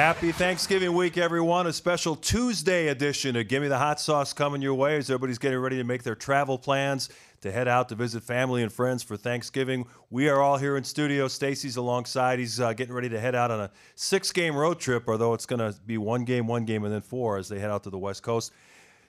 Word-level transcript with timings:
Happy 0.00 0.32
Thanksgiving 0.32 0.94
week, 0.94 1.18
everyone. 1.18 1.66
A 1.66 1.74
special 1.74 2.16
Tuesday 2.16 2.88
edition 2.88 3.36
of 3.36 3.48
Gimme 3.48 3.68
the 3.68 3.76
Hot 3.76 4.00
Sauce 4.00 4.32
coming 4.32 4.62
your 4.62 4.72
way 4.72 4.96
as 4.96 5.10
everybody's 5.10 5.36
getting 5.36 5.58
ready 5.58 5.76
to 5.76 5.84
make 5.84 6.04
their 6.04 6.14
travel 6.14 6.56
plans 6.56 7.10
to 7.42 7.52
head 7.52 7.68
out 7.68 7.90
to 7.90 7.94
visit 7.94 8.22
family 8.22 8.62
and 8.62 8.72
friends 8.72 9.02
for 9.02 9.18
Thanksgiving. 9.18 9.84
We 10.08 10.30
are 10.30 10.40
all 10.40 10.56
here 10.56 10.78
in 10.78 10.84
studio. 10.84 11.28
Stacy's 11.28 11.76
alongside. 11.76 12.38
He's 12.38 12.58
uh, 12.58 12.72
getting 12.72 12.94
ready 12.94 13.10
to 13.10 13.20
head 13.20 13.34
out 13.34 13.50
on 13.50 13.60
a 13.60 13.70
six 13.94 14.32
game 14.32 14.56
road 14.56 14.80
trip, 14.80 15.06
although 15.06 15.34
it's 15.34 15.44
going 15.44 15.58
to 15.58 15.78
be 15.82 15.98
one 15.98 16.24
game, 16.24 16.46
one 16.46 16.64
game, 16.64 16.82
and 16.84 16.94
then 16.94 17.02
four 17.02 17.36
as 17.36 17.50
they 17.50 17.58
head 17.58 17.70
out 17.70 17.82
to 17.82 17.90
the 17.90 17.98
West 17.98 18.22
Coast. 18.22 18.54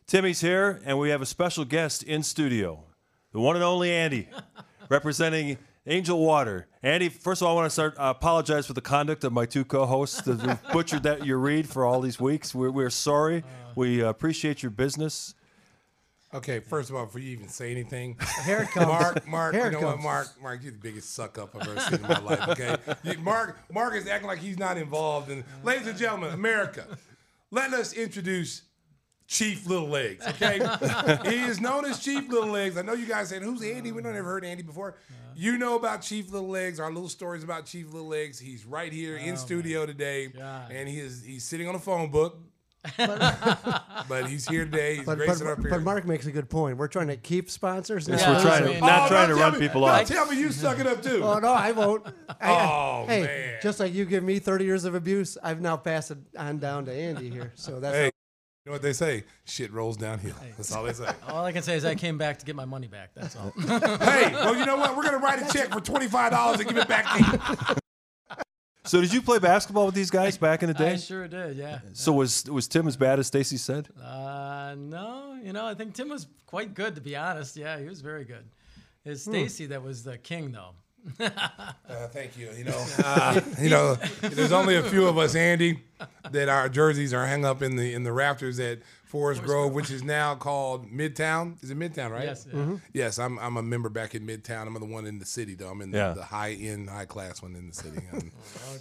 Timmy's 0.07 0.41
here, 0.41 0.81
and 0.83 0.99
we 0.99 1.09
have 1.11 1.21
a 1.21 1.25
special 1.25 1.63
guest 1.63 2.03
in 2.03 2.21
studio, 2.21 2.83
the 3.31 3.39
one 3.39 3.55
and 3.55 3.63
only 3.63 3.93
Andy, 3.93 4.27
representing 4.89 5.57
Angel 5.87 6.19
Water. 6.19 6.67
Andy, 6.83 7.09
first 7.09 7.41
of 7.41 7.47
all, 7.47 7.53
I 7.53 7.61
want 7.61 7.65
to 7.65 7.69
start 7.71 7.95
uh, 7.97 8.13
apologize 8.15 8.67
for 8.67 8.73
the 8.73 8.81
conduct 8.81 9.23
of 9.23 9.33
my 9.33 9.45
two 9.45 9.65
co-hosts 9.65 10.21
that 10.21 10.41
we've 10.45 10.59
butchered 10.73 11.03
that 11.03 11.25
your 11.25 11.39
read 11.39 11.67
for 11.67 11.85
all 11.85 12.01
these 12.01 12.19
weeks. 12.19 12.53
We're, 12.53 12.69
we're 12.71 12.89
sorry. 12.91 13.43
We 13.75 14.03
uh, 14.03 14.09
appreciate 14.09 14.61
your 14.61 14.69
business. 14.69 15.33
Okay, 16.33 16.59
first 16.59 16.89
of 16.89 16.95
all, 16.95 17.05
before 17.05 17.19
you 17.19 17.31
even 17.31 17.49
say 17.49 17.71
anything, 17.71 18.15
Here 18.45 18.59
it 18.61 18.69
comes. 18.69 18.87
Mark, 18.87 19.27
Mark, 19.27 19.53
Here 19.53 19.65
you 19.65 19.71
know 19.71 19.79
what, 19.81 19.91
comes. 19.93 20.03
Mark, 20.03 20.27
Mark, 20.41 20.63
you're 20.63 20.71
the 20.71 20.77
biggest 20.77 21.13
suck 21.13 21.37
up 21.37 21.53
I've 21.55 21.67
ever 21.67 21.79
seen 21.81 21.95
in 21.95 22.01
my 22.03 22.19
life. 22.19 22.47
Okay, 22.49 22.77
You- 23.03 23.17
Mark, 23.19 23.57
Mark 23.73 23.95
is 23.95 24.07
acting 24.07 24.27
like 24.27 24.39
he's 24.39 24.57
not 24.57 24.77
involved. 24.77 25.29
And 25.29 25.43
ladies 25.63 25.87
and 25.87 25.97
gentlemen, 25.97 26.31
America, 26.33 26.85
let 27.49 27.73
us 27.73 27.91
introduce 27.93 28.61
Chief 29.31 29.65
Little 29.65 29.87
Legs. 29.87 30.27
Okay, 30.27 30.59
he 31.29 31.37
is 31.43 31.61
known 31.61 31.85
as 31.85 31.99
Chief 32.03 32.27
Little 32.27 32.49
Legs. 32.49 32.75
I 32.77 32.81
know 32.81 32.91
you 32.91 33.05
guys 33.05 33.29
saying, 33.29 33.43
"Who's 33.43 33.63
Andy?" 33.63 33.93
We 33.93 34.01
don't 34.01 34.13
ever 34.13 34.27
heard 34.27 34.43
Andy 34.43 34.61
before. 34.61 34.89
Uh-huh. 34.89 35.31
You 35.37 35.57
know 35.57 35.77
about 35.77 36.01
Chief 36.01 36.29
Little 36.33 36.49
Legs. 36.49 36.81
Our 36.81 36.91
little 36.91 37.07
stories 37.07 37.41
about 37.41 37.65
Chief 37.65 37.93
Little 37.93 38.09
Legs. 38.09 38.37
He's 38.39 38.65
right 38.65 38.91
here 38.91 39.15
in 39.15 39.31
oh, 39.33 39.37
studio 39.37 39.85
today, 39.85 40.33
and 40.69 40.89
he 40.89 40.99
is 40.99 41.23
he's 41.23 41.45
sitting 41.45 41.69
on 41.69 41.75
a 41.75 41.79
phone 41.79 42.11
book. 42.11 42.39
but 42.97 44.25
he's 44.27 44.47
here 44.49 44.65
today. 44.65 44.97
He's 44.97 45.05
But, 45.05 45.19
but, 45.19 45.41
up 45.43 45.59
here. 45.59 45.69
but 45.69 45.81
Mark 45.83 46.05
makes 46.05 46.25
a 46.25 46.31
good 46.31 46.49
point. 46.49 46.77
We're 46.77 46.87
trying 46.87 47.07
to 47.07 47.15
keep 47.15 47.49
sponsors. 47.49 48.07
Yes, 48.09 48.21
now. 48.21 48.33
we're 48.33 48.41
trying 48.41 48.63
to, 48.73 48.79
not 48.81 49.03
Oh, 49.03 49.07
trying 49.07 49.27
to 49.29 49.35
don't 49.35 49.41
run 49.41 49.53
me- 49.53 49.59
people 49.59 49.85
off. 49.85 50.07
Tell 50.07 50.25
me 50.25 50.37
you 50.39 50.51
suck 50.51 50.79
it 50.79 50.87
up 50.87 51.01
too. 51.01 51.21
Oh 51.23 51.39
no, 51.39 51.53
I 51.53 51.71
won't. 51.71 52.05
I- 52.41 52.51
Oh, 52.51 53.05
hey, 53.07 53.21
man. 53.23 53.59
just 53.61 53.79
like 53.79 53.93
you 53.93 54.03
give 54.05 54.23
me 54.23 54.39
30 54.39 54.65
years 54.65 54.83
of 54.85 54.95
abuse, 54.95 55.37
I've 55.43 55.61
now 55.61 55.77
passed 55.77 56.11
it 56.11 56.17
on 56.37 56.57
down 56.57 56.85
to 56.85 56.91
Andy 56.93 57.29
here. 57.29 57.51
So 57.55 57.79
that's 57.79 57.95
Hey, 57.95 58.11
you 58.63 58.69
know 58.69 58.73
what 58.73 58.83
they 58.83 58.93
say? 58.93 59.23
Shit 59.45 59.71
rolls 59.73 59.97
downhill. 59.97 60.35
That's 60.55 60.71
all 60.71 60.83
they 60.83 60.93
say. 60.93 61.09
All 61.27 61.43
I 61.43 61.51
can 61.51 61.63
say 61.63 61.75
is 61.75 61.83
I 61.83 61.95
came 61.95 62.19
back 62.19 62.37
to 62.39 62.45
get 62.45 62.55
my 62.55 62.65
money 62.65 62.87
back. 62.87 63.09
That's 63.15 63.35
all. 63.35 63.51
hey, 63.59 64.31
well, 64.33 64.55
you 64.55 64.67
know 64.67 64.77
what? 64.77 64.95
We're 64.95 65.03
gonna 65.03 65.17
write 65.17 65.41
a 65.41 65.51
check 65.51 65.71
for 65.71 65.81
twenty 65.81 66.07
five 66.07 66.31
dollars 66.31 66.59
and 66.59 66.69
give 66.69 66.77
it 66.77 66.87
back 66.87 67.05
to 67.17 67.63
you. 67.69 67.75
So, 68.83 68.99
did 68.99 69.13
you 69.13 69.21
play 69.21 69.37
basketball 69.37 69.85
with 69.85 69.93
these 69.93 70.09
guys 70.09 70.37
back 70.37 70.63
in 70.63 70.67
the 70.67 70.73
day? 70.73 70.93
I 70.93 70.95
sure 70.95 71.27
did. 71.27 71.55
Yeah. 71.55 71.79
So 71.93 72.11
was 72.13 72.45
was 72.45 72.67
Tim 72.67 72.87
as 72.87 72.97
bad 72.97 73.19
as 73.19 73.27
Stacy 73.27 73.57
said? 73.57 73.87
Uh, 74.03 74.73
no, 74.75 75.39
you 75.43 75.53
know 75.53 75.67
I 75.67 75.75
think 75.75 75.93
Tim 75.93 76.09
was 76.09 76.25
quite 76.47 76.73
good 76.73 76.95
to 76.95 77.01
be 77.01 77.15
honest. 77.15 77.55
Yeah, 77.55 77.79
he 77.79 77.85
was 77.85 78.01
very 78.01 78.25
good. 78.25 78.43
It's 79.05 79.21
Stacy 79.21 79.67
that 79.67 79.83
was 79.83 80.03
the 80.03 80.17
king 80.17 80.51
though. 80.51 80.71
Uh, 81.19 82.07
thank 82.09 82.37
you. 82.37 82.49
You 82.57 82.65
know, 82.65 82.85
uh, 83.03 83.41
you 83.59 83.69
know, 83.69 83.95
there's 84.21 84.51
only 84.51 84.75
a 84.75 84.83
few 84.83 85.07
of 85.07 85.17
us, 85.17 85.35
Andy, 85.35 85.81
that 86.31 86.49
our 86.49 86.69
jerseys 86.69 87.13
are 87.13 87.25
hung 87.27 87.45
up 87.45 87.61
in 87.61 87.75
the 87.75 87.93
in 87.93 88.03
the 88.03 88.11
rafters 88.13 88.59
at 88.59 88.79
Forest 89.05 89.43
Grove, 89.43 89.73
which 89.73 89.91
is 89.91 90.03
now 90.03 90.35
called 90.35 90.89
Midtown. 90.89 91.61
Is 91.61 91.69
it 91.69 91.77
Midtown, 91.77 92.11
right? 92.11 92.23
Yes. 92.23 92.47
yeah. 92.53 92.77
Yes, 92.93 93.19
I'm, 93.19 93.37
I'm 93.39 93.57
a 93.57 93.61
member 93.61 93.89
back 93.89 94.15
in 94.15 94.25
Midtown. 94.25 94.67
I'm 94.67 94.73
the 94.75 94.85
one 94.85 95.05
in 95.05 95.19
the 95.19 95.25
city, 95.25 95.53
though. 95.53 95.67
I'm 95.69 95.81
in 95.81 95.91
the, 95.91 95.97
Yeah. 95.97 96.13
the 96.13 96.23
high 96.23 96.51
end, 96.53 96.89
high 96.89 97.03
class 97.05 97.41
one 97.41 97.55
in 97.55 97.67
the 97.67 97.75
city. 97.75 97.99
Um, 98.13 98.31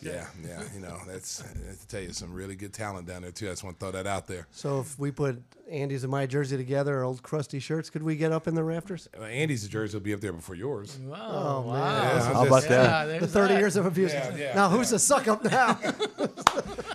Yeah, 0.03 0.27
yeah. 0.47 0.63
You 0.73 0.81
know, 0.81 0.99
that's 1.07 1.43
I 1.43 1.47
to 1.75 1.87
tell 1.89 2.01
you 2.01 2.13
some 2.13 2.33
really 2.33 2.55
good 2.55 2.73
talent 2.73 3.09
down 3.09 3.23
there 3.23 3.33
too. 3.33 3.49
I 3.49 3.51
just 3.51 3.65
want 3.65 3.81
to 3.81 3.85
throw 3.85 3.93
that 3.93 4.07
out 4.07 4.29
there. 4.29 4.47
so 4.53 4.79
if 4.81 4.97
we 5.01 5.11
put 5.11 5.43
Andy's 5.71 6.03
and 6.03 6.11
my 6.11 6.27
jersey 6.27 6.57
together, 6.57 6.97
our 6.99 7.05
old 7.05 7.23
crusty 7.23 7.59
shirts, 7.61 7.91
could 7.91 8.03
we 8.03 8.17
get 8.17 8.33
up 8.33 8.49
in 8.49 8.55
the 8.55 8.65
rafters? 8.65 9.09
Uh, 9.19 9.23
Andy's 9.25 9.67
jersey 9.69 9.97
will 9.97 10.03
be 10.03 10.13
up 10.13 10.21
there 10.21 10.33
before 10.33 10.55
yours. 10.57 10.99
Wow. 10.99 11.17
Oh, 11.31 11.61
wow. 11.69 11.73
man. 11.75 12.35
How 12.35 12.47
about 12.47 12.65
Yeah, 12.65 13.05
that? 13.07 13.21
The 13.21 13.27
30 13.27 13.55
that. 13.55 13.61
years 13.61 13.77
of 13.77 13.87
abuse. 13.87 14.13
Yeah, 14.13 14.37
yeah, 14.37 14.55
now 14.55 14.69
who's 14.69 14.91
the 14.91 14.99
suck 14.99 15.29
up 15.29 15.45
now? 15.45 15.79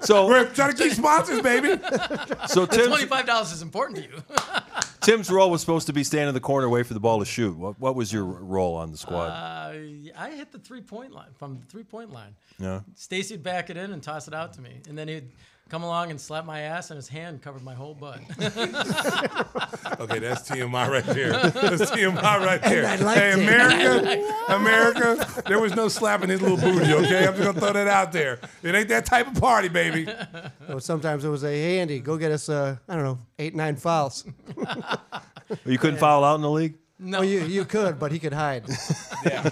So, 0.02 0.28
We're 0.28 0.46
trying 0.54 0.72
to 0.76 0.78
keep 0.84 0.94
sponsors, 0.94 1.42
baby. 1.42 1.70
so 2.48 2.68
Tim's, 2.68 2.90
Twenty-five 2.90 3.26
dollars 3.26 3.52
is 3.52 3.64
important 3.64 3.98
to 3.98 4.04
you. 4.04 4.24
Tim's 5.02 5.32
role 5.32 5.50
was 5.50 5.62
supposed 5.62 5.88
to 5.88 5.94
be 5.94 6.04
standing 6.04 6.28
in 6.28 6.34
the 6.36 6.40
corner, 6.40 6.70
wait 6.70 6.86
for 6.86 6.94
the 6.94 7.00
ball 7.00 7.18
to 7.18 7.26
shoot. 7.26 7.58
What, 7.58 7.80
what 7.80 7.96
was 7.96 8.14
your 8.14 8.24
role 8.24 8.76
on 8.76 8.92
the 8.92 8.98
squad? 9.00 9.30
Uh, 9.30 9.74
I 10.16 10.30
hit 10.36 10.52
the 10.52 10.60
three-point 10.60 11.12
line 11.12 11.30
from 11.40 11.56
the 11.60 11.66
three-point 11.66 12.12
line. 12.14 12.36
yeah. 12.60 12.82
Stacy 12.94 13.34
would 13.34 13.42
back 13.44 13.72
it 13.72 13.78
in 13.78 13.92
and 13.94 14.04
toss 14.04 14.28
it 14.28 14.36
out 14.36 14.54
to 14.54 14.62
me, 14.62 14.80
and 14.88 14.96
then 14.96 15.08
he'd 15.08 15.32
come 15.70 15.84
along 15.84 16.12
and 16.12 16.20
slap 16.22 16.46
my 16.46 16.62
ass, 16.62 16.92
and 16.92 16.96
his 16.98 17.08
hand 17.08 17.42
covered 17.42 17.64
my 17.64 17.74
whole 17.74 17.94
butt. 17.94 18.20
Okay, 19.98 20.20
that's 20.20 20.48
TMI 20.50 20.90
right 20.90 21.06
there. 21.06 21.32
That's 21.32 21.90
TMI 21.90 22.22
right 22.22 22.62
there. 22.62 22.86
I 22.86 22.96
liked 22.98 23.20
hey, 23.20 23.32
it. 23.32 23.40
America, 23.40 24.54
America, 24.54 25.44
there 25.48 25.60
was 25.60 25.74
no 25.74 25.88
slapping 25.88 26.30
his 26.30 26.42
little 26.42 26.58
booty, 26.58 26.92
okay? 26.94 27.26
I'm 27.26 27.34
just 27.36 27.44
gonna 27.44 27.60
throw 27.60 27.74
that 27.74 27.88
out 27.88 28.12
there. 28.12 28.40
It 28.62 28.76
ain't 28.76 28.90
that 28.90 29.06
type 29.06 29.28
of 29.28 29.42
party, 29.42 29.70
baby. 29.70 30.08
So 30.68 30.80
sometimes 30.80 31.24
it 31.24 31.30
was 31.30 31.44
a, 31.44 31.48
hey, 31.48 31.80
Andy, 31.80 32.00
go 32.00 32.18
get 32.18 32.32
us, 32.32 32.50
uh, 32.50 32.78
I 32.90 32.96
don't 32.96 33.04
know, 33.04 33.20
eight, 33.40 33.56
nine 33.56 33.76
fouls. 33.76 34.26
You 35.66 35.78
couldn't 35.78 36.00
foul 36.00 36.24
out 36.24 36.36
in 36.36 36.42
the 36.42 36.50
league? 36.50 36.76
no, 36.98 37.20
Oh, 37.20 37.22
you, 37.22 37.42
you 37.42 37.66
could, 37.66 38.00
but 38.00 38.12
he 38.12 38.18
could 38.18 38.34
hide. 38.34 38.64
Yeah. 39.24 39.48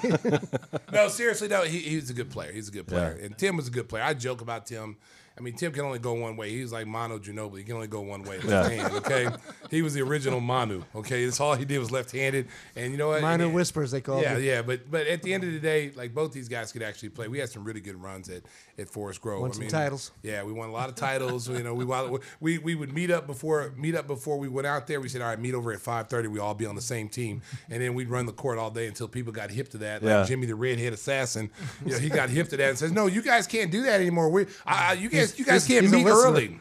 no, 0.91 1.07
seriously, 1.07 1.47
no, 1.47 1.61
he, 1.63 1.79
he 1.79 1.95
was 1.97 2.09
a 2.09 2.13
good 2.13 2.31
player. 2.31 2.51
He's 2.51 2.67
a 2.67 2.71
good 2.71 2.87
player. 2.87 3.17
And 3.21 3.37
Tim 3.37 3.55
was 3.57 3.67
a 3.67 3.71
good 3.71 3.87
player. 3.87 4.03
I 4.03 4.15
joke 4.15 4.41
about 4.41 4.65
Tim. 4.65 4.97
I 5.37 5.41
mean, 5.41 5.55
Tim 5.55 5.71
can 5.71 5.83
only 5.85 5.99
go 5.99 6.13
one 6.13 6.35
way. 6.37 6.51
He's 6.51 6.71
like 6.71 6.85
Manu 6.85 7.19
Ginobili. 7.19 7.59
He 7.59 7.63
can 7.63 7.75
only 7.75 7.87
go 7.87 8.01
one 8.01 8.23
way, 8.23 8.39
left 8.39 8.71
hand. 8.71 8.93
Okay, 8.93 9.27
he 9.73 9.81
was 9.81 9.93
the 9.93 10.01
original 10.01 10.39
Manu. 10.39 10.83
Okay, 10.95 11.25
that's 11.25 11.39
all 11.39 11.55
he 11.55 11.65
did 11.65 11.79
was 11.79 11.91
left-handed. 11.91 12.47
And 12.75 12.91
you 12.91 12.97
know 12.97 13.07
what? 13.09 13.21
Minor 13.21 13.45
And- 13.45 13.53
whispers, 13.53 13.91
they 13.91 14.01
call 14.01 14.21
Yeah, 14.21 14.37
it. 14.37 14.43
yeah, 14.43 14.61
but 14.61 14.89
but 14.91 15.07
at 15.07 15.23
the 15.23 15.33
end 15.33 15.43
of 15.43 15.51
the 15.51 15.59
day, 15.59 15.91
like 15.95 16.13
both 16.13 16.31
these 16.31 16.47
guys 16.47 16.71
could 16.71 16.83
actually 16.83 17.09
play. 17.09 17.27
We 17.27 17.39
had 17.39 17.49
some 17.49 17.63
really 17.63 17.81
good 17.81 18.01
runs 18.01 18.29
at, 18.29 18.43
at 18.77 18.87
Forest 18.89 19.21
Grove. 19.21 19.41
Won 19.41 19.49
I 19.49 19.53
some 19.53 19.61
mean, 19.61 19.69
titles. 19.69 20.11
Yeah, 20.21 20.43
we 20.43 20.53
won 20.53 20.69
a 20.69 20.71
lot 20.71 20.89
of 20.89 20.95
titles. 20.95 21.49
you 21.49 21.63
know, 21.63 21.73
we 21.73 21.85
wa- 21.85 22.19
we 22.39 22.57
we 22.59 22.75
would 22.75 22.93
meet 22.93 23.09
up 23.11 23.27
before 23.27 23.73
meet 23.75 23.95
up 23.95 24.07
before 24.07 24.37
we 24.37 24.47
went 24.47 24.67
out 24.67 24.87
there. 24.87 25.01
We 25.01 25.09
said, 25.09 25.21
all 25.21 25.27
right, 25.29 25.39
meet 25.39 25.53
over 25.55 25.71
at 25.73 25.79
five 25.79 26.07
thirty. 26.07 26.27
We 26.27 26.39
all 26.39 26.53
be 26.53 26.65
on 26.65 26.75
the 26.75 26.81
same 26.81 27.09
team, 27.09 27.41
and 27.69 27.81
then 27.81 27.93
we'd 27.95 28.09
run 28.09 28.25
the 28.25 28.33
court 28.33 28.57
all 28.59 28.69
day 28.71 28.87
until 28.87 29.07
people 29.07 29.33
got 29.33 29.49
hip 29.51 29.69
to 29.69 29.77
that. 29.79 30.03
Like 30.03 30.09
Yeah. 30.09 30.23
Jimmy 30.25 30.45
the 30.45 30.55
redhead 30.55 30.93
assassin, 30.93 31.49
you 31.85 31.91
know, 31.93 31.97
he 31.99 32.09
got 32.09 32.29
hip 32.29 32.49
to 32.49 32.57
that 32.57 32.69
and 32.69 32.77
says, 32.77 32.91
no, 32.91 33.07
you 33.07 33.21
guys 33.21 33.47
can't 33.47 33.71
do 33.71 33.81
that 33.83 33.99
anymore. 33.99 34.29
We 34.29 34.43
I, 34.65 34.91
I- 34.91 34.93
you 34.93 35.09
can't 35.09 35.27
can't, 35.29 35.39
you 35.39 35.45
guys 35.45 35.65
he's- 35.65 35.81
can't 35.81 35.83
he's 35.85 35.93
a 35.93 36.05
meet 36.05 36.11
early. 36.11 36.59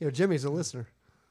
You 0.00 0.06
know, 0.06 0.10
Jimmy's 0.12 0.44
a 0.44 0.50
listener. 0.50 0.86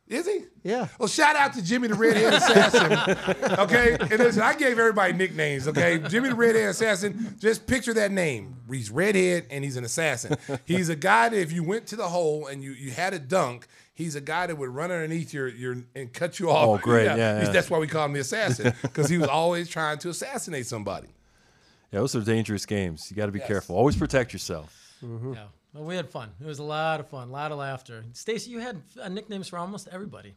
Is 0.09 0.25
he? 0.25 0.44
Yeah. 0.63 0.88
Well, 0.98 1.09
shout 1.09 1.36
out 1.36 1.54
to 1.56 1.62
Jimmy 1.62 1.89
the 1.89 1.95
Redhead 1.95 2.33
Assassin. 2.42 3.59
Okay, 3.59 3.98
and 4.00 4.09
listen, 4.12 4.42
I 4.42 4.54
gave 4.56 4.80
everybody 4.80 5.12
nicknames. 5.13 5.68
Okay, 5.68 6.00
Jimmy 6.07 6.30
the 6.30 6.36
Redhead 6.36 6.69
Assassin. 6.69 7.36
Just 7.39 7.68
picture 7.68 7.94
that 7.95 8.12
name. 8.12 8.56
He's 8.71 8.89
redhead 8.89 9.48
and 9.51 9.63
he's 9.65 9.75
an 9.75 9.83
assassin. 9.83 10.38
He's 10.65 10.88
a 10.89 10.95
guy 10.95 11.30
that 11.30 11.38
if 11.38 11.51
you 11.51 11.63
went 11.63 11.88
to 11.88 11.95
the 11.98 12.07
hole 12.07 12.48
and 12.48 12.63
you 12.63 12.71
you 12.71 12.92
had 12.92 13.13
a 13.13 13.19
dunk, 13.19 13.68
he's 13.94 14.15
a 14.15 14.21
guy 14.21 14.48
that 14.48 14.56
would 14.57 14.69
run 14.69 14.92
underneath 14.92 15.33
your 15.33 15.50
your 15.50 15.75
and 15.94 16.13
cut 16.13 16.39
you 16.39 16.50
off. 16.51 16.68
Oh, 16.68 16.77
great. 16.81 17.06
Yeah, 17.06 17.15
He's- 17.39 17.48
yeah. 17.48 17.51
That's 17.53 17.69
why 17.69 17.77
we 17.80 17.88
call 17.88 18.06
him 18.06 18.13
the 18.13 18.21
assassin 18.21 18.74
because 18.81 19.10
he 19.10 19.18
was 19.18 19.27
always 19.27 19.68
trying 19.68 19.98
to 20.00 20.10
assassinate 20.10 20.68
somebody. 20.68 21.10
Yeah, 21.92 22.00
those 22.00 22.15
are 22.15 22.21
dangerous 22.21 22.65
games. 22.65 23.10
You 23.10 23.18
got 23.18 23.25
to 23.27 23.31
be 23.33 23.39
Yes. 23.39 23.48
careful. 23.48 23.75
Always 23.75 23.95
protect 23.98 24.31
yourself. 24.33 24.95
Mm-hmm. 25.03 25.33
Yeah. 25.33 25.44
Well, 25.74 25.84
we 25.84 25.96
had 25.96 26.10
fun. 26.10 26.31
It 26.40 26.46
was 26.46 26.60
a 26.60 26.64
lot 26.64 27.00
of 27.00 27.10
fun, 27.10 27.30
a 27.30 27.31
lot 27.31 27.52
of 27.52 27.58
laughter. 27.60 28.04
Stacy, 28.14 28.52
you 28.52 28.60
had 28.60 28.81
uh, 29.02 29.10
nicknames 29.10 29.48
for 29.48 29.58
almost 29.58 29.88
everybody. 29.92 30.34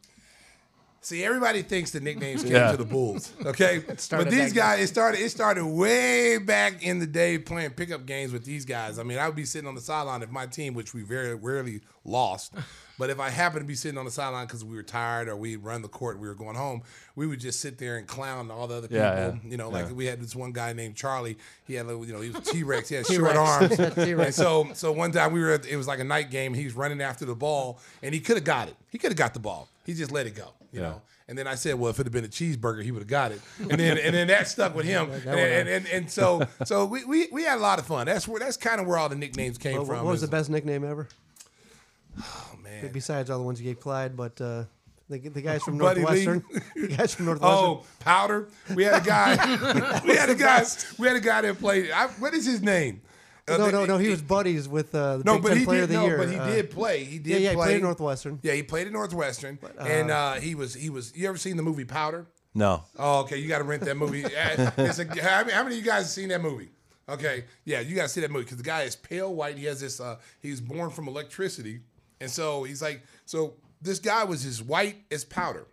See, 1.03 1.23
everybody 1.23 1.63
thinks 1.63 1.89
the 1.89 1.99
nicknames 1.99 2.43
came 2.43 2.51
Yeah. 2.51 2.69
to 2.71 2.77
the 2.77 2.85
Bulls. 2.85 3.33
Okay, 3.43 3.79
but 3.87 4.29
these 4.29 4.53
back 4.53 4.53
guys, 4.53 4.79
it 4.81 4.87
started. 4.87 5.19
It 5.19 5.29
started 5.31 5.65
way 5.65 6.37
back 6.37 6.83
in 6.83 6.99
the 6.99 7.07
day 7.07 7.39
playing 7.39 7.71
pickup 7.71 8.05
games 8.05 8.31
with 8.31 8.45
these 8.45 8.65
guys. 8.65 8.99
I 8.99 9.03
mean, 9.03 9.17
I 9.17 9.25
would 9.25 9.35
be 9.35 9.45
sitting 9.45 9.67
on 9.67 9.73
the 9.73 9.81
sideline 9.81 10.21
if 10.21 10.29
my 10.29 10.45
team, 10.45 10.75
which 10.75 10.93
we 10.93 11.01
very 11.01 11.33
rarely 11.33 11.81
lost, 12.05 12.53
but 12.99 13.09
if 13.09 13.19
I 13.19 13.29
happened 13.31 13.61
to 13.63 13.67
be 13.67 13.73
sitting 13.73 13.97
on 13.97 14.05
the 14.05 14.11
sideline 14.11 14.45
because 14.45 14.63
we 14.63 14.75
were 14.75 14.83
tired 14.83 15.27
or 15.27 15.35
we 15.35 15.55
run 15.55 15.81
the 15.81 15.87
court, 15.87 16.19
we 16.19 16.27
were 16.27 16.35
going 16.35 16.55
home, 16.55 16.83
we 17.15 17.25
would 17.25 17.39
just 17.39 17.61
sit 17.61 17.79
there 17.79 17.97
and 17.97 18.05
clown 18.05 18.51
all 18.51 18.67
the 18.67 18.75
other 18.75 18.87
people. 18.87 19.03
Yeah, 19.03 19.27
yeah. 19.29 19.35
You 19.43 19.57
know, 19.57 19.69
like 19.69 19.87
Yeah. 19.87 19.93
we 19.93 20.05
had 20.05 20.21
this 20.21 20.35
one 20.35 20.51
guy 20.51 20.73
named 20.73 20.95
Charlie. 20.97 21.35
He 21.65 21.73
had, 21.73 21.87
a 21.87 21.89
little- 21.89 22.05
you 22.05 22.13
know, 22.13 22.21
he 22.21 22.29
was 22.29 22.47
T 22.47 22.61
Rex. 22.61 22.89
He 22.89 22.95
had 22.95 23.05
T-Rex. 23.07 23.33
short 23.33 23.35
arms. 23.35 23.75
T-Rex. 23.95 24.25
And 24.27 24.35
so, 24.35 24.67
so 24.75 24.91
one 24.91 25.11
time 25.11 25.31
we 25.33 25.41
were, 25.41 25.53
at, 25.53 25.65
it 25.65 25.77
was 25.77 25.87
like 25.87 25.99
a 25.99 26.03
night 26.03 26.29
game. 26.29 26.53
He 26.53 26.63
was 26.63 26.75
running 26.75 27.01
after 27.01 27.25
the 27.25 27.33
ball, 27.35 27.79
and 28.03 28.13
he 28.13 28.19
could 28.19 28.37
have 28.37 28.43
got 28.45 28.67
it. 28.67 28.75
He 28.91 28.99
could 28.99 29.09
have 29.09 29.17
got 29.17 29.33
the 29.33 29.39
ball. 29.39 29.67
He 29.83 29.95
just 29.95 30.11
let 30.11 30.27
it 30.27 30.35
go. 30.35 30.49
You 30.71 30.81
Yeah. 30.81 30.87
know. 30.89 31.01
And 31.27 31.37
then 31.37 31.47
I 31.47 31.55
said, 31.55 31.75
well, 31.75 31.89
if 31.89 31.99
it 31.99 32.05
had 32.05 32.11
been 32.11 32.25
a 32.25 32.27
cheeseburger, 32.27 32.83
he 32.83 32.91
would 32.91 32.99
have 33.01 33.07
got 33.07 33.31
it. 33.31 33.39
And 33.59 33.79
then 33.79 33.97
and 33.97 34.13
then 34.13 34.27
that 34.27 34.47
stuck 34.49 34.75
with 34.75 34.85
him. 34.85 35.09
And, 35.25 35.27
and, 35.27 35.69
and, 35.69 35.87
and 35.87 36.11
so 36.11 36.41
so 36.65 36.85
we, 36.85 37.05
we, 37.05 37.27
we 37.31 37.43
had 37.43 37.57
a 37.57 37.61
lot 37.61 37.79
of 37.79 37.85
fun. 37.85 38.05
That's 38.07 38.27
where 38.27 38.39
that's 38.39 38.57
kind 38.57 38.81
of 38.81 38.87
where 38.87 38.97
all 38.97 39.07
the 39.07 39.15
nicknames 39.15 39.57
came 39.57 39.77
What, 39.77 39.87
from. 39.87 40.03
what 40.03 40.11
was 40.11 40.21
the 40.21 40.27
best 40.27 40.49
nickname 40.49 40.83
ever? 40.83 41.07
Oh, 42.19 42.55
man. 42.61 42.89
Besides 42.91 43.29
all 43.29 43.37
the 43.37 43.43
ones 43.45 43.61
you 43.61 43.65
gave 43.71 43.79
Clyde, 43.79 44.17
but 44.17 44.39
uh, 44.41 44.63
the, 45.09 45.19
the 45.19 45.41
guys 45.41 45.63
from 45.63 45.77
Buddy 45.77 46.01
Lee. 46.03 46.25
Northwestern. 46.25 46.43
the 46.75 46.87
guys 46.87 47.15
from 47.15 47.25
Northwestern. 47.27 47.57
Oh, 47.69 47.83
powder. 47.99 48.49
We 48.75 48.83
had 48.83 49.01
a 49.01 49.05
guy. 49.05 50.01
we 50.05 50.15
had 50.15 50.29
a 50.29 50.35
guy. 50.35 50.65
We 50.99 51.07
had 51.07 51.15
a 51.15 51.21
guy 51.21 51.41
that 51.41 51.59
played. 51.59 51.91
I, 51.91 52.07
what 52.07 52.33
is 52.33 52.45
his 52.45 52.61
name? 52.61 53.01
Uh, 53.53 53.57
no, 53.57 53.69
no, 53.69 53.85
no. 53.85 53.97
He 53.97 54.09
was 54.09 54.21
buddies 54.21 54.67
with 54.67 54.93
uh, 54.95 55.17
the 55.17 55.23
No, 55.23 55.33
Big 55.35 55.41
but 55.43 55.49
Ten 55.49 55.57
he 55.59 55.65
Player 55.65 55.77
did. 55.79 55.83
of 55.83 55.89
the 55.89 55.95
No, 55.95 56.05
Year. 56.07 56.17
but 56.17 56.29
he 56.29 56.35
uh, 56.37 56.45
did 56.47 56.71
play. 56.71 57.03
He 57.03 57.17
did 57.19 57.27
yeah, 57.29 57.37
yeah, 57.37 57.49
he 57.51 57.55
play. 57.55 57.65
played 57.67 57.75
at 57.77 57.81
Northwestern. 57.83 58.39
Yeah, 58.41 58.53
he 58.53 58.63
played 58.63 58.87
at 58.87 58.93
Northwestern, 58.93 59.59
and 59.79 60.11
uh, 60.11 60.33
he 60.35 60.55
was 60.55 60.73
he 60.73 60.89
was. 60.89 61.15
You 61.15 61.27
ever 61.29 61.37
seen 61.37 61.57
the 61.57 61.63
movie 61.63 61.85
Powder? 61.85 62.27
No. 62.53 62.83
Oh, 62.99 63.21
okay. 63.21 63.37
You 63.37 63.47
got 63.47 63.59
to 63.59 63.63
rent 63.63 63.83
that 63.83 63.95
movie. 63.97 64.23
Uh, 64.35 64.71
it's 64.77 64.99
a, 64.99 65.05
how, 65.21 65.41
many, 65.41 65.51
how 65.53 65.63
many 65.63 65.77
of 65.77 65.85
you 65.85 65.89
guys 65.89 66.03
have 66.03 66.07
seen 66.11 66.29
that 66.29 66.41
movie? 66.41 66.69
Okay, 67.09 67.45
yeah, 67.65 67.79
you 67.81 67.95
got 67.95 68.03
to 68.03 68.09
see 68.09 68.21
that 68.21 68.31
movie 68.31 68.45
because 68.45 68.57
the 68.57 68.63
guy 68.63 68.83
is 68.83 68.95
pale 68.95 69.33
white. 69.33 69.57
He 69.57 69.65
has 69.65 69.79
this. 69.81 69.99
Uh, 69.99 70.17
he 70.39 70.49
was 70.51 70.61
born 70.61 70.89
from 70.89 71.07
electricity, 71.07 71.81
and 72.19 72.29
so 72.29 72.63
he's 72.63 72.81
like. 72.81 73.01
So 73.25 73.55
this 73.81 73.99
guy 73.99 74.23
was 74.23 74.45
as 74.45 74.61
white 74.61 74.97
as 75.11 75.23
powder. 75.25 75.67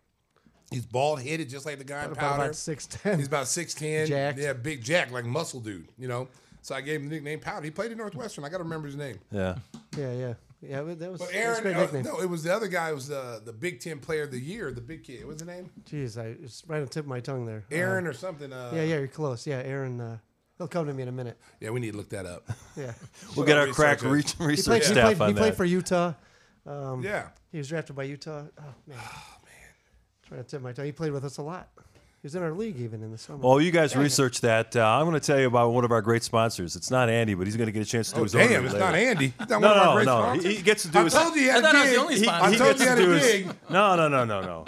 He's 0.71 0.85
bald 0.85 1.23
headed, 1.23 1.49
just 1.49 1.65
like 1.65 1.79
the 1.79 1.85
guy 1.85 2.05
in 2.05 2.15
powder. 2.15 2.43
about 2.43 2.53
6'10". 2.53 3.17
He's 3.17 3.27
about 3.27 3.49
six 3.49 3.73
ten. 3.73 4.07
Jacked. 4.07 4.39
Yeah, 4.39 4.53
big 4.53 4.83
Jack, 4.83 5.11
like 5.11 5.25
muscle 5.25 5.61
dude. 5.61 5.89
You 5.99 6.09
know. 6.09 6.29
So 6.69 6.75
I 6.75 6.83
gave 6.83 7.01
him 7.01 7.09
the 7.09 7.15
nickname 7.15 7.41
Powder. 7.41 7.65
He 7.65 7.71
played 7.71 7.93
at 7.93 7.97
Northwestern. 7.97 8.45
I 8.45 8.51
got 8.51 8.59
to 8.59 8.63
remember 8.65 8.89
his 8.89 8.97
name. 8.97 9.19
Yeah. 9.33 9.57
Yeah, 9.97 10.13
yeah. 10.13 10.35
Yeah, 10.61 10.83
but 10.83 10.99
that 10.99 11.11
was, 11.11 11.21
But 11.21 11.31
that 11.33 11.35
was 11.35 11.35
a 11.35 11.37
Aaron, 11.39 11.63
great 11.63 11.77
uh, 11.77 11.81
nickname. 11.81 12.03
no, 12.03 12.21
it 12.21 12.29
was 12.29 12.43
the 12.43 12.55
other 12.55 12.69
guy. 12.69 12.91
It 12.91 12.95
was 12.95 13.09
the 13.09 13.41
the 13.43 13.55
Big 13.55 13.81
Ten 13.81 14.01
Player 14.01 14.25
of 14.25 14.31
the 14.33 14.39
Year, 14.41 14.71
the 14.71 14.81
big 14.83 15.03
kid. 15.05 15.25
What's 15.27 15.41
his 15.41 15.49
name? 15.49 15.71
Jeez, 15.91 16.21
I, 16.21 16.27
it's 16.45 16.63
right 16.67 16.77
on 16.79 16.83
the 16.85 16.91
tip 16.91 17.05
of 17.05 17.09
my 17.09 17.21
tongue 17.21 17.47
there. 17.47 17.65
Aaron 17.71 18.07
or 18.07 18.13
something. 18.13 18.53
Uh, 18.53 18.71
Uh, 18.73 18.77
yeah, 18.77 18.83
yeah, 18.83 18.99
you're 18.99 19.09
close. 19.09 19.47
Yeah, 19.47 19.63
Aaron. 19.65 19.99
Uh, 19.99 20.19
he'll 20.59 20.69
come 20.69 20.87
to 20.87 20.93
me 20.93 21.03
in 21.05 21.09
a 21.09 21.13
minute. 21.13 21.39
Yeah, 21.61 21.71
we 21.71 21.81
need 21.81 21.93
to 21.93 21.97
look 21.97 22.11
that 22.11 22.27
up. 22.27 22.47
Yeah. 22.77 22.93
We'll 23.37 23.47
get 23.47 23.57
our 23.57 23.69
our 23.69 23.73
crack 23.73 24.03
researchers. 24.03 24.35
re- 24.41 24.45
He 24.47 24.49
research 24.49 24.67
played, 24.67 24.83
he 24.83 24.89
staff 24.89 25.05
played, 25.17 25.21
on 25.23 25.29
he 25.29 25.35
played 25.35 25.53
that. 25.53 25.57
for 25.57 25.65
Utah. 25.65 26.13
Um, 26.67 27.03
yeah. 27.03 27.29
He 27.51 27.59
was 27.59 27.69
drafted 27.69 27.97
by 27.97 28.03
Utah. 28.03 28.43
Oh, 28.61 28.63
man. 28.87 28.99
Trying 30.29 30.43
to 30.43 30.47
tip 30.49 30.61
my 30.61 30.73
tongue. 30.73 30.85
He 30.85 30.93
played 30.93 31.13
with 31.13 31.25
us 31.25 31.39
a 31.39 31.43
lot. 31.43 31.69
He 32.21 32.27
was 32.27 32.35
in 32.35 32.43
our 32.43 32.53
league 32.53 32.81
even 32.81 33.03
in 33.05 33.13
the 33.13 33.19
summer. 33.19 33.39
Well, 33.39 33.61
you 33.61 33.71
guys 33.71 33.95
research 33.95 34.41
that. 34.41 34.75
Uh, 34.75 34.85
I'm 34.85 35.07
going 35.07 35.15
to 35.19 35.25
tell 35.25 35.39
you 35.39 35.47
about 35.47 35.71
one 35.73 35.85
of 35.85 35.93
our 35.93 36.03
great 36.03 36.25
sponsors. 36.25 36.75
It's 36.75 36.91
not 36.91 37.09
Andy, 37.09 37.35
but 37.35 37.47
he's 37.47 37.57
going 37.57 37.67
to 37.69 37.73
get 37.73 37.83
a 37.83 37.89
chance 37.89 38.09
to 38.09 38.17
do 38.17 38.21
Oh, 38.21 38.25
his 38.25 38.35
own. 38.35 38.49
damn, 38.49 38.65
it's 38.65 38.75
later. 38.75 38.85
not 38.85 38.95
Andy. 38.97 39.33
He's 39.39 39.49
not 39.49 39.61
No, 39.61 39.69
one 39.69 39.77
of 39.79 39.79
our 39.79 39.85
no, 39.87 39.95
great 39.95 40.07
no. 40.07 40.19
sponsors. 40.23 40.45
He, 40.45 40.55
he 40.57 40.63
gets 40.63 40.83
to 40.83 40.89
do 40.89 40.99
I 40.99 41.05
his. 41.05 41.13
told 41.15 41.35
you 41.37 41.41
he 41.43 41.47
had 41.47 41.59
I 41.65 41.73
thought 41.73 41.77
I 41.77 41.79
a 41.79 41.83
was 41.83 41.91
the 41.91 41.95
gig. 41.95 42.01
only 42.03 42.15
he, 42.17 42.23
sponsor. 42.25 42.49
he 42.49 42.55
I 42.55 42.59
told 42.59 42.69
gets 42.71 42.81
you 42.81 42.85
to 42.87 42.91
had 42.91 42.99
a 42.99 43.19
his- 43.21 43.33
gig. 43.47 43.57
No, 43.71 43.97
no, 43.97 44.09
no, 44.09 44.25
no, 44.25 44.41
no. 44.41 44.65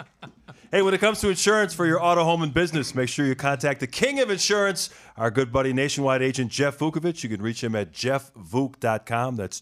Hey, 0.70 0.82
when 0.82 0.94
it 0.94 0.98
comes 1.00 1.20
to 1.22 1.28
insurance 1.28 1.74
for 1.74 1.84
your 1.86 2.00
auto, 2.00 2.22
home, 2.22 2.42
and 2.42 2.54
business, 2.54 2.94
make 2.94 3.08
sure 3.08 3.26
you 3.26 3.34
contact 3.34 3.80
the 3.80 3.88
king 3.88 4.20
of 4.20 4.30
insurance, 4.30 4.88
our 5.16 5.28
good 5.32 5.50
buddy, 5.52 5.72
nationwide 5.72 6.22
agent 6.22 6.52
Jeff 6.52 6.78
Vukovic. 6.78 7.24
You 7.24 7.28
can 7.28 7.42
reach 7.42 7.64
him 7.64 7.74
at 7.74 7.90
jeffvuk.com. 7.92 9.34
That's 9.34 9.60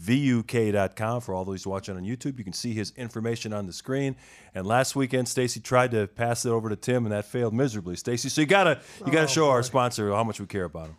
jeffvuk.com. 0.00 1.20
For 1.20 1.34
all 1.34 1.44
those 1.44 1.66
watching 1.66 1.96
on 1.96 2.04
YouTube, 2.04 2.38
you 2.38 2.44
can 2.44 2.52
see 2.52 2.72
his 2.74 2.92
information 2.96 3.52
on 3.52 3.66
the 3.66 3.72
screen. 3.72 4.16
And 4.54 4.66
last 4.66 4.96
weekend, 4.96 5.28
Stacy 5.28 5.60
tried 5.60 5.90
to 5.92 6.06
pass 6.06 6.44
it 6.44 6.50
over 6.50 6.68
to 6.68 6.76
Tim, 6.76 7.04
and 7.04 7.12
that 7.12 7.24
failed 7.26 7.54
miserably. 7.54 7.96
Stacy, 7.96 8.28
so 8.28 8.40
you 8.40 8.46
gotta 8.46 8.80
you 9.04 9.12
gotta 9.12 9.24
oh, 9.24 9.26
show 9.26 9.50
our 9.50 9.62
sponsor 9.62 10.10
how 10.12 10.24
much 10.24 10.40
we 10.40 10.46
care 10.46 10.64
about 10.64 10.86
him. 10.88 10.96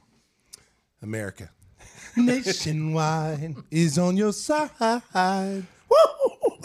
America. 1.01 1.50
Nationwide 2.18 3.56
is 3.72 3.98
on 3.98 4.18
your 4.18 4.34
side. 4.34 4.69
Woo! 4.80 5.66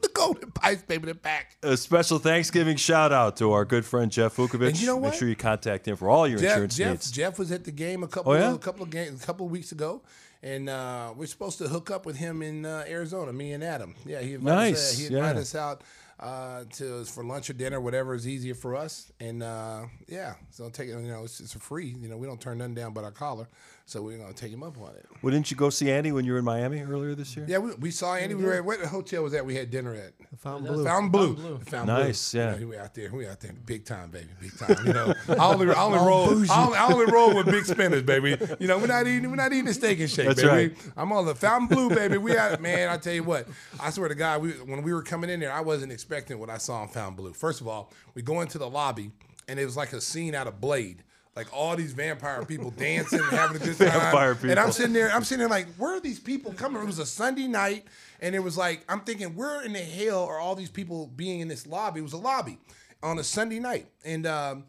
The 0.03 0.09
golden 0.13 0.51
pipes, 0.51 0.83
baby, 0.83 1.07
they're 1.07 1.15
back. 1.15 1.57
A 1.63 1.77
special 1.77 2.19
Thanksgiving 2.19 2.77
shout 2.77 3.13
out 3.13 3.37
to 3.37 3.53
our 3.53 3.65
good 3.65 3.85
friend 3.85 4.11
Jeff 4.11 4.37
Vukovic. 4.37 4.69
And 4.69 4.81
you 4.81 4.87
know 4.87 4.97
what? 4.97 5.11
Make 5.11 5.19
sure 5.19 5.29
you 5.29 5.37
contact 5.37 5.87
him 5.87 5.97
for 5.97 6.09
all 6.11 6.27
your 6.27 6.39
Jeff, 6.39 6.53
insurance 6.53 6.77
Jeff, 6.77 6.91
needs. 6.91 7.11
Jeff 7.11 7.39
was 7.39 7.53
at 7.53 7.65
the 7.65 7.71
game 7.71 8.03
a 8.03 8.09
couple, 8.09 8.33
Oh, 8.33 8.35
yeah? 8.35 8.55
a 8.55 8.59
couple 8.59 8.83
of 8.83 8.91
games, 8.91 9.23
a 9.23 9.27
couple 9.27 9.47
of 9.47 9.53
weeks 9.53 9.73
ago, 9.73 10.03
and 10.45 10.69
uh, 10.69 11.15
we're 11.17 11.27
supposed 11.27 11.57
to 11.59 11.69
hook 11.69 11.91
up 11.91 12.05
with 12.05 12.17
him 12.17 12.43
in 12.43 12.67
uh, 12.67 12.85
Arizona. 12.87 13.33
Me 13.33 13.53
and 13.53 13.65
Adam. 13.65 13.95
Yeah, 14.05 14.21
he 14.21 14.35
invited 14.35 14.57
Nice, 14.57 14.75
us, 14.75 14.95
uh, 14.95 15.01
he 15.01 15.07
invited 15.07 15.37
yeah. 15.37 15.41
us 15.41 15.55
out 15.55 15.83
uh, 16.21 16.65
to 16.75 17.05
for 17.07 17.25
lunch 17.25 17.49
or 17.49 17.55
dinner, 17.55 17.81
whatever 17.81 18.15
is 18.15 18.29
easier 18.29 18.55
for 18.55 18.77
us. 18.77 19.11
And 19.19 19.43
uh, 19.43 19.87
yeah, 20.07 20.35
so 20.51 20.69
take 20.69 20.89
it. 20.89 20.93
You 20.93 21.09
know, 21.09 21.25
it's, 21.25 21.41
it's 21.41 21.55
free. 21.55 21.97
You 21.99 22.09
know, 22.09 22.19
we 22.19 22.27
don't 22.27 22.41
turn 22.41 22.59
nothing 22.59 22.75
down 22.75 22.93
but 22.93 23.05
our 23.05 23.11
collar, 23.11 23.49
so 23.87 24.01
we're 24.01 24.17
gonna 24.17 24.33
take 24.33 24.51
him 24.51 24.63
up 24.63 24.79
on 24.81 24.95
it. 24.97 25.05
Well, 25.21 25.33
didn't 25.33 25.51
you 25.51 25.57
go 25.57 25.69
see 25.69 25.91
Andy 25.91 26.11
when 26.11 26.25
you 26.25 26.33
were 26.33 26.39
in 26.39 26.45
Miami 26.45 26.81
earlier 26.81 27.15
this 27.15 27.37
year? 27.37 27.45
Yeah, 27.47 27.59
we, 27.59 27.75
we 27.75 27.91
saw 27.91 28.15
Andy. 28.15 28.35
We 28.35 28.45
were 28.45 28.55
at 28.55 28.65
what 28.65 28.81
hotel 28.81 29.23
was 29.23 29.33
that? 29.33 29.45
We 29.45 29.55
had 29.55 29.71
dinner 29.71 29.95
at. 29.95 30.13
Fontainebleau. 30.39 30.85
Fountain 30.85 31.11
Blue. 31.11 31.35
Blue. 31.35 31.59
Fontainebleau. 31.59 32.05
Nice, 32.05 32.33
Blue. 32.33 32.41
yeah. 32.41 32.55
You 32.55 32.61
know, 32.61 32.67
we 32.69 32.77
out 32.79 32.95
there. 32.95 33.13
We 33.13 33.27
out 33.27 33.41
there, 33.41 33.53
big 33.67 33.85
time, 33.85 34.11
baby, 34.11 34.29
big 34.41 34.57
time. 34.57 34.77
You 34.87 34.93
know, 34.95 35.15
I 35.29 35.53
only, 35.53 35.69
I 35.71 35.83
only 35.83 35.99
roll, 35.99 36.25
I 36.51 36.65
only, 36.65 36.77
I 36.79 36.87
only 36.93 37.13
roll 37.13 37.35
with 37.35 37.47
big 37.47 37.67
spinners, 37.67 38.03
baby. 38.03 38.37
You 38.59 38.69
know, 38.69 38.79
we're 38.79 38.87
not 38.87 39.07
eating, 39.07 39.29
we're 39.29 39.37
not 39.37 39.53
eating 39.53 39.69
a 39.69 39.75
steak 39.75 40.01
and 40.01 40.11
shake, 40.11 40.29
That's 40.29 40.43
baby. 40.43 40.49
right. 40.75 40.93
I'm 40.97 41.13
on 41.13 41.27
the 41.27 41.35
Fontainebleau, 41.35 41.91
baby. 41.91 42.17
We 42.19 42.37
out, 42.39 42.61
man. 42.63 42.89
I 42.89 42.97
tell 42.97 43.13
you 43.15 43.23
what, 43.23 43.47
I 43.79 43.91
swear 43.91 44.09
to 44.09 44.15
God, 44.15 44.41
we, 44.43 44.51
when 44.53 44.83
we 44.83 44.93
were 44.95 45.03
coming 45.03 45.29
in 45.29 45.41
there, 45.41 45.53
I 45.53 45.61
wasn't 45.61 45.93
expecting 45.93 46.39
what 46.39 46.49
I 46.51 46.57
saw 46.59 46.83
in 46.83 46.89
Fontainebleau. 46.89 47.33
First 47.35 47.61
of 47.61 47.69
all, 47.69 47.93
we 48.15 48.23
go 48.23 48.41
into 48.41 48.57
the 48.59 48.69
lobby, 48.69 49.11
and 49.47 49.59
it 49.61 49.65
was 49.67 49.77
like 49.77 49.93
a 49.93 50.01
scene 50.01 50.35
out 50.35 50.47
of 50.47 50.61
Blade. 50.61 51.05
Like 51.37 51.53
all 51.53 51.75
these 51.75 51.93
vampire 51.93 52.45
people 52.45 52.71
dancing, 52.77 53.19
and 53.19 53.29
having 53.31 53.57
a 53.61 53.65
good 53.65 53.77
time. 53.77 53.89
Vampire 53.91 54.37
And 54.43 54.59
I'm 54.59 54.71
sitting 54.71 54.93
there, 54.93 55.11
I'm 55.11 55.25
sitting 55.25 55.41
there 55.41 55.49
like, 55.49 55.67
where 55.77 55.97
are 55.97 56.01
these 56.01 56.21
people 56.21 56.53
coming? 56.53 56.81
It 56.81 56.87
was 56.87 57.01
a 57.01 57.07
Sunday 57.07 57.49
night, 57.49 57.87
and 58.21 58.35
it 58.35 58.39
was 58.41 58.57
like, 58.57 58.85
I'm 58.89 59.01
thinking, 59.01 59.35
where 59.35 59.63
in 59.63 59.73
the 59.73 59.81
hell 59.81 60.25
are 60.25 60.39
all 60.39 60.55
these 60.55 60.71
people 60.71 61.09
being 61.09 61.41
in 61.41 61.49
this 61.49 61.67
lobby? 61.67 62.01
It 62.01 62.05
was 62.05 62.13
a 62.13 62.19
lobby 62.19 62.59
on 63.03 63.19
a 63.19 63.25
Sunday 63.25 63.59
night, 63.59 63.87
and 64.05 64.27
um, 64.29 64.65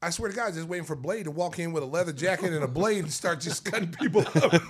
I 0.00 0.10
swear 0.10 0.30
to 0.30 0.36
God, 0.36 0.42
I 0.44 0.46
was 0.48 0.56
just 0.56 0.68
waiting 0.68 0.86
for 0.86 0.94
Blade 0.94 1.24
to 1.24 1.30
walk 1.32 1.58
in 1.58 1.72
with 1.72 1.82
a 1.82 1.86
leather 1.86 2.12
jacket 2.12 2.52
and 2.52 2.62
a 2.62 2.68
blade 2.68 3.02
and 3.02 3.12
start 3.12 3.40
just 3.40 3.64
cutting 3.64 3.90
people 3.90 4.20
up. 4.20 4.52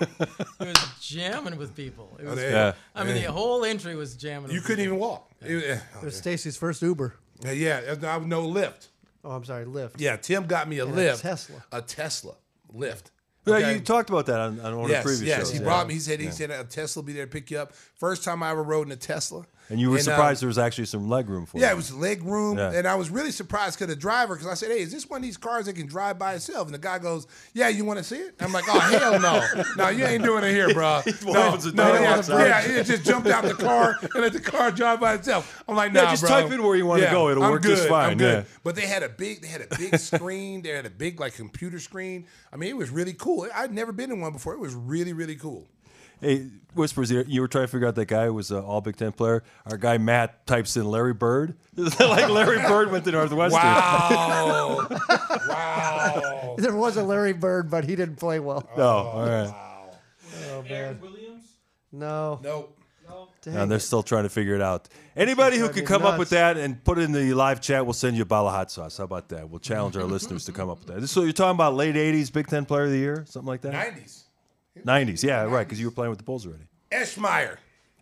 It 0.60 0.68
was 0.68 0.88
jamming 1.02 1.58
with 1.58 1.74
people. 1.76 2.16
It 2.18 2.24
was, 2.26 2.40
yeah. 2.40 2.72
I 2.94 3.04
mean, 3.04 3.16
the 3.22 3.30
whole 3.30 3.64
entry 3.66 3.94
was 3.96 4.16
jamming. 4.16 4.50
You 4.50 4.56
with 4.58 4.64
couldn't 4.64 4.84
people. 4.84 4.96
even 4.96 4.98
walk. 4.98 5.30
It- 5.42 5.62
It 5.62 6.04
was 6.04 6.16
Stacy's 6.16 6.56
first 6.56 6.80
Uber. 6.80 7.16
yeah, 7.44 7.50
yeah, 7.52 7.94
I 8.04 8.16
was 8.16 8.26
no 8.26 8.48
Lyft. 8.48 8.88
Oh, 9.24 9.30
I'm 9.30 9.44
sorry, 9.44 9.64
Lyft. 9.64 9.94
Yeah, 9.98 10.16
Tim 10.16 10.46
got 10.46 10.68
me 10.68 10.78
a 10.78 10.84
a 10.84 10.88
Lyft. 10.88 11.22
Tesla. 11.22 11.64
A 11.72 11.80
Tesla 11.82 12.34
Lyft. 12.74 13.04
Yeah, 13.46 13.54
Okay? 13.56 13.74
you 13.74 13.80
talked 13.80 14.08
about 14.10 14.26
that 14.26 14.40
on, 14.40 14.58
on 14.60 14.78
one 14.78 14.90
Yes, 14.90 15.04
of 15.04 15.10
the 15.10 15.16
previous 15.16 15.20
shows. 15.20 15.26
yes. 15.28 15.38
shows. 15.38 15.50
He 15.52 15.58
yeah. 15.58 15.64
brought 15.64 15.86
me. 15.86 15.94
He 15.94 16.00
said 16.00 16.20
he 16.20 16.30
said 16.30 16.50
a 16.50 16.64
Tesla 16.64 17.00
will 17.02 17.06
be 17.06 17.12
there 17.12 17.26
to 17.26 17.30
pick 17.30 17.50
you 17.50 17.58
up. 17.58 17.74
First 17.98 18.24
time 18.24 18.42
I 18.42 18.50
ever 18.50 18.62
rode 18.62 18.86
in 18.86 18.92
a 18.92 18.96
Tesla. 18.96 19.44
And 19.70 19.80
you 19.80 19.90
were 19.90 19.96
uh, 19.96 20.00
surprised 20.00 20.42
there 20.42 20.46
was 20.46 20.58
actually 20.58 20.84
some 20.86 21.08
leg 21.08 21.28
room 21.28 21.46
for 21.46 21.56
it. 21.56 21.60
Yeah, 21.62 21.68
you. 21.68 21.72
it 21.72 21.76
was 21.76 21.94
leg 21.94 22.22
room, 22.22 22.58
Yeah. 22.58 22.72
and 22.72 22.86
I 22.86 22.94
was 22.96 23.08
really 23.08 23.30
surprised 23.30 23.78
because 23.78 23.92
the 23.94 23.98
driver, 23.98 24.34
because 24.34 24.46
I 24.46 24.54
said, 24.54 24.70
"Hey, 24.70 24.80
is 24.80 24.92
this 24.92 25.08
one 25.08 25.18
of 25.18 25.22
these 25.22 25.38
cars 25.38 25.66
that 25.66 25.72
can 25.74 25.86
drive 25.86 26.18
by 26.18 26.34
itself?" 26.34 26.66
And 26.68 26.74
the 26.74 26.78
guy 26.78 26.98
goes, 26.98 27.26
"Yeah, 27.54 27.68
you 27.68 27.84
want 27.84 27.98
to 27.98 28.04
see 28.04 28.16
it?" 28.16 28.34
I'm 28.40 28.52
like, 28.52 28.64
"Oh 28.68 28.78
hell 28.78 29.18
no, 29.20 29.42
no, 29.76 29.88
you 29.88 30.04
ain't 30.04 30.22
doing 30.22 30.44
it 30.44 30.50
here, 30.52 30.72
bro. 30.74 31.00
No, 31.24 31.56
the 31.56 31.72
no, 31.74 31.94
yeah, 31.94 32.22
yeah, 32.66 32.80
it 32.80 32.84
just 32.84 33.04
jumped 33.04 33.28
out 33.28 33.44
the 33.44 33.54
car 33.54 33.96
and 34.02 34.14
let 34.22 34.32
the 34.34 34.40
car 34.40 34.70
drive 34.70 35.00
by 35.00 35.14
itself." 35.14 35.62
I'm 35.66 35.76
like, 35.76 35.92
"Nah, 35.92 36.02
Yeah, 36.02 36.10
just 36.10 36.22
bro. 36.22 36.30
type 36.30 36.52
in 36.52 36.62
where 36.62 36.76
you 36.76 36.84
wanna 36.86 37.02
Yeah, 37.04 37.12
go. 37.12 37.30
It'll 37.30 37.42
I'm 37.44 37.50
work 37.52 37.62
just 37.62 37.82
good, 37.84 37.88
fine, 37.88 38.10
I'm 38.12 38.18
good. 38.18 38.44
yeah. 38.44 38.54
But 38.64 38.76
they 38.76 38.86
had 38.86 39.02
a 39.02 39.08
big, 39.08 39.40
they 39.40 39.48
had 39.48 39.62
a 39.62 39.76
big 39.78 39.98
screen. 39.98 40.62
They 40.62 40.70
had 40.70 40.84
a 40.86 40.90
big 40.90 41.18
like 41.20 41.34
computer 41.34 41.78
screen. 41.80 42.26
I 42.52 42.56
mean, 42.56 42.68
it 42.68 42.76
was 42.76 42.90
really 42.90 43.14
cool. 43.14 43.48
I'd 43.54 43.72
never 43.72 43.92
been 43.92 44.12
in 44.12 44.20
one 44.20 44.32
before. 44.32 44.52
It 44.52 44.60
was 44.60 44.74
really, 44.74 45.12
really 45.12 45.36
cool. 45.36 45.66
Hey, 46.24 46.46
Whispers, 46.74 47.10
you 47.10 47.24
you 47.28 47.40
were 47.40 47.48
trying 47.48 47.64
to 47.64 47.68
figure 47.68 47.86
out 47.86 47.94
that 47.96 48.06
guy 48.06 48.26
who 48.26 48.34
was 48.34 48.50
an 48.50 48.64
all 48.64 48.80
Big 48.80 48.96
Ten 48.96 49.12
player. 49.12 49.42
Our 49.70 49.76
guy 49.76 49.98
Matt 49.98 50.46
types 50.46 50.76
in 50.76 50.86
Larry 50.86 51.12
Bird. 51.14 51.54
like 51.76 52.30
Larry 52.30 52.58
Bird 52.58 52.90
went 52.90 53.04
to 53.04 53.12
Northwestern. 53.12 53.60
Wow. 53.60 54.86
wow. 55.48 56.54
There 56.58 56.74
was 56.74 56.96
a 56.96 57.02
Larry 57.02 57.34
Bird, 57.34 57.70
but 57.70 57.84
he 57.84 57.94
didn't 57.94 58.16
play 58.16 58.40
well. 58.40 58.68
No, 58.76 58.82
oh, 58.82 58.86
all 58.86 59.26
right. 59.26 59.54
Oh, 60.50 60.96
Williams 61.00 61.44
No. 61.92 62.40
Nope. 62.42 62.78
And 63.46 63.70
they're 63.70 63.78
still 63.78 64.02
trying 64.02 64.22
to 64.22 64.30
figure 64.30 64.54
it 64.54 64.62
out. 64.62 64.88
Anybody 65.16 65.58
who 65.58 65.64
drive 65.64 65.74
could 65.74 65.82
me 65.82 65.86
come 65.86 66.06
up 66.06 66.18
with 66.18 66.30
that 66.30 66.56
and 66.56 66.82
put 66.82 66.98
it 66.98 67.02
in 67.02 67.12
the 67.12 67.34
live 67.34 67.60
chat, 67.60 67.84
we'll 67.84 67.92
send 67.92 68.16
you 68.16 68.22
a 68.22 68.26
bottle 68.26 68.48
of 68.48 68.54
hot 68.54 68.70
sauce. 68.70 68.96
How 68.96 69.04
about 69.04 69.28
that? 69.28 69.48
We'll 69.48 69.60
challenge 69.60 69.96
our 69.98 70.04
listeners 70.04 70.46
to 70.46 70.52
come 70.52 70.70
up 70.70 70.78
with 70.78 71.02
that. 71.02 71.06
So 71.08 71.22
you're 71.22 71.32
talking 71.32 71.56
about 71.56 71.74
late 71.74 71.94
'80s 71.94 72.32
Big 72.32 72.46
Ten 72.46 72.64
Player 72.64 72.84
of 72.84 72.90
the 72.90 72.98
Year, 72.98 73.24
something 73.28 73.46
like 73.46 73.60
that? 73.62 73.74
90s. 73.74 74.23
'90s, 74.82 75.22
yeah, 75.22 75.42
right, 75.44 75.64
because 75.66 75.78
you 75.80 75.86
were 75.86 75.92
playing 75.94 76.10
with 76.10 76.18
the 76.18 76.24
Bulls 76.24 76.46
already. 76.46 76.64
Eschmeyer. 76.90 77.56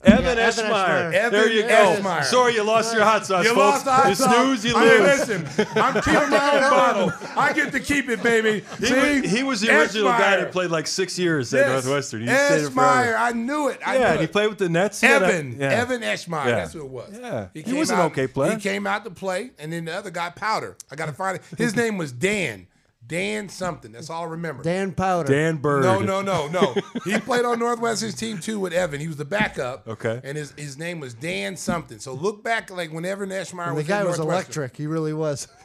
Evan 0.04 0.24
Evan 0.24 0.38
Eschmeyer. 0.38 1.12
Eschmeyer. 1.12 1.30
There 1.30 1.48
you 1.52 1.62
go. 1.62 1.68
Eschmeyer. 1.68 2.24
Sorry, 2.24 2.54
you 2.54 2.64
lost 2.64 2.92
your 2.92 3.04
hot 3.04 3.24
sauce, 3.24 3.44
You 3.44 3.50
folks. 3.54 3.58
lost 3.58 3.84
the 3.84 3.92
hot 3.92 4.08
you 4.08 4.14
sauce. 4.16 4.34
snooze, 4.34 4.64
you 4.64 4.74
I 4.76 4.80
mean, 4.84 5.00
lose. 5.00 5.28
listen, 5.28 5.66
I'm 5.80 5.94
keeping 6.02 6.30
my 6.30 6.54
own 6.54 6.60
bottle. 6.70 7.12
I 7.36 7.52
get 7.52 7.70
to 7.70 7.78
keep 7.78 8.08
it, 8.08 8.20
baby. 8.20 8.64
He, 8.80 8.86
See? 8.86 9.20
was, 9.20 9.30
he 9.30 9.42
was 9.44 9.60
the 9.60 9.78
original 9.78 10.08
guy 10.08 10.18
Eschmeyer. 10.18 10.40
that 10.40 10.50
played 10.52 10.70
like 10.72 10.88
six 10.88 11.16
years 11.20 11.54
at 11.54 11.58
Yes. 11.68 11.84
Northwestern. 11.84 12.22
He 12.22 12.26
stayed 12.26 12.36
there 12.36 12.58
Eschmeyer. 12.68 12.72
forever. 12.74 13.16
I 13.16 13.30
knew 13.32 13.68
it. 13.68 13.78
I 13.86 13.94
Yeah, 13.94 13.98
knew 14.00 14.06
and 14.06 14.20
he 14.22 14.26
played 14.26 14.48
with 14.48 14.58
the 14.58 14.68
Nets. 14.68 15.00
He 15.00 15.06
had 15.06 15.22
a- 15.22 15.26
Evan, 15.26 15.56
yeah. 15.60 15.68
Evan 15.70 16.00
Eschmeyer. 16.00 16.46
Yeah. 16.46 16.50
That's 16.56 16.72
who 16.72 16.80
it 16.80 16.88
was. 16.90 17.16
Yeah. 17.20 17.46
He 17.54 17.62
came 17.62 17.76
was 17.76 17.90
an 17.90 18.00
okay 18.00 18.26
player. 18.26 18.56
He 18.56 18.60
came 18.60 18.88
out 18.88 19.04
to 19.04 19.10
play, 19.12 19.52
and 19.60 19.72
then 19.72 19.84
the 19.84 19.94
other 19.94 20.10
guy, 20.10 20.30
Powder. 20.30 20.76
I 20.90 20.96
got 20.96 21.06
to 21.06 21.12
find 21.12 21.36
it. 21.36 21.42
His 21.56 21.76
name 21.76 21.96
was 21.96 22.10
Dan. 22.10 22.66
Dan 23.06 23.48
something. 23.48 23.92
That's 23.92 24.10
all 24.10 24.22
I 24.22 24.28
remember. 24.28 24.62
Dan 24.62 24.92
Powder. 24.92 25.32
Dan 25.32 25.56
Bird. 25.56 25.82
No, 25.82 26.00
no, 26.00 26.22
no, 26.22 26.48
no. 26.48 26.74
he 27.04 27.18
played 27.18 27.44
on 27.44 27.58
Northwestern's 27.58 28.14
team 28.14 28.38
too 28.38 28.60
with 28.60 28.72
Evan. 28.72 29.00
He 29.00 29.08
was 29.08 29.16
the 29.16 29.24
backup. 29.24 29.86
Okay. 29.86 30.20
And 30.22 30.38
his, 30.38 30.52
his 30.52 30.78
name 30.78 31.00
was 31.00 31.12
Dan 31.14 31.56
something. 31.56 31.98
So 31.98 32.14
look 32.14 32.42
back 32.42 32.70
like 32.70 32.92
whenever 32.92 33.26
Eschmeyer 33.26 33.68
The 33.68 33.74
was 33.74 33.86
The 33.86 33.88
guy 33.88 34.00
in 34.00 34.06
was 34.06 34.18
electric. 34.18 34.76
He 34.76 34.86
really 34.86 35.12
was. 35.12 35.48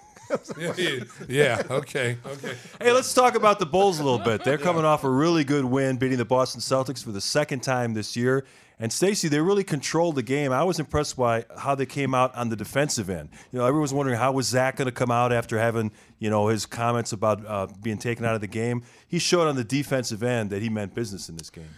Yeah, 0.59 0.73
yeah, 0.77 1.03
yeah. 1.29 1.63
Okay. 1.69 2.17
Okay. 2.25 2.53
Hey, 2.81 2.91
let's 2.91 3.13
talk 3.13 3.35
about 3.35 3.59
the 3.59 3.65
Bulls 3.65 4.01
a 4.01 4.03
little 4.03 4.19
bit. 4.19 4.43
They're 4.43 4.57
coming 4.57 4.83
off 4.83 5.05
a 5.05 5.09
really 5.09 5.45
good 5.45 5.63
win, 5.63 5.95
beating 5.95 6.17
the 6.17 6.25
Boston 6.25 6.59
Celtics 6.59 7.01
for 7.01 7.13
the 7.13 7.21
second 7.21 7.63
time 7.63 7.93
this 7.93 8.17
year. 8.17 8.43
And 8.79 8.93
Stacy, 8.93 9.27
they 9.27 9.39
really 9.39 9.63
controlled 9.63 10.15
the 10.15 10.21
game. 10.23 10.51
I 10.51 10.63
was 10.63 10.79
impressed 10.79 11.17
by 11.17 11.45
how 11.57 11.73
they 11.73 11.87
came 11.87 12.13
out 12.13 12.35
on 12.35 12.49
the 12.49 12.55
defensive 12.55 13.09
end. 13.09 13.29
You 13.51 13.57
know, 13.59 13.65
everyone 13.65 13.81
was 13.81 13.93
wondering 13.93 14.19
how 14.19 14.31
was 14.31 14.47
Zach 14.47 14.75
going 14.75 14.85
to 14.85 14.91
come 14.91 15.09
out 15.09 15.33
after 15.33 15.57
having 15.57 15.91
you 16.19 16.29
know 16.29 16.47
his 16.47 16.65
comments 16.67 17.11
about 17.11 17.43
uh, 17.45 17.67
being 17.81 17.97
taken 17.97 18.23
out 18.23 18.35
of 18.35 18.41
the 18.41 18.47
game. 18.47 18.83
He 19.07 19.17
showed 19.19 19.47
on 19.47 19.55
the 19.55 19.63
defensive 19.63 20.21
end 20.21 20.51
that 20.51 20.61
he 20.61 20.69
meant 20.69 20.93
business 20.93 21.27
in 21.27 21.37
this 21.37 21.49
game. 21.49 21.69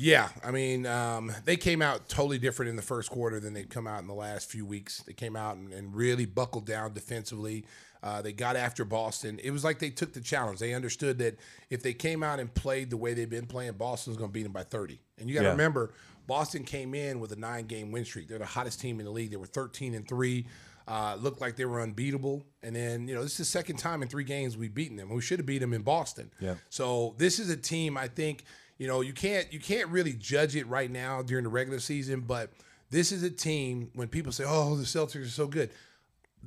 Yeah, 0.00 0.28
I 0.44 0.52
mean, 0.52 0.86
um, 0.86 1.32
they 1.44 1.56
came 1.56 1.82
out 1.82 2.08
totally 2.08 2.38
different 2.38 2.70
in 2.70 2.76
the 2.76 2.82
first 2.82 3.10
quarter 3.10 3.40
than 3.40 3.52
they've 3.52 3.68
come 3.68 3.88
out 3.88 4.00
in 4.00 4.06
the 4.06 4.14
last 4.14 4.48
few 4.48 4.64
weeks. 4.64 5.02
They 5.02 5.12
came 5.12 5.34
out 5.34 5.56
and, 5.56 5.72
and 5.72 5.92
really 5.92 6.24
buckled 6.24 6.66
down 6.66 6.92
defensively. 6.94 7.64
Uh, 8.00 8.22
they 8.22 8.32
got 8.32 8.54
after 8.54 8.84
Boston. 8.84 9.40
It 9.42 9.50
was 9.50 9.64
like 9.64 9.80
they 9.80 9.90
took 9.90 10.12
the 10.12 10.20
challenge. 10.20 10.60
They 10.60 10.72
understood 10.72 11.18
that 11.18 11.36
if 11.68 11.82
they 11.82 11.94
came 11.94 12.22
out 12.22 12.38
and 12.38 12.54
played 12.54 12.90
the 12.90 12.96
way 12.96 13.12
they've 13.12 13.28
been 13.28 13.46
playing, 13.46 13.72
Boston's 13.72 14.16
going 14.16 14.30
to 14.30 14.32
beat 14.32 14.44
them 14.44 14.52
by 14.52 14.62
30. 14.62 15.00
And 15.18 15.28
you 15.28 15.34
got 15.34 15.40
to 15.40 15.46
Yeah. 15.46 15.50
remember, 15.50 15.92
Boston 16.28 16.62
came 16.62 16.94
in 16.94 17.18
with 17.18 17.32
a 17.32 17.36
nine-game 17.36 17.90
win 17.90 18.04
streak. 18.04 18.28
They're 18.28 18.38
the 18.38 18.46
hottest 18.46 18.80
team 18.80 19.00
in 19.00 19.06
the 19.06 19.10
league. 19.10 19.30
They 19.32 19.36
were 19.36 19.46
13 19.46 19.94
and 19.94 20.06
three. 20.06 20.46
Uh, 20.86 21.16
looked 21.20 21.40
like 21.40 21.56
they 21.56 21.64
were 21.64 21.80
unbeatable. 21.80 22.46
And 22.62 22.76
then, 22.76 23.08
you 23.08 23.14
know, 23.14 23.22
this 23.22 23.32
is 23.32 23.38
the 23.38 23.44
second 23.44 23.76
time 23.78 24.02
in 24.02 24.08
three 24.08 24.24
games 24.24 24.56
we've 24.56 24.72
beaten 24.72 24.96
them. 24.96 25.10
We 25.10 25.20
should 25.20 25.40
have 25.40 25.46
beat 25.46 25.58
them 25.58 25.74
in 25.74 25.82
Boston. 25.82 26.30
Yeah. 26.38 26.54
So 26.70 27.16
this 27.18 27.40
is 27.40 27.50
a 27.50 27.56
team 27.56 27.98
I 27.98 28.06
think 28.08 28.44
you 28.78 28.86
know 28.86 29.00
you 29.00 29.12
can't 29.12 29.52
you 29.52 29.60
can't 29.60 29.88
really 29.88 30.12
judge 30.12 30.56
it 30.56 30.66
right 30.68 30.90
now 30.90 31.20
during 31.20 31.44
the 31.44 31.50
regular 31.50 31.80
season, 31.80 32.20
but 32.20 32.52
this 32.90 33.12
is 33.12 33.22
a 33.22 33.30
team 33.30 33.90
when 33.94 34.08
people 34.08 34.32
say, 34.32 34.44
"Oh, 34.46 34.76
the 34.76 34.84
Celtics 34.84 35.26
are 35.26 35.28
so 35.28 35.46
good," 35.46 35.70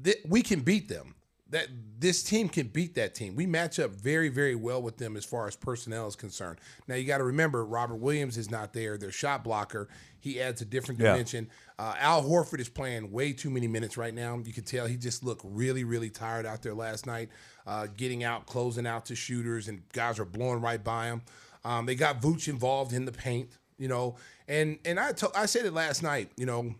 th- 0.02 0.18
we 0.28 0.42
can 0.42 0.62
beat 0.62 0.88
them. 0.88 1.16
That 1.51 1.67
this 2.00 2.24
team 2.24 2.50
can 2.50 2.67
beat 2.67 2.96
that 2.96 3.13
team. 3.13 3.36
We 3.36 3.46
match 3.46 3.79
up 3.79 3.91
very 3.91 4.29
very 4.29 4.55
well 4.55 4.81
with 4.81 4.98
them 4.98 5.15
as 5.15 5.25
far 5.25 5.48
as 5.48 5.55
personnel 5.55 6.08
is 6.08 6.15
concerned. 6.15 6.60
Now 6.88 6.96
you 6.96 7.05
got 7.05 7.20
to 7.20 7.24
remember 7.25 7.63
Robert 7.65 7.98
Williams 7.98 8.38
is 8.38 8.50
not 8.50 8.74
there. 8.74 8.98
Their 8.98 9.12
shot 9.12 9.43
blocker. 9.43 9.88
He 10.20 10.39
adds 10.41 10.62
a 10.62 10.65
different 10.65 11.00
Yeah. 11.01 11.12
dimension. 11.12 11.50
Uh, 11.77 11.93
Al 12.00 12.24
Horford 12.24 12.60
is 12.60 12.70
playing 12.70 13.12
way 13.12 13.34
too 13.34 13.50
many 13.50 13.67
minutes 13.67 13.98
right 13.98 14.13
now. 14.13 14.38
You 14.46 14.53
can 14.53 14.63
tell 14.63 14.86
he 14.88 14.96
just 14.98 15.24
looked 15.24 15.41
really, 15.43 15.84
really 15.84 16.10
tired 16.10 16.46
out 16.46 16.62
there 16.62 16.74
last 16.75 17.05
night, 17.05 17.29
uh, 17.67 17.88
getting 17.98 18.24
out, 18.24 18.46
closing 18.46 18.86
out 18.88 19.05
to 19.08 19.15
shooters, 19.15 19.67
and 19.67 19.81
guys 19.93 20.20
are 20.20 20.25
blowing 20.25 20.62
right 20.62 20.84
by 20.84 21.08
him. 21.08 21.22
Um, 21.65 21.86
they 21.86 21.96
got 21.96 22.22
Vooch 22.22 22.48
involved 22.48 22.93
in 22.93 23.05
the 23.05 23.12
paint, 23.12 23.50
you 23.77 23.88
know, 23.88 24.15
and 24.48 24.79
and 24.86 25.00
I 25.00 25.12
to, 25.13 25.29
I 25.36 25.48
said 25.48 25.65
it 25.65 25.74
last 25.74 26.01
night, 26.03 26.31
you 26.38 26.46
know, 26.46 26.75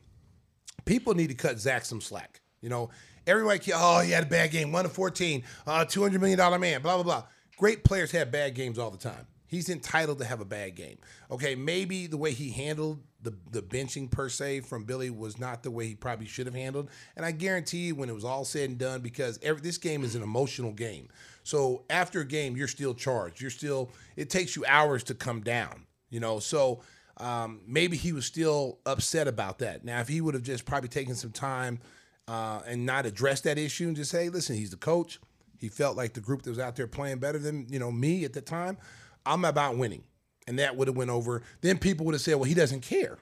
people 0.86 1.14
need 1.14 1.28
to 1.28 1.36
cut 1.36 1.60
Zach 1.60 1.84
some 1.86 2.00
slack. 2.02 2.42
You 2.62 2.70
know, 2.70 2.92
everybody, 3.28 3.72
oh, 3.74 4.00
he 4.02 4.12
had 4.12 4.24
a 4.24 4.28
bad 4.28 4.52
game, 4.52 4.72
one 4.72 4.84
to 4.84 4.90
fourteen, 4.90 5.44
uh, 5.68 5.86
two 5.86 6.02
hundred 6.02 6.22
million 6.22 6.38
dollar 6.38 6.60
man, 6.60 6.82
blah 6.82 6.96
blah 6.96 7.04
blah. 7.04 7.24
Great 7.58 7.84
players 7.84 8.12
have 8.12 8.32
bad 8.32 8.56
games 8.56 8.80
all 8.80 8.92
the 8.92 8.98
time. 8.98 9.28
He's 9.46 9.70
entitled 9.70 10.20
to 10.20 10.26
have 10.26 10.40
a 10.40 10.46
bad 10.46 10.76
game. 10.76 10.98
Okay, 11.30 11.56
maybe 11.56 12.08
the 12.08 12.18
way 12.18 12.32
he 12.32 12.52
handled 12.52 13.04
the 13.22 13.34
the 13.52 13.62
benching 13.62 14.10
per 14.10 14.30
se 14.30 14.62
from 14.62 14.86
Billy 14.86 15.10
was 15.10 15.38
not 15.38 15.62
the 15.62 15.72
way 15.72 15.88
he 15.88 15.96
probably 15.96 16.26
should 16.26 16.46
have 16.46 16.56
handled. 16.56 16.90
And 17.16 17.26
I 17.26 17.32
guarantee 17.32 17.88
you, 17.88 17.96
when 17.96 18.10
it 18.10 18.16
was 18.16 18.24
all 18.24 18.46
said 18.46 18.70
and 18.70 18.80
done, 18.80 19.02
because 19.02 19.40
every, 19.44 19.62
this 19.62 19.78
game 19.78 20.04
is 20.04 20.16
an 20.16 20.24
emotional 20.24 20.72
game. 20.72 21.10
So 21.44 21.84
after 21.90 22.22
a 22.22 22.26
game, 22.26 22.56
you're 22.56 22.68
still 22.68 22.94
charged. 22.94 23.42
You're 23.42 23.52
still. 23.52 23.92
It 24.16 24.30
takes 24.30 24.56
you 24.56 24.64
hours 24.68 25.04
to 25.06 25.14
come 25.14 25.42
down. 25.42 25.86
You 26.10 26.20
know, 26.20 26.40
so 26.40 26.82
um, 27.18 27.62
maybe 27.68 27.98
he 27.98 28.14
was 28.14 28.26
still 28.26 28.80
upset 28.86 29.28
about 29.28 29.60
that. 29.60 29.86
Now, 29.86 30.00
if 30.00 30.08
he 30.08 30.22
would 30.22 30.34
have 30.34 30.44
just 30.44 30.66
probably 30.66 30.90
taken 30.90 31.16
some 31.16 31.32
time 31.32 31.80
uh, 32.28 32.62
and 32.68 32.86
not 32.86 33.06
address 33.06 33.42
that 33.42 33.58
issue 33.58 33.88
and 33.88 33.96
just 33.96 34.12
say, 34.12 34.30
listen, 34.30 34.56
he's 34.56 34.72
the 34.72 34.78
coach. 34.78 35.20
He 35.60 35.70
felt 35.70 35.96
like 35.96 36.14
the 36.14 36.22
group 36.22 36.42
that 36.44 36.50
was 36.50 36.60
out 36.60 36.76
there 36.76 36.88
playing 36.88 37.20
better 37.20 37.38
than 37.38 37.68
you 37.70 37.78
know 37.80 37.92
me 37.92 38.26
at 38.26 38.34
the 38.34 38.42
time. 38.42 38.78
I'm 39.26 39.46
about 39.46 39.78
winning, 39.78 40.04
and 40.48 40.58
that 40.58 40.76
would 40.76 40.88
have 40.88 40.98
went 40.98 41.12
over. 41.12 41.44
Then 41.62 41.78
people 41.78 42.06
would 42.08 42.16
have 42.16 42.22
said, 42.22 42.36
well, 42.36 42.46
he 42.46 42.56
doesn't 42.56 42.82
care. 42.82 43.20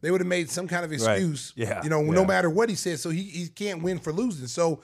They 0.00 0.10
would 0.10 0.20
have 0.20 0.28
made 0.28 0.50
some 0.50 0.68
kind 0.68 0.84
of 0.84 0.92
excuse, 0.92 1.52
Yeah, 1.56 1.82
you 1.82 1.88
know, 1.90 2.02
yeah. 2.02 2.10
no 2.10 2.24
matter 2.24 2.50
what 2.50 2.68
he 2.68 2.74
said. 2.74 3.00
So 3.00 3.10
he, 3.10 3.22
he 3.22 3.48
can't 3.48 3.82
win 3.82 3.98
for 3.98 4.12
losing. 4.12 4.46
So 4.48 4.80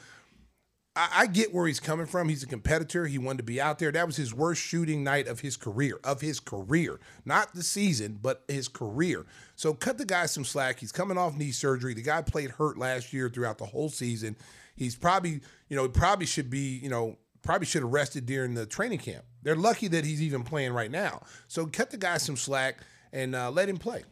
I, 0.97 1.09
I 1.13 1.27
get 1.27 1.55
where 1.55 1.67
he's 1.67 1.81
coming 1.81 2.07
from. 2.07 2.29
He's 2.29 2.43
a 2.43 2.47
competitor. 2.47 3.07
He 3.07 3.19
wanted 3.19 3.39
to 3.39 3.45
be 3.45 3.61
out 3.61 3.79
there. 3.79 3.93
That 3.93 4.07
was 4.07 4.17
his 4.17 4.35
worst 4.35 4.61
shooting 4.63 5.05
night 5.05 5.29
of 5.29 5.41
his 5.41 5.57
career, 5.57 5.99
of 6.05 6.21
his 6.21 6.41
career, 6.41 6.99
not 7.25 7.55
the 7.55 7.63
season, 7.63 8.19
but 8.21 8.43
his 8.49 8.69
career. 8.69 9.27
So 9.55 9.73
cut 9.73 9.99
the 9.99 10.05
guy 10.05 10.27
some 10.27 10.45
slack. 10.45 10.81
He's 10.81 10.93
coming 10.93 11.19
off 11.19 11.37
knee 11.37 11.53
surgery. 11.53 11.95
The 11.95 12.03
guy 12.03 12.23
played 12.23 12.51
hurt 12.51 12.79
last 12.79 13.13
year 13.13 13.29
throughout 13.29 13.59
the 13.59 13.67
whole 13.67 13.89
season. 13.89 14.37
He's 14.75 14.97
probably, 14.97 15.41
you 15.69 15.77
know, 15.77 15.89
probably 15.89 16.27
should 16.27 16.51
be, 16.51 16.79
you 16.83 16.89
know, 16.89 17.19
probably 17.43 17.67
should 17.67 17.83
have 17.83 17.93
rested 17.93 18.27
during 18.27 18.55
the 18.55 18.67
training 18.67 18.99
camp. 18.99 19.25
They're 19.43 19.57
lucky 19.57 19.89
that 19.89 20.05
he's 20.05 20.23
even 20.23 20.43
playing 20.43 20.73
right 20.73 20.91
now. 20.91 21.23
So 21.49 21.67
cut 21.67 21.91
the 21.91 21.97
guy 21.97 22.19
some 22.19 22.37
slack 22.37 22.79
and 23.13 23.35
uh, 23.35 23.51
let 23.51 23.69
him 23.69 23.77
play. 23.77 24.05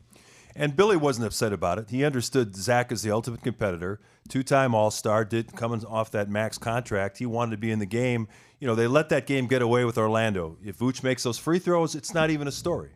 And 0.58 0.74
Billy 0.74 0.96
wasn't 0.96 1.24
upset 1.24 1.52
about 1.52 1.78
it. 1.78 1.88
He 1.88 2.04
understood 2.04 2.56
Zach 2.56 2.90
is 2.90 3.02
the 3.02 3.12
ultimate 3.12 3.42
competitor, 3.42 4.00
two-time 4.28 4.74
All-Star, 4.74 5.24
did 5.24 5.54
coming 5.54 5.84
off 5.84 6.10
that 6.10 6.28
max 6.28 6.58
contract. 6.58 7.18
He 7.18 7.26
wanted 7.26 7.52
to 7.52 7.56
be 7.58 7.70
in 7.70 7.78
the 7.78 7.86
game. 7.86 8.26
You 8.58 8.66
know, 8.66 8.74
they 8.74 8.88
let 8.88 9.08
that 9.10 9.26
game 9.26 9.46
get 9.46 9.62
away 9.62 9.84
with 9.84 9.96
Orlando. 9.96 10.58
If 10.64 10.78
Vooch 10.78 11.04
makes 11.04 11.22
those 11.22 11.38
free 11.38 11.60
throws, 11.60 11.94
it's 11.94 12.12
not 12.12 12.30
even 12.30 12.48
a 12.48 12.52
story. 12.52 12.90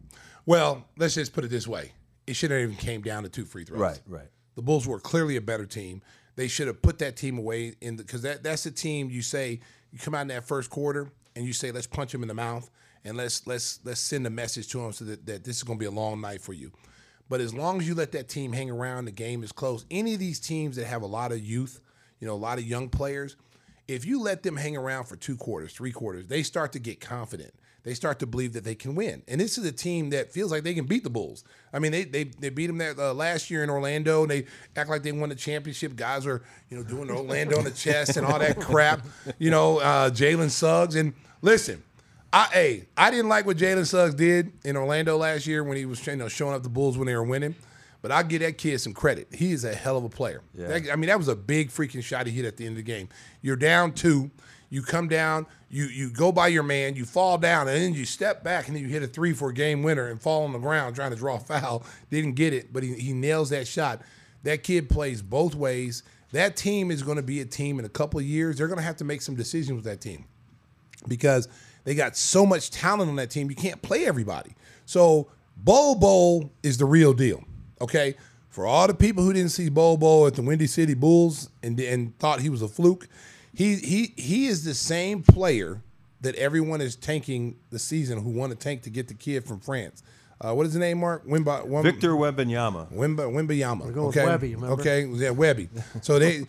Well, 0.44 0.84
let's 0.96 1.14
just 1.14 1.32
put 1.32 1.44
it 1.44 1.50
this 1.50 1.68
way: 1.68 1.92
it 2.26 2.34
should 2.34 2.50
have 2.50 2.58
even 2.58 2.74
came 2.74 3.00
down 3.00 3.22
to 3.22 3.28
two 3.28 3.44
free 3.44 3.64
throws. 3.64 3.78
Right, 3.78 4.00
right. 4.08 4.28
The 4.56 4.62
Bulls 4.62 4.88
were 4.88 4.98
clearly 4.98 5.36
a 5.36 5.40
better 5.40 5.64
team. 5.64 6.02
They 6.34 6.48
should 6.48 6.66
have 6.66 6.82
put 6.82 6.98
that 6.98 7.16
team 7.16 7.38
away 7.38 7.74
in 7.80 7.96
because 7.96 8.22
that 8.22 8.42
that's 8.42 8.64
the 8.64 8.72
team 8.72 9.08
you 9.08 9.22
say 9.22 9.60
you 9.92 10.00
come 10.00 10.16
out 10.16 10.22
in 10.22 10.28
that 10.28 10.44
first 10.44 10.68
quarter 10.68 11.12
and 11.36 11.46
you 11.46 11.52
say 11.52 11.70
let's 11.70 11.86
punch 11.86 12.12
him 12.12 12.22
in 12.22 12.28
the 12.28 12.34
mouth 12.34 12.68
and 13.04 13.16
let's 13.16 13.46
let's 13.46 13.78
let's 13.84 14.00
send 14.00 14.26
a 14.26 14.30
message 14.30 14.68
to 14.68 14.80
him 14.80 14.92
so 14.92 15.04
that, 15.04 15.24
that 15.26 15.44
this 15.44 15.58
is 15.58 15.62
going 15.62 15.78
to 15.78 15.80
be 15.80 15.86
a 15.86 15.90
long 15.90 16.20
night 16.20 16.40
for 16.40 16.54
you. 16.54 16.72
But 17.32 17.40
as 17.40 17.54
long 17.54 17.80
as 17.80 17.88
you 17.88 17.94
let 17.94 18.12
that 18.12 18.28
team 18.28 18.52
hang 18.52 18.70
around, 18.70 19.06
the 19.06 19.10
game 19.10 19.42
is 19.42 19.52
close. 19.52 19.86
Any 19.90 20.12
of 20.12 20.20
these 20.20 20.38
teams 20.38 20.76
that 20.76 20.84
have 20.84 21.00
a 21.00 21.06
lot 21.06 21.32
of 21.32 21.40
youth, 21.40 21.80
you 22.20 22.26
know, 22.26 22.34
a 22.34 22.36
lot 22.36 22.58
of 22.58 22.64
young 22.64 22.90
players, 22.90 23.36
if 23.88 24.04
you 24.04 24.20
let 24.20 24.42
them 24.42 24.54
hang 24.54 24.76
around 24.76 25.04
for 25.04 25.16
two 25.16 25.38
quarters, 25.38 25.72
three 25.72 25.92
quarters, 25.92 26.26
they 26.26 26.42
start 26.42 26.72
to 26.72 26.78
get 26.78 27.00
confident. 27.00 27.54
They 27.84 27.94
start 27.94 28.18
to 28.18 28.26
believe 28.26 28.52
that 28.52 28.64
they 28.64 28.74
can 28.74 28.94
win. 28.94 29.22
And 29.28 29.40
this 29.40 29.56
is 29.56 29.64
a 29.64 29.72
team 29.72 30.10
that 30.10 30.30
feels 30.30 30.52
like 30.52 30.62
they 30.62 30.74
can 30.74 30.84
beat 30.84 31.04
the 31.04 31.10
Bulls. 31.10 31.42
I 31.72 31.78
mean, 31.78 31.90
they 31.90 32.04
they, 32.04 32.24
they 32.24 32.50
beat 32.50 32.66
them 32.66 32.76
that 32.76 32.98
uh, 32.98 33.14
last 33.14 33.50
year 33.50 33.64
in 33.64 33.70
Orlando, 33.70 34.20
and 34.20 34.30
they 34.30 34.44
act 34.76 34.90
like 34.90 35.02
they 35.02 35.12
won 35.12 35.30
the 35.30 35.34
championship. 35.34 35.96
Guys 35.96 36.26
are 36.26 36.42
you 36.68 36.76
know 36.76 36.82
doing 36.82 37.10
Orlando 37.10 37.56
on 37.56 37.64
the 37.64 37.70
chest 37.70 38.18
and 38.18 38.26
all 38.26 38.40
that 38.40 38.60
crap. 38.60 39.06
You 39.38 39.50
know, 39.50 39.78
uh, 39.78 40.10
Jalen 40.10 40.50
Suggs. 40.50 40.96
And 40.96 41.14
listen, 41.40 41.82
I 42.32 42.44
hey, 42.52 42.88
I 42.96 43.10
didn't 43.10 43.28
like 43.28 43.44
what 43.46 43.56
Jalen 43.58 43.86
Suggs 43.86 44.14
did 44.14 44.52
in 44.64 44.76
Orlando 44.76 45.16
last 45.16 45.46
year 45.46 45.62
when 45.64 45.76
he 45.76 45.84
was 45.84 46.04
you 46.06 46.16
know 46.16 46.28
showing 46.28 46.54
up 46.54 46.62
the 46.62 46.68
Bulls 46.68 46.96
when 46.96 47.06
they 47.06 47.14
were 47.14 47.24
winning. 47.24 47.54
But 48.00 48.10
I 48.10 48.22
give 48.24 48.40
that 48.40 48.58
kid 48.58 48.80
some 48.80 48.94
credit. 48.94 49.28
He 49.32 49.52
is 49.52 49.64
a 49.64 49.72
hell 49.72 49.96
of 49.96 50.02
a 50.04 50.08
player. 50.08 50.42
That- 50.68 50.90
I 50.90 50.96
mean, 50.96 51.06
that 51.06 51.18
was 51.18 51.28
a 51.28 51.36
big 51.36 51.70
freaking 51.70 52.02
shot 52.02 52.26
he 52.26 52.32
hit 52.32 52.44
at 52.44 52.56
the 52.56 52.64
end 52.66 52.72
of 52.72 52.76
the 52.78 52.82
game. 52.82 53.08
You're 53.42 53.54
down 53.56 53.92
two. 53.92 54.30
You 54.70 54.82
come 54.82 55.06
down, 55.06 55.46
you 55.68 55.84
you 55.84 56.08
go 56.10 56.32
by 56.32 56.48
your 56.48 56.62
man, 56.62 56.96
you 56.96 57.04
fall 57.04 57.36
down, 57.36 57.68
and 57.68 57.76
then 57.76 57.92
you 57.92 58.06
step 58.06 58.42
back, 58.42 58.66
and 58.68 58.74
then 58.76 58.82
you 58.82 58.88
hit 58.88 59.02
a 59.02 59.06
three 59.06 59.34
for 59.34 59.50
a 59.50 59.54
game 59.54 59.82
winner 59.82 60.08
and 60.08 60.18
fall 60.20 60.44
on 60.44 60.52
the 60.54 60.58
ground 60.58 60.96
trying 60.96 61.10
to 61.10 61.16
draw 61.16 61.36
a 61.36 61.40
foul. 61.40 61.84
Didn't 62.10 62.32
get 62.32 62.54
it, 62.54 62.72
but 62.72 62.82
he, 62.82 62.94
he 62.94 63.12
nails 63.12 63.50
that 63.50 63.68
shot. 63.68 64.00
That 64.44 64.62
kid 64.62 64.88
plays 64.88 65.20
both 65.20 65.54
ways. 65.54 66.02
That 66.32 66.56
team 66.56 66.90
is 66.90 67.02
going 67.02 67.18
to 67.18 67.22
be 67.22 67.40
a 67.42 67.44
team 67.44 67.78
in 67.78 67.84
a 67.84 67.88
couple 67.90 68.18
of 68.18 68.24
years. 68.24 68.56
They're 68.56 68.66
going 68.66 68.78
to 68.78 68.82
have 68.84 68.96
to 68.96 69.04
make 69.04 69.20
some 69.20 69.34
decisions 69.34 69.76
with 69.76 69.84
that 69.84 70.00
team 70.00 70.24
because 71.06 71.48
they 71.84 71.94
got 71.94 72.16
so 72.16 72.46
much 72.46 72.70
talent 72.70 73.08
on 73.08 73.16
that 73.16 73.30
team. 73.30 73.50
You 73.50 73.56
can't 73.56 73.80
play 73.82 74.06
everybody. 74.06 74.54
So 74.86 75.28
Bol 75.56 75.96
Bol 75.96 76.52
is 76.62 76.78
the 76.78 76.84
real 76.84 77.12
deal. 77.12 77.44
Okay. 77.80 78.14
For 78.48 78.66
all 78.66 78.86
the 78.86 78.94
people 78.94 79.24
who 79.24 79.32
didn't 79.32 79.50
see 79.50 79.70
Bol 79.70 79.96
Bol 79.96 80.26
at 80.26 80.34
the 80.34 80.42
Windy 80.42 80.66
City 80.66 80.94
Bulls 80.94 81.48
and, 81.62 81.78
and 81.80 82.16
thought 82.18 82.40
he 82.40 82.50
was 82.50 82.60
a 82.60 82.68
fluke, 82.68 83.08
he 83.54 83.76
he 83.76 84.12
he 84.16 84.46
is 84.46 84.64
the 84.64 84.74
same 84.74 85.22
player 85.22 85.80
that 86.20 86.34
everyone 86.36 86.80
is 86.80 86.94
tanking 86.94 87.56
the 87.70 87.78
season 87.78 88.22
who 88.22 88.30
want 88.30 88.52
to 88.52 88.58
tank 88.58 88.82
to 88.82 88.90
get 88.90 89.08
the 89.08 89.14
kid 89.14 89.44
from 89.44 89.60
France. 89.60 90.02
Uh, 90.40 90.52
what 90.52 90.66
is 90.66 90.72
his 90.72 90.80
name, 90.80 90.98
Mark? 90.98 91.24
Wimba, 91.26 91.66
Wimba, 91.66 91.82
Victor 91.82 92.10
Wembanyama. 92.10 92.92
Wimba, 92.92 93.30
Wimbayama. 93.30 93.92
going 93.92 94.08
okay. 94.08 94.20
Wemby, 94.20 94.54
remember? 94.54 94.72
Okay, 94.72 95.04
yeah, 95.04 95.30
Wemby. 95.30 95.68
So 96.02 96.18
they, 96.18 96.46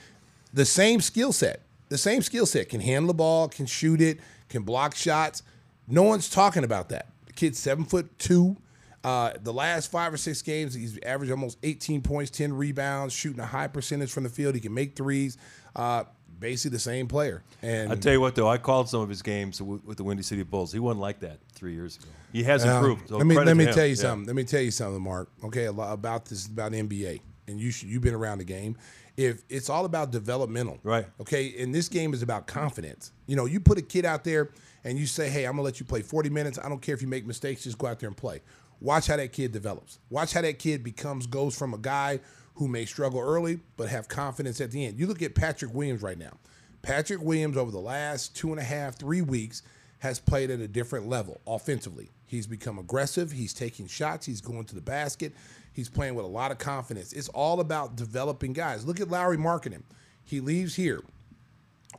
the 0.52 0.66
same 0.66 1.00
skill 1.00 1.32
set, 1.32 1.62
the 1.90 1.98
same 1.98 2.24
skill 2.24 2.48
set 2.48 2.70
can 2.70 2.82
handle 2.82 3.08
the 3.08 3.14
ball, 3.14 3.48
can 3.50 3.68
shoot 3.68 4.02
it, 4.02 4.20
can 4.54 4.64
block 4.64 4.96
shots. 4.96 5.44
No 5.88 6.04
one's 6.04 6.30
talking 6.30 6.64
about 6.64 6.90
that. 6.90 7.08
The 7.26 7.34
kid's 7.34 7.60
seven 7.60 7.84
foot 7.86 8.18
two. 8.20 8.56
Uh, 9.04 9.34
the 9.44 9.52
last 9.52 9.92
five 9.92 10.14
or 10.14 10.18
six 10.18 10.42
games, 10.42 10.74
he's 10.74 10.98
averaged 11.06 11.30
almost 11.32 11.58
18 11.64 12.02
points, 12.02 12.32
10 12.32 12.54
rebounds, 12.54 13.14
shooting 13.14 13.42
a 13.42 13.46
high 13.46 13.68
percentage 13.68 14.10
from 14.14 14.24
the 14.24 14.30
field. 14.30 14.56
He 14.56 14.62
can 14.62 14.74
make 14.74 14.96
threes. 14.96 15.38
Uh, 15.76 16.06
basically 16.40 16.76
the 16.76 16.80
same 16.80 17.08
player. 17.08 17.44
And 17.62 17.92
I 17.92 17.96
tell 17.96 18.14
you 18.14 18.22
what, 18.22 18.36
though, 18.36 18.48
I 18.48 18.58
called 18.58 18.88
some 18.90 19.02
of 19.02 19.10
his 19.10 19.22
games 19.22 19.58
w- 19.60 19.82
with 19.86 19.98
the 19.98 20.04
Windy 20.06 20.24
City 20.24 20.44
Bulls. 20.44 20.72
He 20.72 20.80
wasn't 20.80 21.02
like 21.02 21.20
that 21.20 21.40
three 21.54 21.74
years 21.74 21.98
ago. 21.98 22.06
He 22.32 22.44
has 22.44 22.64
Um, 22.66 22.70
improved. 22.78 23.10
So 23.10 23.18
let 23.18 23.28
me 23.28 23.36
let 23.38 23.56
me 23.58 23.66
tell 23.66 23.86
you 23.86 23.90
Yeah. 23.92 23.96
something. 23.96 24.28
Let 24.28 24.36
me 24.38 24.44
tell 24.46 24.62
you 24.62 24.72
something, 24.72 25.02
Mark. 25.02 25.30
Okay, 25.44 25.66
about 25.66 26.26
this 26.26 26.48
about 26.48 26.72
NBA, 26.74 27.20
and 27.48 27.60
you 27.60 27.72
should, 27.72 27.90
you've 27.90 28.02
been 28.02 28.14
around 28.14 28.40
the 28.40 28.44
game. 28.46 28.78
If 29.16 29.44
it's 29.50 29.70
all 29.70 29.86
about 29.86 30.12
developmental, 30.12 30.80
Right. 30.84 31.06
Okay, 31.22 31.54
and 31.60 31.74
this 31.74 31.88
game 31.88 32.14
is 32.14 32.24
about 32.24 32.48
confidence. 32.48 33.12
You 33.28 33.36
know, 33.36 33.46
you 33.46 33.60
put 33.60 33.78
a 33.78 33.82
kid 33.82 34.06
out 34.06 34.24
there 34.24 34.50
and 34.84 34.98
you 34.98 35.06
say, 35.06 35.30
"Hey, 35.30 35.46
I'm 35.46 35.54
gonna 35.54 35.62
let 35.64 35.80
you 35.80 35.86
play 35.86 36.02
40 36.02 36.30
minutes. 36.30 36.58
I 36.58 36.68
don't 36.68 36.82
care 36.82 36.96
if 36.96 37.02
you 37.02 37.08
make 37.08 37.26
mistakes. 37.26 37.64
Just 37.64 37.78
go 37.78 37.88
out 37.88 38.00
there 38.00 38.08
and 38.08 38.18
play." 38.18 38.42
Watch 38.82 39.08
how 39.08 39.16
that 39.18 39.32
kid 39.32 39.52
develops. 39.52 40.00
Watch 40.10 40.34
how 40.34 40.42
that 40.42 40.60
kid 40.60 40.84
becomes 40.84 41.26
goes 41.28 41.58
from 41.58 41.74
a 41.74 41.78
guy 41.78 42.20
who 42.56 42.68
may 42.68 42.86
struggle 42.86 43.20
early 43.20 43.60
but 43.78 43.88
have 43.90 44.08
confidence 44.08 44.60
at 44.60 44.72
the 44.72 44.86
end. 44.86 45.00
You 45.00 45.08
look 45.08 45.22
at 45.22 45.36
Patrick 45.36 45.74
Williams 45.74 46.02
right 46.02 46.18
now. 46.18 46.38
Patrick 46.82 47.22
Williams 47.22 47.56
over 47.56 47.72
the 47.72 47.80
last 47.80 48.36
two 48.36 48.52
and 48.52 48.60
a 48.60 48.64
half, 48.64 48.98
three 49.00 49.22
weeks 49.22 49.64
has 50.00 50.20
played 50.20 50.52
at 50.52 50.60
a 50.60 50.68
different 50.68 51.08
level 51.08 51.40
offensively. 51.48 52.12
He's 52.26 52.46
become 52.46 52.78
aggressive. 52.78 53.32
He's 53.32 53.54
taking 53.54 53.88
shots. 53.88 54.26
He's 54.26 54.42
going 54.42 54.66
to 54.66 54.76
the 54.76 54.82
basket. 54.82 55.34
He's 55.74 55.90
playing 55.90 56.16
with 56.16 56.26
a 56.26 56.30
lot 56.30 56.52
of 56.52 56.60
confidence. 56.60 57.12
It's 57.14 57.30
all 57.30 57.60
about 57.60 57.96
developing 57.96 58.54
guys. 58.54 58.86
Look 58.86 59.02
at 59.02 59.10
Lauri 59.10 59.38
Markkanen. 59.38 59.82
He 60.24 60.40
leaves 60.40 60.76
here. 60.76 61.04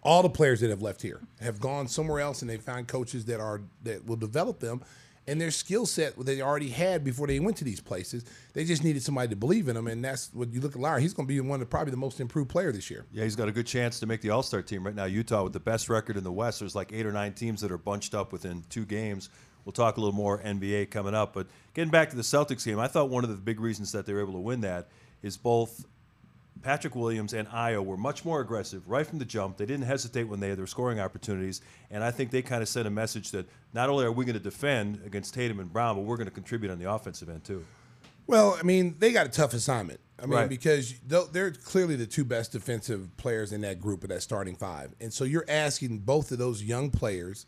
All 0.02 0.22
the 0.22 0.30
players 0.30 0.60
that 0.60 0.70
have 0.70 0.82
left 0.82 1.02
here 1.02 1.20
have 1.40 1.60
gone 1.60 1.88
somewhere 1.88 2.20
else, 2.20 2.40
and 2.40 2.50
they 2.50 2.56
found 2.56 2.88
coaches 2.88 3.24
that 3.26 3.40
are 3.40 3.62
that 3.82 4.06
will 4.06 4.16
develop 4.16 4.60
them. 4.60 4.82
And 5.26 5.40
their 5.40 5.50
skill 5.50 5.86
set 5.86 6.18
they 6.18 6.42
already 6.42 6.68
had 6.68 7.02
before 7.02 7.26
they 7.26 7.40
went 7.40 7.56
to 7.56 7.64
these 7.64 7.80
places. 7.80 8.26
They 8.52 8.64
just 8.64 8.84
needed 8.84 9.02
somebody 9.02 9.28
to 9.28 9.36
believe 9.36 9.68
in 9.68 9.74
them, 9.74 9.86
and 9.86 10.04
that's 10.04 10.28
what 10.34 10.52
you 10.52 10.60
look 10.60 10.76
at 10.76 10.82
Lauri. 10.82 11.00
He's 11.00 11.14
going 11.14 11.26
to 11.26 11.32
be 11.32 11.40
one 11.40 11.62
of 11.62 11.70
probably 11.70 11.92
the 11.92 11.96
most 11.96 12.20
improved 12.20 12.50
player 12.50 12.70
this 12.72 12.90
year. 12.90 13.06
Yeah, 13.10 13.24
he's 13.24 13.34
got 13.34 13.48
a 13.48 13.52
good 13.52 13.66
chance 13.66 13.98
to 14.00 14.06
make 14.06 14.20
the 14.20 14.30
All 14.30 14.42
Star 14.42 14.60
team 14.60 14.84
right 14.84 14.94
now. 14.94 15.06
Utah 15.06 15.42
with 15.44 15.54
the 15.54 15.60
best 15.60 15.88
record 15.88 16.18
in 16.18 16.24
the 16.24 16.32
West. 16.32 16.60
There's 16.60 16.74
like 16.74 16.92
eight 16.92 17.06
or 17.06 17.12
nine 17.12 17.32
teams 17.32 17.62
that 17.62 17.72
are 17.72 17.78
bunched 17.78 18.14
up 18.14 18.32
within 18.32 18.62
two 18.68 18.84
games. 18.84 19.30
We'll 19.64 19.72
talk 19.72 19.96
a 19.96 20.00
little 20.00 20.14
more 20.14 20.38
NBA 20.40 20.90
coming 20.90 21.14
up. 21.14 21.32
But 21.32 21.46
getting 21.74 21.90
back 21.90 22.10
to 22.10 22.16
the 22.16 22.22
Celtics 22.22 22.64
game, 22.66 22.78
I 22.78 22.86
thought 22.86 23.08
one 23.10 23.24
of 23.24 23.30
the 23.30 23.36
big 23.36 23.60
reasons 23.60 23.92
that 23.92 24.06
they 24.06 24.12
were 24.12 24.20
able 24.20 24.32
to 24.34 24.38
win 24.38 24.60
that 24.62 24.88
is 25.22 25.36
both 25.36 25.86
Patrick 26.62 26.94
Williams 26.94 27.32
and 27.32 27.48
Ayo 27.48 27.84
were 27.84 27.96
much 27.96 28.24
more 28.24 28.40
aggressive 28.40 28.88
right 28.88 29.06
from 29.06 29.18
the 29.18 29.24
jump. 29.24 29.56
They 29.56 29.66
didn't 29.66 29.86
hesitate 29.86 30.24
when 30.24 30.40
they 30.40 30.48
had 30.50 30.58
their 30.58 30.66
scoring 30.66 31.00
opportunities. 31.00 31.60
And 31.90 32.02
I 32.04 32.10
think 32.10 32.30
they 32.30 32.42
kind 32.42 32.62
of 32.62 32.68
sent 32.68 32.86
a 32.86 32.90
message 32.90 33.30
that 33.32 33.46
not 33.72 33.88
only 33.90 34.04
are 34.04 34.12
we 34.12 34.24
going 34.24 34.34
to 34.34 34.42
defend 34.42 35.00
against 35.04 35.34
Tatum 35.34 35.60
and 35.60 35.72
Brown, 35.72 35.96
but 35.96 36.02
we're 36.02 36.16
going 36.16 36.28
to 36.28 36.34
contribute 36.34 36.70
on 36.70 36.78
the 36.78 36.90
offensive 36.90 37.28
end 37.28 37.44
too. 37.44 37.64
Well, 38.26 38.56
I 38.58 38.62
mean, 38.62 38.96
they 38.98 39.12
got 39.12 39.26
a 39.26 39.30
tough 39.30 39.52
assignment. 39.52 40.00
I 40.18 40.22
mean, 40.26 40.32
Right. 40.32 40.48
because 40.48 40.94
they're 41.00 41.50
clearly 41.50 41.96
the 41.96 42.06
two 42.06 42.24
best 42.24 42.52
defensive 42.52 43.14
players 43.16 43.52
in 43.52 43.60
that 43.62 43.80
group 43.80 44.02
of 44.04 44.08
that 44.10 44.22
starting 44.22 44.54
five, 44.54 44.94
and 45.00 45.12
so 45.12 45.24
you're 45.24 45.44
asking 45.48 45.98
both 45.98 46.30
of 46.32 46.38
those 46.38 46.62
young 46.62 46.90
players 46.90 47.44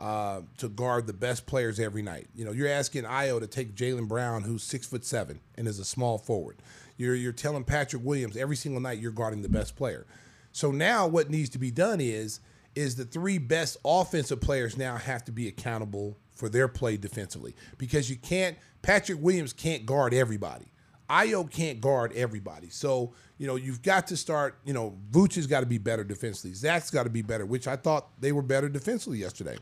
uh, 0.00 0.40
to 0.56 0.68
guard 0.68 1.06
the 1.06 1.12
best 1.12 1.46
players 1.46 1.78
every 1.78 2.00
night. 2.00 2.26
You 2.34 2.46
know, 2.46 2.52
you're 2.52 2.68
asking 2.68 3.04
Ayo 3.04 3.38
to 3.38 3.46
take 3.46 3.74
Jaylen 3.74 4.08
Brown, 4.08 4.42
who's 4.42 4.62
six 4.62 4.86
foot 4.86 5.04
seven 5.04 5.40
and 5.56 5.68
is 5.68 5.78
a 5.78 5.84
small 5.84 6.16
forward. 6.16 6.56
You're 6.96 7.14
you're 7.14 7.32
telling 7.32 7.64
Patrick 7.64 8.02
Williams 8.02 8.36
every 8.36 8.56
single 8.56 8.80
night 8.80 8.98
you're 8.98 9.12
guarding 9.12 9.42
the 9.42 9.48
best 9.48 9.76
player. 9.76 10.06
So 10.52 10.70
now 10.70 11.06
what 11.06 11.28
needs 11.30 11.50
to 11.50 11.58
be 11.58 11.70
done 11.70 12.00
is 12.00 12.40
is 12.74 12.96
the 12.96 13.04
three 13.04 13.36
best 13.36 13.76
offensive 13.84 14.40
players 14.40 14.76
now 14.76 14.96
have 14.96 15.24
to 15.24 15.32
be 15.32 15.48
accountable 15.48 16.16
for 16.30 16.48
their 16.48 16.68
play 16.68 16.96
defensively 16.96 17.54
because 17.76 18.08
you 18.08 18.16
can't 18.16 18.56
Patrick 18.80 19.18
Williams 19.20 19.52
can't 19.52 19.84
guard 19.84 20.14
everybody. 20.14 20.72
Ayo 21.10 21.50
can't 21.50 21.80
guard 21.80 22.12
everybody. 22.14 22.70
So, 22.70 23.12
you 23.36 23.46
know, 23.46 23.56
you've 23.56 23.82
got 23.82 24.06
to 24.06 24.16
start, 24.16 24.58
you 24.64 24.72
know, 24.72 24.96
Vooch 25.10 25.34
has 25.34 25.48
got 25.48 25.60
to 25.60 25.66
be 25.66 25.76
better 25.76 26.04
defensively. 26.04 26.54
Zach's 26.54 26.88
got 26.90 27.02
to 27.02 27.10
be 27.10 27.20
better, 27.20 27.44
which 27.44 27.66
I 27.66 27.74
thought 27.74 28.08
they 28.20 28.30
were 28.30 28.42
better 28.42 28.68
defensively 28.68 29.18
yesterday. 29.18 29.58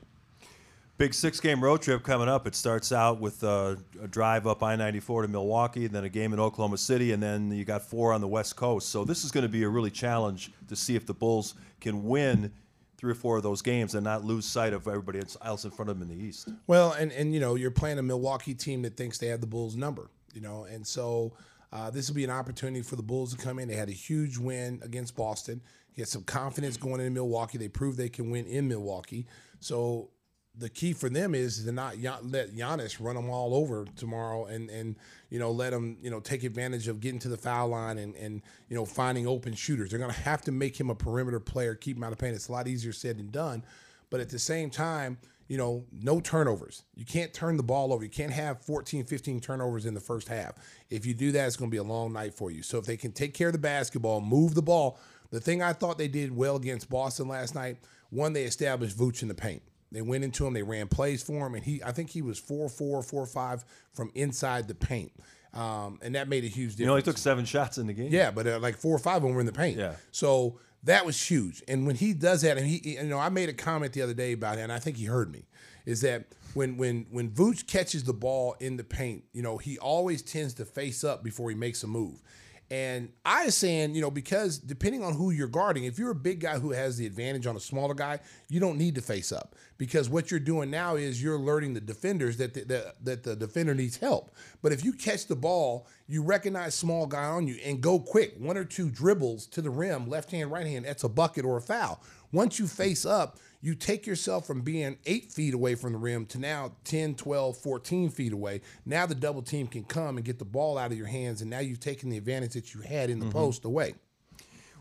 Big 0.98 1.14
six 1.14 1.38
game 1.38 1.62
road 1.62 1.80
trip 1.80 2.02
coming 2.02 2.28
up. 2.28 2.48
It 2.48 2.56
starts 2.56 2.90
out 2.90 3.20
with 3.20 3.44
uh, 3.44 3.76
a 4.02 4.08
drive 4.08 4.48
up 4.48 4.64
I 4.64 4.74
94 4.74 5.22
to 5.22 5.28
Milwaukee, 5.28 5.86
then 5.86 6.02
a 6.02 6.08
game 6.08 6.32
in 6.32 6.40
Oklahoma 6.40 6.76
City, 6.76 7.12
and 7.12 7.22
then 7.22 7.52
you 7.52 7.64
got 7.64 7.82
four 7.82 8.12
on 8.12 8.20
the 8.20 8.26
West 8.26 8.56
Coast. 8.56 8.88
So 8.88 9.04
this 9.04 9.24
is 9.24 9.30
going 9.30 9.42
to 9.42 9.48
be 9.48 9.62
a 9.62 9.68
really 9.68 9.92
challenge 9.92 10.50
to 10.66 10.74
see 10.74 10.96
if 10.96 11.06
the 11.06 11.14
Bulls 11.14 11.54
can 11.80 12.02
win 12.02 12.50
three 12.96 13.12
or 13.12 13.14
four 13.14 13.36
of 13.36 13.44
those 13.44 13.62
games 13.62 13.94
and 13.94 14.02
not 14.02 14.24
lose 14.24 14.44
sight 14.44 14.72
of 14.72 14.88
everybody 14.88 15.20
else 15.42 15.64
in 15.64 15.70
front 15.70 15.88
of 15.88 16.00
them 16.00 16.10
in 16.10 16.18
the 16.18 16.24
East. 16.24 16.48
Well, 16.66 16.92
and 16.92 17.12
and 17.12 17.32
you 17.32 17.38
know, 17.38 17.54
you're 17.54 17.70
playing 17.70 18.00
a 18.00 18.02
Milwaukee 18.02 18.54
team 18.54 18.82
that 18.82 18.96
thinks 18.96 19.18
they 19.18 19.28
have 19.28 19.40
the 19.40 19.46
Bulls 19.46 19.76
number, 19.76 20.10
you 20.34 20.40
know, 20.40 20.64
and 20.64 20.84
so 20.84 21.32
uh, 21.72 21.90
this 21.90 22.08
will 22.08 22.16
be 22.16 22.24
an 22.24 22.30
opportunity 22.30 22.82
for 22.82 22.96
the 22.96 23.04
Bulls 23.04 23.34
to 23.34 23.38
come 23.40 23.60
in. 23.60 23.68
They 23.68 23.76
had 23.76 23.88
a 23.88 23.92
huge 23.92 24.36
win 24.36 24.80
against 24.82 25.16
Boston. 25.16 25.60
Get 25.94 26.08
some 26.08 26.24
confidence 26.24 26.76
going 26.76 27.00
in 27.00 27.14
Milwaukee. 27.14 27.56
They 27.56 27.68
proved 27.68 27.98
they 27.98 28.08
can 28.08 28.30
win 28.30 28.46
in 28.46 28.68
Milwaukee. 28.68 29.26
So 29.60 30.10
the 30.58 30.68
key 30.68 30.92
for 30.92 31.08
them 31.08 31.34
is 31.34 31.64
to 31.64 31.72
not 31.72 31.96
let 32.02 32.54
Giannis 32.54 32.96
run 33.00 33.14
them 33.14 33.30
all 33.30 33.54
over 33.54 33.86
tomorrow, 33.96 34.46
and 34.46 34.68
and 34.70 34.96
you 35.30 35.38
know 35.38 35.50
let 35.50 35.70
them 35.70 35.96
you 36.02 36.10
know 36.10 36.20
take 36.20 36.44
advantage 36.44 36.88
of 36.88 37.00
getting 37.00 37.20
to 37.20 37.28
the 37.28 37.36
foul 37.36 37.68
line 37.68 37.98
and 37.98 38.14
and 38.16 38.42
you 38.68 38.76
know 38.76 38.84
finding 38.84 39.26
open 39.26 39.54
shooters. 39.54 39.90
They're 39.90 39.98
going 39.98 40.12
to 40.12 40.20
have 40.20 40.42
to 40.42 40.52
make 40.52 40.78
him 40.78 40.90
a 40.90 40.94
perimeter 40.94 41.40
player, 41.40 41.74
keep 41.74 41.96
him 41.96 42.04
out 42.04 42.12
of 42.12 42.18
paint. 42.18 42.34
It's 42.34 42.48
a 42.48 42.52
lot 42.52 42.66
easier 42.66 42.92
said 42.92 43.18
than 43.18 43.30
done, 43.30 43.64
but 44.10 44.20
at 44.20 44.30
the 44.30 44.38
same 44.38 44.70
time, 44.70 45.18
you 45.48 45.56
know, 45.56 45.84
no 45.92 46.20
turnovers. 46.20 46.82
You 46.94 47.04
can't 47.04 47.32
turn 47.32 47.56
the 47.56 47.62
ball 47.62 47.92
over. 47.92 48.04
You 48.04 48.10
can't 48.10 48.32
have 48.32 48.60
14, 48.62 49.04
15 49.04 49.40
turnovers 49.40 49.86
in 49.86 49.94
the 49.94 50.00
first 50.00 50.28
half. 50.28 50.54
If 50.90 51.06
you 51.06 51.14
do 51.14 51.32
that, 51.32 51.46
it's 51.46 51.56
going 51.56 51.70
to 51.70 51.74
be 51.74 51.78
a 51.78 51.82
long 51.82 52.12
night 52.12 52.34
for 52.34 52.50
you. 52.50 52.62
So 52.62 52.78
if 52.78 52.84
they 52.84 52.96
can 52.96 53.12
take 53.12 53.32
care 53.32 53.48
of 53.48 53.54
the 53.54 53.58
basketball, 53.58 54.20
move 54.20 54.54
the 54.54 54.62
ball. 54.62 54.98
The 55.30 55.40
thing 55.40 55.62
I 55.62 55.72
thought 55.72 55.98
they 55.98 56.08
did 56.08 56.34
well 56.34 56.56
against 56.56 56.90
Boston 56.90 57.28
last 57.28 57.54
night, 57.54 57.78
one, 58.10 58.34
they 58.34 58.44
established 58.44 58.96
Vooch 58.96 59.22
in 59.22 59.28
the 59.28 59.34
paint. 59.34 59.62
They 59.90 60.02
went 60.02 60.24
into 60.24 60.46
him, 60.46 60.52
they 60.52 60.62
ran 60.62 60.88
plays 60.88 61.22
for 61.22 61.46
him, 61.46 61.54
and 61.54 61.64
he 61.64 61.82
I 61.82 61.92
think 61.92 62.10
he 62.10 62.22
was 62.22 62.38
4 62.38 62.68
4, 62.68 63.02
4 63.02 63.26
5 63.26 63.64
from 63.92 64.10
inside 64.14 64.68
the 64.68 64.74
paint. 64.74 65.12
Um, 65.54 65.98
and 66.02 66.14
that 66.14 66.28
made 66.28 66.44
a 66.44 66.48
huge 66.48 66.72
difference. 66.72 66.86
He 66.86 66.88
only 66.88 67.02
took 67.02 67.18
seven 67.18 67.44
shots 67.44 67.78
in 67.78 67.86
the 67.86 67.92
game. 67.92 68.12
Yeah, 68.12 68.30
but 68.30 68.46
uh, 68.46 68.58
like 68.58 68.76
four 68.76 68.94
or 68.94 68.98
five 68.98 69.16
of 69.16 69.22
them 69.22 69.34
were 69.34 69.40
in 69.40 69.46
the 69.46 69.52
paint. 69.52 69.78
Yeah. 69.78 69.94
So 70.10 70.58
that 70.84 71.06
was 71.06 71.20
huge. 71.20 71.62
And 71.66 71.86
when 71.86 71.96
he 71.96 72.12
does 72.12 72.42
that, 72.42 72.58
and 72.58 72.66
he, 72.66 72.96
you 72.96 73.02
know, 73.04 73.18
I 73.18 73.28
made 73.28 73.48
a 73.48 73.54
comment 73.54 73.92
the 73.92 74.02
other 74.02 74.14
day 74.14 74.32
about 74.32 74.58
it, 74.58 74.62
and 74.62 74.72
I 74.72 74.78
think 74.78 74.96
he 74.96 75.06
heard 75.06 75.32
me, 75.32 75.46
is 75.86 76.02
that 76.02 76.26
when 76.54 76.76
when 76.76 77.06
when 77.10 77.30
Vooch 77.30 77.66
catches 77.66 78.04
the 78.04 78.12
ball 78.12 78.56
in 78.60 78.76
the 78.76 78.84
paint, 78.84 79.24
you 79.32 79.42
know, 79.42 79.58
he 79.58 79.78
always 79.78 80.22
tends 80.22 80.54
to 80.54 80.64
face 80.64 81.02
up 81.02 81.24
before 81.24 81.50
he 81.50 81.56
makes 81.56 81.82
a 81.82 81.86
move. 81.86 82.22
And 82.70 83.10
I 83.24 83.44
is 83.44 83.56
saying, 83.56 83.94
you 83.94 84.02
know, 84.02 84.10
because 84.10 84.58
depending 84.58 85.02
on 85.02 85.14
who 85.14 85.30
you're 85.30 85.48
guarding, 85.48 85.84
if 85.84 85.98
you're 85.98 86.10
a 86.10 86.14
big 86.14 86.40
guy 86.40 86.58
who 86.58 86.72
has 86.72 86.98
the 86.98 87.06
advantage 87.06 87.46
on 87.46 87.56
a 87.56 87.60
smaller 87.60 87.94
guy, 87.94 88.20
you 88.50 88.60
don't 88.60 88.76
need 88.76 88.94
to 88.96 89.00
face 89.00 89.32
up 89.32 89.54
because 89.78 90.10
what 90.10 90.30
you're 90.30 90.38
doing 90.38 90.70
now 90.70 90.96
is 90.96 91.22
you're 91.22 91.36
alerting 91.36 91.72
the 91.72 91.80
defenders 91.80 92.36
that 92.36 92.52
the, 92.52 92.64
that, 92.64 93.04
that 93.04 93.22
the 93.22 93.36
defender 93.36 93.74
needs 93.74 93.96
help. 93.96 94.34
But 94.60 94.72
if 94.72 94.84
you 94.84 94.92
catch 94.92 95.26
the 95.26 95.36
ball, 95.36 95.86
you 96.08 96.22
recognize 96.22 96.74
small 96.74 97.06
guy 97.06 97.24
on 97.24 97.46
you 97.46 97.56
and 97.64 97.80
go 97.80 97.98
quick, 97.98 98.34
one 98.38 98.58
or 98.58 98.64
two 98.64 98.90
dribbles 98.90 99.46
to 99.46 99.62
the 99.62 99.70
rim, 99.70 100.06
left 100.06 100.30
hand, 100.30 100.50
right 100.50 100.66
hand, 100.66 100.84
that's 100.84 101.04
a 101.04 101.08
bucket 101.08 101.46
or 101.46 101.56
a 101.56 101.62
foul. 101.62 102.02
Once 102.32 102.58
you 102.58 102.66
face 102.66 103.06
up, 103.06 103.38
you 103.60 103.74
take 103.74 104.06
yourself 104.06 104.46
from 104.46 104.60
being 104.60 104.98
eight 105.06 105.32
feet 105.32 105.52
away 105.52 105.74
from 105.74 105.92
the 105.92 105.98
rim 105.98 106.26
to 106.26 106.38
now 106.38 106.72
10, 106.84 107.16
12, 107.16 107.56
14 107.58 108.10
feet 108.10 108.32
away. 108.32 108.60
Now 108.86 109.06
the 109.06 109.14
double 109.14 109.42
team 109.42 109.66
can 109.66 109.84
come 109.84 110.16
and 110.16 110.24
get 110.24 110.38
the 110.38 110.44
ball 110.44 110.78
out 110.78 110.92
of 110.92 110.98
your 110.98 111.06
hands, 111.06 111.40
and 111.40 111.50
now 111.50 111.58
you've 111.58 111.80
taken 111.80 112.08
the 112.08 112.16
advantage 112.16 112.52
that 112.52 112.74
you 112.74 112.82
had 112.82 113.10
in 113.10 113.18
the 113.18 113.26
post 113.30 113.64
away. 113.64 113.94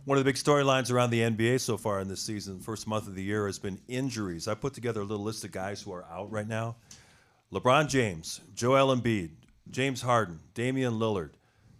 One 0.06 0.18
of 0.18 0.24
the 0.24 0.30
big 0.30 0.38
storylines 0.38 0.90
around 0.90 1.10
the 1.10 1.20
NBA 1.20 1.60
so 1.60 1.76
far 1.76 2.00
in 2.00 2.08
this 2.08 2.22
season, 2.22 2.62
first 2.62 2.88
month 2.88 3.08
of 3.08 3.16
the 3.16 3.24
year, 3.24 3.46
has 3.46 3.60
been 3.60 3.80
injuries. 3.90 4.48
I 4.48 4.54
put 4.54 4.74
together 4.74 5.02
a 5.02 5.04
little 5.04 5.26
list 5.26 5.44
of 5.44 5.52
guys 5.52 5.82
who 5.82 5.92
are 5.92 6.06
out 6.06 6.32
right 6.32 6.48
now. 6.48 6.78
LeBron 7.52 7.90
James, 7.90 8.40
Joel 8.56 8.96
Embiid, 8.96 9.32
James 9.70 10.02
Harden, 10.02 10.40
Damian 10.54 10.94
Lillard, 10.94 11.32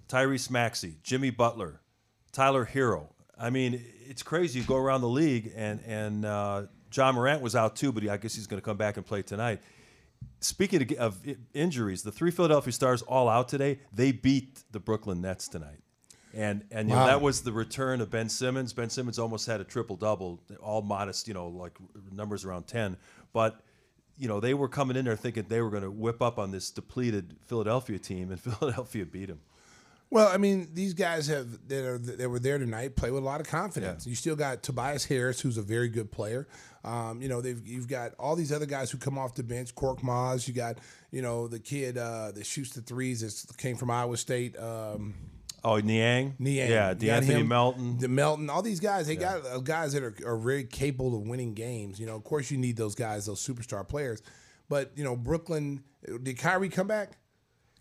Tyrese 0.10 0.50
Maxey, 0.50 0.98
Jimmy 1.04 1.30
Butler, 1.30 1.80
Tyler 2.34 2.66
Herro. 2.66 3.08
I 3.40 3.50
mean, 3.50 3.82
it's 4.08 4.24
crazy. 4.24 4.60
You 4.60 4.66
go 4.66 4.76
around 4.76 5.02
the 5.02 5.08
league, 5.08 5.54
and 5.56 5.80
and 5.86 6.26
uh, 6.26 6.64
Ja 6.94 7.12
Morant 7.12 7.42
was 7.42 7.56
out 7.56 7.76
too, 7.76 7.92
but 7.92 8.04
he, 8.04 8.10
I 8.10 8.18
guess 8.18 8.36
he's 8.36 8.48
going 8.48 8.62
to 8.62 8.66
come 8.66 8.78
back 8.78 8.98
and 8.98 9.06
play 9.06 9.22
tonight. 9.22 9.62
Speaking 10.40 10.82
of, 10.82 11.00
of 11.00 11.36
injuries, 11.54 12.04
the 12.04 12.12
three 12.12 12.32
Philadelphia 12.32 12.72
Stars 12.74 13.02
all 13.04 13.30
out 13.30 13.48
today. 13.48 13.80
They 13.94 14.12
beat 14.12 14.64
the 14.72 14.80
Brooklyn 14.80 15.22
Nets 15.22 15.48
tonight, 15.48 15.80
and 16.34 16.64
and 16.72 16.90
you 16.90 16.96
know, 16.96 17.06
that 17.06 17.22
was 17.22 17.42
the 17.42 17.52
return 17.52 18.02
of 18.02 18.10
Ben 18.10 18.30
Simmons. 18.30 18.74
Ben 18.74 18.90
Simmons 18.90 19.20
almost 19.20 19.48
had 19.48 19.62
a 19.62 19.64
triple 19.64 19.96
double, 19.96 20.42
all 20.62 20.82
modest, 20.82 21.28
you 21.28 21.34
know, 21.34 21.48
like 21.48 21.74
numbers 22.12 22.46
around 22.46 22.68
ten, 22.68 22.98
but. 23.34 23.62
You 24.20 24.28
know, 24.28 24.40
they 24.40 24.56
were 24.56 24.68
coming 24.68 24.98
in 24.98 25.06
there 25.06 25.16
thinking 25.16 25.46
they 25.48 25.62
were 25.62 25.70
going 25.70 25.84
to 25.84 25.92
whip 25.92 26.24
up 26.24 26.40
on 26.40 26.50
this 26.50 26.72
depleted 26.72 27.36
Philadelphia 27.46 28.00
team, 28.00 28.32
and 28.32 28.40
Philadelphia 28.42 29.06
beat 29.06 29.28
them. 29.28 29.42
Well, 30.10 30.30
I 30.30 30.38
mean, 30.38 30.70
these 30.74 30.94
guys 30.94 31.28
have 31.28 31.68
that 31.68 31.86
are 31.86 31.98
that 31.98 32.30
were 32.30 32.40
there 32.40 32.58
tonight 32.58 32.96
play 32.96 33.12
with 33.12 33.22
a 33.22 33.26
lot 33.26 33.42
of 33.42 33.48
confidence. 33.48 34.08
You 34.08 34.16
still 34.16 34.38
got 34.38 34.64
Tobias 34.64 35.06
Harris, 35.06 35.42
who's 35.42 35.58
a 35.58 35.62
very 35.62 35.90
good 35.90 36.12
player. 36.12 36.48
Um, 36.88 37.22
you 37.22 37.28
know, 37.28 37.42
they've 37.42 37.66
you've 37.68 37.88
got 37.88 38.14
all 38.18 38.36
these 38.36 38.52
other 38.52 38.66
guys 38.66 38.90
who 38.90 38.98
come 38.98 39.18
off 39.18 39.36
the 39.36 39.44
bench. 39.44 39.76
Korkmaz, 39.76 40.48
you 40.48 40.54
got 40.54 40.78
you 41.12 41.22
know 41.22 41.48
the 41.48 41.60
kid 41.60 41.98
uh, 41.98 42.32
that 42.32 42.46
shoots 42.46 42.72
the 42.72 42.82
threes 42.82 43.22
that 43.22 43.58
came 43.58 43.76
from 43.76 43.92
Iowa 43.92 44.18
State. 44.18 44.58
Um, 44.58 45.14
Oh, 45.64 45.80
Niang? 45.80 46.36
Niang. 46.40 46.70
Yeah, 46.70 46.94
You 46.98 47.08
got 47.08 47.24
De'Anthony 47.24 47.26
him, 47.40 47.48
Melton. 47.48 47.98
the 47.98 48.08
Melton, 48.08 48.50
all 48.50 48.62
these 48.62 48.80
guys, 48.80 49.08
they 49.08 49.16
got 49.16 49.46
uh, 49.46 49.58
guys 49.58 49.92
that 49.94 50.04
are, 50.04 50.16
are 50.26 50.38
very 50.38 50.64
capable 50.64 51.16
of 51.16 51.28
winning 51.28 51.56
games. 51.56 52.00
You 52.00 52.06
know, 52.06 52.16
of 52.16 52.24
course, 52.24 52.52
you 52.52 52.58
need 52.58 52.78
those 52.78 52.96
guys, 52.96 53.26
those 53.26 53.46
superstar 53.46 53.86
players. 53.86 54.22
But 54.70 54.92
you 54.96 55.04
know, 55.04 55.16
Brooklyn, 55.16 55.84
did 56.24 56.38
Kyrie 56.38 56.70
come 56.70 56.88
back? 56.88 57.18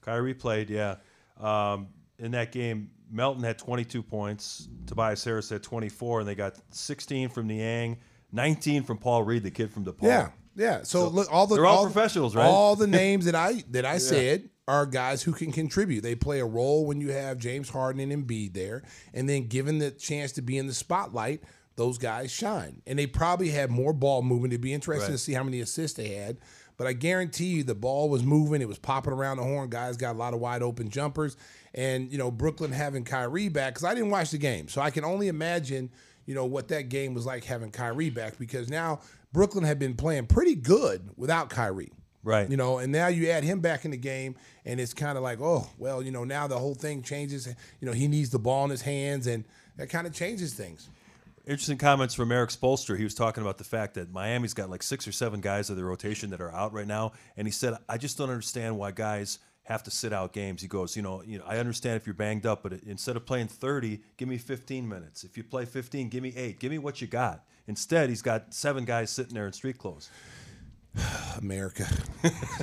Kyrie 0.01 0.35
played, 0.35 0.71
yeah. 0.71 0.97
Um, 1.39 1.89
in 2.19 2.31
that 2.33 2.51
game, 2.51 2.91
Melton 3.11 3.45
had 3.45 3.59
22 3.59 4.03
points. 4.03 4.69
Tobias 4.87 5.23
Harris 5.23 5.51
had 5.51 5.63
24, 5.63 6.21
and 6.21 6.29
they 6.29 6.35
got 6.35 6.57
16 6.71 7.29
from 7.29 7.47
Niang, 7.47 7.99
19 8.33 8.85
from 8.85 8.99
Paul 8.99 9.23
Reed, 9.23 9.43
the 9.43 9.51
kid 9.51 9.71
from 9.71 9.85
DePaul. 9.85 10.03
Yeah, 10.03 10.31
yeah. 10.55 10.83
So, 10.83 11.09
look, 11.09 11.33
all 11.33 11.47
the 11.47 11.57
they're 11.57 11.67
all 11.67 11.85
professionals, 11.85 12.35
right? 12.35 12.47
All 12.47 12.77
the 12.77 12.87
names 12.89 13.25
that 13.27 13.35
I 13.35 13.65
that 13.71 13.85
I 13.85 13.99
said 13.99 14.51
are 14.69 14.85
guys 14.87 15.23
who 15.23 15.33
can 15.33 15.53
contribute. 15.53 16.03
They 16.03 16.15
play 16.15 16.41
a 16.41 16.47
role 16.47 16.87
when 16.87 17.01
you 17.01 17.13
have 17.13 17.39
James 17.39 17.69
Harden 17.69 18.01
and 18.01 18.27
Embiid 18.27 18.55
there, 18.55 18.83
and 19.15 19.29
then 19.29 19.47
given 19.47 19.79
the 19.79 19.91
chance 19.91 20.33
to 20.33 20.43
be 20.43 20.59
in 20.59 20.67
the 20.67 20.75
spotlight, 20.75 21.43
those 21.77 21.99
guys 21.99 22.33
shine. 22.33 22.83
And 22.87 22.99
they 22.99 23.07
probably 23.07 23.51
had 23.51 23.71
more 23.71 23.93
ball 23.93 24.23
movement. 24.23 24.53
It'd 24.53 24.63
be 24.63 24.73
interesting 24.73 25.13
to 25.13 25.19
see 25.19 25.35
how 25.35 25.45
many 25.45 25.61
assists 25.61 25.97
they 25.97 26.09
had. 26.09 26.39
But 26.77 26.87
I 26.87 26.93
guarantee 26.93 27.47
you, 27.47 27.65
the 27.65 27.75
ball 27.75 28.11
was 28.11 28.23
moving. 28.23 28.61
It 28.61 28.69
was 28.69 28.79
popping 28.79 29.13
around 29.13 29.39
the 29.39 29.45
horn. 29.45 29.71
Guys 29.71 29.97
got 29.97 30.15
a 30.15 30.19
lot 30.19 30.35
of 30.35 30.41
wide 30.41 30.63
open 30.63 30.91
jumpers, 30.91 31.37
and 31.75 32.11
you 32.13 32.19
know 32.19 32.31
Brooklyn 32.31 32.73
having 32.73 33.05
Kyrie 33.05 33.49
back 33.49 33.75
because 33.75 33.85
I 33.85 33.95
didn't 33.95 34.11
watch 34.11 34.31
the 34.31 34.39
game, 34.39 34.69
so 34.69 34.83
I 34.83 34.91
can 34.91 35.05
only 35.05 35.29
imagine 35.29 35.91
you 36.27 36.35
know 36.35 36.45
what 36.45 36.69
that 36.69 36.89
game 36.89 37.15
was 37.15 37.25
like 37.25 37.45
having 37.45 37.71
Kyrie 37.71 38.11
back 38.11 38.39
because 38.39 38.69
now 38.69 39.01
Brooklyn 39.33 39.65
had 39.65 39.79
been 39.79 39.95
playing 39.95 40.27
pretty 40.27 40.55
good 40.55 41.11
without 41.17 41.49
Kyrie. 41.49 41.93
Right. 42.23 42.51
You 42.51 42.57
know, 42.57 42.79
and 42.79 42.91
now 42.91 43.07
you 43.07 43.31
add 43.31 43.45
him 43.45 43.61
back 43.61 43.85
in 43.85 43.93
the 43.93 43.97
game, 43.97 44.35
and 44.65 44.81
it's 44.81 44.93
kind 44.93 45.17
of 45.17 45.23
like, 45.23 45.41
oh, 45.41 45.69
well, 45.79 46.03
you 46.03 46.11
know, 46.11 46.25
now 46.25 46.49
the 46.49 46.59
whole 46.59 46.75
thing 46.75 47.03
changes. 47.03 47.47
You 47.81 47.87
know, 47.87 47.93
he 47.93 48.09
needs 48.09 48.31
the 48.31 48.41
ball 48.41 48.65
in 48.65 48.71
his 48.71 48.83
hands, 48.83 49.29
and 49.29 49.45
that 49.77 49.91
kind 49.91 50.09
of 50.09 50.13
changes 50.13 50.53
things. 50.53 50.89
Interesting 51.47 51.79
comments 51.79 52.15
from 52.15 52.33
Erik 52.33 52.51
Spoelstra. 52.51 52.99
He 52.99 53.05
was 53.05 53.15
talking 53.15 53.45
about 53.45 53.59
the 53.59 53.65
fact 53.65 53.95
that 53.95 54.13
Miami's 54.13 54.55
got 54.55 54.69
like 54.69 54.83
six 54.83 55.07
or 55.07 55.13
seven 55.13 55.41
guys 55.41 55.71
of 55.71 55.77
the 55.77 55.85
rotation 55.85 56.31
that 56.31 56.41
are 56.41 56.53
out 56.53 56.73
right 56.73 56.89
now, 56.89 57.13
and 57.37 57.47
he 57.47 57.53
said, 57.53 57.77
"I 57.89 57.97
just 57.97 58.19
don't 58.19 58.31
understand 58.31 58.77
why 58.77 58.91
guys 58.91 59.39
have 59.67 59.83
to 59.85 59.91
sit 59.91 60.13
out 60.13 60.33
games." 60.33 60.63
He 60.63 60.69
goes, 60.69 60.97
"You 60.97 61.03
know, 61.03 61.23
you 61.23 61.39
know, 61.39 61.45
I 61.47 61.59
understand 61.59 61.97
if 61.97 62.07
you're 62.07 62.15
banged 62.15 62.47
up, 62.47 62.63
but 62.63 62.73
instead 62.85 63.17
of 63.17 63.25
playing 63.25 63.49
30, 63.49 64.01
give 64.17 64.29
me 64.29 64.39
15 64.39 64.89
minutes. 64.89 65.23
If 65.23 65.37
you 65.37 65.45
play 65.45 65.65
15, 65.65 66.09
give 66.09 66.23
me 66.23 66.33
eight. 66.37 66.59
Give 66.59 66.73
me 66.73 66.79
what 66.79 67.01
you 67.01 67.07
got." 67.07 67.45
Instead, 67.69 68.09
he's 68.09 68.23
got 68.23 68.55
seven 68.55 68.85
guys 68.85 69.11
sitting 69.11 69.35
there 69.35 69.47
in 69.47 69.53
street 69.53 69.79
clothes. 69.79 70.11
America. 71.39 71.87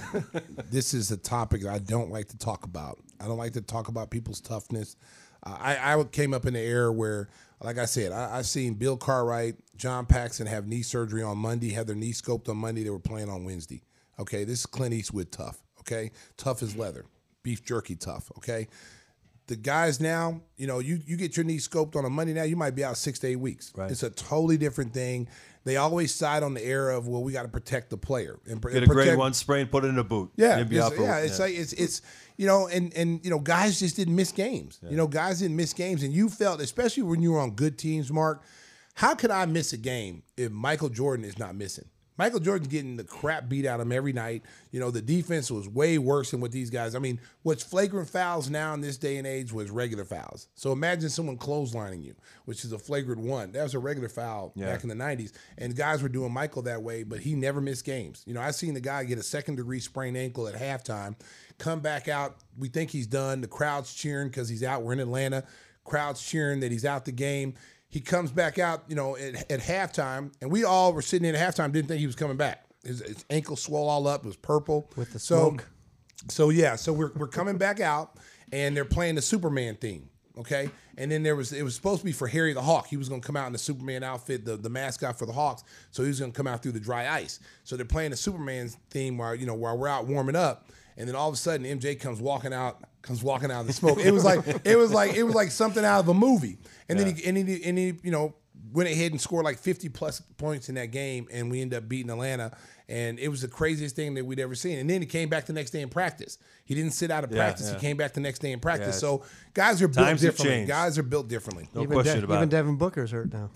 this 0.71 0.93
is 0.93 1.11
a 1.11 1.17
topic 1.17 1.65
I 1.65 1.79
don't 1.79 2.09
like 2.09 2.27
to 2.29 2.37
talk 2.37 2.63
about. 2.63 2.99
I 3.19 3.27
don't 3.27 3.37
like 3.37 3.53
to 3.53 3.61
talk 3.61 3.87
about 3.87 4.09
people's 4.09 4.41
toughness. 4.41 4.95
Uh, 5.43 5.57
I, 5.59 5.93
I 5.93 6.03
came 6.05 6.33
up 6.33 6.45
in 6.45 6.53
the 6.53 6.59
era 6.59 6.91
where, 6.91 7.29
like 7.61 7.77
I 7.77 7.85
said, 7.85 8.11
I, 8.11 8.39
I 8.39 8.41
seen 8.41 8.75
Bill 8.75 8.97
Cartwright, 8.97 9.55
John 9.75 10.05
Paxson 10.05 10.47
have 10.47 10.67
knee 10.67 10.81
surgery 10.81 11.23
on 11.23 11.37
Monday, 11.37 11.71
have 11.71 11.87
their 11.87 11.95
knee 11.95 12.13
scoped 12.13 12.49
on 12.49 12.57
Monday. 12.57 12.83
They 12.83 12.89
were 12.89 12.99
playing 12.99 13.29
on 13.29 13.43
Wednesday. 13.43 13.83
Okay, 14.19 14.43
this 14.43 14.59
is 14.59 14.65
Clint 14.65 14.93
Eastwood 14.93 15.31
tough. 15.31 15.62
Okay, 15.83 16.11
tough 16.37 16.63
as 16.63 16.75
leather, 16.75 17.05
beef 17.43 17.63
jerky 17.63 17.95
tough. 17.95 18.31
Okay, 18.37 18.67
the 19.47 19.55
guys 19.55 19.99
now, 19.99 20.41
you 20.57 20.67
know, 20.67 20.79
you 20.79 20.99
you 21.05 21.17
get 21.17 21.35
your 21.37 21.43
knee 21.45 21.57
scoped 21.57 21.95
on 21.95 22.05
a 22.05 22.09
Monday 22.09 22.33
now, 22.33 22.43
you 22.43 22.55
might 22.55 22.75
be 22.75 22.83
out 22.83 22.97
six 22.97 23.19
to 23.19 23.27
eight 23.27 23.35
weeks. 23.39 23.71
Right. 23.75 23.91
It's 23.91 24.03
a 24.03 24.09
totally 24.09 24.57
different 24.57 24.93
thing. 24.93 25.27
They 25.65 25.77
always 25.77 26.13
side 26.13 26.43
on 26.43 26.53
the 26.53 26.65
era 26.65 26.97
of 26.97 27.07
well, 27.07 27.23
we 27.23 27.31
got 27.31 27.43
to 27.43 27.47
protect 27.47 27.89
the 27.89 27.97
player 27.97 28.37
and 28.49 28.61
pr- 28.61 28.69
Get 28.69 28.83
a 28.83 28.87
protect- 28.87 29.07
grade 29.07 29.17
one 29.17 29.33
sprain, 29.33 29.67
put 29.67 29.85
it 29.85 29.87
in 29.87 29.97
a 29.97 30.03
boot. 30.03 30.31
yeah, 30.35 30.59
it's, 30.59 30.95
for- 30.95 31.01
yeah, 31.03 31.19
it's 31.19 31.39
like 31.39 31.53
it's 31.53 31.73
it's 31.73 32.01
you 32.37 32.47
know, 32.47 32.67
and 32.67 32.93
and 32.95 33.23
you 33.23 33.29
know, 33.29 33.39
guys 33.39 33.79
just 33.79 33.95
didn't 33.95 34.15
miss 34.15 34.31
games. 34.31 34.79
You 34.89 34.97
know, 34.97 35.07
guys 35.07 35.39
didn't 35.39 35.55
miss 35.55 35.73
games, 35.73 36.03
and 36.03 36.13
you 36.13 36.29
felt, 36.29 36.61
especially 36.61 37.03
when 37.03 37.21
you 37.21 37.31
were 37.33 37.39
on 37.39 37.51
good 37.51 37.77
teams, 37.77 38.11
Mark. 38.11 38.43
How 38.95 39.15
could 39.15 39.31
I 39.31 39.45
miss 39.47 39.73
a 39.73 39.77
game 39.77 40.21
if 40.37 40.51
Michael 40.51 40.89
Jordan 40.89 41.25
is 41.25 41.39
not 41.39 41.55
missing? 41.55 41.85
Michael 42.17 42.39
Jordan's 42.39 42.67
getting 42.67 42.95
the 42.95 43.03
crap 43.03 43.49
beat 43.49 43.65
out 43.65 43.79
of 43.79 43.87
him 43.87 43.91
every 43.91 44.13
night. 44.13 44.43
You 44.71 44.79
know, 44.79 44.91
the 44.91 45.01
defense 45.01 45.49
was 45.49 45.67
way 45.67 45.97
worse 45.97 46.31
than 46.31 46.41
what 46.41 46.51
these 46.51 46.69
guys. 46.69 46.93
I 46.95 46.99
mean, 46.99 47.19
what's 47.41 47.63
flagrant 47.63 48.09
fouls 48.09 48.49
now 48.49 48.73
in 48.73 48.81
this 48.81 48.97
day 48.97 49.17
and 49.17 49.25
age 49.25 49.51
was 49.51 49.71
regular 49.71 50.05
fouls. 50.05 50.47
So 50.55 50.71
imagine 50.71 51.09
someone 51.09 51.37
clotheslining 51.37 52.03
you, 52.03 52.15
which 52.45 52.63
is 52.65 52.71
a 52.71 52.77
flagrant 52.79 53.21
one. 53.21 53.51
That 53.53 53.63
was 53.63 53.73
a 53.73 53.79
regular 53.79 54.09
foul 54.09 54.51
Yeah. 54.55 54.67
back 54.67 54.83
in 54.83 54.89
the 54.89 54.95
90s. 54.95 55.31
And 55.57 55.75
guys 55.75 56.03
were 56.03 56.09
doing 56.09 56.31
Michael 56.31 56.61
that 56.63 56.83
way, 56.83 57.03
but 57.03 57.19
he 57.21 57.33
never 57.35 57.59
missed 57.61 57.85
games. 57.85 58.21
You 58.25 58.33
know, 58.35 58.41
I 58.41 58.51
seen 58.51 58.73
the 58.75 58.81
guy 58.81 59.03
get 59.05 59.17
a 59.17 59.23
second 59.23 59.55
degree 59.55 59.79
sprained 59.79 60.15
ankle 60.17 60.47
at 60.47 60.55
halftime, 60.55 61.15
come 61.57 61.79
back 61.79 62.07
out. 62.07 62.37
We 62.57 62.67
think 62.69 62.91
he's 62.91 63.07
done. 63.07 63.41
The 63.41 63.47
crowd's 63.47 63.93
cheering 63.93 64.27
because 64.27 64.49
he's 64.49 64.63
out. 64.63 64.83
We're 64.83 64.93
in 64.93 64.99
Atlanta. 64.99 65.43
Crowd's 65.83 66.21
cheering 66.21 66.61
that 66.61 66.71
he's 66.71 66.85
out 66.85 67.03
the 67.05 67.11
game. 67.11 67.55
He 67.93 68.01
comes 68.01 68.31
back 68.31 68.57
out, 68.57 68.85
you 68.87 68.95
know, 68.95 69.15
at, 69.15 69.51
at 69.51 69.59
halftime, 69.59 70.31
and 70.41 70.51
we 70.51 70.63
all 70.63 70.93
were 70.93 71.03
sitting 71.03 71.29
in 71.29 71.35
at 71.35 71.55
halftime, 71.55 71.71
didn't 71.71 71.89
think 71.89 71.99
he 71.99 72.07
was 72.07 72.15
coming 72.15 72.37
back. 72.37 72.65
His, 72.83 73.01
his 73.01 73.23
ankle 73.29 73.55
swelled 73.55 73.87
all 73.87 74.07
up, 74.07 74.23
it 74.23 74.25
was 74.25 74.35
purple. 74.35 74.89
With 74.95 75.13
the 75.13 75.19
so, 75.19 75.49
smoke. 75.49 75.69
so 76.27 76.49
yeah, 76.49 76.75
so 76.75 76.91
we're 76.91 77.11
we're 77.15 77.27
coming 77.27 77.59
back 77.59 77.79
out, 77.79 78.17
and 78.51 78.75
they're 78.75 78.83
playing 78.83 79.13
the 79.13 79.21
Superman 79.21 79.75
theme. 79.75 80.09
Okay, 80.39 80.71
and 80.97 81.11
then 81.11 81.21
there 81.21 81.35
was 81.35 81.53
it 81.53 81.61
was 81.61 81.75
supposed 81.75 81.99
to 81.99 82.05
be 82.05 82.13
for 82.13 82.27
Harry 82.27 82.53
the 82.53 82.63
Hawk. 82.63 82.87
He 82.87 82.97
was 82.97 83.09
going 83.09 83.21
to 83.21 83.27
come 83.27 83.37
out 83.37 83.45
in 83.45 83.53
the 83.53 83.59
Superman 83.59 84.01
outfit, 84.01 84.43
the, 84.43 84.57
the 84.57 84.71
mascot 84.71 85.19
for 85.19 85.27
the 85.27 85.33
Hawks. 85.33 85.63
So 85.91 86.01
he 86.01 86.07
was 86.07 86.19
going 86.19 86.31
to 86.31 86.35
come 86.35 86.47
out 86.47 86.63
through 86.63 86.71
the 86.71 86.79
dry 86.79 87.07
ice. 87.07 87.41
So 87.63 87.75
they're 87.75 87.85
playing 87.85 88.09
the 88.09 88.17
Superman 88.17 88.69
theme 88.89 89.19
while 89.19 89.35
you 89.35 89.45
know 89.45 89.53
while 89.53 89.77
we're 89.77 89.87
out 89.87 90.07
warming 90.07 90.35
up, 90.35 90.71
and 90.97 91.07
then 91.07 91.15
all 91.15 91.29
of 91.29 91.35
a 91.35 91.37
sudden 91.37 91.63
MJ 91.63 91.99
comes 91.99 92.19
walking 92.19 92.53
out 92.53 92.85
comes 93.03 93.21
walking 93.21 93.51
out 93.51 93.61
of 93.61 93.67
the 93.67 93.73
smoke. 93.73 93.99
It 93.99 94.11
was 94.11 94.23
like 94.25 94.39
it 94.65 94.75
was 94.75 94.91
like 94.91 95.13
it 95.13 95.23
was 95.23 95.35
like 95.35 95.51
something 95.51 95.85
out 95.85 95.99
of 95.99 96.07
a 96.09 96.13
movie. 96.15 96.57
And 96.89 96.97
then 96.99 97.15
he 97.15 97.23
and 97.25 97.37
he 97.37 97.63
and 97.63 97.77
he 97.77 97.93
you 98.01 98.09
know 98.11 98.33
went 98.71 98.89
ahead 98.89 99.11
and 99.11 99.21
scored 99.21 99.45
like 99.45 99.59
50 99.59 99.89
plus 99.89 100.19
points 100.37 100.67
in 100.69 100.75
that 100.75 100.87
game, 100.87 101.27
and 101.31 101.51
we 101.51 101.61
ended 101.61 101.77
up 101.77 101.87
beating 101.87 102.09
Atlanta. 102.09 102.57
And 102.89 103.17
it 103.19 103.29
was 103.29 103.41
the 103.41 103.47
craziest 103.47 103.95
thing 103.95 104.13
that 104.15 104.25
we'd 104.25 104.39
ever 104.41 104.55
seen. 104.55 104.77
And 104.79 104.89
then 104.89 104.99
he 105.01 105.07
came 105.07 105.29
back 105.29 105.45
the 105.45 105.53
next 105.53 105.71
day 105.71 105.81
in 105.81 105.87
practice. 105.89 106.37
He 106.65 106.75
didn't 106.75 106.91
sit 106.91 107.11
out 107.11 107.23
of 107.23 107.31
Yeah, 107.31 107.37
practice. 107.37 107.67
yeah. 107.69 107.75
He 107.75 107.79
came 107.79 107.95
back 107.97 108.11
the 108.13 108.19
next 108.19 108.39
day 108.39 108.51
in 108.51 108.59
practice. 108.59 108.95
Yeah, 108.95 108.99
so 109.19 109.23
guys 109.53 109.81
are 109.81 109.87
built 109.87 110.05
Times 110.05 110.21
have 110.21 110.31
differently. 110.31 110.55
changed. 110.57 110.69
Guys 110.69 110.97
are 110.97 111.03
built 111.03 111.27
differently. 111.29 111.69
No 111.73 111.83
even 111.83 111.93
question 111.93 112.17
De- 112.19 112.25
about 112.25 112.35
even 112.37 112.49
it. 112.49 112.51
Devin 112.51 112.75
Booker's 112.75 113.11
hurt 113.11 113.31
now. 113.31 113.51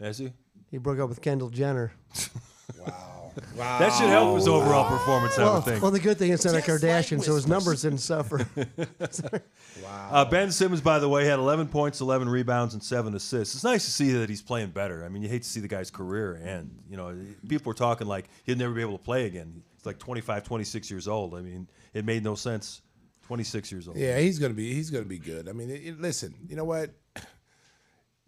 Is 0.00 0.18
he? 0.18 0.32
He 0.70 0.76
broke 0.78 0.98
up 0.98 1.08
with 1.08 1.20
Kendall 1.20 1.50
Jenner. 1.50 1.92
Wow. 2.78 3.13
That 3.56 3.92
should 3.98 4.08
help 4.08 4.36
his 4.36 4.48
overall 4.48 4.88
performance, 4.88 5.38
I 5.38 5.42
Well, 5.44 5.54
would 5.54 5.64
think. 5.64 5.82
well, 5.82 5.90
the 5.90 6.00
good 6.00 6.18
thing 6.18 6.30
is 6.32 6.44
not 6.44 6.54
a 6.54 6.58
Just 6.58 6.68
like 6.68 6.80
Kardashian, 6.80 7.22
so 7.22 7.34
his 7.34 7.46
whispers. 7.46 7.48
numbers 7.48 7.82
didn't 7.82 7.98
suffer. 7.98 8.46
Uh, 9.86 10.24
ben 10.24 10.50
Simmons, 10.50 10.80
by 10.80 10.98
the 10.98 11.08
way, 11.08 11.24
had 11.24 11.38
11 11.38 11.68
points, 11.68 12.00
11 12.00 12.28
rebounds, 12.28 12.74
and 12.74 12.82
seven 12.82 13.14
assists. 13.14 13.54
It's 13.54 13.64
nice 13.64 13.84
to 13.84 13.90
see 13.90 14.12
that 14.12 14.28
he's 14.28 14.42
playing 14.42 14.70
better. 14.70 15.04
I 15.04 15.08
mean, 15.08 15.22
you 15.22 15.28
hate 15.28 15.42
to 15.42 15.48
see 15.48 15.60
the 15.60 15.68
guy's 15.68 15.90
career 15.90 16.36
end. 16.36 16.78
You 16.88 16.96
know, 16.96 17.16
people 17.48 17.70
were 17.70 17.74
talking 17.74 18.06
like 18.06 18.26
he'd 18.44 18.58
never 18.58 18.72
be 18.72 18.80
able 18.80 18.96
to 18.98 19.02
play 19.04 19.26
again. 19.26 19.62
He's 19.76 19.84
like 19.86 19.98
25, 19.98 20.44
26 20.44 20.90
years 20.90 21.08
old. 21.08 21.34
I 21.34 21.40
mean, 21.42 21.68
it 21.92 22.04
made 22.04 22.22
no 22.24 22.34
sense. 22.34 22.82
26 23.26 23.72
years 23.72 23.88
old. 23.88 23.96
Yeah, 23.96 24.18
he's 24.18 24.38
gonna 24.38 24.54
be 24.54 24.72
he's 24.74 24.90
gonna 24.90 25.04
be 25.06 25.18
good. 25.18 25.48
I 25.48 25.52
mean, 25.52 25.70
it, 25.70 25.82
it- 25.84 26.00
listen, 26.00 26.34
you 26.46 26.56
know 26.56 26.64
what? 26.64 26.90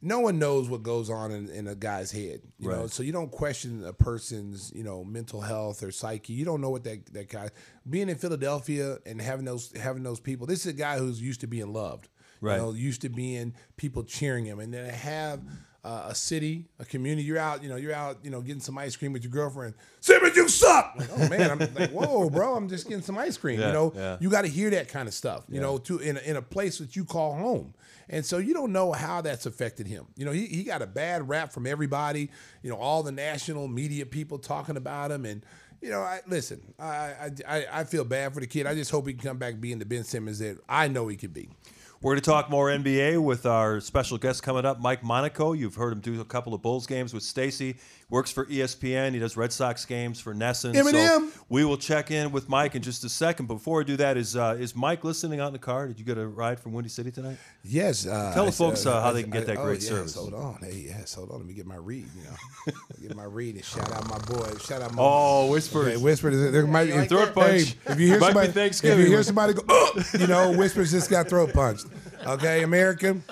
No 0.06 0.20
one 0.20 0.38
knows 0.38 0.68
what 0.68 0.84
goes 0.84 1.10
on 1.10 1.32
in, 1.32 1.48
in 1.48 1.66
a 1.66 1.74
guy's 1.74 2.12
head, 2.12 2.40
you 2.58 2.68
know. 2.68 2.86
So 2.86 3.02
you 3.02 3.10
don't 3.10 3.30
question 3.30 3.84
a 3.84 3.92
person's, 3.92 4.72
you 4.72 4.84
know, 4.84 5.02
mental 5.02 5.40
health 5.40 5.82
or 5.82 5.90
psyche. 5.90 6.32
You 6.32 6.44
don't 6.44 6.60
know 6.60 6.70
what 6.70 6.84
that 6.84 7.06
that 7.12 7.28
guy. 7.28 7.50
Being 7.88 8.08
in 8.08 8.16
Philadelphia 8.16 8.98
and 9.04 9.20
having 9.20 9.44
those 9.44 9.72
having 9.76 10.04
those 10.04 10.20
people. 10.20 10.46
This 10.46 10.60
is 10.60 10.66
a 10.66 10.76
guy 10.76 10.98
who's 10.98 11.20
used 11.20 11.40
to 11.40 11.48
being 11.48 11.72
loved. 11.72 12.08
Right. 12.40 12.56
You 12.56 12.62
know, 12.62 12.72
used 12.72 13.00
to 13.00 13.08
being 13.08 13.54
people 13.76 14.04
cheering 14.04 14.44
him, 14.44 14.60
and 14.60 14.72
then 14.72 14.88
have 14.88 15.40
uh, 15.86 16.06
a 16.08 16.14
city, 16.14 16.66
a 16.80 16.84
community. 16.84 17.22
You're 17.22 17.38
out, 17.38 17.62
you 17.62 17.68
know, 17.68 17.76
you're 17.76 17.94
out, 17.94 18.18
you 18.24 18.30
know, 18.30 18.40
getting 18.40 18.60
some 18.60 18.76
ice 18.76 18.96
cream 18.96 19.12
with 19.12 19.22
your 19.22 19.30
girlfriend. 19.30 19.74
Simmons, 20.00 20.34
you 20.34 20.48
suck. 20.48 20.94
Like, 20.96 21.08
oh 21.12 21.28
man, 21.28 21.50
I'm 21.50 21.58
like, 21.74 21.90
whoa, 21.92 22.28
bro, 22.28 22.56
I'm 22.56 22.68
just 22.68 22.88
getting 22.88 23.04
some 23.04 23.16
ice 23.16 23.36
cream. 23.36 23.60
Yeah, 23.60 23.68
you 23.68 23.72
know, 23.72 23.92
yeah. 23.94 24.16
you 24.18 24.28
got 24.28 24.42
to 24.42 24.48
hear 24.48 24.70
that 24.70 24.88
kind 24.88 25.06
of 25.06 25.14
stuff. 25.14 25.44
You 25.48 25.60
know, 25.60 25.78
to 25.78 25.98
in 25.98 26.16
a, 26.16 26.20
in 26.20 26.36
a 26.36 26.42
place 26.42 26.78
that 26.78 26.96
you 26.96 27.04
call 27.04 27.34
home. 27.34 27.74
And 28.08 28.24
so 28.24 28.38
you 28.38 28.54
don't 28.54 28.72
know 28.72 28.92
how 28.92 29.20
that's 29.20 29.46
affected 29.46 29.86
him. 29.86 30.06
You 30.16 30.24
know, 30.24 30.32
he, 30.32 30.46
he 30.46 30.62
got 30.62 30.82
a 30.82 30.86
bad 30.86 31.28
rap 31.28 31.52
from 31.52 31.66
everybody. 31.66 32.30
You 32.62 32.70
know, 32.70 32.76
all 32.76 33.02
the 33.02 33.12
national 33.12 33.68
media 33.68 34.06
people 34.06 34.38
talking 34.38 34.76
about 34.76 35.10
him, 35.10 35.24
and 35.24 35.44
you 35.80 35.90
know, 35.90 36.00
I 36.00 36.20
listen. 36.26 36.60
I 36.78 37.30
I, 37.46 37.66
I, 37.72 37.84
feel 37.84 38.04
bad 38.04 38.32
for 38.32 38.40
the 38.40 38.46
kid. 38.46 38.66
I 38.66 38.74
just 38.74 38.90
hope 38.90 39.06
he 39.06 39.14
can 39.14 39.22
come 39.22 39.38
back 39.38 39.60
being 39.60 39.78
the 39.78 39.84
Ben 39.84 40.04
Simmons 40.04 40.38
that 40.38 40.58
I 40.68 40.88
know 40.88 41.08
he 41.08 41.16
could 41.16 41.34
be. 41.34 41.48
We're 42.02 42.12
going 42.12 42.20
to 42.20 42.30
talk 42.30 42.50
more 42.50 42.68
NBA 42.68 43.22
with 43.22 43.46
our 43.46 43.80
special 43.80 44.18
guest 44.18 44.42
coming 44.42 44.66
up, 44.66 44.78
Mike 44.78 45.02
Monaco. 45.02 45.54
You've 45.54 45.76
heard 45.76 45.94
him 45.94 46.00
do 46.00 46.20
a 46.20 46.26
couple 46.26 46.52
of 46.52 46.60
Bulls 46.60 46.86
games 46.86 47.14
with 47.14 47.22
Stacy. 47.22 47.78
Works 48.10 48.30
for 48.30 48.44
ESPN. 48.46 49.14
He 49.14 49.18
does 49.18 49.36
Red 49.36 49.50
Sox 49.50 49.84
games 49.84 50.20
for 50.20 50.32
NESN. 50.32 50.74
Eminem. 50.74 50.92
So 50.92 51.30
we 51.48 51.64
will 51.64 51.78
check 51.78 52.12
in 52.12 52.30
with 52.30 52.48
Mike 52.48 52.76
in 52.76 52.82
just 52.82 53.02
a 53.02 53.08
second. 53.08 53.46
Before 53.46 53.80
I 53.80 53.84
do 53.84 53.96
that, 53.96 54.16
is 54.16 54.36
uh, 54.36 54.56
is 54.60 54.76
Mike 54.76 55.02
listening 55.02 55.40
out 55.40 55.48
in 55.48 55.54
the 55.54 55.58
car? 55.58 55.88
Did 55.88 55.98
you 55.98 56.04
get 56.04 56.16
a 56.16 56.26
ride 56.28 56.60
from 56.60 56.72
Windy 56.72 56.88
City 56.88 57.10
tonight? 57.10 57.38
Yes. 57.64 58.06
Uh, 58.06 58.32
Tell 58.32 58.44
the 58.44 58.50
I- 58.50 58.54
folks, 58.54 58.86
uh, 58.86 59.00
how 59.00 59.10
they 59.10 59.22
can 59.22 59.32
get 59.32 59.46
that 59.46 59.58
oh, 59.58 59.64
great 59.64 59.80
yes, 59.80 59.88
service. 59.88 60.14
Hold 60.14 60.34
on. 60.34 60.58
Hey, 60.62 60.84
yes. 60.86 61.14
Hold 61.14 61.32
on. 61.32 61.38
Let 61.38 61.46
me 61.46 61.54
get 61.54 61.66
my 61.66 61.76
read. 61.76 62.06
You 62.16 62.22
know, 62.24 62.78
get 63.08 63.16
my 63.16 63.24
read 63.24 63.56
and 63.56 63.64
shout 63.64 63.90
out 63.90 64.08
my 64.08 64.18
boy. 64.18 64.56
Shout 64.58 64.82
out 64.82 64.94
my. 64.94 65.02
Oh, 65.02 65.50
whispers. 65.50 65.88
Okay, 65.88 65.96
whispers. 65.96 66.52
There 66.52 66.66
might 66.66 66.84
be 66.84 67.06
Throat 67.06 67.34
punch. 67.34 67.74
Hey, 67.86 67.92
if 67.92 67.98
you 67.98 68.06
hear 68.06 68.20
Might 68.20 68.28
be 68.28 68.52
somebody, 68.52 68.68
if 68.70 68.98
you 69.00 69.06
hear 69.06 69.22
somebody 69.24 69.54
go, 69.54 69.62
oh, 69.68 70.02
you 70.16 70.28
know, 70.28 70.52
whispers 70.52 70.92
just 70.92 71.10
got 71.10 71.28
throat 71.28 71.52
punched. 71.52 71.86
Okay, 72.26 72.62
American. 72.62 73.22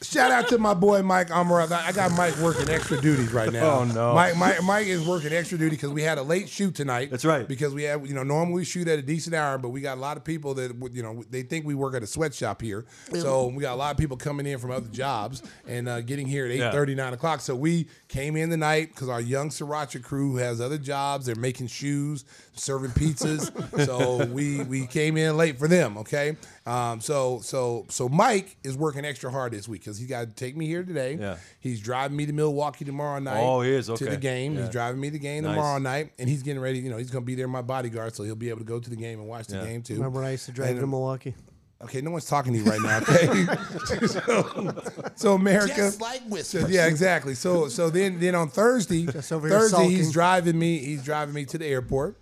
Shout 0.00 0.32
out 0.32 0.48
to 0.48 0.58
my 0.58 0.74
boy 0.74 1.00
Mike 1.02 1.28
Amaral. 1.28 1.70
I 1.70 1.92
got 1.92 2.10
Mike 2.16 2.36
working 2.38 2.68
extra 2.68 3.00
duties 3.00 3.32
right 3.32 3.52
now. 3.52 3.78
Oh, 3.78 3.84
no. 3.84 4.12
Mike, 4.14 4.36
Mike, 4.36 4.60
Mike 4.64 4.86
is 4.88 5.06
working 5.06 5.32
extra 5.32 5.56
duty 5.56 5.76
because 5.76 5.90
we 5.90 6.02
had 6.02 6.18
a 6.18 6.22
late 6.24 6.48
shoot 6.48 6.74
tonight. 6.74 7.08
That's 7.08 7.24
right. 7.24 7.46
Because 7.46 7.72
we 7.72 7.84
have, 7.84 8.04
you 8.04 8.12
know, 8.12 8.24
normally 8.24 8.56
we 8.56 8.64
shoot 8.64 8.88
at 8.88 8.98
a 8.98 9.02
decent 9.02 9.32
hour, 9.32 9.58
but 9.58 9.68
we 9.68 9.80
got 9.80 9.96
a 9.96 10.00
lot 10.00 10.16
of 10.16 10.24
people 10.24 10.54
that, 10.54 10.76
would, 10.76 10.92
you 10.92 11.04
know, 11.04 11.22
they 11.30 11.42
think 11.44 11.64
we 11.64 11.76
work 11.76 11.94
at 11.94 12.02
a 12.02 12.08
sweatshop 12.08 12.60
here. 12.62 12.84
So 13.14 13.46
we 13.46 13.60
got 13.62 13.74
a 13.74 13.76
lot 13.76 13.92
of 13.92 13.96
people 13.96 14.16
coming 14.16 14.44
in 14.44 14.58
from 14.58 14.72
other 14.72 14.88
jobs 14.88 15.40
and 15.68 15.88
uh, 15.88 16.00
getting 16.00 16.26
here 16.26 16.46
at 16.46 16.50
eight 16.50 16.58
Yeah. 16.58 16.72
thirty, 16.72 16.96
nine 16.96 17.12
o'clock. 17.12 17.40
So 17.40 17.54
we 17.54 17.86
came 18.08 18.36
in 18.36 18.50
tonight 18.50 18.88
because 18.88 19.08
our 19.08 19.20
young 19.20 19.50
Sriracha 19.50 20.02
crew 20.02 20.34
has 20.34 20.60
other 20.60 20.78
jobs. 20.78 21.26
They're 21.26 21.36
making 21.36 21.68
shoes, 21.68 22.24
serving 22.54 22.90
pizzas. 22.90 23.50
so 23.86 24.24
we 24.26 24.62
we 24.64 24.86
came 24.86 25.16
in 25.16 25.36
late 25.36 25.58
for 25.58 25.68
them. 25.68 25.96
Okay. 25.98 26.36
Um, 26.66 27.00
so 27.00 27.40
so 27.42 27.86
so 27.88 28.08
Mike 28.08 28.56
is 28.62 28.76
working 28.76 29.04
extra 29.04 29.30
hard 29.30 29.52
this 29.52 29.66
week 29.68 29.80
because 29.82 29.98
he 29.98 30.06
got 30.06 30.28
to 30.28 30.34
take 30.34 30.56
me 30.56 30.66
here 30.66 30.82
today. 30.82 31.16
Yeah. 31.20 31.36
He's 31.60 31.80
driving 31.80 32.16
me 32.16 32.26
to 32.26 32.32
Milwaukee 32.32 32.84
tomorrow 32.84 33.18
night. 33.18 33.40
Oh, 33.42 33.60
he 33.62 33.70
is? 33.70 33.86
to 33.86 33.96
the 33.96 34.16
game. 34.16 34.54
Yeah. 34.54 34.60
He's 34.62 34.70
driving 34.70 35.00
me 35.00 35.08
to 35.08 35.12
the 35.14 35.18
game 35.18 35.44
Nice. 35.44 35.54
tomorrow 35.54 35.78
night, 35.78 36.12
and 36.18 36.28
he's 36.28 36.42
getting 36.42 36.60
ready. 36.62 36.78
You 36.78 36.90
know, 36.90 36.96
he's 36.98 37.10
going 37.10 37.22
to 37.24 37.26
be 37.26 37.34
there, 37.34 37.48
my 37.48 37.62
bodyguard, 37.62 38.14
so 38.14 38.22
he'll 38.22 38.34
be 38.36 38.48
able 38.50 38.60
to 38.60 38.64
go 38.64 38.78
to 38.78 38.90
the 38.90 38.96
game 38.96 39.18
and 39.20 39.28
watch 39.28 39.46
the 39.48 39.56
Yeah. 39.56 39.64
game 39.64 39.82
too. 39.82 39.94
Remember 39.94 40.20
when 40.20 40.28
I 40.28 40.32
used 40.32 40.46
to 40.46 40.52
drive 40.52 40.70
And, 40.70 40.80
to 40.80 40.86
Milwaukee? 40.86 41.34
Okay, 41.82 42.00
no 42.00 42.12
one's 42.12 42.26
talking 42.26 42.52
to 42.52 42.58
you 42.60 42.64
right 42.64 42.80
now. 42.80 42.98
Okay, 42.98 44.06
so, 44.06 44.82
so 45.16 45.34
America, 45.34 45.74
Just 45.74 46.00
like 46.00 46.22
whispers. 46.28 46.70
yeah, 46.70 46.86
exactly. 46.86 47.34
So 47.34 47.66
so 47.68 47.90
then 47.90 48.20
then 48.20 48.36
on 48.36 48.50
Thursday, 48.50 49.06
Just 49.06 49.32
over 49.32 49.48
here 49.48 49.58
Thursday 49.58 49.88
he's 49.88 50.12
driving 50.12 50.56
me. 50.56 50.78
He's 50.78 51.02
driving 51.02 51.34
me 51.34 51.44
to 51.46 51.58
the 51.58 51.66
airport. 51.66 52.18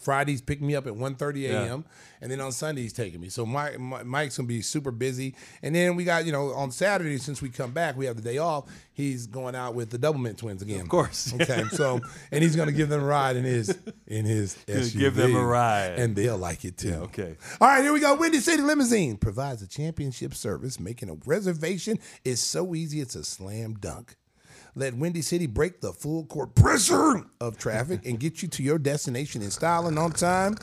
Friday's 0.00 0.40
picking 0.40 0.66
me 0.66 0.74
up 0.74 0.86
at 0.86 0.92
1.30 0.94 1.50
a.m. 1.50 1.84
And 2.22 2.30
then 2.30 2.40
on 2.40 2.52
Sunday 2.52 2.82
he's 2.82 2.92
taking 2.92 3.20
me. 3.20 3.28
So 3.30 3.46
Mike, 3.46 3.80
Mi- 3.80 4.02
Mike's 4.04 4.36
gonna 4.36 4.46
be 4.46 4.60
super 4.60 4.90
busy. 4.90 5.34
And 5.62 5.74
then 5.74 5.96
we 5.96 6.04
got 6.04 6.26
you 6.26 6.32
know 6.32 6.52
on 6.52 6.70
Saturday 6.70 7.16
since 7.18 7.40
we 7.40 7.48
come 7.48 7.70
back 7.72 7.96
we 7.96 8.06
have 8.06 8.16
the 8.16 8.22
day 8.22 8.38
off. 8.38 8.64
He's 8.92 9.26
going 9.26 9.54
out 9.54 9.74
with 9.74 9.88
the 9.88 9.98
Doublemint 9.98 10.36
twins 10.36 10.60
again. 10.60 10.80
Of 10.82 10.88
course. 10.88 11.32
Okay. 11.40 11.64
So 11.70 12.00
and 12.30 12.42
he's 12.42 12.54
gonna 12.56 12.72
give 12.72 12.88
them 12.90 13.00
a 13.02 13.04
ride 13.06 13.36
in 13.36 13.44
his 13.44 13.76
in 14.06 14.26
his 14.26 14.56
SUV. 14.66 14.98
give 14.98 15.14
them 15.14 15.34
a 15.34 15.42
ride. 15.44 15.98
and 15.98 16.14
they'll 16.14 16.36
like 16.36 16.64
it 16.66 16.76
too. 16.76 16.94
okay. 17.04 17.36
All 17.60 17.68
right, 17.68 17.82
here 17.82 17.92
we 17.94 18.00
go. 18.00 18.14
Windy 18.16 18.40
City 18.40 18.62
Limousine 18.62 19.16
provides 19.16 19.62
a 19.62 19.66
championship 19.66 20.34
service. 20.34 20.78
Making 20.78 21.08
a 21.10 21.14
reservation 21.24 21.98
is 22.24 22.40
so 22.40 22.74
easy, 22.74 23.00
it's 23.00 23.14
a 23.16 23.24
slam 23.24 23.74
dunk. 23.74 24.16
Let 24.74 24.94
Windy 24.94 25.22
City 25.22 25.46
break 25.46 25.80
the 25.80 25.92
full 25.92 26.24
court 26.26 26.54
pressure 26.54 27.24
of 27.40 27.56
traffic 27.58 28.04
and 28.06 28.18
get 28.20 28.42
you 28.42 28.48
to 28.48 28.62
your 28.62 28.78
destination 28.78 29.40
in 29.42 29.50
style 29.50 29.86
and 29.86 29.98
on 29.98 30.12
time. 30.12 30.56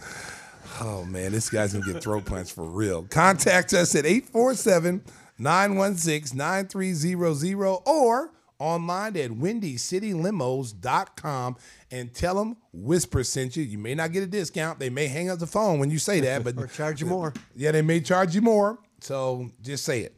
Oh 0.82 1.04
man, 1.06 1.32
this 1.32 1.50
guy's 1.50 1.74
gonna 1.74 1.91
get 1.91 2.04
throat 2.04 2.26
punched 2.26 2.52
for 2.54 2.65
real. 2.65 3.04
Contact 3.04 3.74
us 3.74 3.96
at 3.96 4.06
847 4.06 5.02
916 5.39 6.38
9300 6.38 7.80
or 7.86 8.32
online 8.60 9.15
at 9.17 9.30
windycitylimos.com 9.32 11.56
and 11.91 12.13
tell 12.13 12.36
them 12.36 12.58
Whisper 12.74 13.24
sent 13.24 13.56
you. 13.56 13.63
You 13.63 13.78
may 13.78 13.96
not 13.96 14.12
get 14.12 14.24
a 14.24 14.28
discount. 14.28 14.80
They 14.80 14.89
may 14.89 15.08
hang 15.08 15.30
up 15.30 15.39
the 15.39 15.48
phone 15.48 15.80
when 15.80 15.89
you 15.91 16.00
say 16.00 16.20
that, 16.22 16.43
but 16.43 16.58
Or 16.60 16.67
charge 16.67 17.00
you 17.00 17.08
more. 17.08 17.34
yeah, 17.56 17.72
they 17.72 17.82
may 17.84 18.02
charge 18.02 18.34
you 18.36 18.41
more. 18.41 18.80
So 19.00 19.50
just 19.62 19.86
say 19.86 20.02
it. 20.02 20.17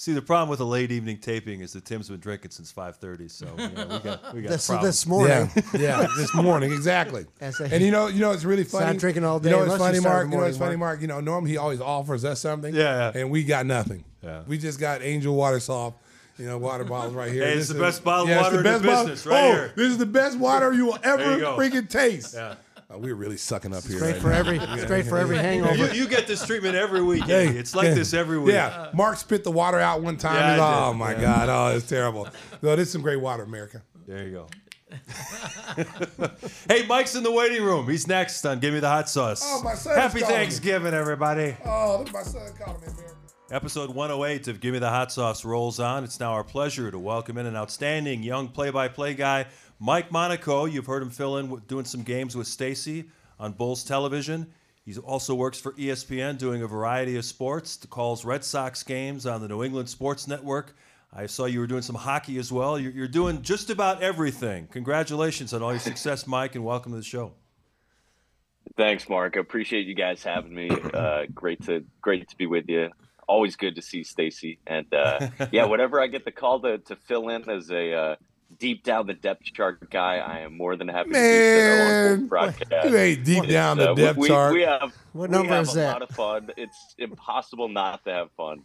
See, 0.00 0.14
the 0.14 0.22
problem 0.22 0.48
with 0.48 0.60
a 0.60 0.64
late 0.64 0.90
evening 0.92 1.18
taping 1.18 1.60
is 1.60 1.74
that 1.74 1.84
Tim's 1.84 2.08
been 2.08 2.20
drinking 2.20 2.52
since 2.52 2.72
5:30, 2.72 3.30
so 3.30 3.44
you 3.58 3.68
know, 3.68 3.86
we 3.86 3.98
got 3.98 4.34
we 4.34 4.40
got 4.40 4.48
This, 4.48 4.66
problems. 4.66 4.88
this 4.96 5.06
morning. 5.06 5.50
Yeah, 5.74 5.78
yeah, 5.78 6.06
this 6.16 6.32
morning 6.42 6.72
exactly. 6.72 7.26
As 7.38 7.60
and 7.60 7.84
you 7.84 7.90
know, 7.90 8.06
you 8.06 8.20
know, 8.20 8.30
it's 8.30 8.46
really 8.46 8.64
funny. 8.64 8.86
not 8.86 8.96
drinking 8.96 9.26
all 9.26 9.38
day 9.38 9.50
You 9.50 9.56
know, 9.56 9.64
it's 9.64 9.76
funny, 9.76 10.00
Mark. 10.00 10.24
in 10.24 10.32
You 10.32 10.38
know, 10.38 10.44
it's 10.44 10.56
funny, 10.56 10.76
Mark. 10.76 11.02
You 11.02 11.06
know, 11.08 11.20
normally 11.20 11.50
he 11.50 11.58
always 11.58 11.82
offers 11.82 12.24
us 12.24 12.40
something. 12.40 12.74
Yeah, 12.74 13.10
yeah. 13.12 13.20
And 13.20 13.30
we 13.30 13.44
got 13.44 13.66
nothing. 13.66 14.06
Yeah. 14.22 14.40
We 14.48 14.56
just 14.56 14.80
got 14.80 15.02
Angel 15.02 15.34
Water 15.34 15.60
Soft. 15.60 15.98
You 16.38 16.46
know, 16.46 16.56
water 16.56 16.84
bottles 16.84 17.12
right 17.12 17.30
here. 17.30 17.44
Hey, 17.44 17.56
This 17.56 17.68
it's 17.68 17.78
the 17.78 17.84
is- 17.84 17.96
best 17.96 18.02
bottled 18.04 18.30
yeah, 18.30 18.36
it's 18.36 18.44
water 18.44 18.56
in 18.56 18.62
the 18.64 18.70
bottle- 18.88 19.04
business 19.04 19.26
right 19.26 19.44
oh, 19.44 19.52
here. 19.52 19.72
This 19.76 19.90
is 19.90 19.98
the 19.98 20.06
best 20.06 20.38
water 20.38 20.72
you 20.72 20.86
will 20.86 20.98
ever 21.02 21.36
you 21.36 21.44
freaking 21.44 21.86
taste. 21.86 22.32
Yeah. 22.32 22.54
Uh, 22.92 22.98
we're 22.98 23.14
really 23.14 23.36
sucking 23.36 23.72
up 23.72 23.84
here. 23.84 23.98
Straight 23.98 24.12
right 24.14 24.22
for 24.22 24.30
now. 24.30 24.38
every 24.38 24.58
straight 24.80 25.06
for 25.06 25.16
every 25.18 25.36
hangover. 25.36 25.74
You, 25.94 26.02
you 26.02 26.08
get 26.08 26.26
this 26.26 26.44
treatment 26.44 26.74
every 26.74 27.02
week. 27.02 27.28
Eddie. 27.28 27.56
it's 27.56 27.74
like 27.74 27.88
yeah. 27.88 27.94
this 27.94 28.12
every 28.12 28.38
week. 28.38 28.54
Yeah, 28.54 28.90
Mark 28.94 29.16
spit 29.16 29.44
the 29.44 29.50
water 29.50 29.78
out 29.78 30.02
one 30.02 30.16
time. 30.16 30.34
Yeah, 30.36 30.52
He's 30.52 30.60
I 30.60 30.64
like, 30.64 30.74
did. 30.74 30.88
oh 30.88 30.94
my 30.94 31.12
Yeah. 31.12 31.20
god, 31.20 31.48
oh 31.48 31.76
it's 31.76 31.88
terrible. 31.88 32.28
No, 32.62 32.74
this 32.76 32.88
is 32.88 32.92
some 32.92 33.02
great 33.02 33.20
water, 33.20 33.44
America. 33.44 33.82
There 34.06 34.26
you 34.26 34.32
go. 34.32 34.46
hey, 36.68 36.84
Mike's 36.86 37.14
in 37.14 37.22
the 37.22 37.30
waiting 37.30 37.62
room. 37.62 37.88
He's 37.88 38.08
next 38.08 38.44
on 38.44 38.58
Give 38.58 38.74
Me 38.74 38.80
the 38.80 38.88
Hot 38.88 39.08
Sauce. 39.08 39.40
Oh, 39.44 39.62
my 39.62 39.74
son 39.74 39.94
Happy 39.96 40.20
calling 40.20 40.34
me. 40.34 40.40
Thanksgiving, 40.40 40.94
everybody. 40.94 41.56
Oh, 41.64 41.98
look 41.98 42.08
at 42.08 42.12
my 42.14 42.22
son 42.22 42.42
calling 42.58 42.80
me, 42.80 42.88
America. 42.88 43.14
Episode 43.52 43.90
108 43.94 44.48
of 44.48 44.60
Give 44.60 44.72
Me 44.72 44.80
the 44.80 44.88
Hot 44.88 45.12
Sauce 45.12 45.44
rolls 45.44 45.78
on. 45.78 46.02
It's 46.02 46.18
now 46.18 46.32
our 46.32 46.42
pleasure 46.44 46.90
to 46.90 46.98
welcome 46.98 47.38
in 47.38 47.46
an 47.46 47.56
outstanding 47.56 48.22
young 48.24 48.48
play-by-play 48.48 49.14
guy, 49.14 49.46
Mike 49.80 50.12
Monaco. 50.12 50.66
You've 50.66 50.86
heard 50.86 51.02
him 51.02 51.10
fill 51.10 51.38
in 51.38 51.48
with- 51.50 51.66
doing 51.66 51.86
some 51.86 52.02
games 52.02 52.36
with 52.36 52.46
Stacy 52.46 53.06
on 53.38 53.52
Bulls 53.52 53.82
television. 53.82 54.52
He 54.84 54.96
also 54.98 55.34
works 55.34 55.58
for 55.58 55.72
ESPN 55.72 56.36
doing 56.38 56.62
a 56.62 56.66
variety 56.66 57.16
of 57.16 57.24
sports. 57.24 57.78
Calls 57.88 58.24
Red 58.24 58.44
Sox 58.44 58.82
games 58.82 59.26
on 59.26 59.40
the 59.40 59.48
New 59.48 59.64
England 59.64 59.88
Sports 59.88 60.28
Network. 60.28 60.76
I 61.12 61.26
saw 61.26 61.46
you 61.46 61.60
were 61.60 61.66
doing 61.66 61.82
some 61.82 61.96
hockey 61.96 62.38
as 62.38 62.52
well. 62.52 62.78
You're, 62.78 62.92
you're 62.92 63.08
doing 63.08 63.42
just 63.42 63.70
about 63.70 64.02
everything. 64.02 64.68
Congratulations 64.68 65.52
on 65.52 65.62
all 65.62 65.72
your 65.72 65.80
success, 65.80 66.26
Mike, 66.26 66.54
and 66.54 66.64
welcome 66.64 66.92
to 66.92 66.98
the 66.98 67.04
show. 67.04 67.32
Thanks, 68.76 69.08
Mark. 69.08 69.36
I 69.36 69.40
appreciate 69.40 69.86
you 69.86 69.94
guys 69.94 70.22
having 70.22 70.54
me. 70.54 70.70
Uh, 70.70 71.24
great 71.34 71.64
to 71.66 71.84
great 72.00 72.28
to 72.28 72.36
be 72.36 72.46
with 72.46 72.68
you. 72.68 72.90
Always 73.26 73.56
good 73.56 73.74
to 73.76 73.82
see 73.82 74.04
Stacy. 74.04 74.58
And 74.66 74.92
uh, 74.94 75.28
yeah, 75.52 75.64
whenever 75.64 76.00
I 76.00 76.06
get 76.06 76.24
the 76.24 76.30
call 76.32 76.60
to, 76.60 76.78
to 76.78 76.96
fill 76.96 77.28
in 77.28 77.48
as 77.48 77.70
a 77.70 77.92
uh, 77.92 78.16
deep 78.60 78.84
down 78.84 79.06
the 79.08 79.14
depth 79.14 79.42
chart 79.52 79.90
guy, 79.90 80.18
I 80.18 80.40
am 80.40 80.56
more 80.56 80.76
than 80.76 80.86
happy 80.86 81.10
to 81.10 81.14
do 81.14 81.20
so 81.20 82.12
on 82.14 82.20
the 82.22 82.26
broadcast. 82.28 82.88
you 82.90 82.96
ain't 82.96 83.24
deep 83.24 83.46
down 83.48 83.78
the 83.78 83.90
Uh, 83.90 83.94
depth 83.94 84.18
we, 84.18 84.28
chart. 84.28 84.52
We 84.52 84.62
have 84.62 84.92
What 85.12 85.30
we 85.30 85.36
number 85.36 85.52
have 85.54 85.64
is 85.64 85.72
a 85.72 85.78
that? 85.78 85.92
lot 85.94 86.02
of 86.02 86.10
fun. 86.10 86.50
It's 86.56 86.94
impossible 86.98 87.68
not 87.68 88.04
to 88.04 88.10
have 88.12 88.30
fun. 88.36 88.60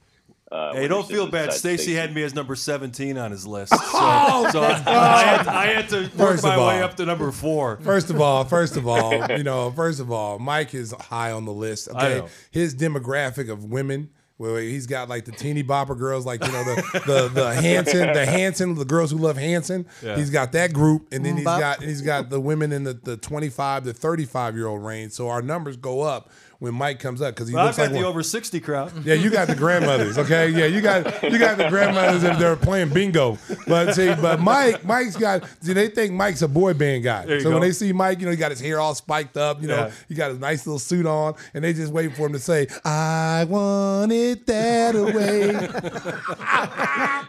Uh, 0.51 0.73
Hey, 0.73 0.87
don't 0.87 1.07
feel 1.07 1.25
bad. 1.27 1.51
Stacy 1.53 1.95
had 1.95 2.13
me 2.13 2.21
as 2.21 2.35
number 2.35 2.55
17 2.55 3.17
on 3.17 3.31
his 3.31 3.47
list. 3.47 3.73
So, 3.95 4.49
so 4.51 4.61
I, 4.61 4.83
I 4.85 5.23
had, 5.23 5.47
I 5.47 5.65
had 5.67 5.89
to 5.89 6.01
work 6.01 6.11
First 6.11 6.43
my 6.43 6.53
of 6.55 6.59
way 6.67 6.77
all- 6.79 6.83
up 6.83 6.95
to 6.97 7.05
number 7.05 7.31
four. 7.31 7.77
First 7.81 8.09
of 8.11 8.21
all, 8.21 8.43
first 8.45 8.77
of 8.77 8.87
all, 8.87 9.27
you 9.37 9.43
know, 9.43 9.71
first 9.71 9.99
of 9.99 10.11
all, 10.11 10.37
Mike 10.37 10.75
is 10.75 10.91
high 10.91 11.31
on 11.31 11.45
the 11.45 11.51
list. 11.53 11.87
I 11.95 12.05
Okay, 12.05 12.19
know. 12.19 12.29
his 12.51 12.75
demographic 12.75 13.49
of 13.49 13.63
women. 13.65 14.09
Well, 14.37 14.57
he's 14.57 14.85
got 14.85 15.07
like 15.07 15.23
the 15.23 15.31
teeny 15.31 15.63
bopper 15.63 15.97
girls, 15.97 16.25
like 16.25 16.45
you 16.45 16.51
know 16.51 16.63
the 16.65 17.01
the 17.05 17.27
the 17.29 17.53
Hanson, 17.53 18.11
the 18.11 18.25
Hanson, 18.25 18.75
the 18.75 18.83
girls 18.83 19.11
who 19.11 19.17
love 19.17 19.37
Hanson. 19.37 19.85
Yeah. 20.03 20.17
He's 20.17 20.29
got 20.29 20.51
that 20.51 20.73
group, 20.73 21.07
and 21.13 21.23
then 21.23 21.31
mm-hmm. 21.31 21.37
he's 21.37 21.45
Bop. 21.45 21.59
got 21.59 21.81
he's 21.81 22.01
got 22.01 22.29
the 22.29 22.41
women 22.41 22.73
in 22.73 22.83
the, 22.83 22.93
the 22.93 23.15
twenty 23.15 23.47
five 23.49 23.85
to 23.85 23.93
thirty 23.93 24.25
five 24.25 24.55
year 24.55 24.67
old 24.67 24.83
range. 24.83 25.13
So 25.13 25.29
our 25.29 25.41
numbers 25.41 25.77
go 25.77 26.01
up 26.01 26.29
when 26.65 26.73
Mike 26.75 26.99
comes 26.99 27.21
up 27.21 27.33
because 27.33 27.47
he 27.47 27.53
Well, 27.55 27.63
I've 27.63 27.67
looks 27.69 27.77
got 27.77 27.83
like 27.83 27.91
the 27.93 27.97
one- 27.97 28.05
over 28.05 28.21
60 28.23 28.59
crowd. 28.59 28.91
Yeah, 29.05 29.13
you 29.13 29.29
got 29.29 29.47
the 29.47 29.55
grandmothers, 29.55 30.17
okay? 30.17 30.49
Yeah, 30.49 30.65
you 30.65 30.81
got 30.81 31.23
you 31.23 31.37
got 31.37 31.57
the 31.57 31.69
grandmothers 31.69 32.23
if 32.23 32.37
they're 32.39 32.55
playing 32.55 32.89
bingo. 32.89 33.37
But 33.67 33.93
see, 33.95 34.13
but 34.15 34.39
Mike, 34.39 34.83
Mike's 34.83 35.15
got. 35.15 35.43
See, 35.61 35.73
they 35.73 35.87
think 35.89 36.11
Mike's 36.13 36.41
a 36.41 36.47
boy 36.47 36.73
band 36.73 37.03
guy. 37.03 37.25
There 37.25 37.35
you 37.35 37.41
So 37.41 37.51
when 37.51 37.61
they 37.61 37.71
see 37.71 37.93
Mike, 37.93 38.19
you 38.19 38.25
know, 38.25 38.31
he 38.31 38.37
got 38.37 38.51
his 38.51 38.59
hair 38.59 38.79
all 38.79 38.95
spiked 38.95 39.37
up. 39.37 39.61
You 39.61 39.67
know, 39.69 39.75
Yeah. 39.75 39.91
he 40.09 40.15
got 40.15 40.31
his 40.31 40.39
nice 40.39 40.65
little 40.65 40.79
suit 40.79 41.05
on, 41.05 41.35
and 41.53 41.63
they 41.63 41.73
just 41.73 41.93
waiting 41.93 42.11
for 42.13 42.25
him 42.27 42.33
to 42.33 42.39
say, 42.39 42.67
"I 42.83 43.45
want 43.47 44.11
it 44.11 44.45
that 44.47 44.95
way." 44.95 45.53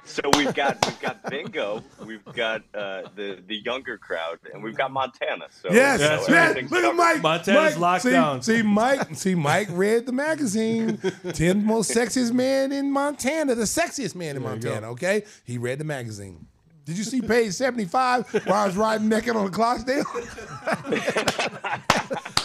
So 0.04 0.22
we've 0.36 0.54
got 0.54 0.84
we've 0.86 1.00
got 1.00 1.28
bingo, 1.30 1.82
we've 2.04 2.24
got 2.32 2.62
uh, 2.74 3.02
the 3.16 3.38
the 3.46 3.56
younger 3.56 3.98
crowd, 3.98 4.38
and 4.52 4.62
we've 4.62 4.76
got 4.76 4.90
Montana. 4.92 5.46
So 5.50 5.68
Yes, 5.72 6.00
you 6.00 6.06
know, 6.06 6.12
yes. 6.14 6.28
everything's 6.50 6.70
Look 6.70 6.84
at. 6.84 6.94
Mike. 6.94 7.22
Montana's 7.22 7.72
Mike, 7.74 7.78
locked 7.80 8.02
see, 8.04 8.10
down. 8.10 8.42
See 8.42 8.62
Mike. 8.62 9.14
See 9.26 9.34
Mike 9.34 9.66
read 9.72 10.06
the 10.06 10.12
magazine. 10.12 10.98
Ten 11.32 11.64
most 11.64 11.90
sexiest 11.90 12.32
man 12.32 12.70
in 12.70 12.92
Montana. 12.92 13.56
The 13.56 13.64
sexiest 13.64 14.14
man 14.14 14.36
in 14.36 14.42
There. 14.44 14.52
Montana. 14.52 14.90
Okay, 14.92 15.24
he 15.42 15.58
read 15.58 15.80
the 15.80 15.84
magazine. 15.84 16.46
Did 16.84 16.96
you 16.96 17.02
see 17.02 17.20
page 17.20 17.54
seventy-five 17.54 18.32
where 18.46 18.54
I 18.54 18.66
was 18.66 18.76
riding 18.76 19.08
naked 19.08 19.34
on 19.34 19.46
the 19.46 19.50
Clydesdale? 19.50 20.04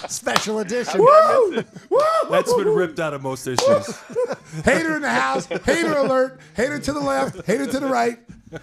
Special 0.10 0.58
edition. 0.58 1.02
Woo! 1.02 1.64
Woo! 1.92 2.00
That's 2.32 2.52
been 2.52 2.70
ripped 2.70 3.00
out 3.00 3.14
of 3.14 3.22
most 3.22 3.46
issues. 3.46 4.00
Hater 4.66 4.96
in 4.96 5.04
the 5.04 5.10
house. 5.12 5.46
Hater 5.46 5.94
alert. 5.96 6.40
Hater 6.56 6.80
to 6.80 6.94
the 6.94 7.00
left. 7.00 7.46
Hater 7.46 7.68
to 7.68 7.80
the 7.80 7.86
right. 7.86 8.18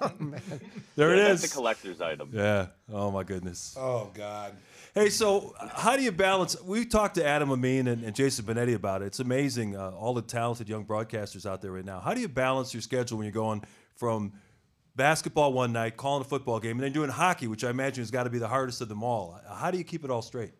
Oh, 0.00 0.10
there 0.94 1.12
it 1.12 1.18
is. 1.18 1.42
That's 1.42 1.52
a 1.52 1.54
collector's 1.54 2.00
item. 2.00 2.30
Yeah. 2.32 2.68
Oh 2.90 3.10
my 3.10 3.22
goodness. 3.22 3.76
Oh 3.78 4.10
God. 4.14 4.54
Hey, 4.98 5.10
so 5.10 5.54
how 5.58 5.94
do 5.94 6.02
you 6.02 6.10
balance? 6.10 6.58
We 6.62 6.86
talked 6.86 7.16
to 7.16 7.26
Adam 7.26 7.52
Amin 7.52 7.86
and, 7.86 8.02
and 8.02 8.16
Jason 8.16 8.46
Benetti 8.46 8.74
about 8.74 9.02
it. 9.02 9.08
It's 9.08 9.20
amazing, 9.20 9.76
uh, 9.76 9.90
all 9.90 10.14
the 10.14 10.22
talented 10.22 10.70
young 10.70 10.86
broadcasters 10.86 11.44
out 11.44 11.60
there 11.60 11.72
right 11.72 11.84
now. 11.84 12.00
How 12.00 12.14
do 12.14 12.22
you 12.22 12.28
balance 12.28 12.72
your 12.72 12.80
schedule 12.80 13.18
when 13.18 13.26
you're 13.26 13.32
going 13.32 13.62
from 13.94 14.32
basketball 14.94 15.52
one 15.52 15.70
night, 15.74 15.98
calling 15.98 16.22
a 16.22 16.24
football 16.24 16.60
game, 16.60 16.78
and 16.78 16.80
then 16.80 16.92
doing 16.92 17.10
hockey, 17.10 17.46
which 17.46 17.62
I 17.62 17.68
imagine 17.68 18.00
has 18.00 18.10
got 18.10 18.22
to 18.22 18.30
be 18.30 18.38
the 18.38 18.48
hardest 18.48 18.80
of 18.80 18.88
them 18.88 19.02
all? 19.02 19.38
How 19.46 19.70
do 19.70 19.76
you 19.76 19.84
keep 19.84 20.02
it 20.02 20.10
all 20.10 20.22
straight? 20.22 20.52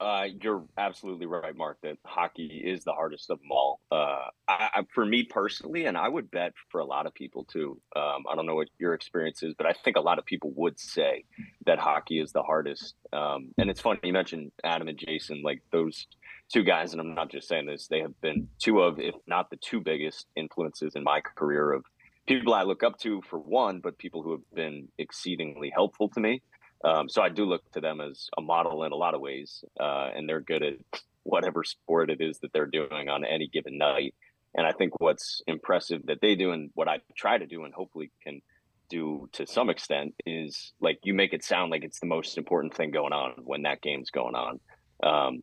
Uh, 0.00 0.24
you're 0.42 0.64
absolutely 0.76 1.26
right, 1.26 1.56
Mark. 1.56 1.78
That 1.82 1.96
hockey 2.04 2.62
is 2.64 2.82
the 2.84 2.92
hardest 2.92 3.30
of 3.30 3.38
them 3.38 3.52
all. 3.52 3.80
Uh, 3.92 4.26
I, 4.48 4.70
I, 4.74 4.82
for 4.92 5.06
me 5.06 5.22
personally, 5.22 5.86
and 5.86 5.96
I 5.96 6.08
would 6.08 6.30
bet 6.30 6.52
for 6.70 6.80
a 6.80 6.84
lot 6.84 7.06
of 7.06 7.14
people 7.14 7.44
too. 7.44 7.80
Um, 7.94 8.24
I 8.30 8.34
don't 8.34 8.44
know 8.44 8.56
what 8.56 8.68
your 8.78 8.94
experience 8.94 9.42
is, 9.42 9.54
but 9.56 9.66
I 9.66 9.72
think 9.84 9.96
a 9.96 10.00
lot 10.00 10.18
of 10.18 10.24
people 10.24 10.52
would 10.56 10.78
say 10.80 11.24
that 11.66 11.78
hockey 11.78 12.20
is 12.20 12.32
the 12.32 12.42
hardest. 12.42 12.94
Um, 13.12 13.52
and 13.56 13.70
it's 13.70 13.80
funny 13.80 14.00
you 14.02 14.12
mentioned 14.12 14.50
Adam 14.64 14.88
and 14.88 14.98
Jason, 14.98 15.42
like 15.44 15.62
those 15.70 16.06
two 16.52 16.64
guys, 16.64 16.92
and 16.92 17.00
I'm 17.00 17.14
not 17.14 17.30
just 17.30 17.48
saying 17.48 17.66
this. 17.66 17.86
They 17.86 18.00
have 18.00 18.20
been 18.20 18.48
two 18.60 18.80
of, 18.80 18.98
if 18.98 19.14
not 19.26 19.48
the 19.48 19.56
two 19.56 19.80
biggest 19.80 20.26
influences 20.36 20.96
in 20.96 21.04
my 21.04 21.20
career 21.20 21.72
of 21.72 21.84
people 22.26 22.54
I 22.54 22.62
look 22.62 22.82
up 22.82 22.98
to 23.00 23.22
for 23.28 23.38
one, 23.38 23.80
but 23.80 23.98
people 23.98 24.22
who 24.22 24.32
have 24.32 24.54
been 24.54 24.88
exceedingly 24.98 25.70
helpful 25.74 26.08
to 26.10 26.20
me. 26.20 26.42
Um, 26.84 27.08
so 27.08 27.22
I 27.22 27.30
do 27.30 27.46
look 27.46 27.68
to 27.72 27.80
them 27.80 28.00
as 28.00 28.28
a 28.36 28.42
model 28.42 28.84
in 28.84 28.92
a 28.92 28.96
lot 28.96 29.14
of 29.14 29.20
ways, 29.20 29.64
uh, 29.80 30.10
and 30.14 30.28
they're 30.28 30.40
good 30.40 30.62
at 30.62 30.74
whatever 31.22 31.64
sport 31.64 32.10
it 32.10 32.20
is 32.20 32.38
that 32.40 32.52
they're 32.52 32.66
doing 32.66 33.08
on 33.08 33.24
any 33.24 33.48
given 33.48 33.78
night. 33.78 34.14
And 34.54 34.66
I 34.66 34.72
think 34.72 35.00
what's 35.00 35.42
impressive 35.46 36.02
that 36.06 36.20
they 36.20 36.34
do, 36.34 36.52
and 36.52 36.70
what 36.74 36.86
I 36.86 37.00
try 37.16 37.38
to 37.38 37.46
do, 37.46 37.64
and 37.64 37.72
hopefully 37.72 38.10
can 38.22 38.42
do 38.90 39.28
to 39.32 39.46
some 39.46 39.70
extent, 39.70 40.14
is 40.26 40.72
like 40.80 40.98
you 41.02 41.14
make 41.14 41.32
it 41.32 41.42
sound 41.42 41.70
like 41.70 41.84
it's 41.84 42.00
the 42.00 42.06
most 42.06 42.36
important 42.36 42.74
thing 42.74 42.90
going 42.90 43.14
on 43.14 43.32
when 43.44 43.62
that 43.62 43.80
game's 43.80 44.10
going 44.10 44.34
on. 44.34 44.60
Um, 45.02 45.42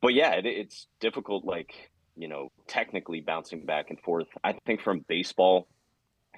but 0.00 0.14
yeah, 0.14 0.34
it, 0.34 0.46
it's 0.46 0.86
difficult, 1.00 1.44
like 1.44 1.74
you 2.16 2.28
know, 2.28 2.50
technically 2.68 3.20
bouncing 3.20 3.64
back 3.64 3.90
and 3.90 4.00
forth. 4.00 4.28
I 4.44 4.54
think 4.64 4.80
from 4.80 5.04
baseball 5.08 5.68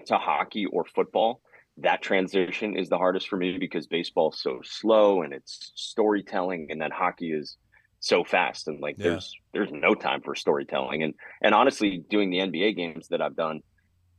to 0.07 0.17
hockey 0.17 0.65
or 0.67 0.85
football 0.85 1.43
that 1.79 2.03
transition 2.03 2.77
is 2.77 2.89
the 2.89 2.99
hardest 2.99 3.29
for 3.29 3.37
me 3.37 3.57
because 3.59 3.87
baseball's 3.87 4.41
so 4.41 4.61
slow 4.63 5.23
and 5.23 5.33
it's 5.33 5.73
storytelling 5.75 6.69
and 6.71 6.81
then 6.81 6.91
hockey 6.91 7.33
is 7.33 7.57
so 8.01 8.25
fast 8.25 8.69
and 8.69 8.81
like 8.81 8.97
Yeah. 8.99 9.11
there's 9.11 9.35
there's 9.53 9.71
no 9.73 9.95
time 9.95 10.21
for 10.23 10.35
storytelling. 10.35 11.03
And 11.03 11.15
and 11.43 11.55
honestly 11.55 11.99
doing 12.11 12.31
the 12.31 12.39
NBA 12.39 12.77
games 12.77 13.09
that 13.09 13.23
I've 13.23 13.37
done 13.37 13.61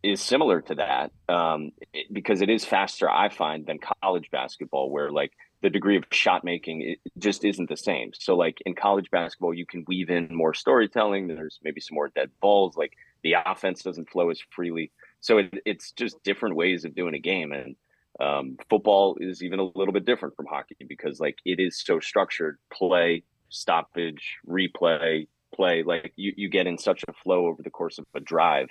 is 0.03 0.21
similar 0.21 0.61
to 0.61 0.75
that 0.75 1.11
um, 1.29 1.71
it- 1.93 2.11
because 2.11 2.41
it 2.41 2.49
is 2.49 2.65
faster 2.65 3.09
I 3.09 3.29
find 3.29 3.65
than 3.67 3.77
college 4.01 4.29
basketball 4.31 4.89
where 4.91 5.11
like 5.11 5.31
the 5.61 5.69
degree 5.69 5.95
of 5.97 6.05
shot 6.11 6.43
making 6.43 6.81
it 6.81 6.99
just 7.19 7.45
isn't 7.45 7.69
the 7.69 7.77
same. 7.77 8.11
So 8.13 8.35
like 8.35 8.57
in 8.65 8.73
college 8.73 9.11
basketball 9.11 9.53
you 9.53 9.65
can 9.67 9.83
weave 9.87 10.09
in 10.09 10.27
more 10.31 10.55
storytelling. 10.55 11.27
There's 11.27 11.59
maybe 11.63 11.81
some 11.81 11.95
more 11.95 12.09
dead 12.09 12.31
balls 12.41 12.75
like 12.75 12.93
the 13.23 13.35
offense 13.45 13.83
doesn't 13.83 14.09
flow 14.09 14.31
as 14.31 14.39
freely 14.49 14.91
so 15.21 15.37
it, 15.37 15.53
it's 15.65 15.91
just 15.91 16.21
different 16.23 16.55
ways 16.55 16.83
of 16.83 16.95
doing 16.95 17.15
a 17.15 17.19
game 17.19 17.51
and 17.53 17.75
um, 18.19 18.57
football 18.69 19.17
is 19.19 19.41
even 19.41 19.59
a 19.59 19.63
little 19.63 19.93
bit 19.93 20.05
different 20.05 20.35
from 20.35 20.45
hockey 20.47 20.75
because 20.87 21.19
like 21.19 21.37
it 21.45 21.59
is 21.59 21.81
so 21.81 21.99
structured 21.99 22.57
play 22.71 23.23
stoppage 23.49 24.37
replay 24.47 25.27
play 25.53 25.83
like 25.83 26.13
you, 26.15 26.33
you 26.35 26.49
get 26.49 26.67
in 26.67 26.77
such 26.77 27.03
a 27.07 27.13
flow 27.23 27.47
over 27.47 27.61
the 27.63 27.69
course 27.69 27.97
of 27.97 28.05
a 28.13 28.19
drive 28.19 28.67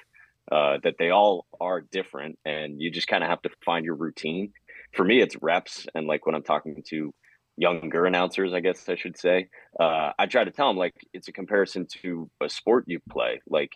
uh, 0.53 0.79
that 0.83 0.97
they 0.99 1.11
all 1.11 1.47
are 1.61 1.81
different 1.81 2.39
and 2.45 2.81
you 2.81 2.91
just 2.91 3.09
kind 3.09 3.23
of 3.23 3.31
have 3.31 3.43
to 3.43 3.51
find 3.65 3.85
your 3.85 3.95
routine. 3.95 4.53
For 4.93 5.05
me 5.05 5.21
it's 5.21 5.37
reps 5.41 5.87
and 5.95 6.07
like 6.07 6.27
when 6.27 6.35
i'm 6.35 6.43
talking 6.43 6.83
to 6.89 7.15
younger 7.57 8.07
announcers 8.07 8.53
i 8.55 8.61
guess 8.61 8.89
i 8.89 8.97
should 8.97 9.19
say 9.19 9.49
uh, 9.79 10.13
i 10.19 10.27
try 10.27 10.45
to 10.45 10.51
tell 10.51 10.69
them 10.69 10.77
like 10.77 10.95
it's 11.13 11.29
a 11.29 11.33
comparison 11.33 11.87
to 12.03 12.31
a 12.41 12.49
sport 12.49 12.85
you 12.87 13.01
play. 13.11 13.41
Like 13.49 13.73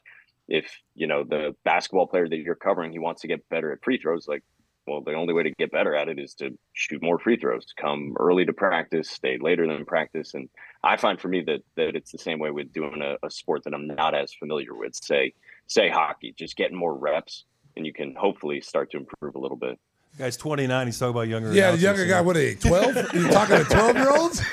if 0.48 0.66
you 0.94 1.06
know 1.06 1.24
the 1.24 1.54
basketball 1.64 2.06
player 2.06 2.28
that 2.28 2.38
you're 2.38 2.54
covering 2.54 2.92
he 2.92 2.98
wants 2.98 3.22
to 3.22 3.28
get 3.28 3.48
better 3.48 3.72
at 3.72 3.82
free 3.82 3.98
throws 3.98 4.28
like 4.28 4.42
well 4.86 5.00
the 5.00 5.14
only 5.14 5.32
way 5.32 5.42
to 5.42 5.50
get 5.58 5.70
better 5.72 5.94
at 5.94 6.08
it 6.08 6.18
is 6.18 6.34
to 6.34 6.50
shoot 6.74 7.02
more 7.02 7.18
free 7.18 7.36
throws 7.36 7.66
come 7.80 8.14
early 8.18 8.44
to 8.44 8.52
practice 8.52 9.10
stay 9.10 9.38
later 9.40 9.66
than 9.66 9.84
practice. 9.84 10.34
And 10.34 10.48
i 10.82 10.96
find 10.96 11.20
for 11.20 11.28
me 11.28 11.42
that 11.46 11.60
that 11.76 11.96
it's 11.96 12.12
the 12.12 12.18
same 12.18 12.38
way 12.38 12.50
with 12.50 12.72
doing 12.72 13.00
a, 13.02 13.16
a 13.26 13.30
sport 13.30 13.64
that 13.64 13.74
i'm 13.74 13.86
not 13.86 14.14
as 14.14 14.32
familiar 14.34 14.74
with. 14.74 14.94
Say 14.94 15.32
say 15.66 15.88
hockey 15.88 16.34
just 16.38 16.56
getting 16.56 16.76
more 16.76 16.94
reps 16.94 17.44
and 17.76 17.86
you 17.86 17.92
can 17.92 18.14
hopefully 18.14 18.60
start 18.60 18.90
to 18.90 18.98
improve 18.98 19.34
a 19.34 19.40
little 19.40 19.56
bit 19.56 19.78
Guy's 20.16 20.36
29. 20.36 20.86
He's 20.86 20.98
talking 20.98 21.10
about 21.10 21.28
younger. 21.28 21.52
Yeah, 21.52 21.72
the 21.72 21.78
younger 21.78 22.06
guy. 22.06 22.20
What 22.20 22.36
are 22.36 22.40
they? 22.40 22.54
Twelve? 22.54 22.94
you 23.14 23.28
talking 23.28 23.58
to 23.58 23.64
twelve 23.64 23.96
year 23.96 24.16
olds? 24.16 24.38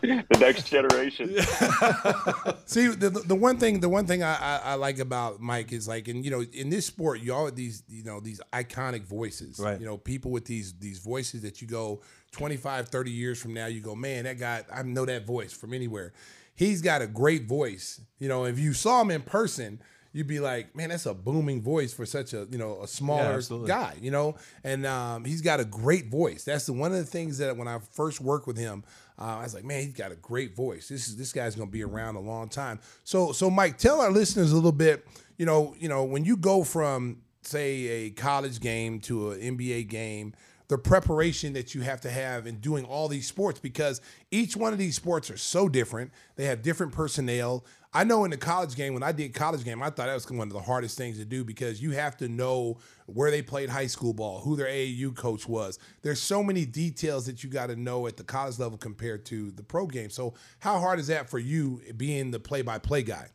the 0.00 0.36
next 0.38 0.64
generation 0.64 1.28
See, 2.66 2.88
the, 2.88 3.10
the 3.10 3.34
one 3.34 3.58
thing, 3.58 3.80
the 3.80 3.88
one 3.88 4.06
thing 4.06 4.22
I, 4.22 4.34
I, 4.34 4.60
I 4.64 4.74
like 4.74 4.98
about 4.98 5.40
Mike 5.40 5.72
is 5.72 5.88
like, 5.88 6.08
and 6.08 6.24
you 6.24 6.30
know, 6.30 6.44
in 6.52 6.70
this 6.70 6.86
sport, 6.86 7.20
you 7.20 7.34
all 7.34 7.50
these, 7.50 7.82
you 7.88 8.04
know, 8.04 8.20
these 8.20 8.40
iconic 8.52 9.04
voices. 9.04 9.58
Right. 9.58 9.80
You 9.80 9.86
know, 9.86 9.96
people 9.96 10.30
with 10.30 10.44
these 10.44 10.74
these 10.78 10.98
voices 10.98 11.42
that 11.42 11.60
you 11.60 11.68
go 11.68 12.02
25, 12.32 12.88
30 12.88 13.10
years 13.10 13.40
from 13.40 13.54
now, 13.54 13.66
you 13.66 13.80
go, 13.80 13.94
man, 13.94 14.24
that 14.24 14.38
guy, 14.38 14.64
I 14.72 14.82
know 14.82 15.04
that 15.04 15.26
voice 15.26 15.52
from 15.52 15.72
anywhere. 15.72 16.12
He's 16.54 16.80
got 16.80 17.02
a 17.02 17.06
great 17.06 17.46
voice. 17.46 18.00
You 18.18 18.28
know, 18.28 18.44
if 18.44 18.58
you 18.58 18.72
saw 18.72 19.02
him 19.02 19.10
in 19.10 19.22
person, 19.22 19.80
you'd 20.16 20.26
be 20.26 20.40
like, 20.40 20.74
man, 20.74 20.88
that's 20.88 21.04
a 21.04 21.12
booming 21.12 21.60
voice 21.60 21.92
for 21.92 22.06
such 22.06 22.32
a 22.32 22.46
you 22.50 22.56
know 22.56 22.80
a 22.82 22.88
smaller 22.88 23.34
absolutely. 23.34 23.68
guy. 23.68 23.94
You 24.00 24.10
know, 24.10 24.36
and 24.64 24.86
um, 24.86 25.24
he's 25.24 25.42
got 25.42 25.60
a 25.60 25.64
great 25.64 26.06
voice. 26.06 26.44
That's 26.44 26.64
the 26.64 26.72
one 26.72 26.92
of 26.92 26.98
the 26.98 27.04
things 27.04 27.38
that 27.38 27.56
when 27.56 27.68
I 27.68 27.78
first 27.92 28.20
worked 28.20 28.46
with 28.46 28.56
him. 28.56 28.82
Uh, 29.18 29.38
I 29.38 29.42
was 29.44 29.54
like, 29.54 29.64
man, 29.64 29.82
he's 29.82 29.94
got 29.94 30.12
a 30.12 30.16
great 30.16 30.54
voice. 30.54 30.88
This 30.88 31.08
is 31.08 31.16
this 31.16 31.32
guy's 31.32 31.54
gonna 31.54 31.70
be 31.70 31.82
around 31.82 32.16
a 32.16 32.20
long 32.20 32.48
time. 32.48 32.80
So, 33.04 33.32
so 33.32 33.50
Mike, 33.50 33.78
tell 33.78 34.00
our 34.00 34.10
listeners 34.10 34.52
a 34.52 34.54
little 34.54 34.72
bit. 34.72 35.06
You 35.38 35.46
know, 35.46 35.74
you 35.78 35.88
know, 35.88 36.04
when 36.04 36.24
you 36.24 36.36
go 36.36 36.64
from 36.64 37.22
say 37.42 37.86
a 37.86 38.10
college 38.10 38.60
game 38.60 39.00
to 39.00 39.30
an 39.30 39.58
NBA 39.58 39.88
game, 39.88 40.34
the 40.68 40.78
preparation 40.78 41.52
that 41.52 41.74
you 41.74 41.82
have 41.82 42.00
to 42.00 42.10
have 42.10 42.46
in 42.46 42.56
doing 42.56 42.84
all 42.84 43.08
these 43.08 43.26
sports 43.26 43.60
because 43.60 44.00
each 44.30 44.56
one 44.56 44.72
of 44.72 44.78
these 44.78 44.96
sports 44.96 45.30
are 45.30 45.36
so 45.36 45.68
different. 45.68 46.10
They 46.34 46.46
have 46.46 46.62
different 46.62 46.92
personnel. 46.92 47.64
I 47.94 48.04
know 48.04 48.24
in 48.24 48.30
the 48.30 48.36
college 48.36 48.74
game, 48.74 48.92
when 48.92 49.02
I 49.02 49.12
did 49.12 49.32
college 49.32 49.64
game, 49.64 49.82
I 49.82 49.86
thought 49.86 50.06
that 50.06 50.14
was 50.14 50.28
one 50.30 50.48
of 50.48 50.52
the 50.52 50.60
hardest 50.60 50.98
things 50.98 51.18
to 51.18 51.24
do 51.24 51.44
because 51.44 51.80
you 51.80 51.92
have 51.92 52.16
to 52.18 52.28
know 52.28 52.78
where 53.06 53.30
they 53.30 53.42
played 53.42 53.70
high 53.70 53.86
school 53.86 54.12
ball, 54.12 54.40
who 54.40 54.56
their 54.56 54.66
AAU 54.66 55.14
coach 55.14 55.48
was. 55.48 55.78
There's 56.02 56.20
so 56.20 56.42
many 56.42 56.66
details 56.66 57.26
that 57.26 57.44
you 57.44 57.48
got 57.48 57.68
to 57.68 57.76
know 57.76 58.06
at 58.06 58.16
the 58.16 58.24
college 58.24 58.58
level 58.58 58.76
compared 58.76 59.24
to 59.26 59.50
the 59.52 59.62
pro 59.62 59.86
game. 59.86 60.10
So, 60.10 60.34
how 60.58 60.78
hard 60.78 60.98
is 60.98 61.06
that 61.06 61.30
for 61.30 61.38
you 61.38 61.80
being 61.96 62.32
the 62.32 62.40
play-by-play 62.40 63.04
guy? 63.04 63.30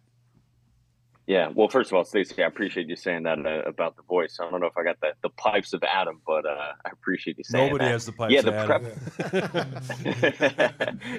Yeah, 1.27 1.49
well, 1.53 1.67
first 1.69 1.91
of 1.91 1.97
all, 1.97 2.03
Stacey, 2.03 2.43
I 2.43 2.47
appreciate 2.47 2.87
you 2.89 2.95
saying 2.95 3.23
that 3.23 3.45
uh, 3.45 3.61
about 3.67 3.95
the 3.95 4.01
voice. 4.03 4.37
I 4.41 4.49
don't 4.49 4.59
know 4.59 4.67
if 4.67 4.75
I 4.77 4.83
got 4.83 4.99
the, 5.01 5.13
the 5.21 5.29
pipes 5.29 5.71
of 5.73 5.83
Adam, 5.83 6.19
but 6.25 6.45
uh, 6.45 6.73
I 6.85 6.89
appreciate 6.91 7.37
you 7.37 7.43
saying 7.43 7.65
that 7.65 7.71
Nobody 7.71 7.85
that. 7.85 7.91
has 7.91 8.05
the 8.05 8.11
pipes 8.11 8.33
Yeah, 8.33 8.39
of 8.39 8.45
the 8.45 8.57
Adam. 8.57 8.81
prep. 8.81 10.41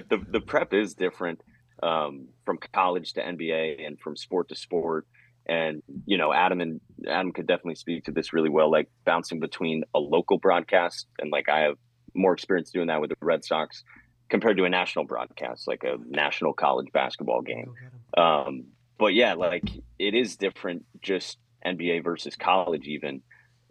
the 0.09 0.27
the 0.31 0.41
prep 0.41 0.75
is 0.75 0.95
different 0.95 1.41
um, 1.83 2.29
from 2.45 2.59
college 2.73 3.13
to 3.15 3.23
NBA 3.23 3.87
and 3.87 3.99
from 4.01 4.17
sport 4.17 4.49
to 4.51 4.57
sport. 4.57 5.07
And 5.47 5.83
you 6.05 6.19
know, 6.19 6.33
Adam 6.33 6.61
and 6.61 6.81
Adam 7.09 7.33
could 7.33 7.47
definitely 7.47 7.77
speak 7.77 8.05
to 8.05 8.13
this 8.13 8.33
really 8.33 8.51
well, 8.51 8.71
like 8.71 8.89
bouncing 9.05 9.41
between 9.41 9.85
a 9.95 9.99
local 9.99 10.39
broadcast 10.39 11.07
and 11.21 11.31
like 11.31 11.49
I 11.49 11.61
have 11.61 11.77
more 12.15 12.33
experience 12.33 12.71
doing 12.71 12.89
that 12.89 13.01
with 13.01 13.11
the 13.11 13.17
Red 13.21 13.45
Sox 13.45 13.83
compared 14.29 14.57
to 14.59 14.65
a 14.65 14.69
national 14.69 15.05
broadcast, 15.05 15.67
like 15.67 15.85
a 15.85 15.97
national 16.07 16.53
college 16.53 16.89
basketball 16.93 17.43
game. 17.43 17.73
Um, 18.17 18.65
but 19.03 19.15
yeah, 19.15 19.35
like 19.35 19.69
it 19.99 20.15
is 20.15 20.37
different 20.37 20.85
just 21.01 21.37
NBA 21.67 22.05
versus 22.05 22.37
college 22.37 22.87
even. 22.87 23.21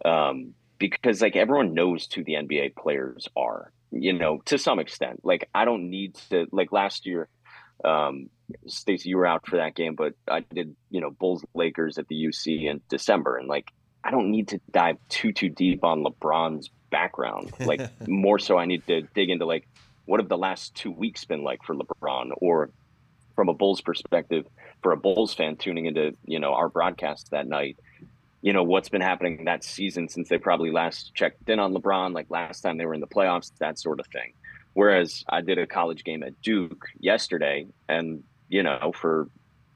Um, 0.04 0.52
because 0.78 1.22
like 1.22 1.36
everyone 1.36 1.72
knows 1.72 2.06
who 2.14 2.22
the 2.22 2.34
NBA 2.34 2.76
players 2.76 3.28
are, 3.34 3.72
you 3.90 4.12
know, 4.12 4.42
to 4.44 4.58
some 4.58 4.78
extent. 4.78 5.20
Like 5.24 5.48
I 5.54 5.64
don't 5.64 5.88
need 5.88 6.16
to 6.28 6.48
like 6.52 6.70
last 6.70 7.06
year, 7.06 7.30
um, 7.82 8.28
Stacey, 8.66 9.08
you 9.08 9.16
were 9.16 9.26
out 9.26 9.46
for 9.46 9.56
that 9.56 9.74
game, 9.74 9.94
but 9.94 10.12
I 10.28 10.40
did, 10.40 10.76
you 10.90 11.00
know, 11.00 11.10
Bulls 11.10 11.42
Lakers 11.54 11.96
at 11.96 12.08
the 12.08 12.26
UC 12.26 12.70
in 12.70 12.82
December, 12.90 13.38
and 13.38 13.48
like 13.48 13.72
I 14.04 14.10
don't 14.10 14.30
need 14.30 14.48
to 14.48 14.60
dive 14.70 14.98
too 15.08 15.32
too 15.32 15.48
deep 15.48 15.82
on 15.82 16.04
LeBron's 16.04 16.68
background. 16.90 17.54
Like 17.60 18.06
more 18.06 18.38
so, 18.38 18.58
I 18.58 18.66
need 18.66 18.86
to 18.88 19.00
dig 19.14 19.30
into 19.30 19.46
like 19.46 19.66
what 20.04 20.20
have 20.20 20.28
the 20.28 20.36
last 20.36 20.74
two 20.74 20.90
weeks 20.90 21.24
been 21.24 21.42
like 21.42 21.62
for 21.62 21.74
LeBron, 21.74 22.32
or 22.36 22.68
from 23.34 23.48
a 23.48 23.54
Bulls 23.54 23.80
perspective, 23.80 24.46
for 24.82 24.92
a 24.92 24.96
Bulls 24.96 25.34
fan 25.34 25.56
tuning 25.56 25.86
into 25.86 26.16
you 26.24 26.38
know 26.38 26.52
our 26.54 26.68
broadcast 26.68 27.30
that 27.30 27.46
night, 27.46 27.78
you 28.40 28.52
know 28.52 28.62
what's 28.62 28.88
been 28.88 29.00
happening 29.00 29.44
that 29.44 29.64
season 29.64 30.08
since 30.08 30.28
they 30.28 30.38
probably 30.38 30.70
last 30.70 31.14
checked 31.14 31.48
in 31.48 31.58
on 31.58 31.74
LeBron, 31.74 32.14
like 32.14 32.26
last 32.30 32.60
time 32.60 32.78
they 32.78 32.86
were 32.86 32.94
in 32.94 33.00
the 33.00 33.06
playoffs, 33.06 33.52
that 33.58 33.78
sort 33.78 34.00
of 34.00 34.06
thing. 34.08 34.32
Whereas 34.74 35.24
I 35.28 35.42
did 35.42 35.58
a 35.58 35.66
college 35.66 36.04
game 36.04 36.22
at 36.22 36.40
Duke 36.42 36.86
yesterday, 36.98 37.66
and 37.88 38.22
you 38.48 38.62
know 38.62 38.92
for 38.94 39.28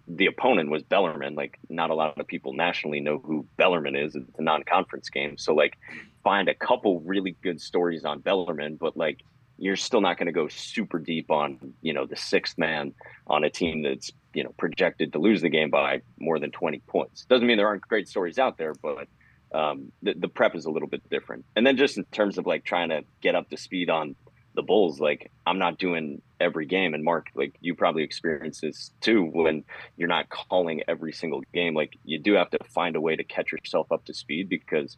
the 0.09 0.26
opponent 0.26 0.70
was 0.70 0.82
Bellarmine. 0.82 1.34
Like 1.34 1.59
not 1.68 1.90
a 1.90 1.94
lot 1.94 2.18
of 2.18 2.26
people 2.26 2.52
nationally 2.52 3.00
know 3.00 3.18
who 3.18 3.46
Bellarmine 3.57 3.96
is. 3.96 4.14
It's 4.14 4.38
a 4.38 4.42
non-conference 4.42 5.11
game, 5.11 5.38
so 5.38 5.54
like 5.54 5.78
find 6.24 6.48
a 6.48 6.54
couple 6.54 7.00
really 7.00 7.36
good 7.42 7.61
stories 7.61 8.04
on 8.04 8.20
Bellarmine, 8.20 8.76
but 8.76 8.96
like 8.96 9.20
you're 9.59 9.76
still 9.76 10.00
not 10.00 10.18
going 10.18 10.26
to 10.26 10.32
go 10.32 10.48
super 10.48 10.98
deep 10.98 11.30
on 11.30 11.74
you 11.80 11.92
know 11.92 12.07
the 12.07 12.16
sixth 12.16 12.59
man 12.59 12.92
on 13.26 13.44
a 13.44 13.50
team 13.50 13.82
that's 13.82 14.11
you 14.34 14.44
know 14.44 14.52
projected 14.59 15.12
to 15.12 15.18
lose 15.18 15.42
the 15.42 15.48
game 15.48 15.70
by 15.70 16.00
more 16.18 16.38
than 16.38 16.50
20 16.50 16.80
points. 16.86 17.24
Doesn't 17.24 17.46
mean 17.46 17.57
there 17.57 17.68
aren't 17.68 17.82
great 17.82 18.09
stories 18.09 18.38
out 18.38 18.59
there 18.59 18.74
but 18.74 19.09
um, 19.54 19.92
the, 20.02 20.14
the 20.14 20.28
prep 20.28 20.54
is 20.54 20.64
a 20.66 20.70
little 20.70 20.88
bit 20.88 21.09
different. 21.09 21.44
And 21.54 21.66
then 21.66 21.76
just 21.76 21.96
in 21.96 22.04
terms 22.04 22.36
of 22.36 22.46
like 22.46 22.64
trying 22.64 22.90
to 22.90 23.02
get 23.22 23.34
up 23.34 23.48
to 23.50 23.57
speed 23.57 23.88
on 23.88 24.16
the 24.54 24.62
bulls 24.62 24.98
like 25.00 25.30
i'm 25.44 25.59
not 25.59 25.78
doing 25.78 26.22
every 26.40 26.66
game. 26.66 26.94
And 26.94 27.04
mark 27.04 27.28
like 27.34 27.54
you 27.61 27.74
probably 27.74 28.02
experience 28.02 28.61
this 28.61 28.90
too 29.00 29.22
when 29.24 29.64
you're 29.96 30.09
not 30.09 30.28
calling 30.28 30.82
every 30.88 31.12
single 31.12 31.42
game. 31.54 31.74
Like 31.74 31.96
you 32.04 32.18
do 32.18 32.34
have 32.34 32.50
to 32.50 32.59
find 32.74 32.96
a 32.96 33.00
way 33.00 33.16
to 33.16 33.24
catch 33.24 33.52
yourself 33.52 33.90
up 33.90 34.04
to 34.07 34.14
speed 34.14 34.48
because 34.48 34.96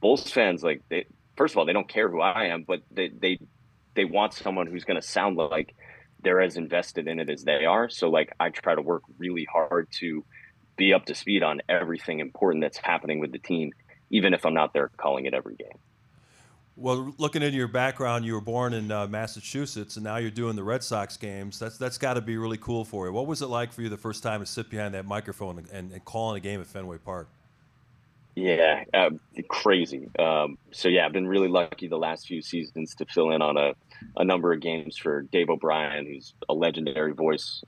bulls 0.00 0.30
fans 0.30 0.62
like 0.62 0.82
they 0.88 1.06
first 1.36 1.54
of 1.54 1.58
all 1.58 1.64
they 1.64 1.72
don't 1.72 1.88
care 1.88 2.08
who 2.08 2.20
i 2.20 2.44
am 2.46 2.64
but 2.66 2.82
they, 2.90 3.08
they 3.08 3.38
they 3.94 4.04
want 4.04 4.34
someone 4.34 4.66
who's 4.66 4.84
going 4.84 5.00
to 5.00 5.06
sound 5.06 5.36
like 5.36 5.74
they're 6.22 6.40
as 6.40 6.56
invested 6.56 7.08
in 7.08 7.20
it 7.20 7.30
as 7.30 7.44
they 7.44 7.64
are. 7.64 7.88
So 7.88 8.10
like 8.10 8.32
I 8.40 8.50
try 8.50 8.74
to 8.74 8.82
work 8.82 9.02
really 9.18 9.46
hard 9.50 9.88
to 9.98 10.24
be 10.76 10.92
up 10.92 11.06
to 11.06 11.14
speed 11.14 11.42
on 11.42 11.60
everything 11.68 12.20
important 12.20 12.62
that's 12.62 12.78
happening 12.78 13.20
with 13.20 13.32
the 13.32 13.38
team, 13.38 13.72
even 14.10 14.34
if 14.34 14.44
I'm 14.46 14.54
not 14.54 14.72
there 14.72 14.90
calling 14.96 15.26
it 15.26 15.34
every 15.34 15.56
game. 15.56 15.78
Well, 16.76 17.12
looking 17.18 17.42
into 17.42 17.56
your 17.56 17.66
background, 17.66 18.24
you 18.24 18.34
were 18.34 18.40
born 18.40 18.72
in 18.72 18.92
uh, 18.92 19.08
Massachusetts, 19.08 19.96
and 19.96 20.04
now 20.04 20.18
you're 20.18 20.30
doing 20.30 20.54
the 20.54 20.62
Red 20.62 20.84
Sox 20.84 21.16
games. 21.16 21.58
That's 21.58 21.76
that's 21.76 21.98
got 21.98 22.14
to 22.14 22.20
be 22.20 22.36
really 22.36 22.56
cool 22.56 22.84
for 22.84 23.06
you. 23.06 23.12
What 23.12 23.26
was 23.26 23.42
it 23.42 23.46
like 23.46 23.72
for 23.72 23.82
you 23.82 23.88
the 23.88 23.96
first 23.96 24.22
time 24.22 24.38
to 24.38 24.46
sit 24.46 24.70
behind 24.70 24.94
that 24.94 25.04
microphone 25.04 25.66
and, 25.72 25.92
and 25.92 26.04
calling 26.04 26.36
a 26.36 26.40
game 26.40 26.60
at 26.60 26.68
Fenway 26.68 26.98
Park? 26.98 27.28
Yeah, 28.38 28.84
uh, 28.94 29.10
crazy. 29.48 30.08
Um, 30.16 30.58
so 30.70 30.88
yeah, 30.88 31.04
I've 31.04 31.12
been 31.12 31.26
really 31.26 31.48
lucky 31.48 31.88
the 31.88 31.98
last 31.98 32.28
few 32.28 32.40
seasons 32.40 32.94
to 32.96 33.06
fill 33.06 33.32
in 33.32 33.42
on 33.42 33.56
a, 33.56 33.72
a 34.16 34.24
number 34.24 34.52
of 34.52 34.60
games 34.60 34.96
for 34.96 35.22
Dave 35.22 35.50
O'Brien, 35.50 36.06
who's 36.06 36.34
a 36.48 36.54
legendary 36.54 37.12
voice 37.12 37.64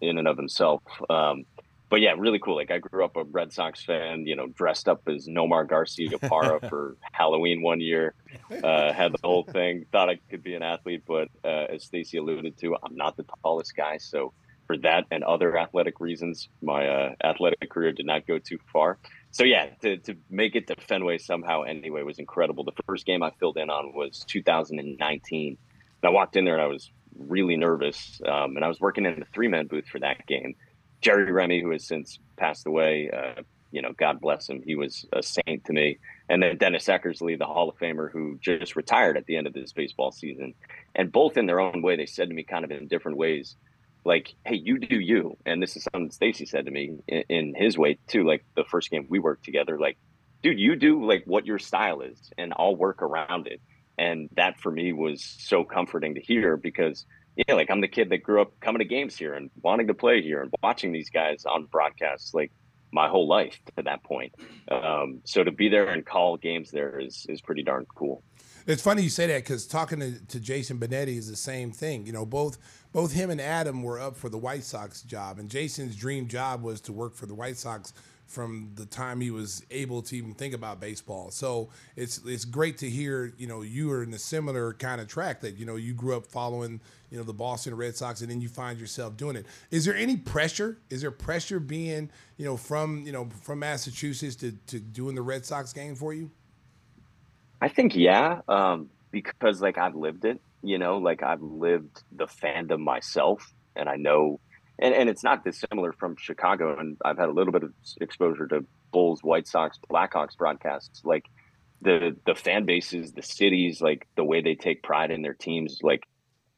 in 0.00 0.18
and 0.18 0.26
of 0.26 0.36
himself. 0.36 0.82
Um, 1.08 1.44
but 1.88 2.00
yeah, 2.00 2.14
really 2.18 2.40
cool. 2.40 2.56
Like 2.56 2.72
I 2.72 2.78
grew 2.78 3.04
up 3.04 3.16
a 3.16 3.22
Red 3.22 3.52
Sox 3.52 3.84
fan, 3.84 4.26
you 4.26 4.34
know, 4.34 4.48
dressed 4.48 4.88
up 4.88 5.02
as 5.06 5.28
Nomar 5.28 5.66
Garciaparra 5.68 6.68
for 6.68 6.96
Halloween 7.12 7.62
one 7.62 7.80
year. 7.80 8.14
Uh, 8.50 8.92
had 8.92 9.12
the 9.12 9.20
whole 9.22 9.44
thing. 9.44 9.86
Thought 9.92 10.10
I 10.10 10.18
could 10.30 10.42
be 10.42 10.54
an 10.54 10.64
athlete, 10.64 11.04
but 11.06 11.28
uh, 11.44 11.66
as 11.72 11.84
Stacey 11.84 12.18
alluded 12.18 12.58
to, 12.58 12.76
I'm 12.82 12.96
not 12.96 13.16
the 13.16 13.24
tallest 13.44 13.76
guy. 13.76 13.98
So 13.98 14.32
for 14.66 14.76
that 14.78 15.06
and 15.12 15.22
other 15.22 15.56
athletic 15.56 16.00
reasons, 16.00 16.48
my 16.60 16.88
uh, 16.88 17.14
athletic 17.22 17.70
career 17.70 17.92
did 17.92 18.04
not 18.04 18.26
go 18.26 18.38
too 18.38 18.58
far 18.72 18.98
so 19.30 19.44
yeah, 19.44 19.66
to, 19.82 19.98
to 19.98 20.14
make 20.30 20.56
it 20.56 20.66
to 20.68 20.76
Fenway 20.76 21.18
somehow 21.18 21.62
anyway 21.62 22.02
was 22.02 22.18
incredible. 22.18 22.64
The 22.64 22.82
first 22.86 23.06
game 23.06 23.22
I 23.22 23.30
filled 23.38 23.58
in 23.58 23.70
on 23.70 23.92
was 23.94 24.24
2019. 24.28 25.58
And 26.02 26.08
I 26.08 26.12
walked 26.12 26.36
in 26.36 26.44
there 26.44 26.54
and 26.54 26.62
I 26.62 26.66
was 26.66 26.90
really 27.18 27.56
nervous. 27.56 28.20
Um, 28.26 28.56
and 28.56 28.64
I 28.64 28.68
was 28.68 28.80
working 28.80 29.04
in 29.04 29.20
the 29.20 29.26
three 29.34 29.48
man 29.48 29.66
booth 29.66 29.86
for 29.86 29.98
that 30.00 30.26
game. 30.26 30.54
Jerry 31.00 31.30
Remy, 31.30 31.62
who 31.62 31.70
has 31.70 31.86
since 31.86 32.18
passed 32.36 32.66
away, 32.66 33.10
uh, 33.10 33.42
you 33.70 33.82
know, 33.82 33.92
God 33.92 34.20
bless 34.20 34.48
him. 34.48 34.62
He 34.64 34.74
was 34.74 35.04
a 35.12 35.22
saint 35.22 35.64
to 35.66 35.72
me. 35.72 35.98
And 36.28 36.42
then 36.42 36.56
Dennis 36.56 36.86
Eckersley, 36.86 37.38
the 37.38 37.44
Hall 37.44 37.68
of 37.68 37.76
Famer, 37.78 38.10
who 38.10 38.38
just 38.40 38.76
retired 38.76 39.16
at 39.16 39.26
the 39.26 39.36
end 39.36 39.46
of 39.46 39.52
this 39.52 39.72
baseball 39.72 40.10
season. 40.10 40.54
And 40.94 41.12
both 41.12 41.36
in 41.36 41.46
their 41.46 41.60
own 41.60 41.82
way, 41.82 41.96
they 41.96 42.06
said 42.06 42.28
to 42.28 42.34
me 42.34 42.44
kind 42.44 42.64
of 42.64 42.70
in 42.70 42.88
different 42.88 43.18
ways, 43.18 43.56
like, 44.04 44.34
hey, 44.44 44.56
you 44.56 44.78
do 44.78 44.98
you. 44.98 45.36
And 45.44 45.62
this 45.62 45.76
is 45.76 45.84
something 45.84 46.10
Stacy 46.10 46.46
said 46.46 46.66
to 46.66 46.70
me 46.70 46.98
in, 47.06 47.24
in, 47.28 47.54
his 47.54 47.76
way 47.76 47.98
too. 48.06 48.24
Like 48.24 48.44
the 48.56 48.64
first 48.64 48.90
game 48.90 49.06
we 49.08 49.18
worked 49.18 49.44
together, 49.44 49.78
like, 49.78 49.98
dude, 50.42 50.58
you 50.58 50.76
do 50.76 51.04
like 51.04 51.24
what 51.26 51.46
your 51.46 51.58
style 51.58 52.00
is, 52.00 52.18
and 52.38 52.52
I'll 52.56 52.76
work 52.76 53.02
around 53.02 53.46
it. 53.46 53.60
And 53.98 54.28
that 54.36 54.60
for 54.60 54.70
me 54.70 54.92
was 54.92 55.22
so 55.22 55.64
comforting 55.64 56.14
to 56.14 56.20
hear 56.20 56.56
because 56.56 57.04
yeah, 57.36 57.54
like 57.54 57.70
I'm 57.70 57.80
the 57.80 57.88
kid 57.88 58.10
that 58.10 58.22
grew 58.22 58.42
up 58.42 58.58
coming 58.60 58.80
to 58.80 58.84
games 58.84 59.16
here 59.16 59.34
and 59.34 59.50
wanting 59.62 59.86
to 59.88 59.94
play 59.94 60.22
here 60.22 60.42
and 60.42 60.52
watching 60.62 60.92
these 60.92 61.10
guys 61.10 61.44
on 61.46 61.66
broadcasts 61.66 62.34
like 62.34 62.52
my 62.92 63.08
whole 63.08 63.28
life 63.28 63.60
to 63.76 63.82
that 63.82 64.02
point. 64.02 64.34
Um, 64.70 65.20
so 65.24 65.44
to 65.44 65.52
be 65.52 65.68
there 65.68 65.88
and 65.88 66.04
call 66.04 66.36
games 66.36 66.70
there 66.70 66.98
is 66.98 67.26
is 67.28 67.40
pretty 67.40 67.62
darn 67.62 67.86
cool. 67.94 68.22
It's 68.66 68.82
funny 68.82 69.02
you 69.02 69.08
say 69.08 69.26
that 69.28 69.44
because 69.44 69.66
talking 69.66 70.00
to, 70.00 70.26
to 70.26 70.40
Jason 70.40 70.78
Benetti 70.78 71.16
is 71.16 71.30
the 71.30 71.36
same 71.36 71.72
thing. 71.72 72.06
You 72.06 72.12
know, 72.12 72.26
both 72.26 72.58
both 72.92 73.12
him 73.12 73.30
and 73.30 73.40
Adam 73.40 73.82
were 73.82 74.00
up 74.00 74.16
for 74.16 74.28
the 74.28 74.38
White 74.38 74.64
Sox 74.64 75.02
job, 75.02 75.38
and 75.38 75.50
Jason's 75.50 75.96
dream 75.96 76.28
job 76.28 76.62
was 76.62 76.80
to 76.82 76.92
work 76.92 77.14
for 77.14 77.26
the 77.26 77.34
White 77.34 77.56
Sox 77.56 77.92
from 78.28 78.70
the 78.74 78.84
time 78.84 79.22
he 79.22 79.30
was 79.30 79.64
able 79.70 80.02
to 80.02 80.14
even 80.14 80.34
think 80.34 80.52
about 80.52 80.78
baseball. 80.78 81.30
So 81.30 81.70
it's 81.96 82.20
it's 82.26 82.44
great 82.44 82.76
to 82.78 82.90
hear, 82.90 83.32
you 83.38 83.46
know, 83.46 83.62
you 83.62 83.90
are 83.90 84.02
in 84.02 84.12
a 84.12 84.18
similar 84.18 84.74
kind 84.74 85.00
of 85.00 85.08
track 85.08 85.40
that, 85.40 85.56
you 85.56 85.64
know, 85.64 85.76
you 85.76 85.94
grew 85.94 86.14
up 86.14 86.26
following, 86.26 86.78
you 87.10 87.16
know, 87.16 87.24
the 87.24 87.32
Boston 87.32 87.74
Red 87.74 87.96
Sox 87.96 88.20
and 88.20 88.30
then 88.30 88.42
you 88.42 88.48
find 88.48 88.78
yourself 88.78 89.16
doing 89.16 89.34
it. 89.34 89.46
Is 89.70 89.86
there 89.86 89.96
any 89.96 90.18
pressure? 90.18 90.76
Is 90.90 91.00
there 91.00 91.10
pressure 91.10 91.58
being, 91.58 92.10
you 92.36 92.44
know, 92.44 92.58
from, 92.58 93.02
you 93.06 93.12
know, 93.12 93.30
from 93.40 93.60
Massachusetts 93.60 94.36
to, 94.36 94.52
to 94.66 94.78
doing 94.78 95.14
the 95.14 95.22
Red 95.22 95.46
Sox 95.46 95.72
game 95.72 95.94
for 95.94 96.12
you? 96.12 96.30
I 97.62 97.68
think 97.68 97.96
yeah, 97.96 98.42
um, 98.46 98.90
because 99.10 99.62
like 99.62 99.78
I've 99.78 99.96
lived 99.96 100.26
it, 100.26 100.38
you 100.62 100.78
know, 100.78 100.98
like 100.98 101.22
I've 101.22 101.42
lived 101.42 102.02
the 102.12 102.26
fandom 102.26 102.80
myself, 102.80 103.52
and 103.76 103.88
I 103.88 103.96
know, 103.96 104.40
and 104.78 104.94
and 104.94 105.08
it's 105.08 105.24
not 105.24 105.44
dissimilar 105.44 105.92
from 105.92 106.16
Chicago, 106.18 106.78
and 106.78 106.96
I've 107.04 107.18
had 107.18 107.28
a 107.28 107.32
little 107.32 107.52
bit 107.52 107.62
of 107.62 107.72
exposure 108.00 108.46
to 108.48 108.64
Bulls, 108.92 109.20
White 109.22 109.46
Sox, 109.46 109.78
Blackhawks 109.90 110.36
broadcasts, 110.36 111.02
like 111.04 111.24
the 111.80 112.16
the 112.26 112.34
fan 112.34 112.64
bases, 112.64 113.12
the 113.12 113.22
cities, 113.22 113.80
like 113.80 114.06
the 114.16 114.24
way 114.24 114.40
they 114.42 114.54
take 114.54 114.82
pride 114.82 115.10
in 115.10 115.22
their 115.22 115.34
teams, 115.34 115.78
like 115.82 116.02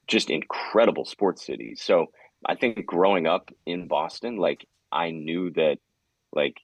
just 0.07 0.31
incredible 0.31 1.05
sports 1.05 1.45
cities. 1.45 1.81
So 1.83 2.07
I 2.45 2.55
think 2.55 2.87
growing 2.87 3.27
up 3.27 3.51
in 3.67 3.87
Boston, 3.87 4.37
like 4.37 4.67
I 4.91 5.11
knew 5.11 5.51
that, 5.53 5.77
like, 6.33 6.57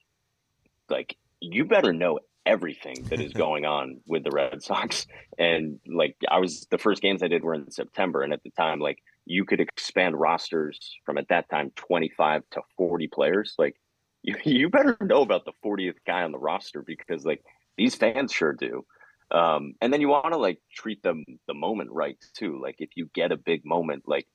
like 0.89 1.15
you 1.39 1.65
better 1.65 1.93
know 1.93 2.19
everything 2.47 3.03
that 3.09 3.19
is 3.19 3.33
going 3.45 3.65
on 3.65 3.99
with 4.07 4.23
the 4.23 4.31
Red 4.31 4.63
Sox. 4.63 5.05
And 5.37 5.79
like 5.85 6.15
I 6.29 6.39
was 6.39 6.65
the 6.71 6.77
first 6.77 7.01
games 7.01 7.21
I 7.21 7.27
did 7.27 7.43
were 7.43 7.53
in 7.53 7.69
September 7.69 8.23
and 8.23 8.33
at 8.33 8.43
the 8.43 8.51
time 8.51 8.79
like 8.79 8.99
you 9.25 9.45
could 9.45 9.59
expand 9.59 10.19
rosters 10.19 10.79
from 11.05 11.17
at 11.17 11.27
that 11.27 11.49
time 11.49 11.71
25 11.75 12.43
to 12.51 12.61
40 12.77 13.07
players. 13.07 13.53
Like 13.57 13.75
you, 14.23 14.35
you 14.43 14.69
better 14.69 14.97
know 15.01 15.21
about 15.21 15.45
the 15.45 15.53
40th 15.63 15.97
guy 16.05 16.23
on 16.23 16.31
the 16.31 16.39
roster 16.39 16.81
because 16.81 17.25
like 17.25 17.43
these 17.77 17.95
fans 17.95 18.31
sure 18.31 18.53
do. 18.53 18.85
Um, 19.29 19.73
and 19.81 19.91
then 19.91 19.99
you 19.99 20.07
want 20.07 20.31
to 20.31 20.37
like 20.37 20.59
treat 20.73 21.03
them 21.03 21.25
the 21.47 21.53
moment 21.53 21.91
right 21.91 22.17
too. 22.33 22.59
Like 22.61 22.75
if 22.79 22.89
you 22.95 23.09
get 23.13 23.33
a 23.33 23.37
big 23.37 23.65
moment, 23.65 24.03
like 24.07 24.25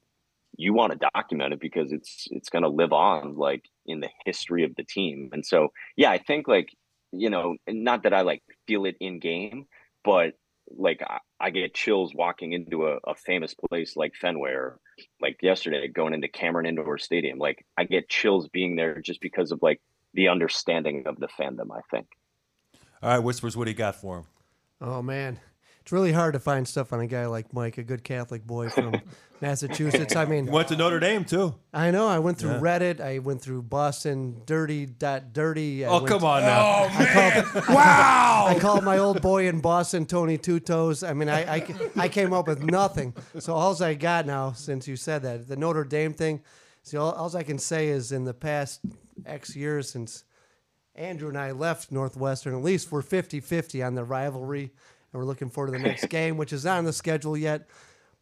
you 0.56 0.74
want 0.74 0.92
to 0.92 1.08
document 1.14 1.54
it 1.54 1.60
because 1.60 1.92
it's 1.92 2.28
it's 2.30 2.50
going 2.50 2.62
to 2.62 2.68
live 2.68 2.92
on 2.92 3.36
like 3.36 3.64
in 3.86 4.00
the 4.00 4.10
history 4.26 4.64
of 4.64 4.74
the 4.76 4.84
team. 4.84 5.30
And 5.32 5.44
so 5.44 5.68
yeah, 5.96 6.10
I 6.10 6.18
think 6.18 6.46
like 6.46 6.68
you 7.12 7.30
know, 7.30 7.56
not 7.68 8.04
that 8.04 8.14
I 8.14 8.22
like 8.22 8.42
feel 8.66 8.84
it 8.86 8.96
in 9.00 9.20
game, 9.20 9.66
but 10.04 10.32
like 10.76 11.02
I, 11.02 11.18
I 11.38 11.50
get 11.50 11.74
chills 11.74 12.14
walking 12.14 12.52
into 12.52 12.86
a, 12.86 12.98
a, 13.04 13.14
famous 13.14 13.54
place 13.54 13.96
like 13.96 14.14
Fenway 14.14 14.52
or 14.52 14.78
like 15.20 15.38
yesterday 15.42 15.88
going 15.88 16.14
into 16.14 16.28
Cameron 16.28 16.66
Indoor 16.66 16.98
Stadium. 16.98 17.38
Like 17.38 17.64
I 17.76 17.84
get 17.84 18.08
chills 18.08 18.48
being 18.48 18.76
there 18.76 19.00
just 19.00 19.20
because 19.20 19.52
of 19.52 19.60
like 19.62 19.80
the 20.14 20.28
understanding 20.28 21.04
of 21.06 21.18
the 21.18 21.28
fandom, 21.28 21.68
I 21.72 21.80
think. 21.90 22.06
All 23.02 23.10
right, 23.10 23.18
Whispers, 23.18 23.56
what 23.56 23.64
do 23.64 23.70
you 23.70 23.76
got 23.76 23.96
for 23.96 24.18
him? 24.18 24.24
Oh 24.80 25.02
man. 25.02 25.38
It's 25.82 25.90
really 25.92 26.12
hard 26.12 26.34
to 26.34 26.38
find 26.40 26.66
stuff 26.66 26.92
on 26.92 27.00
a 27.00 27.06
guy 27.08 27.26
like 27.26 27.52
Mike, 27.52 27.76
a 27.76 27.82
good 27.82 28.04
Catholic 28.04 28.46
boy 28.46 28.68
from 28.68 28.94
Massachusetts. 29.40 30.14
I 30.14 30.24
mean, 30.26 30.46
Went 30.46 30.68
to 30.68 30.76
Notre 30.76 31.00
Dame 31.00 31.24
too. 31.24 31.56
I 31.74 31.90
know. 31.90 32.06
I 32.06 32.20
went 32.20 32.38
through 32.38 32.52
Reddit. 32.52 33.00
I 33.00 33.18
went 33.18 33.42
through 33.42 33.62
Boston 33.62 34.40
Dirty 34.46 34.86
dot 34.86 35.32
Dirty. 35.32 35.84
I 35.84 35.88
Oh 35.88 36.00
come 36.04 36.20
to- 36.20 36.26
on 36.26 36.42
now. 36.42 36.84
Oh 36.84 36.98
man! 36.98 37.44
wow! 37.68 38.44
I 38.48 38.56
called 38.60 38.84
my 38.84 38.98
old 38.98 39.20
boy 39.20 39.48
in 39.48 39.60
Boston, 39.60 40.06
Tony 40.06 40.38
Two 40.38 40.60
Toes. 40.60 41.02
I 41.02 41.12
mean, 41.14 41.28
I, 41.28 41.56
I, 41.56 41.66
I 41.96 42.08
came 42.08 42.32
up 42.32 42.46
with 42.46 42.62
nothing. 42.62 43.14
So 43.40 43.54
all 43.54 43.82
I 43.82 43.94
got 43.94 44.24
now, 44.24 44.52
since 44.52 44.86
you 44.86 44.94
said 44.94 45.22
that, 45.22 45.48
the 45.48 45.56
Notre 45.56 45.84
Dame 45.84 46.14
thing. 46.14 46.42
See, 46.84 46.96
all, 46.96 47.10
all 47.12 47.36
I 47.36 47.42
can 47.42 47.58
say 47.58 47.88
is 47.88 48.12
in 48.12 48.24
the 48.24 48.34
past 48.34 48.80
X 49.26 49.56
years 49.56 49.90
since 49.90 50.22
Andrew 50.94 51.28
and 51.28 51.38
I 51.38 51.52
left 51.52 51.90
Northwestern, 51.90 52.54
at 52.54 52.62
least 52.62 52.92
we're 52.92 53.02
50-50 53.02 53.84
on 53.86 53.94
the 53.94 54.04
rivalry, 54.04 54.72
and 55.12 55.20
we're 55.20 55.26
looking 55.26 55.50
forward 55.50 55.72
to 55.72 55.78
the 55.78 55.84
next 55.88 56.08
game, 56.08 56.36
which 56.36 56.52
is 56.52 56.64
not 56.64 56.78
on 56.78 56.84
the 56.84 56.92
schedule 56.92 57.36
yet. 57.36 57.66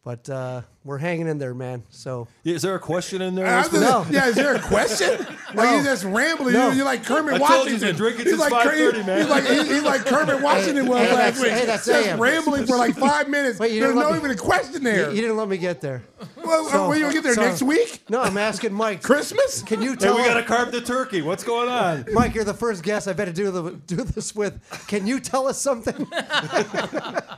But 0.03 0.27
uh, 0.31 0.61
we're 0.83 0.97
hanging 0.97 1.27
in 1.27 1.37
there, 1.37 1.53
man. 1.53 1.83
So 1.91 2.27
Is 2.43 2.63
there 2.63 2.73
a 2.73 2.79
question 2.79 3.21
in 3.21 3.35
there? 3.35 3.45
I 3.45 3.61
just- 3.61 3.73
No. 3.73 4.03
Yeah, 4.09 4.27
is 4.29 4.35
there 4.35 4.55
a 4.55 4.59
question? 4.59 5.25
Like 5.53 5.75
you 5.77 5.83
just 5.83 6.05
rambling. 6.05 6.53
No. 6.53 6.67
You're, 6.67 6.75
you're 6.77 6.85
like 6.85 7.03
Kermit 7.05 7.33
I 7.33 7.37
told 7.39 7.67
you 7.67 7.73
Washington. 7.73 7.95
drinking 7.97 8.23
he's 8.25 8.37
like, 8.39 8.53
5:30, 8.53 9.05
man. 9.05 9.17
He's 9.19 9.29
like, 9.29 9.43
he's, 9.45 9.67
he's 9.69 9.83
like 9.83 10.05
Kermit 10.05 10.41
Washington 10.41 10.87
was 10.87 10.99
hey, 10.99 11.13
last 11.13 11.17
that's- 11.17 11.41
week. 11.41 11.51
hey, 11.51 11.65
that's 11.65 11.85
just 11.85 12.07
AM. 12.07 12.21
rambling 12.21 12.65
for 12.67 12.77
like 12.77 12.95
five 12.95 13.27
minutes. 13.37 13.59
Wait, 13.59 13.77
There's 13.77 13.93
no 13.93 14.11
me- 14.11 14.17
even 14.17 14.31
a 14.31 14.35
question 14.37 14.81
there. 14.81 15.09
you 15.11 15.19
didn't 15.19 15.35
let 15.35 15.49
me 15.49 15.57
get 15.57 15.81
there. 15.81 16.03
well, 16.37 16.69
So- 16.69 16.87
when 16.87 16.99
you 17.01 17.11
get 17.11 17.23
there 17.23 17.33
so- 17.33 17.41
next 17.41 17.61
week? 17.61 18.01
No, 18.09 18.21
I'm 18.21 18.37
asking 18.37 18.71
Mike. 18.71 19.03
Christmas? 19.03 19.61
Can 19.61 19.81
you 19.81 19.97
tell? 19.97 20.15
Hey, 20.15 20.21
we 20.21 20.27
gotta 20.29 20.43
carve 20.45 20.71
the 20.71 20.79
turkey. 20.79 21.21
What's 21.21 21.43
going 21.43 21.67
on? 21.67 22.05
Mike, 22.13 22.33
you're 22.33 22.45
the 22.45 22.53
first 22.53 22.81
guest 22.81 23.09
I've 23.09 23.17
had 23.19 23.25
to 23.25 23.33
do 23.33 23.51
the, 23.51 23.71
do 23.87 23.97
this 23.97 24.33
with. 24.33 24.57
Can 24.87 25.05
you 25.05 25.19
tell 25.19 25.47
us 25.49 25.61
something? 25.61 26.07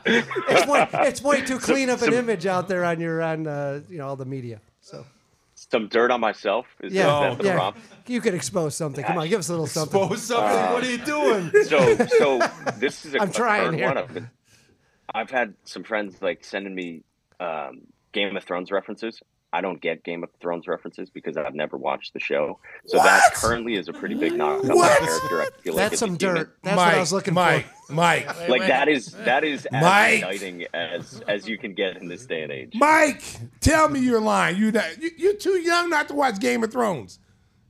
it's 0.05 0.67
way 0.67 0.87
it's 0.93 1.21
way 1.23 1.41
too 1.41 1.57
clean 1.57 1.89
of 1.89 2.03
an 2.03 2.13
image 2.13 2.45
out 2.53 2.67
there 2.67 2.85
on 2.85 2.99
your 2.99 3.21
on 3.21 3.47
uh, 3.47 3.81
you 3.89 3.97
know 3.97 4.07
all 4.07 4.15
the 4.15 4.25
media. 4.25 4.61
So 4.81 5.05
Some 5.55 5.87
dirt 5.87 6.11
on 6.11 6.19
myself. 6.19 6.65
Is 6.81 6.93
yeah, 6.93 7.05
that 7.05 7.37
the 7.37 7.45
yeah. 7.45 7.55
prompt? 7.55 7.79
You 8.07 8.21
could 8.21 8.33
expose 8.33 8.75
something. 8.75 9.03
Come 9.03 9.17
on, 9.17 9.27
give 9.29 9.39
us 9.39 9.49
a 9.49 9.53
little 9.53 9.67
something. 9.67 10.01
Expose 10.01 10.23
something. 10.23 10.73
what 10.73 10.83
are 10.83 10.91
you 10.91 10.97
doing? 10.99 11.51
So, 11.65 11.95
so 12.19 12.39
this 12.77 13.05
is 13.05 13.15
a, 13.15 13.21
I'm 13.21 13.29
a 13.29 13.33
trying 13.33 13.63
current 13.63 13.77
here. 13.77 13.87
one 13.87 13.97
of 13.97 14.17
it. 14.17 14.23
I've 15.13 15.29
had 15.29 15.53
some 15.63 15.83
friends 15.83 16.21
like 16.21 16.43
sending 16.43 16.73
me 16.73 17.03
um, 17.39 17.81
Game 18.11 18.35
of 18.35 18.43
Thrones 18.43 18.71
references. 18.71 19.21
I 19.53 19.61
don't 19.61 19.79
get 19.79 20.03
Game 20.03 20.23
of 20.23 20.29
Thrones 20.41 20.67
references 20.67 21.11
because 21.11 21.37
I've 21.37 21.53
never 21.53 21.77
watched 21.77 22.13
the 22.13 22.19
show. 22.19 22.57
So 22.87 22.97
What? 22.97 23.03
that 23.03 23.33
currently 23.35 23.75
is 23.75 23.87
a 23.87 23.93
pretty 23.93 24.15
big 24.15 24.33
knock 24.33 24.61
on 24.63 24.67
my 24.69 24.73
What? 24.73 24.99
character. 24.99 25.41
I 25.43 25.47
feel 25.61 25.75
like 25.75 25.83
That's 25.91 25.93
as 25.93 25.99
a 26.01 26.05
some 26.07 26.17
human. 26.19 26.35
dirt. 26.37 26.57
That's 26.63 26.75
Mike, 26.75 26.85
what 26.87 26.95
I 26.95 26.99
was 26.99 27.13
looking 27.13 27.33
Mike, 27.35 27.65
for. 27.85 27.93
Mike, 27.93 28.25
Mike. 28.25 28.49
Like 28.49 28.61
that 28.61 28.89
is 28.89 29.11
that 29.11 29.43
is 29.43 29.67
as 29.67 29.81
Mike. 29.83 30.17
exciting 30.23 30.65
as 30.73 31.21
as 31.27 31.47
you 31.47 31.57
can 31.59 31.73
get 31.75 31.97
in 31.97 32.07
this 32.07 32.25
day 32.25 32.41
and 32.41 32.51
age. 32.51 32.71
Mike, 32.75 33.21
tell 33.61 33.87
me 33.89 33.99
you're 33.99 34.19
lying. 34.19 34.57
You, 34.57 34.71
you 34.99 35.11
you're 35.17 35.35
too 35.35 35.59
young 35.61 35.89
not 35.89 36.07
to 36.07 36.15
watch 36.15 36.39
Game 36.39 36.63
of 36.63 36.71
Thrones. 36.71 37.19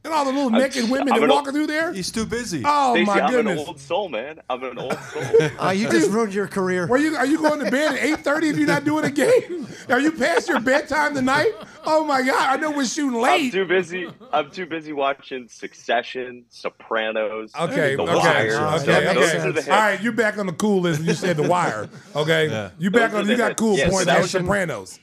And 0.05 0.13
all 0.13 0.25
the 0.25 0.33
little 0.33 0.49
naked 0.49 0.89
women 0.89 1.13
I'm 1.13 1.19
that 1.21 1.23
an 1.23 1.29
walking 1.29 1.53
through 1.53 1.67
there. 1.67 1.93
He's 1.93 2.11
too 2.11 2.25
busy. 2.25 2.61
Oh 2.65 2.93
Stacey, 2.93 3.05
my 3.05 3.21
I'm 3.21 3.31
goodness. 3.31 3.61
an 3.61 3.67
old 3.67 3.79
soul, 3.79 4.09
man. 4.09 4.41
I'm 4.49 4.61
an 4.63 4.77
old 4.77 4.99
soul. 5.13 5.23
Uh, 5.57 5.71
you 5.71 5.89
just 5.89 6.11
ruined 6.11 6.33
your 6.33 6.47
career. 6.47 6.89
Are 6.91 6.97
you 6.97 7.15
are 7.15 7.25
you 7.25 7.37
going 7.37 7.63
to 7.63 7.71
bed 7.71 7.93
at 7.95 8.03
eight 8.03 8.19
thirty 8.19 8.49
if 8.49 8.57
you're 8.57 8.67
not 8.67 8.83
doing 8.83 9.05
a 9.05 9.09
game? 9.11 9.65
Are 9.89 9.99
you 9.99 10.11
past 10.11 10.47
your 10.49 10.59
bedtime 10.59 11.13
tonight? 11.15 11.51
Oh 11.85 12.03
my 12.05 12.21
God! 12.21 12.35
I 12.49 12.57
know 12.57 12.71
we're 12.71 12.85
shooting 12.85 13.19
late. 13.19 13.45
I'm 13.45 13.51
too 13.51 13.65
busy. 13.65 14.09
I'm 14.31 14.49
too 14.51 14.65
busy 14.65 14.91
watching 14.93 15.47
Succession, 15.49 16.45
Sopranos. 16.49 17.51
Okay, 17.55 17.95
The 17.95 18.03
okay, 18.03 18.15
Wire. 18.15 18.55
Okay, 18.55 18.85
that 18.85 19.15
makes 19.15 19.27
okay. 19.29 19.37
Those 19.37 19.45
are 19.45 19.51
the 19.53 19.73
All 19.73 19.95
you're 19.95 20.13
back 20.13 20.37
on 20.37 20.45
the 20.47 20.53
cool 20.53 20.81
list. 20.81 21.01
You 21.01 21.13
said 21.13 21.37
The 21.37 21.47
Wire. 21.47 21.89
Okay, 22.15 22.69
you 22.77 22.91
back 22.91 23.11
Those 23.11 23.21
on. 23.25 23.29
You 23.29 23.37
got 23.37 23.49
hits. 23.49 23.59
cool 23.59 23.77
Yes, 23.77 23.89
points. 23.89 24.05
That's 24.05 24.21
Succession. 24.23 24.45
Sopranos. 24.45 24.99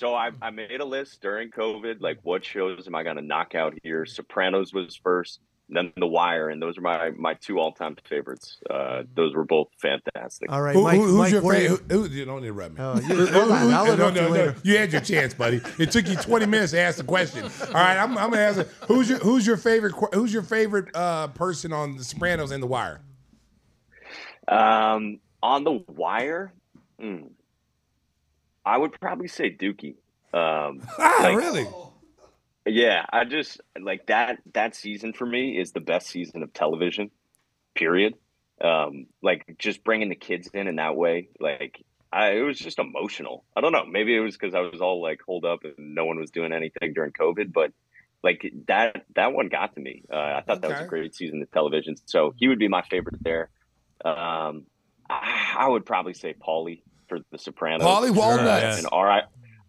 So 0.00 0.14
I, 0.14 0.30
I 0.40 0.48
made 0.48 0.80
a 0.80 0.84
list 0.86 1.20
during 1.20 1.50
COVID, 1.50 2.00
like 2.00 2.20
what 2.22 2.42
shows 2.42 2.86
am 2.86 2.94
I 2.94 3.02
going 3.02 3.16
to 3.16 3.22
knock 3.22 3.54
out 3.54 3.74
here? 3.82 4.06
Sopranos 4.06 4.72
was 4.72 4.96
first, 4.96 5.40
then 5.68 5.92
The 5.94 6.06
Wire, 6.06 6.48
and 6.48 6.60
those 6.62 6.78
are 6.78 6.80
my 6.80 7.10
my 7.10 7.34
two 7.34 7.58
all 7.58 7.72
time 7.72 7.98
favorites. 8.08 8.56
Uh, 8.70 9.02
those 9.14 9.34
were 9.34 9.44
both 9.44 9.68
fantastic. 9.76 10.50
All 10.50 10.62
right, 10.62 10.74
Who, 10.74 10.84
Mike. 10.84 10.96
who- 10.96 11.04
who's 11.06 11.14
Mike, 11.18 11.32
your 11.32 11.42
favorite? 11.42 11.60
you- 11.90 11.96
Who, 11.98 12.02
who, 12.04 12.14
you 12.14 12.24
don't 12.24 12.42
interrupt 12.42 12.78
me. 12.78 12.82
Oh, 12.82 12.98
you, 12.98 13.26
hold 13.26 13.52
on, 13.52 13.72
I'll 13.74 13.94
no, 13.94 14.08
no, 14.08 14.28
you 14.28 14.34
no. 14.34 14.54
You 14.62 14.78
had 14.78 14.90
your 14.90 15.02
chance, 15.02 15.34
buddy. 15.34 15.60
It 15.78 15.90
took 15.90 16.08
you 16.08 16.16
20 16.16 16.46
minutes 16.46 16.72
to 16.72 16.80
ask 16.80 16.96
the 16.96 17.04
question. 17.04 17.44
All 17.44 17.74
right, 17.74 17.98
I'm, 17.98 18.16
I'm 18.16 18.30
gonna 18.30 18.38
ask. 18.40 18.58
it. 18.60 18.68
Who's 18.88 19.06
your 19.10 19.18
Who's 19.18 19.46
your 19.46 19.58
favorite? 19.58 19.92
Who's 20.14 20.32
your 20.32 20.44
favorite 20.44 20.96
uh, 20.96 21.28
person 21.28 21.74
on 21.74 21.98
The 21.98 22.04
Sopranos 22.04 22.52
and 22.52 22.62
The 22.62 22.66
Wire? 22.66 23.02
Um, 24.48 25.20
on 25.42 25.64
The 25.64 25.84
Wire, 25.88 26.54
hmm, 26.98 27.18
I 28.70 28.76
would 28.78 28.92
probably 29.00 29.28
say 29.28 29.50
Dookie. 29.50 29.96
Um, 30.32 30.82
Ah, 30.98 31.18
Like- 31.22 31.36
really? 31.36 31.66
Yeah, 32.66 33.04
I 33.10 33.24
just 33.24 33.60
like 33.80 34.06
that 34.06 34.38
that 34.52 34.76
season 34.76 35.12
for 35.14 35.26
me 35.26 35.58
is 35.58 35.72
the 35.72 35.80
best 35.80 36.08
season 36.08 36.42
of 36.42 36.52
television. 36.52 37.10
Period. 37.74 38.14
Um, 38.60 39.06
like 39.22 39.56
just 39.58 39.82
bringing 39.82 40.10
the 40.10 40.14
kids 40.14 40.48
in 40.52 40.68
in 40.68 40.76
that 40.76 40.94
way, 40.94 41.30
like 41.40 41.82
I, 42.12 42.32
it 42.32 42.42
was 42.42 42.58
just 42.58 42.78
emotional. 42.78 43.44
I 43.56 43.60
don't 43.62 43.72
know. 43.72 43.86
Maybe 43.86 44.14
it 44.14 44.20
was 44.20 44.36
because 44.36 44.54
I 44.54 44.60
was 44.60 44.80
all 44.82 45.00
like 45.02 45.20
holed 45.26 45.46
up 45.46 45.60
and 45.64 45.94
no 45.94 46.04
one 46.04 46.18
was 46.18 46.30
doing 46.30 46.52
anything 46.52 46.92
during 46.92 47.12
COVID, 47.12 47.52
but 47.52 47.72
like 48.22 48.44
that 48.68 49.06
that 49.16 49.32
one 49.32 49.48
got 49.48 49.74
to 49.74 49.80
me. 49.80 50.02
Uh, 50.12 50.16
I 50.16 50.42
thought 50.46 50.60
that 50.60 50.70
was 50.70 50.80
a 50.80 50.88
great 50.88 51.14
season 51.14 51.40
of 51.40 51.50
television. 51.50 51.94
So 52.04 52.34
he 52.36 52.46
would 52.48 52.58
be 52.58 52.68
my 52.68 52.82
favorite 52.82 53.22
there. 53.24 53.48
Um, 54.04 54.66
I, 55.08 55.54
I 55.60 55.68
would 55.68 55.86
probably 55.86 56.14
say 56.14 56.34
Paulie 56.34 56.82
for 57.10 57.18
The 57.30 57.38
Sopranos. 57.38 57.82
Paulie 57.86 58.10
Walnuts. 58.14 58.46
yeah. 58.62 58.78
and 58.78 58.86
R.I. 58.90 59.22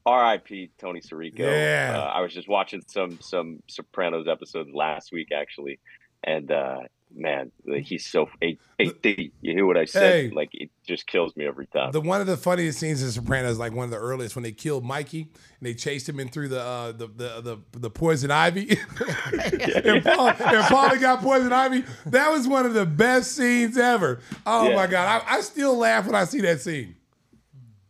R.I.P. 0.06 0.72
Tony 0.80 1.02
Sirico. 1.02 1.39
Yeah. 1.39 1.96
Uh, 1.98 2.02
I 2.06 2.22
was 2.22 2.34
just 2.34 2.48
watching 2.48 2.82
some 2.88 3.20
some 3.22 3.62
Sopranos 3.68 4.28
episodes 4.28 4.70
last 4.74 5.12
week 5.12 5.28
actually, 5.32 5.80
and 6.24 6.52
uh, 6.52 6.80
man, 7.16 7.52
he's 7.84 8.08
so 8.08 8.28
hey, 8.42 8.58
hey, 8.80 8.92
D, 9.04 9.32
you 9.42 9.54
hear 9.54 9.64
what 9.68 9.78
I 9.78 9.86
said? 9.86 10.30
Hey. 10.30 10.30
Like 10.36 10.50
it 10.54 10.72
just 10.88 11.06
kills 11.06 11.36
me 11.38 11.46
every 11.46 11.68
time. 11.68 11.92
The 11.92 12.02
one 12.02 12.20
of 12.20 12.26
the 12.26 12.36
funniest 12.36 12.80
scenes 12.80 13.04
in 13.04 13.12
Sopranos, 13.12 13.60
like 13.60 13.74
one 13.74 13.86
of 13.86 13.92
the 13.92 13.98
earliest, 14.00 14.36
when 14.36 14.42
they 14.42 14.52
killed 14.54 14.84
Mikey 14.84 15.22
and 15.22 15.30
they 15.62 15.76
chased 15.76 16.10
him 16.10 16.20
in 16.20 16.30
through 16.30 16.48
the 16.48 16.62
uh, 16.64 16.92
the, 16.94 17.06
the 17.06 17.42
the 17.72 17.80
the 17.80 17.89
poison 17.92 18.32
ivy, 18.32 18.70
and, 19.32 20.04
Paul, 20.04 20.30
and 20.30 20.66
Paulie 20.66 21.00
got 21.00 21.22
poison 21.22 21.54
ivy. 21.54 21.84
That 22.08 22.32
was 22.32 22.48
one 22.48 22.66
of 22.66 22.74
the 22.74 22.88
best 22.88 23.36
scenes 23.36 23.78
ever. 23.78 24.20
Oh 24.48 24.70
Yeah. 24.70 24.76
my 24.78 24.88
god, 24.88 25.22
I, 25.28 25.36
I 25.36 25.42
still 25.42 25.78
laugh 25.78 26.08
when 26.08 26.16
I 26.16 26.24
see 26.24 26.42
that 26.42 26.60
scene. 26.62 26.96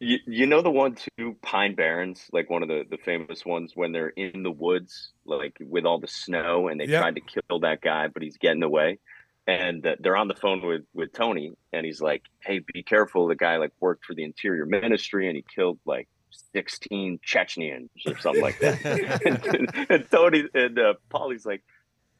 You, 0.03 0.17
you 0.25 0.47
know 0.47 0.63
the 0.63 0.71
one 0.71 0.95
too, 0.95 1.37
Pine 1.43 1.75
Barrens, 1.75 2.25
like 2.31 2.49
one 2.49 2.63
of 2.63 2.69
the, 2.69 2.85
the 2.89 2.97
famous 2.97 3.45
ones 3.45 3.73
when 3.75 3.91
they're 3.91 4.09
in 4.09 4.41
the 4.41 4.49
woods, 4.51 5.13
like 5.25 5.55
with 5.61 5.85
all 5.85 5.99
the 5.99 6.07
snow, 6.07 6.67
and 6.69 6.81
they 6.81 6.87
Yep. 6.87 6.99
tried 6.99 7.15
to 7.15 7.21
kill 7.21 7.59
that 7.59 7.81
guy, 7.81 8.07
but 8.07 8.23
he's 8.23 8.37
getting 8.37 8.63
away. 8.63 8.97
And 9.45 9.85
uh, 9.85 9.97
they're 9.99 10.17
on 10.17 10.27
the 10.27 10.33
phone 10.35 10.65
with 10.65 10.85
with 10.95 11.13
Tony, 11.13 11.51
and 11.71 11.85
he's 11.85 12.01
like, 12.01 12.23
"Hey, 12.43 12.61
be 12.73 12.81
careful! 12.81 13.27
The 13.27 13.35
guy 13.35 13.57
like 13.57 13.73
worked 13.79 14.05
for 14.05 14.15
the 14.15 14.23
Interior 14.23 14.65
Ministry, 14.65 15.27
and 15.27 15.35
he 15.35 15.45
killed 15.55 15.79
like 15.85 16.07
sixteen 16.53 17.19
Chechens 17.23 17.89
or 18.07 18.17
something 18.17 18.41
like 18.41 18.57
that." 18.61 18.81
and, 19.25 19.69
and 19.89 20.11
Tony 20.11 20.45
and 20.55 20.79
uh, 20.79 20.93
Paulie's 21.11 21.45
like, 21.45 21.63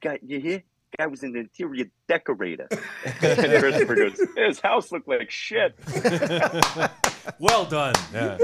"Guy, 0.02 0.20
you 0.24 0.40
hear? 0.40 0.64
Guy 0.98 1.08
was 1.08 1.24
an 1.24 1.36
interior 1.36 1.86
decorator." 2.08 2.68
and 2.72 3.16
Christopher 3.62 3.96
goes, 3.96 4.20
"His 4.38 4.60
house 4.60 4.92
looked 4.92 5.08
like 5.08 5.30
shit." 5.32 5.76
Well 7.40 7.66
done. 7.66 7.94
Yeah. 8.14 8.38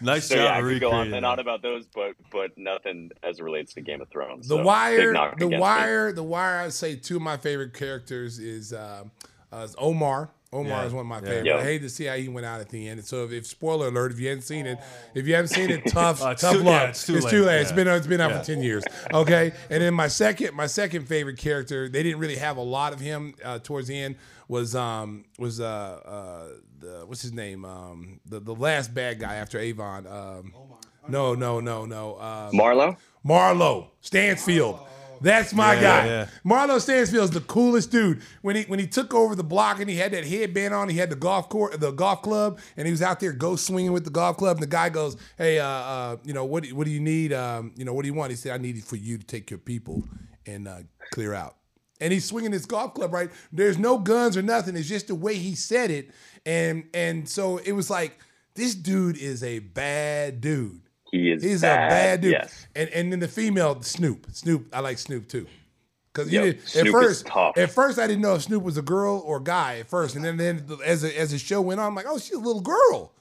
nice 0.00 0.26
So 0.28 0.36
job. 0.36 0.44
yeah, 0.44 0.56
I 0.58 0.60
could 0.62 0.80
go 0.80 0.90
on 0.90 0.98
recreating 1.08 1.14
and 1.16 1.24
that. 1.24 1.28
on 1.28 1.38
about 1.40 1.62
those, 1.62 1.86
but 1.94 2.14
but 2.30 2.56
nothing 2.56 3.10
as 3.22 3.40
it 3.40 3.42
relates 3.42 3.74
to 3.74 3.80
Game 3.80 4.00
of 4.00 4.08
Thrones. 4.08 4.48
The 4.48 4.56
So, 4.56 4.62
Wire, 4.62 5.12
the 5.12 5.22
against 5.22 5.50
me. 5.50 5.58
Wire, 5.58 6.12
the 6.12 6.22
Wire. 6.22 6.60
I'd 6.60 6.72
say 6.72 6.96
two 6.96 7.16
of 7.16 7.22
my 7.22 7.36
favorite 7.36 7.74
characters 7.74 8.38
is, 8.38 8.72
uh, 8.72 9.04
uh, 9.52 9.56
is 9.58 9.74
Omar. 9.78 10.30
Omar 10.52 10.80
Yeah, 10.82 10.86
is 10.86 10.92
one 10.92 11.00
of 11.02 11.06
my 11.06 11.16
yeah. 11.16 11.20
favorites. 11.22 11.46
Yeah. 11.46 11.56
I 11.56 11.62
hate 11.64 11.82
to 11.82 11.88
see 11.88 12.04
how 12.04 12.14
he 12.14 12.28
went 12.28 12.46
out 12.46 12.60
at 12.60 12.68
the 12.68 12.88
end. 12.88 13.04
So 13.04 13.24
if, 13.24 13.32
if 13.32 13.46
spoiler 13.46 13.88
alert, 13.88 14.12
if 14.12 14.20
you 14.20 14.28
haven't 14.28 14.42
seen 14.44 14.64
it, 14.66 14.78
if 15.14 15.26
you 15.26 15.34
haven't 15.34 15.48
seen 15.48 15.70
it, 15.70 15.82
tough, 15.88 16.22
Uh, 16.22 16.34
tough 16.34 16.52
too- 16.54 16.58
luck. 16.62 16.82
yeah, 16.82 16.88
it's 16.88 17.04
too 17.06 17.16
It's 17.16 17.24
late, 17.24 17.30
too 17.30 17.44
late. 17.44 17.60
It's 17.62 17.70
yeah. 17.70 17.76
been 17.76 17.88
it's 17.88 18.06
been 18.06 18.20
out 18.20 18.30
Yeah. 18.30 18.38
for 18.40 18.44
ten 18.46 18.62
years. 18.62 18.84
Okay, 19.12 19.52
and 19.70 19.82
then 19.82 19.92
my 19.94 20.08
second 20.08 20.54
my 20.54 20.66
second 20.66 21.06
favorite 21.06 21.36
character, 21.38 21.88
they 21.88 22.02
didn't 22.02 22.18
really 22.20 22.36
have 22.36 22.56
a 22.56 22.62
lot 22.62 22.92
of 22.92 23.00
him 23.00 23.34
uh, 23.44 23.58
towards 23.58 23.88
the 23.88 23.98
end. 23.98 24.16
Was 24.48 24.76
um 24.76 25.24
was 25.38 25.60
uh 25.60 25.64
uh 25.66 26.48
the 26.78 27.04
what's 27.06 27.22
his 27.22 27.32
name 27.32 27.64
um 27.64 28.20
the 28.26 28.38
the 28.38 28.54
last 28.54 28.94
bad 28.94 29.18
guy 29.18 29.34
after 29.34 29.58
Avon 29.58 30.06
um 30.06 30.52
no 31.08 31.34
no 31.34 31.58
no 31.58 31.84
no 31.84 32.18
um, 32.20 32.56
Marlowe. 32.56 32.96
Marlo 33.26 33.88
Stansfield. 34.00 34.78
That's 35.20 35.52
my 35.54 35.74
Yeah, 35.74 35.80
guy. 35.80 36.06
yeah. 36.06 36.26
Marlo 36.44 36.80
Stansfield's 36.80 37.30
the 37.30 37.40
coolest 37.40 37.90
dude. 37.90 38.22
When 38.42 38.56
he 38.56 38.62
when 38.64 38.78
he 38.78 38.86
took 38.86 39.12
over 39.14 39.34
the 39.34 39.44
block 39.44 39.80
and 39.80 39.88
he 39.90 39.96
had 39.96 40.12
that 40.12 40.24
headband 40.26 40.74
on, 40.74 40.88
he 40.88 40.96
had 40.98 41.10
the 41.10 41.16
golf 41.16 41.48
court, 41.48 41.78
the 41.80 41.90
golf 41.90 42.22
club, 42.22 42.58
and 42.76 42.86
he 42.86 42.90
was 42.92 43.02
out 43.02 43.20
there 43.20 43.32
ghost 43.32 43.66
swinging 43.66 43.92
with 43.92 44.04
the 44.04 44.10
golf 44.10 44.36
club. 44.36 44.56
And 44.56 44.62
the 44.62 44.66
guy 44.68 44.88
goes, 44.88 45.16
"Hey, 45.38 45.58
uh, 45.58 45.66
uh, 45.66 46.16
you 46.24 46.32
know 46.32 46.44
what? 46.44 46.62
do- 46.64 46.74
What 46.74 46.84
do 46.86 46.90
you 46.90 47.00
need? 47.00 47.32
Um, 47.32 47.72
you 47.76 47.84
know 47.84 47.92
what 47.92 48.02
do 48.02 48.08
you 48.08 48.14
want?" 48.14 48.30
He 48.30 48.36
said, 48.36 48.52
"I 48.52 48.58
need 48.58 48.76
it 48.76 48.84
for 48.84 48.96
you 48.96 49.18
to 49.18 49.24
take 49.24 49.50
your 49.50 49.58
people 49.58 50.04
and 50.46 50.66
uh, 50.68 50.78
clear 51.12 51.34
out." 51.34 51.56
and 51.98 52.12
he's 52.12 52.26
swinging 52.26 52.52
his 52.52 52.66
golf 52.66 52.92
club 52.92 53.10
right. 53.10 53.30
There's 53.50 53.78
no 53.78 53.96
guns 53.96 54.36
or 54.36 54.42
nothing. 54.42 54.76
It's 54.76 54.86
just 54.86 55.06
the 55.08 55.14
way 55.14 55.36
he 55.36 55.54
said 55.54 55.90
it, 55.90 56.10
and 56.44 56.84
and 56.92 57.26
so 57.26 57.56
it 57.56 57.72
was 57.72 57.88
like 57.88 58.18
this 58.54 58.74
dude 58.74 59.16
is 59.16 59.42
a 59.42 59.60
bad 59.60 60.42
dude. 60.42 60.82
He 61.20 61.30
is 61.32 61.42
He's 61.42 61.60
bad, 61.62 61.86
a 61.86 61.90
bad 61.90 62.20
dude. 62.20 62.32
Yes. 62.32 62.66
And 62.74 62.88
and 62.90 63.12
then 63.12 63.20
the 63.20 63.28
female 63.28 63.80
Snoop. 63.82 64.26
Snoop, 64.32 64.68
I 64.72 64.80
like 64.80 64.98
Snoop 64.98 65.28
too. 65.28 65.46
Cause 66.12 66.32
you 66.32 66.40
Yep, 66.42 66.54
did, 66.56 66.68
Snoop 66.68 66.80
at 66.82 66.86
is 66.86 66.92
first, 66.92 67.26
tough. 67.26 67.58
at 67.58 67.70
first 67.70 67.98
I 67.98 68.06
didn't 68.06 68.22
know 68.22 68.34
if 68.36 68.42
Snoop 68.42 68.62
was 68.62 68.76
a 68.78 68.82
girl 68.82 69.22
or 69.26 69.38
guy 69.38 69.78
at 69.80 69.88
first, 69.88 70.16
and 70.16 70.24
then 70.24 70.36
then 70.38 70.66
as 70.84 71.04
a, 71.04 71.18
as 71.18 71.30
the 71.32 71.38
show 71.38 71.60
went 71.60 71.78
on, 71.80 71.88
I'm 71.88 71.94
like, 71.94 72.06
oh, 72.08 72.18
she's 72.18 72.32
a 72.34 72.38
little 72.38 72.62
girl. 72.62 73.12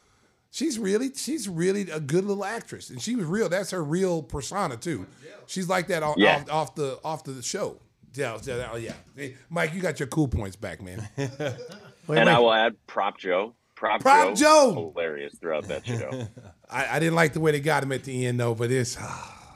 She's 0.52 0.80
really 0.80 1.12
she's 1.14 1.50
really 1.50 1.90
a 1.90 2.00
good 2.00 2.24
little 2.24 2.46
actress, 2.46 2.90
and 2.90 3.02
she 3.02 3.16
was 3.18 3.26
real. 3.26 3.50
That's 3.50 3.72
her 3.72 3.84
real 3.84 4.24
persona 4.24 4.78
too. 4.78 5.06
She's 5.48 5.68
like 5.68 5.88
that 5.88 6.04
off, 6.04 6.16
Yeah. 6.18 6.38
off, 6.48 6.52
off 6.70 6.76
the 6.76 7.00
off 7.04 7.24
the 7.26 7.42
show. 7.42 7.80
Yeah, 8.14 8.38
yeah, 8.44 8.70
oh, 8.72 8.78
yeah. 8.78 8.94
Hey, 9.14 9.36
Mike, 9.50 9.74
you 9.74 9.82
got 9.82 10.00
your 10.00 10.08
cool 10.08 10.30
points 10.30 10.56
back, 10.56 10.82
man. 10.82 11.06
Wait, 11.18 12.18
and 12.18 12.30
I 12.30 12.40
will 12.40 12.54
add 12.54 12.76
Prop 12.88 13.18
Joe. 13.18 13.54
Prop, 13.76 14.00
Prop 14.00 14.36
Joe! 14.36 14.94
hilarious 14.96 15.36
throughout 15.38 15.66
that 15.66 15.86
show. 15.86 16.26
I, 16.70 16.96
I 16.96 17.00
didn't 17.00 17.16
like 17.16 17.34
the 17.34 17.40
way 17.40 17.52
they 17.52 17.60
got 17.60 17.84
him 17.84 17.92
at 17.92 18.04
the 18.04 18.26
end 18.26 18.40
though, 18.40 18.56
but 18.56 18.72
it's 18.72 18.98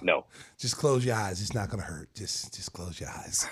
no, 0.01 0.26
just 0.57 0.78
close 0.78 1.05
your 1.05 1.16
eyes. 1.16 1.41
It's 1.41 1.53
not 1.53 1.70
gonna 1.70 1.84
hurt. 1.84 2.14
Just 2.14 2.53
just 2.55 2.74
close 2.74 2.99
your 2.99 3.10
eyes. 3.10 3.47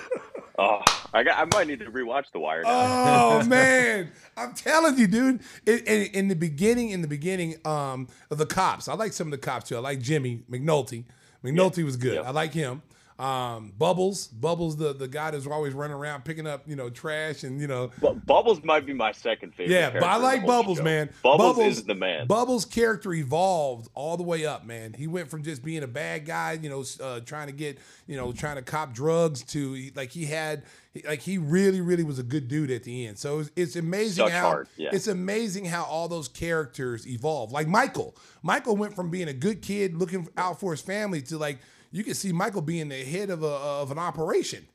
oh, 0.58 0.82
I 1.12 1.22
got. 1.22 1.38
I 1.38 1.56
might 1.56 1.66
need 1.68 1.80
to 1.80 1.90
rewatch 1.90 2.30
The 2.32 2.38
Wire. 2.38 2.62
Now. 2.62 2.70
Oh 2.70 3.44
man, 3.46 4.10
I'm 4.36 4.54
telling 4.54 4.98
you, 4.98 5.06
dude. 5.06 5.40
In, 5.66 5.78
in, 5.80 6.02
in 6.12 6.28
the 6.28 6.36
beginning, 6.36 6.90
in 6.90 7.02
the 7.02 7.08
beginning, 7.08 7.56
um, 7.64 8.08
of 8.30 8.38
the 8.38 8.46
cops, 8.46 8.88
I 8.88 8.94
like 8.94 9.12
some 9.12 9.28
of 9.28 9.32
the 9.32 9.38
cops 9.38 9.68
too. 9.68 9.76
I 9.76 9.80
like 9.80 10.00
Jimmy 10.00 10.42
McNulty. 10.50 11.04
McNulty 11.44 11.84
was 11.84 11.96
good. 11.96 12.14
Yeah. 12.14 12.22
I 12.22 12.30
like 12.30 12.52
him. 12.52 12.82
Um, 13.18 13.72
Bubbles, 13.78 14.26
Bubbles, 14.26 14.76
the 14.76 14.92
the 14.92 15.08
guy 15.08 15.30
that's 15.30 15.46
always 15.46 15.72
running 15.72 15.96
around 15.96 16.26
picking 16.26 16.46
up, 16.46 16.64
you 16.68 16.76
know, 16.76 16.90
trash 16.90 17.44
and 17.44 17.58
you 17.60 17.66
know. 17.66 17.90
Bu- 17.98 18.20
Bubbles 18.26 18.62
might 18.62 18.84
be 18.84 18.92
my 18.92 19.12
second 19.12 19.54
favorite. 19.54 19.74
Yeah, 19.74 19.90
but 19.90 20.02
I 20.02 20.16
like 20.16 20.44
Bubbles, 20.44 20.78
show. 20.78 20.84
man. 20.84 21.08
Bubbles, 21.22 21.58
is 21.58 21.84
the 21.84 21.94
man. 21.94 22.26
Bubbles' 22.26 22.66
character 22.66 23.14
evolved 23.14 23.88
all 23.94 24.18
the 24.18 24.22
way 24.22 24.44
up, 24.44 24.66
man. 24.66 24.92
He 24.92 25.06
went 25.06 25.30
from 25.30 25.42
just 25.42 25.64
being 25.64 25.82
a 25.82 25.86
bad 25.86 26.26
guy, 26.26 26.58
you 26.60 26.68
know, 26.68 26.84
uh, 27.02 27.20
trying 27.20 27.46
to 27.46 27.54
get, 27.54 27.78
you 28.06 28.16
know, 28.16 28.32
trying 28.32 28.56
to 28.56 28.62
cop 28.62 28.92
drugs 28.92 29.42
to 29.44 29.90
like 29.94 30.10
he 30.10 30.26
had, 30.26 30.64
like 31.06 31.20
he 31.20 31.38
really, 31.38 31.80
really 31.80 32.04
was 32.04 32.18
a 32.18 32.22
good 32.22 32.48
dude 32.48 32.70
at 32.70 32.82
the 32.82 33.06
end. 33.06 33.18
So 33.18 33.38
it's, 33.38 33.50
it's 33.56 33.76
amazing 33.76 34.26
Such 34.26 34.32
how 34.32 34.64
yeah. 34.76 34.90
it's 34.92 35.06
amazing 35.06 35.64
how 35.64 35.84
all 35.84 36.08
those 36.08 36.28
characters 36.28 37.06
evolve. 37.06 37.50
Like 37.50 37.66
Michael, 37.66 38.14
Michael 38.42 38.76
went 38.76 38.94
from 38.94 39.08
being 39.08 39.28
a 39.28 39.34
good 39.34 39.62
kid 39.62 39.96
looking 39.96 40.28
out 40.36 40.60
for 40.60 40.72
his 40.72 40.82
family 40.82 41.22
to 41.22 41.38
like 41.38 41.60
you 41.96 42.04
can 42.04 42.12
see 42.12 42.30
Michael 42.30 42.60
being 42.60 42.90
the 42.90 43.02
head 43.04 43.30
of 43.30 43.42
a 43.42 43.46
of 43.46 43.90
an 43.90 43.98
operation. 43.98 44.66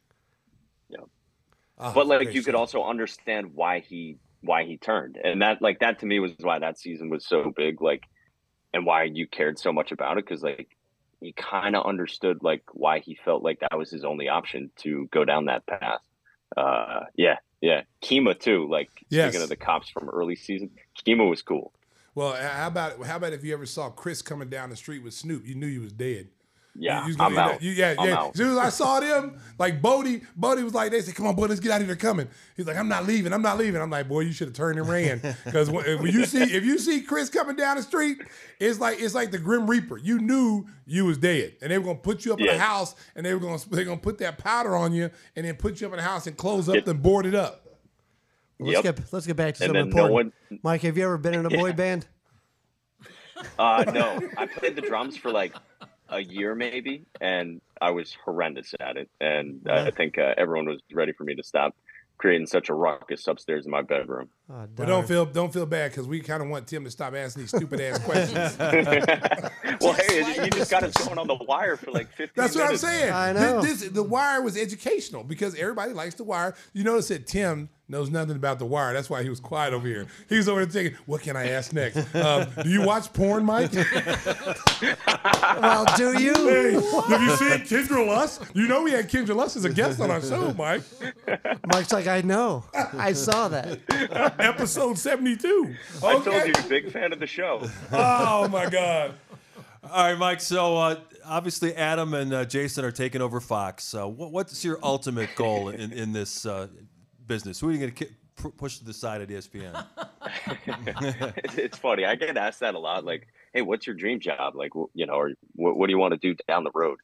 Yeah. 0.89 1.01
Oh, 1.77 1.93
but 1.93 2.07
like 2.07 2.33
you 2.33 2.41
could 2.41 2.55
also 2.55 2.83
understand 2.83 3.53
why 3.53 3.79
he 3.79 4.17
why 4.41 4.63
he 4.63 4.77
turned 4.77 5.17
and 5.23 5.39
that 5.43 5.61
like 5.61 5.79
that 5.81 5.99
to 5.99 6.07
me 6.07 6.19
was 6.19 6.31
why 6.41 6.57
that 6.57 6.79
season 6.79 7.09
was 7.09 7.23
so 7.23 7.53
big 7.55 7.79
like 7.79 8.03
and 8.73 8.87
why 8.87 9.03
you 9.03 9.27
cared 9.27 9.59
so 9.59 9.71
much 9.71 9.91
about 9.91 10.17
it 10.17 10.25
because 10.25 10.41
like 10.41 10.75
you 11.19 11.31
kind 11.33 11.75
of 11.75 11.85
understood 11.85 12.39
like 12.41 12.63
why 12.73 12.97
he 12.97 13.13
felt 13.23 13.43
like 13.43 13.59
that 13.59 13.77
was 13.77 13.91
his 13.91 14.03
only 14.03 14.27
option 14.27 14.71
to 14.77 15.07
go 15.11 15.23
down 15.23 15.45
that 15.45 15.63
path 15.67 16.01
uh 16.57 17.01
yeah 17.15 17.37
yeah 17.61 17.81
kima 18.01 18.37
too 18.39 18.67
like 18.67 18.89
Yes. 19.09 19.29
speaking 19.29 19.43
of 19.43 19.49
the 19.49 19.55
cops 19.55 19.89
from 19.91 20.09
early 20.09 20.35
season 20.35 20.71
kima 21.05 21.29
was 21.29 21.43
cool 21.43 21.71
Well, 22.15 22.33
how 22.33 22.67
about 22.67 23.05
how 23.05 23.17
about 23.17 23.33
if 23.33 23.43
you 23.43 23.53
ever 23.53 23.67
saw 23.67 23.89
Chris 23.91 24.23
coming 24.23 24.49
down 24.49 24.71
the 24.71 24.75
street 24.75 25.03
with 25.03 25.13
Snoop, 25.13 25.45
you 25.45 25.53
knew 25.55 25.67
he 25.67 25.77
was 25.77 25.93
dead. 25.93 26.29
Yeah 26.75 27.05
You- 27.05 27.11
you 27.13 27.15
i'm 27.19 27.33
gonna- 27.33 27.53
out 27.53 27.61
you- 27.61 27.71
yeah, 27.71 27.95
I'm 27.99 28.07
yeah. 28.07 28.17
out. 28.17 28.29
As 28.31 28.37
soon 28.37 28.51
as 28.51 28.57
I 28.57 28.69
saw 28.69 28.99
them, 28.99 29.37
like 29.59 29.81
Bodie, 29.81 30.21
Bodie 30.35 30.63
was 30.63 30.73
like, 30.73 30.91
they 30.91 31.01
said, 31.01 31.15
"Come 31.15 31.27
on, 31.27 31.35
boy, 31.35 31.45
let's 31.47 31.59
get 31.59 31.71
out 31.71 31.81
of 31.81 31.87
here." 31.87 31.95
Coming. 31.95 32.27
He's 32.55 32.65
like, 32.65 32.77
"I'm 32.77 32.87
not 32.87 33.05
leaving. 33.05 33.33
I'm 33.33 33.41
not 33.41 33.57
leaving." 33.57 33.81
I'm 33.81 33.89
like, 33.89 34.07
"Boy, 34.07 34.21
you 34.21 34.31
should 34.31 34.47
have 34.47 34.55
turned 34.55 34.79
and 34.79 34.87
ran." 34.87 35.19
Because 35.45 35.69
when, 35.69 35.83
when 36.01 36.11
you 36.13 36.25
see 36.25 36.41
if 36.43 36.63
you 36.63 36.77
see 36.79 37.01
Chris 37.01 37.29
coming 37.29 37.55
down 37.57 37.77
the 37.77 37.83
street, 37.83 38.19
it's 38.59 38.79
like 38.79 39.01
it's 39.01 39.13
like 39.13 39.31
the 39.31 39.37
Grim 39.37 39.69
Reaper. 39.69 39.97
You 39.97 40.19
knew 40.19 40.65
you 40.85 41.05
was 41.05 41.17
dead, 41.17 41.55
and 41.61 41.71
they 41.71 41.77
were 41.77 41.83
gonna 41.85 41.99
put 41.99 42.23
you 42.25 42.33
up 42.33 42.39
in 42.39 42.47
a 42.47 42.57
house, 42.57 42.95
and 43.15 43.25
they 43.25 43.33
were 43.33 43.39
gonna 43.39 43.59
they're 43.69 43.83
gonna 43.85 43.97
put 43.97 44.17
that 44.19 44.37
powder 44.37 44.75
on 44.75 44.93
you, 44.93 45.09
and 45.35 45.45
then 45.45 45.55
put 45.55 45.81
you 45.81 45.87
up 45.87 45.93
in 45.93 45.99
a 45.99 46.03
house 46.03 46.25
and 46.27 46.37
close 46.37 46.69
up 46.69 46.75
Yep. 46.75 46.87
and 46.87 47.01
board 47.03 47.25
it 47.25 47.35
up. 47.35 47.67
Let's 48.59 48.83
Yep. 48.83 48.95
get 48.95 49.13
let's 49.13 49.25
get 49.27 49.35
back 49.35 49.55
to 49.55 49.63
And 49.65 49.69
something 49.75 49.89
then 49.95 50.05
no 50.07 50.11
one- 50.11 50.33
Mike, 50.63 50.81
have 50.83 50.95
you 50.97 51.03
ever 51.03 51.17
been 51.17 51.33
in 51.33 51.45
a 51.45 51.49
boy 51.61 51.73
band? 51.73 52.07
Uh, 53.57 53.83
no, 53.91 54.19
I 54.37 54.45
played 54.45 54.75
the 54.75 54.81
drums 54.81 55.17
for 55.17 55.31
like 55.31 55.53
a 56.11 56.19
year 56.19 56.53
maybe, 56.53 57.05
and 57.19 57.61
I 57.81 57.91
was 57.91 58.15
horrendous 58.23 58.75
at 58.79 58.97
it. 58.97 59.09
And 59.19 59.61
I 59.69 59.91
think 59.91 60.17
uh, 60.17 60.33
everyone 60.37 60.67
was 60.67 60.81
ready 60.93 61.13
for 61.13 61.23
me 61.23 61.35
to 61.35 61.43
stop 61.43 61.75
creating 62.17 62.45
such 62.45 62.69
a 62.69 62.73
ruckus 62.73 63.27
upstairs 63.27 63.65
in 63.65 63.71
my 63.71 63.81
bedroom. 63.81 64.29
Oh, 64.53 64.67
But 64.75 64.85
don't 64.87 65.07
feel 65.07 65.25
don't 65.25 65.53
feel 65.53 65.65
bad 65.65 65.91
because 65.91 66.07
we 66.07 66.19
kind 66.19 66.43
of 66.43 66.49
want 66.49 66.67
Tim 66.67 66.83
to 66.83 66.91
stop 66.91 67.13
asking 67.15 67.43
these 67.43 67.49
stupid 67.51 67.79
ass 67.79 67.99
questions. 67.99 68.57
well, 69.81 69.93
hey, 69.93 70.43
you 70.43 70.49
just 70.49 70.69
got 70.69 70.83
us 70.83 70.93
going 71.05 71.17
on 71.17 71.27
the 71.27 71.35
wire 71.47 71.77
for 71.77 71.91
like 71.91 72.09
15 72.09 72.29
That's 72.35 72.55
what 72.55 72.69
I'm 72.69 72.77
saying. 72.77 73.13
I 73.13 73.31
This- 73.33 73.41
know. 73.41 73.61
This, 73.61 73.81
the 73.89 74.03
wire 74.03 74.41
was 74.41 74.57
educational 74.57 75.23
because 75.23 75.55
everybody 75.55 75.93
likes 75.93 76.15
the 76.15 76.23
wire. 76.25 76.53
You 76.73 76.83
notice 76.83 77.07
that 77.09 77.27
Tim 77.27 77.69
knows 77.87 78.09
nothing 78.09 78.35
about 78.37 78.57
the 78.59 78.65
wire. 78.65 78.93
That's 78.93 79.09
why 79.09 79.21
he 79.23 79.29
was 79.29 79.39
quiet 79.39 79.73
over 79.73 79.85
here. 79.87 80.05
He 80.29 80.37
was 80.37 80.47
over 80.49 80.65
there 80.65 80.71
thinking, 80.83 80.97
"What 81.05 81.21
can 81.21 81.35
I 81.37 81.49
ask 81.49 81.71
next?" 81.73 82.13
Um, 82.15 82.47
do 82.63 82.69
you 82.69 82.81
watch 82.83 83.11
porn, 83.13 83.43
Mike? 83.45 83.71
well, 85.61 85.85
do 85.97 86.21
you? 86.21 86.33
hey, 86.33 86.73
have 87.09 87.21
you 87.21 87.35
seen 87.35 87.59
Kendra 87.67 88.05
Lust? 88.07 88.43
You 88.53 88.67
know 88.67 88.83
we 88.83 88.91
had 88.91 89.09
Kendra 89.09 89.35
Lust 89.35 89.55
as 89.57 89.65
a 89.65 89.69
guest 89.69 89.99
on 89.99 90.09
our 90.11 90.21
show, 90.21 90.53
Mike. 90.53 90.83
Mike's 91.73 91.91
like, 91.91 92.07
I 92.07 92.21
know. 92.21 92.63
I 92.73 93.13
saw 93.13 93.47
that. 93.49 93.79
Episode 94.41 94.97
72. 94.97 95.75
I 96.03 96.19
told 96.19 96.47
you, 96.47 96.53
big 96.67 96.91
fan 96.91 97.13
of 97.13 97.19
the 97.19 97.27
show. 97.27 97.67
Oh 97.91 98.47
my 98.47 98.69
God. 98.69 99.13
All 99.83 100.05
right, 100.05 100.17
Mike. 100.17 100.41
So 100.41 100.77
uh, 100.77 100.99
obviously, 101.25 101.75
Adam 101.75 102.13
and 102.13 102.33
uh, 102.33 102.45
Jason 102.45 102.85
are 102.85 102.91
taking 102.91 103.21
over 103.21 103.39
Fox. 103.39 103.93
Uh, 103.93 104.07
what, 104.07 104.31
what's 104.31 104.63
your 104.63 104.79
ultimate 104.83 105.29
goal 105.35 105.69
in, 105.69 105.91
in 105.91 106.13
this 106.13 106.45
uh, 106.45 106.67
business? 107.27 107.59
Who 107.59 107.69
are 107.69 107.71
you 107.71 107.79
going 107.79 107.91
to 107.91 108.05
ki- 108.05 108.51
push 108.57 108.77
to 108.77 108.85
the 108.85 108.93
side 108.93 109.21
at 109.21 109.29
ESPN? 109.29 109.85
it's, 110.67 111.55
it's 111.57 111.77
funny. 111.77 112.05
I 112.05 112.15
get 112.15 112.37
asked 112.37 112.59
that 112.61 112.75
a 112.75 112.79
lot. 112.79 113.05
Like, 113.05 113.27
hey, 113.53 113.61
what's 113.61 113.87
your 113.87 113.95
dream 113.95 114.19
job? 114.19 114.55
Like, 114.55 114.71
you 114.93 115.05
know, 115.05 115.13
or 115.13 115.31
what, 115.53 115.77
what 115.77 115.87
do 115.87 115.93
you 115.93 115.99
want 115.99 116.13
to 116.13 116.17
do 116.17 116.35
down 116.47 116.63
the 116.63 116.71
road? 116.73 116.99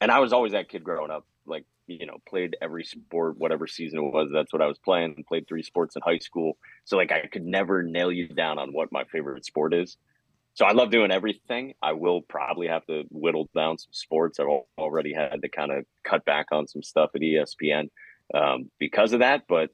And 0.00 0.10
I 0.10 0.18
was 0.20 0.32
always 0.32 0.52
that 0.52 0.68
kid 0.68 0.84
growing 0.84 1.10
up. 1.10 1.26
Like, 1.46 1.64
you 1.98 2.06
know, 2.06 2.18
played 2.28 2.56
every 2.62 2.84
sport, 2.84 3.38
whatever 3.38 3.66
season 3.66 3.98
it 3.98 4.12
was. 4.12 4.30
That's 4.32 4.52
what 4.52 4.62
I 4.62 4.66
was 4.66 4.78
playing. 4.78 5.24
Played 5.28 5.48
three 5.48 5.62
sports 5.62 5.96
in 5.96 6.02
high 6.02 6.18
school. 6.18 6.56
So 6.84 6.96
like, 6.96 7.12
I 7.12 7.26
could 7.26 7.44
never 7.44 7.82
nail 7.82 8.12
you 8.12 8.28
down 8.28 8.58
on 8.58 8.72
what 8.72 8.92
my 8.92 9.04
favorite 9.04 9.44
sport 9.44 9.74
is. 9.74 9.96
So 10.54 10.64
I 10.66 10.72
love 10.72 10.90
doing 10.90 11.10
everything. 11.10 11.74
I 11.82 11.92
will 11.92 12.22
probably 12.22 12.68
have 12.68 12.84
to 12.86 13.04
whittle 13.10 13.48
down 13.54 13.78
some 13.78 13.92
sports. 13.92 14.38
I've 14.40 14.46
already 14.78 15.12
had 15.12 15.42
to 15.42 15.48
kind 15.48 15.72
of 15.72 15.84
cut 16.04 16.24
back 16.24 16.46
on 16.52 16.66
some 16.66 16.82
stuff 16.82 17.10
at 17.14 17.20
ESPN 17.20 17.88
um, 18.34 18.70
because 18.78 19.12
of 19.12 19.20
that. 19.20 19.42
But 19.48 19.70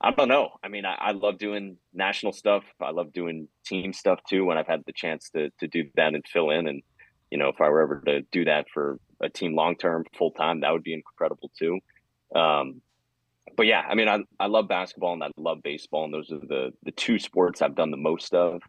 I 0.00 0.12
don't 0.12 0.28
know. 0.28 0.50
I 0.62 0.68
mean, 0.68 0.86
I, 0.86 0.94
I 0.94 1.10
love 1.12 1.38
doing 1.38 1.76
national 1.92 2.32
stuff. 2.32 2.64
I 2.80 2.90
love 2.90 3.12
doing 3.12 3.48
team 3.66 3.92
stuff 3.92 4.20
too. 4.28 4.44
When 4.44 4.56
I've 4.56 4.66
had 4.66 4.82
the 4.86 4.92
chance 4.92 5.30
to 5.30 5.50
to 5.58 5.66
do 5.66 5.90
that 5.96 6.14
and 6.14 6.24
fill 6.26 6.50
in, 6.50 6.68
and 6.68 6.82
you 7.30 7.38
know, 7.38 7.48
if 7.48 7.60
I 7.60 7.68
were 7.68 7.82
ever 7.82 8.02
to 8.06 8.22
do 8.32 8.44
that 8.46 8.66
for 8.72 8.98
a 9.20 9.28
team 9.28 9.54
long 9.54 9.76
term, 9.76 10.04
full 10.16 10.30
time, 10.32 10.60
that 10.60 10.72
would 10.72 10.82
be 10.82 10.94
incredible 10.94 11.50
too. 11.58 11.78
Um, 12.34 12.80
but 13.56 13.66
yeah, 13.66 13.80
I 13.88 13.94
mean, 13.94 14.08
I 14.08 14.18
I 14.38 14.46
love 14.46 14.68
basketball 14.68 15.14
and 15.14 15.22
I 15.22 15.28
love 15.36 15.62
baseball, 15.62 16.04
and 16.04 16.14
those 16.14 16.30
are 16.30 16.38
the 16.38 16.72
the 16.84 16.92
two 16.92 17.18
sports 17.18 17.62
I've 17.62 17.74
done 17.74 17.90
the 17.90 17.96
most 17.96 18.34
of, 18.34 18.62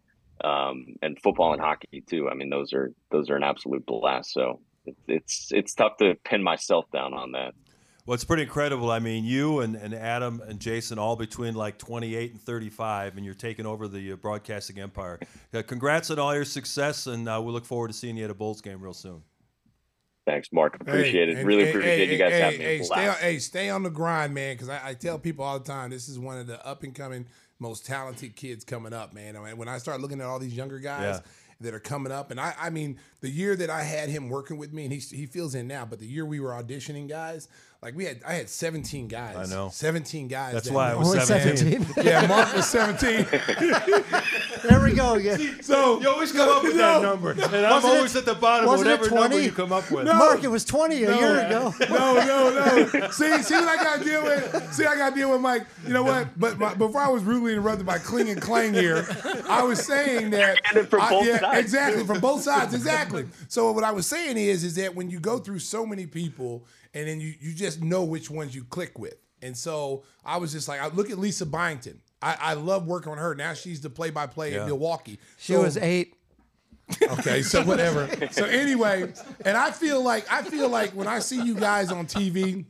um, 0.43 0.95
and 1.01 1.19
football 1.21 1.53
and 1.53 1.61
hockey 1.61 2.03
too. 2.07 2.29
I 2.29 2.33
mean, 2.33 2.49
those 2.49 2.73
are 2.73 2.91
those 3.11 3.29
are 3.29 3.35
an 3.35 3.43
absolute 3.43 3.85
blast. 3.85 4.33
So 4.33 4.61
it, 4.85 4.95
it's 5.07 5.49
it's 5.51 5.73
tough 5.73 5.97
to 5.97 6.15
pin 6.23 6.43
myself 6.43 6.85
down 6.91 7.13
on 7.13 7.33
that. 7.33 7.53
Well, 8.05 8.15
it's 8.15 8.23
pretty 8.23 8.43
incredible. 8.43 8.89
I 8.89 8.97
mean, 8.97 9.23
you 9.23 9.59
and, 9.59 9.75
and 9.75 9.93
Adam 9.93 10.41
and 10.47 10.59
Jason 10.59 10.97
all 10.97 11.15
between 11.15 11.53
like 11.53 11.77
28 11.77 12.31
and 12.31 12.41
35, 12.41 13.15
and 13.15 13.23
you're 13.23 13.35
taking 13.35 13.67
over 13.67 13.87
the 13.87 14.13
uh, 14.13 14.15
broadcasting 14.15 14.79
empire. 14.79 15.19
Uh, 15.53 15.61
congrats 15.61 16.09
on 16.09 16.17
all 16.17 16.33
your 16.33 16.45
success, 16.45 17.05
and 17.05 17.29
uh, 17.29 17.39
we 17.43 17.51
look 17.51 17.65
forward 17.65 17.89
to 17.89 17.93
seeing 17.93 18.17
you 18.17 18.23
at 18.25 18.31
a 18.31 18.33
Bulls 18.33 18.61
game 18.61 18.81
real 18.81 18.93
soon. 18.93 19.21
Thanks, 20.25 20.49
Mark. 20.51 20.75
Appreciate 20.79 21.27
Hey, 21.27 21.31
it. 21.33 21.37
and- 21.39 21.47
really 21.47 21.63
hey, 21.65 21.69
appreciate 21.71 22.05
hey, 22.07 22.11
you 22.13 22.17
guys 22.17 22.31
hey, 22.31 22.39
having 22.39 22.59
me. 22.59 22.65
hey, 22.65 22.83
stay 22.83 23.07
on, 23.07 23.15
hey, 23.15 23.39
stay 23.39 23.69
on 23.69 23.83
the 23.83 23.89
grind, 23.89 24.33
man. 24.33 24.53
Because 24.55 24.69
I, 24.69 24.89
I 24.89 24.93
tell 24.93 25.17
people 25.17 25.43
all 25.43 25.57
the 25.59 25.65
time, 25.65 25.89
this 25.89 26.07
is 26.07 26.19
one 26.19 26.37
of 26.37 26.47
the 26.47 26.63
up 26.65 26.83
and 26.83 26.93
coming, 26.93 27.25
most 27.59 27.85
talented 27.85 28.35
kids 28.35 28.63
coming 28.63 28.93
up, 28.93 29.13
man. 29.13 29.35
I 29.35 29.39
mean, 29.43 29.57
when 29.57 29.67
I 29.67 29.77
start 29.79 29.99
looking 29.99 30.21
at 30.21 30.27
all 30.27 30.37
these 30.39 30.55
younger 30.55 30.79
guys 30.79 31.15
Yeah. 31.15 31.19
that 31.61 31.73
are 31.73 31.79
coming 31.79 32.11
up, 32.11 32.29
and 32.31 32.39
I, 32.39 32.53
I 32.59 32.69
mean, 32.69 32.99
the 33.21 33.29
year 33.29 33.55
that 33.55 33.69
I 33.69 33.83
had 33.83 34.09
him 34.09 34.29
working 34.29 34.57
with 34.57 34.73
me, 34.73 34.83
and 34.85 34.91
he 34.93 34.99
he 34.99 35.25
feels 35.25 35.55
in 35.55 35.67
now, 35.67 35.85
but 35.85 35.99
the 35.99 36.05
year 36.07 36.25
we 36.25 36.39
were 36.39 36.49
auditioning 36.51 37.07
guys, 37.07 37.47
like 37.81 37.95
we 37.95 38.05
had, 38.05 38.19
I 38.27 38.33
had 38.33 38.47
17 38.49 39.07
guys. 39.07 39.35
I 39.35 39.45
know. 39.55 39.69
17 39.71 40.27
guys. 40.27 40.53
That's 40.53 40.67
that 40.67 40.73
why 40.73 40.91
I 40.91 40.95
was 40.95 41.07
Only 41.13 41.25
17. 41.25 41.83
17. 41.83 42.03
Yeah, 42.05 42.27
Mark 42.27 42.53
was 42.53 42.67
17. 42.69 43.25
there 44.63 44.83
we 44.83 44.93
go 44.93 45.15
again. 45.15 45.61
So 45.63 45.99
You 45.99 46.09
always 46.09 46.31
come 46.31 46.47
up 46.49 46.63
with 46.63 46.75
that 46.77 47.01
number, 47.01 47.31
and 47.31 47.41
I'm 47.43 47.71
Wasn't 47.73 47.93
it- 47.93 47.97
always 47.97 48.15
at 48.15 48.25
the 48.25 48.35
bottom 48.35 48.65
of 48.65 48.71
wasn't 48.71 48.89
it 48.89 48.99
whatever 48.99 49.15
number 49.15 49.27
20? 49.35 49.43
you 49.45 49.51
come 49.51 49.71
up 49.71 49.89
with. 49.91 50.05
Mark, 50.05 50.43
it 50.43 50.47
was 50.49 50.63
20 50.65 50.95
a 50.95 51.15
year 51.15 51.39
ago. 51.45 51.73
no, 51.89 52.13
no, 52.25 52.87
no. 52.93 53.09
See, 53.11 53.41
see 53.43 53.53
what 53.55 53.67
I 53.67 53.75
got 53.83 53.99
to 53.99 54.03
deal 54.03 54.23
with. 54.23 54.73
See, 54.73 54.85
I 54.85 54.95
got 54.95 55.09
to 55.09 55.15
deal 55.15 55.31
with 55.31 55.41
Mike. 55.41 55.65
You 55.85 55.93
know 55.93 56.03
what? 56.03 56.27
But 56.39 56.57
my, 56.59 56.73
before 56.75 57.01
I 57.01 57.09
was 57.09 57.23
rudely 57.23 57.53
interrupted 57.53 57.85
by 57.85 57.97
Kling 57.97 58.29
and 58.29 58.41
Clang 58.41 58.73
here, 58.73 59.05
I 59.49 59.63
was 59.63 59.83
saying 59.85 60.29
that. 60.31 60.59
And 60.75 60.87
from 60.87 61.01
I- 61.01 61.09
both 61.09 61.25
yeah, 61.25 61.39
sides, 61.39 61.59
exactly 61.59 62.03
from 62.05 62.19
both 62.19 62.41
sides, 62.43 62.73
exactly. 62.73 63.10
So 63.47 63.71
what 63.71 63.83
I 63.83 63.91
was 63.91 64.07
saying 64.07 64.37
is, 64.37 64.63
is 64.63 64.75
that 64.75 64.95
when 64.95 65.09
you 65.09 65.19
go 65.19 65.37
through 65.39 65.59
so 65.59 65.85
many 65.85 66.05
people, 66.05 66.65
and 66.93 67.07
then 67.07 67.19
you 67.21 67.33
you 67.39 67.53
just 67.53 67.81
know 67.81 68.03
which 68.03 68.29
ones 68.29 68.53
you 68.55 68.63
click 68.65 68.97
with, 68.99 69.15
and 69.41 69.55
so 69.57 70.03
I 70.25 70.37
was 70.37 70.51
just 70.51 70.67
like, 70.67 70.81
I 70.81 70.87
look 70.89 71.09
at 71.09 71.17
Lisa 71.19 71.45
Byington. 71.45 71.99
I, 72.21 72.37
I 72.39 72.53
love 72.53 72.85
working 72.85 73.11
on 73.11 73.17
her. 73.17 73.33
Now 73.33 73.53
she's 73.55 73.81
the 73.81 73.89
play-by-play 73.89 74.53
Yeah. 74.53 74.61
in 74.61 74.65
Milwaukee. 74.67 75.17
She 75.37 75.53
So- 75.53 75.63
was 75.63 75.77
eight. 75.77 76.15
Okay, 77.01 77.41
so 77.41 77.63
whatever. 77.65 78.09
So 78.31 78.43
anyway, 78.45 79.11
and 79.45 79.55
I 79.57 79.71
feel 79.71 80.03
like 80.03 80.25
I 80.31 80.41
feel 80.43 80.69
like 80.69 80.91
when 80.91 81.07
I 81.07 81.19
see 81.19 81.41
you 81.41 81.55
guys 81.55 81.89
on 81.91 82.05
TV, 82.05 82.65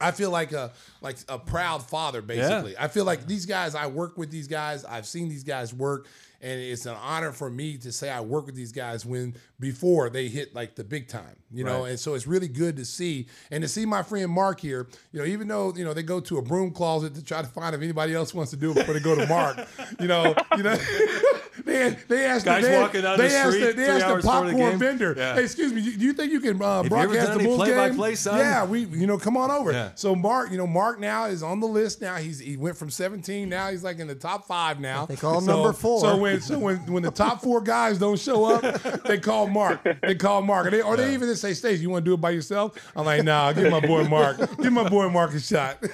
I 0.00 0.10
feel 0.10 0.30
like 0.30 0.52
a 0.52 0.70
like 1.00 1.16
a 1.28 1.38
proud 1.38 1.82
father 1.82 2.20
basically. 2.20 2.76
I 2.78 2.88
feel 2.88 3.04
like 3.06 3.26
these 3.26 3.46
guys 3.46 3.74
I 3.74 3.86
work 3.86 4.18
with 4.18 4.30
these 4.30 4.48
guys. 4.48 4.84
I've 4.84 5.06
seen 5.06 5.28
these 5.30 5.44
guys 5.44 5.72
work 5.72 6.06
and 6.40 6.60
it's 6.60 6.86
an 6.86 6.96
honor 7.02 7.32
for 7.32 7.50
me 7.50 7.76
to 7.78 7.90
say 7.90 8.10
I 8.10 8.20
work 8.20 8.46
with 8.46 8.54
these 8.54 8.72
guys 8.72 9.04
when 9.04 9.34
before 9.58 10.08
they 10.08 10.28
hit 10.28 10.54
like 10.54 10.76
the 10.76 10.84
big 10.84 11.08
time, 11.08 11.36
you 11.50 11.64
know. 11.64 11.82
Right. 11.82 11.90
And 11.90 12.00
so 12.00 12.14
it's 12.14 12.26
really 12.26 12.48
good 12.48 12.76
to 12.76 12.84
see 12.84 13.26
and 13.50 13.62
to 13.62 13.68
see 13.68 13.84
my 13.84 14.02
friend 14.02 14.30
Mark 14.30 14.60
here. 14.60 14.88
You 15.12 15.20
know, 15.20 15.26
even 15.26 15.48
though 15.48 15.74
you 15.74 15.84
know 15.84 15.94
they 15.94 16.02
go 16.02 16.20
to 16.20 16.38
a 16.38 16.42
broom 16.42 16.70
closet 16.70 17.14
to 17.16 17.24
try 17.24 17.42
to 17.42 17.48
find 17.48 17.74
if 17.74 17.82
anybody 17.82 18.14
else 18.14 18.32
wants 18.32 18.50
to 18.52 18.56
do 18.56 18.70
it 18.70 18.74
before 18.74 18.94
they 18.94 19.00
go 19.00 19.14
to 19.14 19.26
Mark. 19.26 19.58
You 20.00 20.06
know, 20.06 20.34
you 20.56 20.62
know. 20.62 20.76
They, 21.68 21.96
they 22.08 22.24
asked 22.24 22.46
Guys 22.46 22.62
the, 22.64 22.70
they, 22.70 22.78
walking 22.80 23.02
down 23.02 23.18
they 23.18 23.28
the 23.28 23.34
asked 23.34 23.52
street 23.52 23.66
the, 23.66 23.72
they 23.74 23.88
asked 23.90 23.98
the 24.00 24.06
hours 24.06 24.24
before 24.24 24.44
the 24.46 24.52
popcorn 24.52 24.78
vendor. 24.78 25.14
Yeah. 25.16 25.34
Hey, 25.34 25.44
excuse 25.44 25.70
me, 25.72 25.82
do 25.82 26.04
you 26.04 26.14
think 26.14 26.32
you 26.32 26.40
can 26.40 26.60
uh, 26.62 26.82
Have 26.82 26.90
you 26.90 26.96
ever 26.96 27.06
broadcast 27.08 27.26
done 27.26 27.36
the 27.38 27.44
any 27.44 27.46
Bulls 27.56 27.64
game? 27.68 27.74
play-by-play, 27.76 28.14
son? 28.14 28.38
Yeah, 28.38 28.64
we 28.64 28.80
you 28.86 29.06
know 29.06 29.18
come 29.18 29.36
on 29.36 29.50
over. 29.50 29.70
Yeah. 29.72 29.90
So 29.94 30.14
Mark, 30.16 30.50
you 30.50 30.56
know 30.56 30.66
Mark 30.66 30.98
now 30.98 31.26
is 31.26 31.42
on 31.42 31.60
the 31.60 31.66
list. 31.66 32.00
Now 32.00 32.16
he's 32.16 32.38
he 32.38 32.56
went 32.56 32.76
from 32.78 32.88
17. 32.88 33.48
Now 33.48 33.70
he's 33.70 33.84
like 33.84 33.98
in 33.98 34.06
the 34.06 34.14
top 34.14 34.46
five 34.46 34.80
now. 34.80 35.04
They 35.04 35.16
call 35.16 35.38
him 35.38 35.44
So- 35.44 35.56
number 35.56 35.72
four. 35.74 36.00
So 36.00 36.16
when 36.16 36.40
so 36.40 36.58
when 36.58 36.76
when 36.90 37.02
the 37.02 37.10
top 37.10 37.42
four 37.42 37.60
guys 37.60 37.98
don't 37.98 38.18
show 38.18 38.46
up, 38.46 38.62
they 39.02 39.18
call 39.18 39.46
Mark. 39.46 39.80
They 40.00 40.14
call 40.14 40.40
Mark, 40.40 40.68
or 40.68 40.70
they, 40.70 40.80
or 40.80 40.96
they 40.96 41.12
even 41.12 41.28
just 41.28 41.42
say, 41.42 41.52
"Stacey, 41.52 41.82
you 41.82 41.90
want 41.90 42.04
to 42.04 42.10
do 42.10 42.14
it 42.14 42.20
by 42.20 42.30
yourself?" 42.30 42.78
I'm 42.96 43.04
like, 43.04 43.22
"Nah, 43.24 43.52
give 43.52 43.70
my 43.70 43.80
boy 43.80 44.04
Mark, 44.04 44.38
give 44.56 44.72
my 44.72 44.88
boy 44.88 45.08
Mark 45.10 45.34
a 45.34 45.40
shot." 45.40 45.84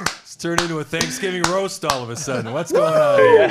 It's 0.00 0.36
turned 0.36 0.60
into 0.60 0.78
a 0.78 0.84
Thanksgiving 0.84 1.42
roast 1.42 1.84
all 1.84 2.02
of 2.02 2.10
a 2.10 2.16
sudden. 2.16 2.52
What's 2.52 2.72
going 2.72 2.94
on? 2.94 3.50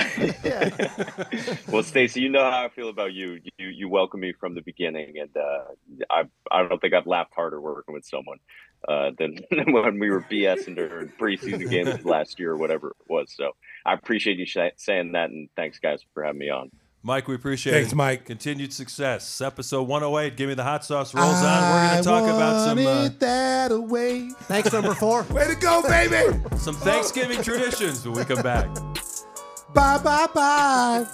Well, 1.72 1.84
Stacey, 1.84 2.22
you 2.22 2.30
know 2.30 2.50
how 2.50 2.66
I 2.66 2.70
feel 2.70 2.90
about 2.90 3.14
you. 3.14 3.40
You 3.58 3.68
you 3.68 3.90
welcome 3.90 4.20
me 4.20 4.34
from 4.34 4.56
the 4.56 4.62
beginning, 4.62 5.20
and 5.20 5.30
uh, 5.38 5.66
I 6.10 6.24
I 6.52 6.68
don't 6.68 6.82
think 6.82 6.94
I've 6.94 7.06
laughed 7.08 7.34
harder 7.36 7.62
working 7.62 7.94
with 7.94 8.06
someone 8.06 8.40
uh, 8.88 9.12
than 9.18 9.38
when 9.74 10.00
we 10.00 10.10
were 10.10 10.22
BSing 10.22 10.76
during 10.76 11.10
preseason 11.10 11.70
games 11.70 12.04
last 12.06 12.40
year 12.40 12.52
or 12.52 12.58
whatever 12.58 12.90
it 12.90 12.96
was. 13.08 13.32
So 13.36 13.52
I 13.86 13.94
appreciate 13.94 14.38
you 14.40 14.46
sh- 14.46 14.58
saying 14.78 15.12
that, 15.14 15.30
and 15.30 15.50
thanks 15.56 15.80
guys 15.80 16.04
for 16.14 16.24
having 16.24 16.40
me 16.40 16.50
on. 16.50 16.72
Mike, 17.02 17.30
we 17.30 17.36
appreciate 17.36 17.74
Thanks, 17.74 17.88
it. 17.88 17.90
Thanks, 17.90 17.96
Mike. 17.96 18.26
Continued 18.26 18.74
success. 18.74 19.40
Episode 19.40 19.84
108. 19.84 20.36
Give 20.36 20.50
me 20.50 20.56
the 20.56 20.64
hot 20.64 20.84
sauce 20.84 21.14
rolls 21.14 21.34
on. 21.34 21.74
We're 21.74 21.90
going 21.90 22.04
to 22.04 22.10
talk 22.10 22.24
about 22.24 22.66
some 22.66 22.78
uh, 22.78 22.84
wanted 22.84 23.20
that 23.22 23.72
away. 23.72 24.30
Thanks, 24.44 24.74
number 24.74 24.94
four. 24.94 25.24
Way 25.30 25.48
to 25.48 25.56
go, 25.56 25.82
baby! 25.88 26.38
some 26.58 26.76
Thanksgiving 26.76 27.42
traditions 27.42 28.06
when 28.06 28.18
we 28.18 28.26
come 28.26 28.42
back. 28.42 28.68
Bye, 29.74 29.98
bye, 30.00 30.28
bye. 30.34 31.06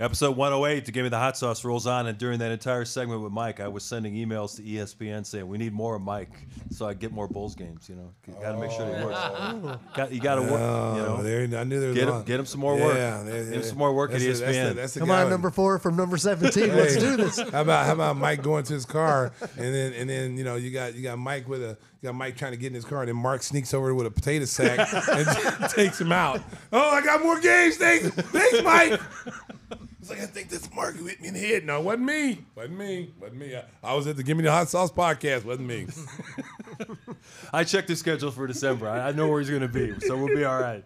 Episode 0.00 0.36
108 0.36 0.86
to 0.86 0.90
Give 0.92 1.04
Me 1.04 1.08
the 1.08 1.18
Hot 1.20 1.36
Sauce 1.36 1.64
rolls 1.64 1.86
on, 1.86 2.08
and 2.08 2.18
during 2.18 2.40
that 2.40 2.50
entire 2.50 2.84
segment 2.84 3.22
with 3.22 3.30
Mike, 3.30 3.60
I 3.60 3.68
was 3.68 3.84
sending 3.84 4.14
emails 4.14 4.56
to 4.56 4.62
ESPN 4.62 5.24
saying 5.24 5.46
we 5.46 5.56
need 5.56 5.72
more 5.72 5.94
of 5.94 6.02
Mike, 6.02 6.32
so 6.72 6.84
I 6.84 6.94
get 6.94 7.12
more 7.12 7.28
Bulls 7.28 7.54
games. 7.54 7.88
You 7.88 7.94
know, 7.94 8.10
got 8.40 8.52
to 8.52 8.58
make 8.58 8.72
sure 8.72 8.84
he 8.86 9.04
works. 9.04 9.16
Oh. 9.22 9.78
Got, 9.94 10.10
you 10.10 10.20
got 10.20 10.34
to 10.34 10.40
work. 10.42 10.50
You 10.50 10.56
Oh, 10.56 10.94
know, 11.18 11.22
there, 11.22 11.42
I 11.60 11.62
knew 11.62 11.78
there 11.78 11.90
was 11.90 11.96
Get 11.98 12.08
him- 12.08 12.22
get 12.24 12.40
him 12.40 12.46
some 12.46 12.60
more 12.60 12.74
work. 12.76 12.96
Yeah, 12.96 13.22
Get 13.22 13.34
him 13.52 13.62
some 13.62 13.78
more 13.78 13.94
work 13.94 14.10
at 14.10 14.18
That's 14.18 14.40
the- 14.40 14.44
that's 14.46 14.56
ESPN. 14.56 14.68
the- 14.70 14.74
that's 14.74 14.94
the 14.94 15.00
Come 15.00 15.10
on, 15.12 15.22
with- 15.26 15.30
number 15.30 15.50
four 15.52 15.78
from 15.78 15.94
number 15.94 16.16
17. 16.16 16.74
Let's 16.74 16.96
do 16.96 17.16
this. 17.16 17.38
How 17.38 17.60
about 17.62 17.86
how 17.86 17.92
about 17.92 18.16
Mike 18.16 18.42
going 18.42 18.64
to 18.64 18.72
his 18.74 18.86
car 18.86 19.30
and 19.40 19.72
then 19.72 19.92
and 19.92 20.10
then 20.10 20.36
you 20.36 20.42
know 20.42 20.56
you 20.56 20.72
got 20.72 20.96
you 20.96 21.04
got 21.04 21.20
Mike 21.20 21.46
with 21.48 21.62
a 21.62 21.68
you 21.68 21.76
got 22.04 22.14
Mike 22.14 22.36
trying 22.36 22.52
to 22.52 22.58
get 22.58 22.68
in 22.68 22.74
his 22.74 22.84
car 22.84 23.00
and 23.00 23.08
then 23.08 23.16
Mark 23.16 23.42
sneaks 23.42 23.74
over 23.74 23.94
with 23.94 24.06
a 24.06 24.10
potato 24.10 24.44
sack 24.44 24.78
and 25.08 25.70
takes 25.70 26.00
him 26.00 26.12
out. 26.12 26.40
Oh, 26.72 26.90
I 26.90 27.02
got 27.02 27.22
more 27.22 27.40
games. 27.40 27.76
Thanks, 27.76 28.08
thanks, 28.10 28.62
Mike. 28.62 29.00
It's 30.04 30.10
like 30.10 30.20
I 30.20 30.26
think 30.26 30.50
this 30.50 30.68
Mark 30.74 30.96
who 30.96 31.06
hit 31.06 31.22
me 31.22 31.28
in 31.28 31.34
the 31.34 31.40
head. 31.40 31.64
No, 31.64 31.80
it 31.80 31.82
wasn't 31.84 32.04
me. 32.04 32.44
Wasn't 32.54 32.78
me. 32.78 33.10
Wasn't 33.18 33.38
me. 33.38 33.56
I, 33.56 33.62
I 33.82 33.94
was 33.94 34.06
at 34.06 34.18
the 34.18 34.22
Give 34.22 34.36
Me 34.36 34.42
the 34.42 34.52
Hot 34.52 34.68
Sauce 34.68 34.92
podcast. 34.92 35.46
Wasn't 35.46 35.66
me. 35.66 35.86
I 37.54 37.64
checked 37.64 37.88
the 37.88 37.96
schedule 37.96 38.30
for 38.30 38.46
December. 38.46 38.86
I, 38.86 39.08
I 39.08 39.12
know 39.12 39.28
where 39.28 39.40
he's 39.40 39.48
going 39.48 39.62
to 39.62 39.68
be, 39.68 39.98
so 40.00 40.14
we'll 40.18 40.36
be 40.36 40.44
all 40.44 40.60
right. 40.60 40.84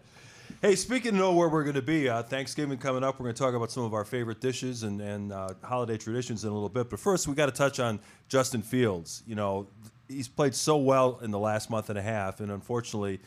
Hey, 0.61 0.77
speaking 0.77 1.09
of 1.09 1.15
know 1.15 1.33
where 1.33 1.49
we're 1.49 1.63
going 1.65 1.75
to 1.75 1.81
be, 1.81 2.07
uh, 2.07 2.23
Thanksgiving 2.23 2.77
coming 2.77 3.03
up. 3.03 3.19
We're 3.19 3.25
going 3.25 3.35
to 3.35 3.43
talk 3.43 3.55
about 3.55 3.71
some 3.71 3.83
of 3.83 3.93
our 3.93 4.05
favorite 4.05 4.39
dishes 4.39 4.83
and, 4.83 5.01
and 5.01 5.33
uh, 5.33 5.49
holiday 5.63 5.97
traditions 5.97 6.45
in 6.45 6.51
a 6.51 6.53
little 6.53 6.69
bit. 6.69 6.89
But 6.89 7.01
first, 7.01 7.27
we 7.27 7.35
got 7.35 7.47
to 7.47 7.51
touch 7.51 7.81
on 7.81 7.99
Justin 8.29 8.61
Fields. 8.61 9.23
You 9.27 9.35
know, 9.35 9.67
he's 10.09 10.27
played 10.27 10.55
so 10.55 10.77
well 10.77 11.19
in 11.21 11.31
the 11.31 11.39
last 11.39 11.69
month 11.69 11.89
and 11.89 11.97
a 11.97 12.01
half, 12.01 12.41
and 12.41 12.51
unfortunately, 12.51 13.19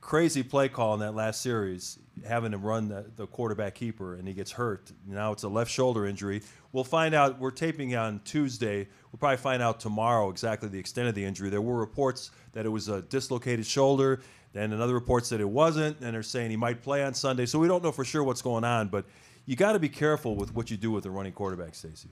crazy 0.00 0.42
play 0.42 0.68
call 0.68 0.94
in 0.94 1.00
that 1.00 1.14
last 1.14 1.40
series, 1.40 1.98
having 2.24 2.52
him 2.52 2.62
run 2.62 2.88
the, 2.88 3.06
the 3.16 3.26
quarterback 3.26 3.74
keeper, 3.74 4.14
and 4.14 4.28
he 4.28 4.34
gets 4.34 4.52
hurt. 4.52 4.92
Now 5.06 5.32
it's 5.32 5.42
a 5.42 5.48
left 5.48 5.70
shoulder 5.70 6.06
injury. 6.06 6.42
We'll 6.72 6.84
find 6.84 7.14
out. 7.14 7.40
We're 7.40 7.50
taping 7.50 7.96
on 7.96 8.20
Tuesday. 8.24 8.86
We'll 9.10 9.18
probably 9.18 9.38
find 9.38 9.62
out 9.62 9.80
tomorrow 9.80 10.30
exactly 10.30 10.68
the 10.68 10.78
extent 10.78 11.08
of 11.08 11.14
the 11.14 11.24
injury. 11.24 11.50
There 11.50 11.62
were 11.62 11.76
reports 11.76 12.30
that 12.52 12.66
it 12.66 12.68
was 12.68 12.88
a 12.88 13.02
dislocated 13.02 13.66
shoulder. 13.66 14.20
Then 14.52 14.72
another 14.72 14.94
report 14.94 15.26
said 15.26 15.40
it 15.40 15.48
wasn't, 15.48 16.00
and 16.00 16.14
they're 16.14 16.22
saying 16.22 16.50
he 16.50 16.56
might 16.56 16.82
play 16.82 17.02
on 17.02 17.14
Sunday. 17.14 17.46
So 17.46 17.58
we 17.58 17.66
don't 17.68 17.82
know 17.82 17.92
for 17.92 18.04
sure 18.04 18.22
what's 18.22 18.42
going 18.42 18.64
on, 18.64 18.88
but 18.88 19.04
you 19.44 19.56
got 19.56 19.72
to 19.72 19.78
be 19.78 19.88
careful 19.88 20.36
with 20.36 20.54
what 20.54 20.70
you 20.70 20.76
do 20.76 20.90
with 20.90 21.04
a 21.06 21.10
running 21.10 21.32
quarterback, 21.32 21.74
Stacy. 21.74 22.08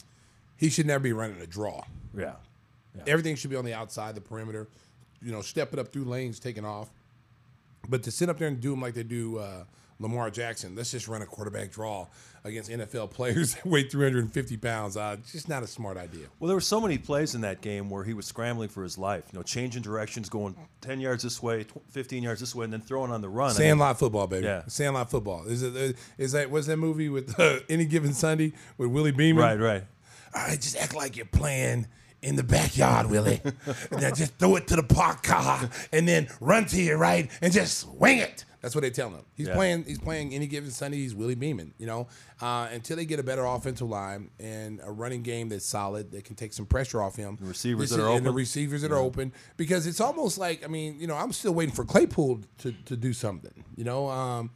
He 0.56 0.68
should 0.68 0.86
never 0.86 1.02
be 1.02 1.12
running 1.12 1.40
a 1.40 1.46
draw. 1.46 1.82
Yeah. 2.16 2.34
Everything 3.06 3.36
should 3.36 3.50
be 3.50 3.56
on 3.56 3.64
the 3.64 3.74
outside, 3.74 4.14
the 4.14 4.20
perimeter. 4.20 4.68
You 5.22 5.32
know, 5.32 5.42
step 5.42 5.72
it 5.72 5.78
up 5.78 5.88
through 5.88 6.04
lanes, 6.04 6.38
taking 6.38 6.64
off. 6.64 6.90
But 7.88 8.02
to 8.04 8.10
sit 8.10 8.28
up 8.28 8.38
there 8.38 8.48
and 8.48 8.60
do 8.60 8.70
them 8.70 8.80
like 8.80 8.94
they 8.94 9.02
do 9.02 9.38
uh, 9.38 9.64
Lamar 9.98 10.30
Jackson, 10.30 10.74
let's 10.74 10.90
just 10.90 11.08
run 11.08 11.22
a 11.22 11.26
quarterback 11.26 11.70
draw 11.70 12.06
against 12.44 12.70
NFL 12.70 13.10
players 13.12 13.54
that 13.54 13.66
weigh 13.66 13.84
350 13.84 14.56
pounds. 14.58 14.96
Uh, 14.96 15.16
just 15.30 15.48
not 15.48 15.62
a 15.62 15.66
smart 15.66 15.96
idea. 15.96 16.26
Well, 16.38 16.48
there 16.48 16.56
were 16.56 16.60
so 16.60 16.80
many 16.80 16.98
plays 16.98 17.34
in 17.34 17.40
that 17.42 17.60
game 17.60 17.90
where 17.90 18.04
he 18.04 18.14
was 18.14 18.26
scrambling 18.26 18.68
for 18.68 18.82
his 18.82 18.98
life. 18.98 19.24
You 19.32 19.38
know, 19.38 19.42
changing 19.42 19.82
directions, 19.82 20.28
going 20.28 20.56
10 20.80 21.00
yards 21.00 21.22
this 21.22 21.42
way, 21.42 21.66
15 21.90 22.22
yards 22.22 22.40
this 22.40 22.54
way, 22.54 22.64
and 22.64 22.72
then 22.72 22.80
throwing 22.80 23.10
on 23.10 23.20
the 23.20 23.28
run. 23.28 23.46
I 23.46 23.50
mean, 23.50 23.56
Sandlot 23.56 23.98
football, 23.98 24.26
baby. 24.26 24.46
Yeah. 24.46 24.62
Sandlot 24.66 25.10
football. 25.10 25.44
Is 25.46 25.62
it? 25.62 25.96
Is 26.18 26.32
that? 26.32 26.50
What's 26.50 26.66
that 26.66 26.76
movie 26.78 27.08
with 27.08 27.38
uh, 27.38 27.60
Any 27.68 27.84
Given 27.86 28.12
Sunday 28.14 28.52
with 28.78 28.90
Willie 28.90 29.12
Beeman? 29.12 29.42
right, 29.42 29.58
right. 29.58 29.84
All 30.34 30.42
right, 30.42 30.60
just 30.60 30.76
act 30.76 30.96
like 30.96 31.16
you're 31.16 31.26
playing 31.26 31.86
in 32.24 32.36
the 32.36 32.42
backyard, 32.42 33.08
Willie. 33.10 33.40
and 33.90 34.00
then 34.02 34.14
just 34.14 34.34
throw 34.38 34.56
it 34.56 34.66
to 34.68 34.76
the 34.76 34.82
park 34.82 35.22
car 35.22 35.70
and 35.92 36.08
then 36.08 36.28
run 36.40 36.66
to 36.66 36.80
your 36.82 36.98
right 36.98 37.30
and 37.42 37.52
just 37.52 37.86
wing 37.88 38.18
it. 38.18 38.44
That's 38.62 38.74
what 38.74 38.80
they 38.80 38.88
tell 38.90 39.10
him. 39.10 39.26
He's 39.34 39.48
Yeah. 39.48 39.54
playing. 39.56 39.84
He's 39.84 39.98
playing 39.98 40.32
any 40.32 40.46
given 40.46 40.70
Sunday. 40.70 40.96
He's 40.96 41.14
Willie 41.14 41.34
Beeman. 41.34 41.74
You 41.76 41.84
know, 41.86 42.08
uh, 42.40 42.68
until 42.72 42.96
they 42.96 43.04
get 43.04 43.20
a 43.20 43.22
better 43.22 43.44
offensive 43.44 43.90
line 43.90 44.30
and 44.40 44.80
a 44.82 44.90
running 44.90 45.22
game 45.22 45.50
that's 45.50 45.66
solid, 45.66 46.12
that 46.12 46.24
can 46.24 46.34
take 46.34 46.54
some 46.54 46.64
pressure 46.64 47.02
off 47.02 47.14
him. 47.14 47.36
The 47.38 47.46
receivers 47.46 47.90
that 47.90 48.00
are 48.00 48.08
and 48.16 48.24
the 48.24 48.30
open. 48.30 48.36
receivers 48.36 48.80
that 48.80 48.90
are 48.90 48.96
open. 48.96 49.34
Because 49.58 49.86
it's 49.86 50.00
almost 50.00 50.38
like 50.38 50.64
I 50.64 50.68
mean, 50.68 50.98
you 50.98 51.06
know, 51.06 51.14
I'm 51.14 51.32
still 51.32 51.52
waiting 51.52 51.74
for 51.74 51.84
Claypool 51.84 52.40
to, 52.58 52.72
to 52.86 52.96
do 52.96 53.12
something. 53.12 53.64
You 53.76 53.84
know, 53.84 54.08
um, 54.08 54.50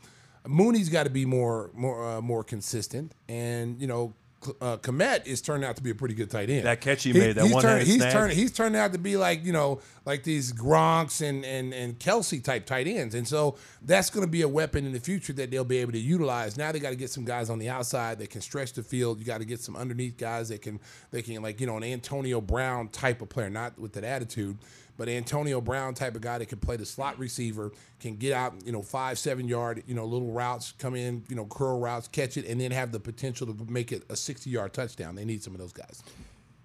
Mooney's 0.47 0.89
got 0.89 1.03
to 1.05 1.11
be 1.11 1.27
more 1.27 1.71
more 1.75 2.03
uh, 2.16 2.21
more 2.23 2.43
consistent, 2.43 3.12
and 3.29 3.79
you 3.79 3.87
know. 3.87 4.14
Uh, 4.61 4.76
Kmet 4.76 5.26
is 5.26 5.43
turning 5.43 5.68
out 5.68 5.74
to 5.76 5.82
be 5.82 5.91
a 5.91 5.95
pretty 5.97 6.14
good 6.14 6.30
tight 6.30 6.49
end. 6.49 6.64
That 6.64 6.80
catch 6.80 7.03
he 7.03 7.12
made, 7.12 7.32
that 7.32 7.45
he's 7.45 7.53
one-handed 7.53 7.78
turn- 7.80 7.86
he's 7.86 7.97
snag. 7.97 8.12
turning 8.12 8.36
he's 8.36 8.53
turning 8.53 8.80
out 8.80 8.93
to 8.93 8.99
be 8.99 9.16
like 9.16 9.45
you 9.45 9.53
know 9.53 9.80
like 10.05 10.22
these 10.22 10.53
Gronks 10.53 11.28
and 11.28 11.45
and 11.45 11.74
and 11.74 11.99
Kelce 11.99 12.43
type 12.43 12.64
tight 12.64 12.86
ends, 12.86 13.16
and 13.16 13.26
so 13.26 13.57
that's 13.82 14.11
going 14.11 14.24
to 14.24 14.30
be 14.30 14.43
a 14.43 14.49
weapon 14.49 14.86
in 14.86 14.93
the 14.93 15.01
future 15.01 15.32
that 15.32 15.51
they'll 15.51 15.64
be 15.64 15.78
able 15.78 15.91
to 15.93 15.99
utilize. 15.99 16.57
Now 16.57 16.70
they 16.70 16.78
got 16.78 16.91
to 16.91 16.97
get 16.97 17.11
some 17.11 17.24
guys 17.24 17.51
on 17.51 17.59
the 17.59 17.68
outside 17.68 18.20
that 18.20 18.30
can 18.30 18.41
stretch 18.41 18.74
the 18.74 18.82
field. 18.84 19.18
You 19.18 19.24
got 19.24 19.39
to 19.39 19.45
get 19.45 19.61
some 19.61 19.74
underneath 19.74 20.16
guys 20.16 20.51
that 20.51 20.62
can 20.62 20.78
they 21.11 21.22
can 21.22 21.43
like 21.43 21.61
you 21.61 21.66
know 21.66 21.76
an 21.76 21.82
Antonio 21.82 22.41
Brown 22.41 22.89
type 22.91 23.20
of 23.20 23.28
player, 23.28 23.51
not 23.51 23.76
with 23.76 23.93
that 23.95 24.05
attitude. 24.05 24.57
But 24.99 25.09
Antonio 25.09 25.61
Brown 25.61 25.95
type 25.95 26.17
of 26.17 26.21
guy 26.21 26.39
that 26.39 26.49
can 26.49 26.59
play 26.59 26.77
the 26.77 26.85
slot 26.85 27.19
receiver, 27.19 27.73
can 28.01 28.17
get 28.17 28.33
out, 28.33 28.55
you 28.67 28.73
know, 28.73 28.83
five, 28.83 29.19
seven 29.19 29.49
yard, 29.49 29.85
you 29.87 29.95
know, 29.95 30.05
little 30.05 30.33
routes, 30.33 30.73
come 30.77 30.95
in, 30.97 31.25
you 31.29 31.37
know, 31.37 31.47
curl 31.47 31.79
routes, 31.79 32.09
catch 32.09 32.37
it, 32.37 32.45
and 32.45 32.61
then 32.61 32.73
have 32.73 32.93
the 32.93 32.99
potential 32.99 33.47
to 33.47 33.73
make 33.73 33.93
it 33.93 34.03
a 34.11 34.17
60 34.17 34.51
yard 34.51 34.75
touchdown. 34.75 35.15
They 35.15 35.25
need 35.25 35.43
some 35.43 35.55
of 35.55 35.61
those 35.61 35.73
guys. 35.73 36.03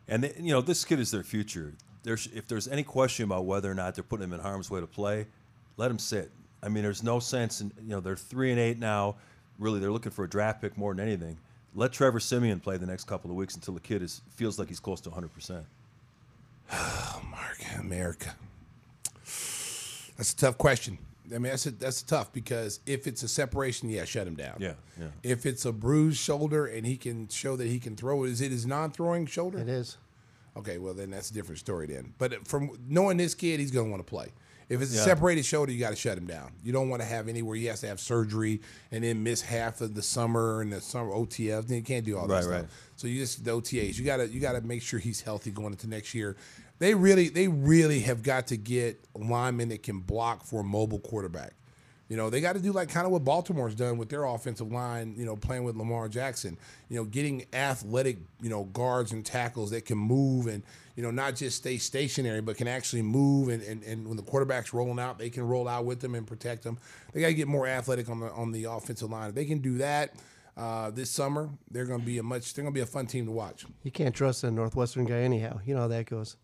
And 0.08 0.24
they, 0.24 0.34
you 0.38 0.52
know, 0.52 0.62
this 0.62 0.84
kid 0.84 1.00
is 1.00 1.12
their 1.12 1.24
future. 1.24 1.74
There's, 2.02 2.28
if 2.34 2.48
there's 2.48 2.68
any 2.68 2.84
question 2.84 3.26
about 3.26 3.46
whether 3.46 3.72
or 3.72 3.76
not 3.76 3.96
they're 3.96 4.04
putting 4.04 4.26
him 4.26 4.34
in 4.34 4.40
harm's 4.40 4.70
way 4.70 4.82
to 4.82 4.88
play, 4.88 5.28
let 5.78 5.90
him 5.90 6.00
sit. 6.00 6.32
I 6.64 6.70
mean, 6.70 6.84
there's 6.84 7.04
no 7.04 7.20
sense 7.20 7.62
in 7.62 7.72
you 7.82 7.90
know 7.90 8.00
they're 8.00 8.16
three 8.16 8.52
and 8.52 8.60
eight 8.60 8.80
now. 8.80 9.18
Really, 9.60 9.80
they're 9.80 9.92
looking 9.92 10.12
for 10.12 10.24
a 10.24 10.30
draft 10.30 10.62
pick 10.62 10.78
more 10.78 10.94
than 10.94 11.06
anything. 11.06 11.38
Let 11.76 11.92
Trevor 11.92 12.20
Siemian 12.20 12.60
play 12.60 12.78
the 12.78 12.86
next 12.86 13.04
couple 13.04 13.30
of 13.30 13.36
weeks 13.36 13.56
until 13.56 13.74
the 13.74 13.80
kid 13.80 14.02
is 14.02 14.22
feels 14.32 14.58
like 14.58 14.70
he's 14.70 14.80
close 14.80 15.02
to 15.02 15.10
100. 15.10 15.28
percent 15.34 15.66
Ah, 16.76 17.22
Mark, 17.30 17.60
America. 17.80 18.36
That's 20.18 20.34
a 20.34 20.38
tough 20.38 20.58
question. 20.58 20.98
I 21.34 21.38
mean, 21.38 21.52
that's 21.52 21.66
a, 21.66 21.72
that's 21.72 22.02
tough 22.02 22.34
because 22.34 22.80
if 22.86 23.08
it's 23.08 23.24
a 23.24 23.28
separation, 23.28 23.90
yeah, 23.90 24.06
shut 24.06 24.28
him 24.28 24.36
down. 24.36 24.58
Yeah, 24.60 24.74
yeah. 25.00 25.08
If 25.24 25.46
it's 25.46 25.66
a 25.66 25.72
bruised 25.72 26.18
shoulder 26.18 26.66
and 26.66 26.86
he 26.86 26.98
can 26.98 27.30
show 27.30 27.56
that 27.56 27.68
he 27.68 27.80
can 27.80 27.96
throw, 27.96 28.24
is 28.24 28.42
it 28.42 28.52
his 28.52 28.66
non-throwing 28.66 29.26
shoulder? 29.28 29.60
It 29.60 29.70
is. 29.70 29.98
Okay, 30.56 30.78
well 30.78 30.94
then 30.94 31.10
that's 31.12 31.32
a 31.32 31.34
different 31.34 31.60
story 31.60 31.88
then. 31.88 32.14
But 32.18 32.48
from 32.48 32.78
knowing 32.88 33.18
this 33.18 33.34
kid, 33.34 33.60
he's 33.60 33.72
going 33.72 33.88
to 33.88 33.92
want 33.92 34.06
to 34.06 34.10
play. 34.10 34.32
If 34.70 34.82
it's 34.82 34.94
a 34.94 34.98
Yeah. 34.98 35.06
separated 35.06 35.46
shoulder, 35.46 35.72
you 35.72 35.80
got 35.80 35.90
to 35.92 35.96
shut 35.96 36.18
him 36.18 36.26
down. 36.26 36.52
You 36.64 36.72
don't 36.74 36.90
want 36.90 37.02
to 37.02 37.08
have 37.08 37.28
anywhere 37.28 37.56
he 37.56 37.66
has 37.66 37.82
to 37.82 37.88
have 37.88 38.00
surgery 38.00 38.62
and 38.92 39.04
then 39.04 39.24
miss 39.24 39.42
half 39.42 39.82
of 39.82 39.96
the 39.96 40.02
summer 40.02 40.62
and 40.62 40.72
the 40.74 40.82
summer 40.82 41.12
OTF. 41.12 41.68
Then 41.68 41.78
you 41.78 41.84
can't 41.84 42.06
do 42.06 42.18
all 42.18 42.28
that 42.28 42.34
Right, 42.36 42.44
stuff. 42.44 42.54
right. 42.62 42.70
So 42.96 43.08
you 43.08 43.20
just 43.20 43.44
the 43.44 43.52
OTAs. 43.52 43.98
You 43.98 44.06
gotta 44.06 44.28
you 44.30 44.40
gotta 44.40 44.62
make 44.62 44.82
sure 44.82 45.00
he's 45.00 45.22
healthy 45.22 45.52
going 45.52 45.74
into 45.74 45.88
next 45.88 46.14
year. 46.14 46.36
They 46.80 46.94
really 46.96 47.30
they 47.30 47.48
really 47.48 48.00
have 48.02 48.24
got 48.24 48.48
to 48.48 48.58
get 48.58 49.04
linemen 49.16 49.70
that 49.70 49.84
can 49.84 50.00
block 50.00 50.44
for 50.46 50.62
a 50.62 50.64
mobile 50.64 51.00
quarterback. 51.00 51.54
You 52.10 52.18
know, 52.18 52.30
they 52.30 52.42
got 52.42 52.54
to 52.54 52.60
do 52.60 52.72
like 52.72 52.90
kind 52.90 53.06
of 53.06 53.12
what 53.12 53.24
Baltimore's 53.24 53.76
done 53.76 53.98
with 53.98 54.10
their 54.10 54.26
offensive 54.26 54.72
line, 54.72 55.16
you 55.18 55.26
know, 55.26 55.36
playing 55.36 55.64
with 55.64 55.76
Lamar 55.76 56.10
Jackson. 56.10 56.58
You 56.90 56.98
know, 56.98 57.06
getting 57.06 57.46
athletic, 57.54 58.18
you 58.42 58.50
know, 58.50 58.66
guards 58.66 59.12
and 59.14 59.26
tackles 59.26 59.72
that 59.72 59.86
can 59.86 59.98
move 59.98 60.48
and, 60.48 60.64
you 60.96 61.02
know, 61.02 61.12
not 61.12 61.36
just 61.36 61.58
stay 61.58 61.78
stationary, 61.78 62.42
but 62.42 62.58
can 62.58 62.68
actually 62.68 63.02
move. 63.02 63.50
And, 63.50 63.64
and, 63.64 63.84
and 63.84 64.08
when 64.08 64.18
the 64.18 64.24
quarterback's 64.24 64.74
rolling 64.74 65.00
out, 65.00 65.18
they 65.18 65.30
can 65.30 65.44
roll 65.44 65.68
out 65.68 65.86
with 65.86 66.02
them 66.02 66.14
and 66.14 66.28
protect 66.28 66.64
them. 66.64 66.78
They 67.14 67.22
got 67.22 67.28
to 67.28 67.34
get 67.34 67.48
more 67.48 67.68
athletic 67.68 68.10
on 68.10 68.20
the 68.20 68.32
on 68.32 68.52
the 68.52 68.66
offensive 68.66 69.10
line. 69.10 69.30
If 69.30 69.36
they 69.36 69.46
can 69.46 69.60
do 69.60 69.78
that 69.78 70.14
uh, 70.58 70.92
this 70.92 71.10
summer, 71.10 71.50
they're 71.72 71.86
going 71.86 72.02
to 72.02 72.06
be 72.06 72.18
a 72.18 72.24
much 72.24 72.54
they're 72.54 72.64
going 72.64 72.74
to 72.74 72.78
be 72.78 72.84
a 72.84 72.86
fun 72.86 73.08
team 73.08 73.26
to 73.26 73.32
watch. 73.32 73.66
You 73.84 73.92
can't 73.92 74.14
trust 74.14 74.44
a 74.44 74.52
Northwestern 74.52 75.06
guy 75.06 75.22
anyhow. 75.22 75.60
You 75.66 75.74
know 75.74 75.82
how 75.82 75.88
that 75.88 76.06
goes. 76.06 76.36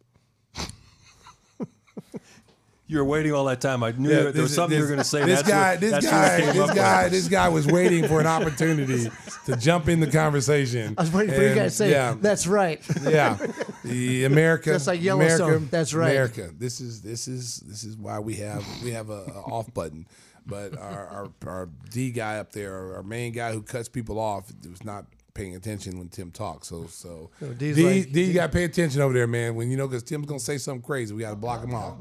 You 2.90 2.98
were 2.98 3.06
waiting 3.06 3.32
all 3.34 3.46
that 3.46 3.62
time. 3.62 3.84
I 3.84 3.92
knew 3.92 4.10
there 4.10 4.26
was 4.26 4.34
this- 4.34 4.56
something 4.56 4.76
you 4.76 4.82
were 4.84 4.88
going 4.90 4.98
to 4.98 5.04
say. 5.04 5.24
This 5.24 5.44
that's 5.44 5.48
guy, 5.48 5.72
what, 5.74 5.80
this 5.80 5.92
that's 5.92 6.06
what 6.08 6.12
guy, 6.12 6.40
this 6.52 6.72
guy, 6.74 7.04
with. 7.04 7.12
this 7.12 7.28
guy 7.28 7.50
was 7.50 7.68
waiting 7.68 8.08
for 8.08 8.20
an 8.20 8.26
opportunity 8.26 9.12
to 9.46 9.56
jump 9.58 9.88
in 9.90 10.00
the 10.00 10.08
conversation. 10.08 10.96
I 10.98 11.02
was 11.02 11.12
waiting 11.14 11.36
for 11.36 11.42
you 11.44 11.54
guys 11.54 11.74
to 11.74 11.78
say, 11.78 11.92
yeah, 11.92 12.16
that's 12.20 12.48
right. 12.48 12.82
yeah. 13.04 13.38
The 13.84 14.26
America, 14.26 14.72
Just 14.72 14.88
like 14.88 15.04
Yellowstone, 15.04 15.48
America, 15.50 15.66
that's 15.70 15.94
right. 15.94 16.10
America. 16.10 16.50
This 16.58 16.82
is 16.82 17.04
this 17.04 17.28
is 17.28 17.58
this 17.68 17.84
is 17.84 17.96
why 17.96 18.18
we 18.18 18.34
have 18.38 18.66
we 18.84 18.90
have 18.92 19.12
a, 19.12 19.24
a 19.36 19.40
off 19.42 19.72
button. 19.74 20.08
But 20.48 20.76
our, 20.80 21.08
our 21.08 21.30
our 21.46 21.70
D 21.92 22.10
guy 22.10 22.40
up 22.40 22.54
there, 22.54 22.74
our, 22.74 22.96
our 22.98 23.04
main 23.04 23.34
guy 23.34 23.54
who 23.54 23.62
cuts 23.62 23.88
people 23.88 24.20
off, 24.20 24.52
was 24.68 24.84
not 24.84 25.06
paying 25.36 25.56
attention 25.56 26.00
when 26.00 26.10
Tim 26.10 26.32
talks. 26.32 26.68
So 26.70 26.88
so 26.88 27.30
No, 27.40 27.54
D's 27.54 27.76
D, 27.76 27.84
like- 27.84 28.12
D, 28.12 28.24
you 28.24 28.34
got 28.34 28.48
to 28.48 28.52
pay 28.58 28.64
attention 28.64 29.00
over 29.02 29.14
there, 29.14 29.28
man. 29.28 29.54
When 29.54 29.70
you 29.70 29.78
know 29.78 29.88
because 29.88 30.02
Tim's 30.02 30.26
gonna 30.26 30.40
say 30.40 30.58
something 30.58 30.82
crazy, 30.82 31.14
we 31.14 31.22
got 31.22 31.30
to 31.30 31.36
block 31.36 31.64
him 31.64 31.76
off. 31.76 32.00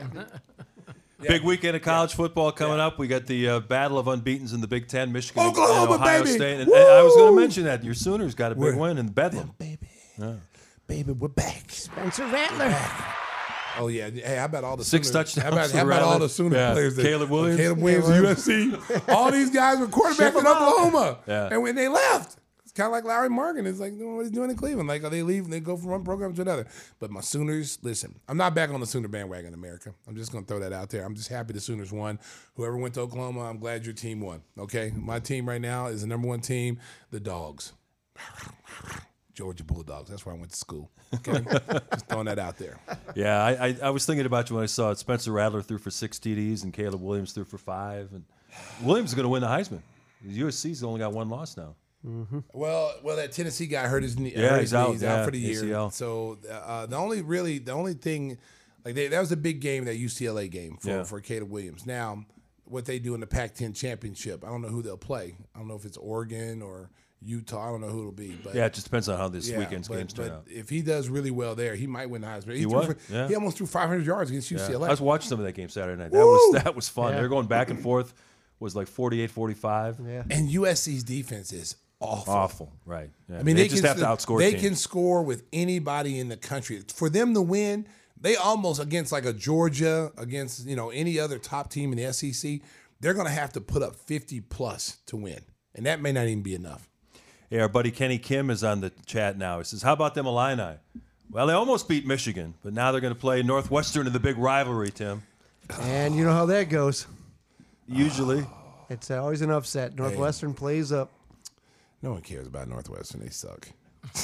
Big 1.21 1.41
weekend 1.43 1.75
of 1.75 1.81
college 1.81 2.13
football 2.13 2.51
coming 2.51 2.79
up. 2.79 2.99
We 2.99 3.07
got 3.07 3.25
the 3.25 3.49
uh, 3.49 3.59
battle 3.61 3.97
of 3.97 4.07
unbeaten's 4.07 4.53
in 4.53 4.61
the 4.61 4.67
Big 4.67 4.87
Ten, 4.87 5.11
Michigan, 5.11 5.41
and 5.41 5.51
Oklahoma, 5.51 5.95
Ohio 5.95 6.23
baby! 6.23 6.35
State. 6.35 6.59
And, 6.61 6.69
and 6.71 6.75
I 6.91 7.01
was 7.01 7.15
going 7.15 7.33
to 7.35 7.39
mention 7.41 7.63
that 7.63 7.83
your 7.83 7.95
Sooners 7.95 8.35
got 8.35 8.51
a 8.51 8.55
big 8.55 8.63
We're- 8.63 8.77
win 8.77 8.97
in 8.99 9.07
Bedlam. 9.09 9.53
Baby, 9.57 9.79
baby, 10.85 11.11
we're 11.13 11.27
back. 11.27 11.71
Spencer 11.71 12.25
Rattler. 12.27 12.75
Oh 13.79 13.87
yeah. 13.87 14.09
Hey, 14.11 14.35
how 14.37 14.45
about 14.45 14.63
all 14.63 14.77
the 14.77 14.83
Six 14.85 15.07
Sooners- 15.07 15.33
touchdowns 15.33 15.43
How 15.43 15.51
about, 15.53 15.69
for 15.71 15.77
how 15.77 15.85
about 15.85 16.01
all 16.03 16.11
Rattler. 16.13 16.27
the 16.27 16.33
Sooner 16.33 16.55
Yeah. 16.55 16.71
players? 16.73 16.95
That, 16.95 17.03
Caleb 17.03 17.29
Williams. 17.31 17.59
Caleb 17.59 17.79
Williams, 17.79 18.07
USC. 18.47 19.09
all 19.09 19.31
these 19.31 19.49
guys 19.49 19.79
were 19.79 19.87
quarterbacks 19.87 20.39
in 20.39 20.45
Oklahoma, 20.47 21.17
Yeah. 21.27 21.49
and 21.51 21.61
when 21.63 21.73
they 21.75 21.87
left, 21.87 22.37
it's 22.37 22.37
kind 22.77 22.87
of 22.87 22.93
like 22.93 23.03
Larry 23.03 23.29
Morgan. 23.29 23.65
It's 23.65 23.79
like 23.79 23.93
what 23.97 24.21
he's 24.21 24.31
doing 24.31 24.49
in 24.49 24.55
Cleveland. 24.55 24.87
Like 24.87 25.01
they 25.01 25.23
leave 25.23 25.43
and 25.45 25.51
they 25.51 25.59
go 25.59 25.75
from 25.75 25.89
one 25.89 26.03
program 26.03 26.33
to 26.35 26.41
another. 26.41 26.67
But 26.99 27.11
my 27.11 27.21
Sooners, 27.21 27.79
listen, 27.81 28.19
I'm 28.27 28.37
not 28.37 28.53
back 28.55 28.69
on 28.69 28.79
the 28.79 28.85
Sooner 28.85 29.07
bandwagon, 29.07 29.53
America. 29.53 29.93
I'm 30.07 30.15
just 30.15 30.31
gonna 30.31 30.45
throw 30.45 30.59
that 30.59 30.71
out 30.71 30.89
there. 30.89 31.03
I'm 31.03 31.15
just 31.15 31.29
happy 31.29 31.53
the 31.53 31.59
Sooners 31.59 31.91
won. 31.91 32.19
Whoever 32.55 32.77
went 32.77 32.93
to 32.93 33.01
Oklahoma, 33.01 33.49
I'm 33.49 33.57
glad 33.57 33.85
your 33.85 33.93
team 33.93 34.21
won. 34.21 34.43
Okay, 34.57 34.93
my 34.95 35.19
team 35.19 35.49
right 35.49 35.61
now 35.61 35.87
is 35.87 36.01
the 36.01 36.07
number 36.07 36.27
one 36.27 36.39
team, 36.39 36.79
the 37.11 37.19
Dogs. 37.19 37.73
Georgia 39.33 39.63
Bulldogs. 39.63 40.09
That's 40.09 40.25
where 40.25 40.33
I 40.33 40.37
went 40.37 40.51
to 40.51 40.57
school. 40.57 40.89
Okay, 41.13 41.43
just 41.91 42.07
throwing 42.07 42.25
that 42.25 42.39
out 42.39 42.57
there. 42.57 42.79
Yeah, 43.15 43.43
I, 43.43 43.67
I, 43.67 43.77
I 43.83 43.89
was 43.91 44.05
thinking 44.05 44.25
about 44.25 44.49
you 44.49 44.55
when 44.55 44.63
I 44.63 44.67
saw 44.67 44.89
it. 44.89 44.97
Spencer 44.97 45.31
Rattler 45.31 45.61
threw 45.61 45.77
for 45.77 45.91
six 45.91 46.17
TDs 46.17 46.63
and 46.63 46.73
Caleb 46.73 47.01
Williams 47.01 47.33
threw 47.33 47.43
for 47.43 47.59
five. 47.59 48.11
And 48.13 48.25
Williams 48.81 49.11
is 49.11 49.15
going 49.15 49.25
to 49.25 49.29
win 49.29 49.41
the 49.41 49.47
Heisman. 49.47 49.81
USC's 50.27 50.83
only 50.83 50.99
got 50.99 51.13
one 51.13 51.29
loss 51.29 51.55
now. 51.55 51.75
Well, 52.53 52.93
well, 53.03 53.15
that 53.17 53.31
Tennessee 53.31 53.67
guy 53.67 53.87
hurt 53.87 54.03
his 54.03 54.17
knee. 54.17 54.33
Yeah, 54.35 54.49
hurt 54.49 54.59
he's 54.61 54.69
his 54.69 54.73
out, 54.73 54.87
knee. 54.87 54.93
He's 54.93 55.03
out 55.03 55.25
for 55.25 55.31
the 55.31 55.39
year. 55.39 55.63
ACL. 55.63 55.91
So 55.93 56.37
uh, 56.49 56.85
the 56.85 56.95
only 56.95 57.21
really 57.21 57.59
the 57.59 57.71
only 57.73 57.93
thing, 57.93 58.37
like 58.85 58.95
they, 58.95 59.07
that 59.07 59.19
was 59.19 59.31
a 59.31 59.37
big 59.37 59.59
game, 59.61 59.85
that 59.85 59.97
UCLA 59.99 60.49
game 60.49 60.77
for 60.79 60.89
Yeah. 60.89 61.03
for 61.03 61.19
Caleb 61.21 61.49
Williams. 61.51 61.85
Now, 61.85 62.25
what 62.65 62.85
they 62.85 62.99
do 62.99 63.13
in 63.13 63.19
the 63.21 63.27
Pac-10 63.27 63.75
championship, 63.75 64.43
I 64.43 64.47
don't 64.49 64.61
know 64.61 64.67
who 64.69 64.81
they'll 64.81 64.97
play. 64.97 65.35
I 65.55 65.59
don't 65.59 65.67
know 65.67 65.75
if 65.75 65.85
it's 65.85 65.97
Oregon 65.97 66.61
or 66.61 66.89
Utah. 67.21 67.67
I 67.69 67.71
don't 67.71 67.81
know 67.81 67.87
who 67.87 67.99
it'll 68.01 68.11
be. 68.11 68.37
But 68.43 68.55
Yeah, 68.55 68.65
it 68.65 68.73
just 68.73 68.85
depends 68.85 69.07
on 69.09 69.17
how 69.17 69.27
this 69.29 69.49
yeah, 69.49 69.57
weekend's 69.59 69.87
but, 69.87 69.97
games 69.97 70.13
turn 70.13 70.27
but 70.27 70.33
out. 70.35 70.43
if 70.47 70.69
he 70.69 70.81
does 70.81 71.09
really 71.09 71.31
well 71.31 71.55
there, 71.55 71.75
he 71.75 71.87
might 71.87 72.09
win 72.09 72.21
the 72.21 72.27
Heisman. 72.27 72.53
He, 72.53 72.59
He 72.59 72.65
threw 72.65 72.95
yeah. 73.09 73.27
he 73.27 73.35
almost 73.35 73.57
threw 73.57 73.65
500 73.67 74.05
yards 74.05 74.29
against 74.29 74.51
Yeah. 74.51 74.59
UCLA. 74.59 74.87
I 74.87 74.91
was 74.91 75.01
watching 75.01 75.29
some 75.29 75.39
of 75.39 75.45
that 75.45 75.53
game 75.53 75.69
Saturday 75.69 76.01
night. 76.01 76.11
That 76.11 76.17
Woo! 76.25 76.31
was 76.31 76.63
that 76.63 76.75
was 76.75 76.87
fun. 76.89 77.13
Yeah. 77.13 77.19
They're 77.21 77.29
going 77.29 77.47
back 77.47 77.69
and 77.69 77.79
forth. 77.81 78.13
Was 78.59 78.75
like 78.75 78.87
48-45. 78.89 80.07
Yeah. 80.07 80.23
and 80.35 80.49
USC's 80.49 81.03
defense 81.03 81.53
is 81.53 81.75
awful. 81.99 82.33
Awful, 82.33 82.73
right? 82.85 83.09
Yeah. 83.29 83.39
I 83.39 83.43
mean, 83.43 83.55
they, 83.55 83.63
they, 83.63 83.67
just 83.69 83.83
can, 83.83 83.87
have 83.87 83.97
to 83.99 84.05
outscore. 84.05 84.39
They 84.39 84.51
teams. 84.51 84.61
can 84.63 84.75
score 84.75 85.23
with 85.23 85.43
anybody 85.53 86.19
in 86.19 86.29
the 86.29 86.37
country. 86.37 86.81
For 86.93 87.09
them 87.09 87.33
to 87.33 87.41
win, 87.41 87.87
they 88.19 88.35
almost 88.35 88.81
against 88.81 89.11
like 89.11 89.25
a 89.25 89.33
Georgia, 89.33 90.11
against 90.17 90.65
you 90.65 90.75
know 90.75 90.89
any 90.89 91.19
other 91.19 91.37
top 91.39 91.69
team 91.69 91.91
in 91.91 91.97
the 91.97 92.13
SEC, 92.13 92.61
they're 92.99 93.13
going 93.13 93.27
to 93.27 93.33
have 93.33 93.53
to 93.53 93.61
put 93.61 93.81
up 93.83 93.95
fifty 93.95 94.39
plus 94.41 94.97
to 95.07 95.17
win, 95.17 95.41
and 95.75 95.85
that 95.85 96.01
may 96.01 96.11
not 96.11 96.25
even 96.25 96.43
be 96.43 96.55
enough. 96.55 96.89
Yeah, 97.49 97.61
our 97.61 97.69
buddy 97.69 97.91
Kenny 97.91 98.17
Kim 98.17 98.49
is 98.49 98.63
on 98.63 98.81
the 98.81 98.91
chat 99.05 99.37
now. 99.37 99.59
He 99.59 99.63
says, 99.63 99.81
"How 99.81 99.93
about 99.93 100.15
them 100.15 100.25
Illini? 100.25 100.77
Well, 101.29 101.47
they 101.47 101.53
almost 101.53 101.89
beat 101.89 102.07
Michigan, 102.07 102.53
but 102.63 102.73
now 102.73 102.91
they're 102.91 103.01
going 103.01 103.13
to 103.13 103.19
play 103.19 103.43
Northwestern 103.43 104.07
in 104.07 104.13
the 104.13 104.19
big 104.19 104.37
rivalry. 104.37 104.89
Tim, 104.91 105.23
And 105.81 106.15
you 106.15 106.23
know 106.23 106.31
how 106.31 106.45
that 106.45 106.69
goes. 106.69 107.05
usually, 107.85 108.45
It's 108.89 109.11
always 109.11 109.41
an 109.41 109.51
upset. 109.51 109.95
Northwestern 109.95 110.53
plays 110.53 110.91
up. 110.93 111.11
No 112.01 112.11
one 112.11 112.21
cares 112.21 112.47
about 112.47 112.67
Northwestern; 112.67 113.21
they 113.21 113.29
suck. 113.29 113.69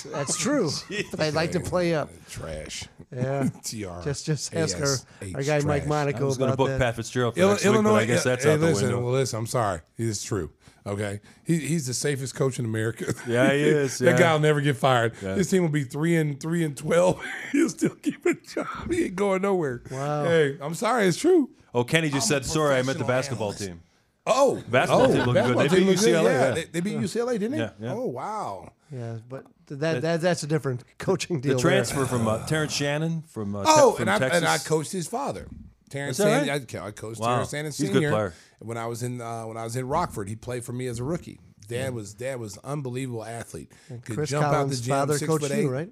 That's 0.05 0.37
true. 0.37 0.69
but 1.11 1.19
they 1.19 1.31
like 1.31 1.51
to 1.51 1.59
play 1.59 1.93
up. 1.93 2.09
Trash. 2.29 2.85
Yeah. 3.13 3.49
Tr. 3.63 4.01
Just 4.03 4.25
just 4.25 4.55
ask 4.55 4.79
our, 4.79 4.95
our 5.35 5.43
guy 5.43 5.59
Mike 5.59 5.83
trash. 5.83 5.87
Monaco 5.87 6.23
I 6.23 6.23
was 6.23 6.37
going 6.37 6.49
to 6.49 6.53
about 6.53 6.57
book 6.57 6.67
that. 6.69 6.79
Pat 6.79 6.95
Fitzgerald 6.95 7.35
for 7.35 7.41
Ill- 7.41 7.49
next 7.49 7.65
week, 7.65 7.83
but 7.83 7.93
I 7.93 8.05
guess 8.05 8.23
that's 8.23 8.43
hey, 8.43 8.53
out 8.53 8.59
the 8.59 8.67
listen, 8.67 8.87
window. 8.87 9.03
Well, 9.03 9.13
listen, 9.13 9.39
I'm 9.39 9.47
sorry. 9.47 9.81
It's 9.97 10.23
true. 10.23 10.51
Okay, 10.85 11.21
he, 11.45 11.59
he's 11.59 11.87
the 11.87 11.93
safest 11.93 12.35
coach 12.35 12.59
in 12.59 12.65
America. 12.65 13.13
Yeah, 13.25 13.53
he 13.53 13.61
is, 13.61 13.99
that 13.99 14.11
yeah. 14.11 14.19
guy 14.19 14.33
will 14.33 14.41
never 14.41 14.59
get 14.59 14.75
fired. 14.75 15.13
Yeah. 15.21 15.35
His 15.35 15.49
team 15.49 15.61
will 15.61 15.69
be 15.69 15.85
three 15.85 16.17
and 16.17 16.39
three 16.39 16.63
and 16.63 16.75
twelve. 16.75 17.23
He'll 17.53 17.69
still 17.69 17.95
keep 17.95 18.25
a 18.25 18.33
job. 18.33 18.91
He 18.91 19.05
ain't 19.05 19.15
going 19.15 19.43
nowhere. 19.43 19.81
Wow. 19.89 20.25
Hey, 20.25 20.57
I'm 20.61 20.75
sorry. 20.75 21.07
It's 21.07 21.17
true. 21.17 21.51
oh, 21.73 21.85
Kenny 21.85 22.09
just 22.09 22.29
I'm 22.31 22.43
said, 22.43 22.45
"Sorry, 22.45 22.75
I 22.75 22.81
meant 22.81 22.97
the 22.97 23.05
basketball 23.05 23.49
analyst. 23.49 23.65
team." 23.67 23.81
Oh, 24.25 24.63
Basketball 24.69 25.01
oh, 25.01 25.07
team 25.07 25.17
looking 25.17 25.33
good. 25.33 25.33
basketball 25.35 25.63
They 25.67 25.75
beat 25.79 25.85
looked 25.87 25.99
good, 26.01 26.13
UCLA, 26.15 26.23
Yeah, 26.23 26.31
yeah. 26.47 26.51
They, 26.51 26.63
they 26.65 26.79
beat 26.79 26.97
UCLA, 26.97 27.31
didn't 27.33 27.51
they? 27.51 27.57
Yeah, 27.57 27.69
yeah. 27.79 27.93
Oh 27.93 28.05
wow. 28.05 28.71
Yeah, 28.91 29.17
but 29.27 29.45
that, 29.67 30.01
that 30.01 30.21
that's 30.21 30.43
a 30.43 30.47
different 30.47 30.83
coaching 30.97 31.41
deal. 31.41 31.57
The 31.57 31.61
there. 31.63 31.71
transfer 31.71 32.05
from 32.05 32.27
uh, 32.27 32.45
Terrence 32.45 32.73
Shannon 32.73 33.23
from 33.23 33.55
uh, 33.55 33.63
Oh, 33.65 33.91
te- 33.91 33.97
from 33.97 34.01
and 34.03 34.09
I 34.15 34.19
Texas. 34.19 34.37
and 34.37 34.47
I 34.47 34.57
coached 34.59 34.91
his 34.91 35.07
father, 35.07 35.47
Terrence 35.89 36.19
Is 36.19 36.25
that 36.25 36.45
Sanders. 36.45 36.75
I, 36.75 36.87
I 36.87 36.91
coached 36.91 37.19
Wow. 37.19 37.27
Terrence 37.33 37.49
Sanders 37.49 37.77
He's 37.77 37.89
a 37.89 37.93
good 37.93 38.11
player. 38.11 38.33
When 38.59 38.77
I 38.77 38.85
was 38.87 39.03
in 39.03 39.19
uh, 39.19 39.43
when 39.43 39.57
I 39.57 39.63
was 39.63 39.75
in 39.75 39.87
Rockford, 39.87 40.29
he 40.29 40.35
played 40.35 40.63
for 40.63 40.71
me 40.73 40.87
as 40.87 40.99
a 40.99 41.03
rookie. 41.03 41.39
Dad 41.67 41.93
was 41.93 42.13
dad 42.13 42.39
was 42.39 42.57
unbelievable 42.63 43.25
athlete. 43.25 43.71
Could 44.03 44.15
Chris 44.15 44.29
jump 44.29 44.45
out 44.45 44.49
the 44.51 44.55
Collins' 44.57 44.81
gym, 44.81 44.95
father 44.95 45.17
six 45.17 45.27
coached 45.29 45.43
foot 45.47 45.51
eight. 45.53 45.63
you, 45.63 45.69
right? 45.69 45.89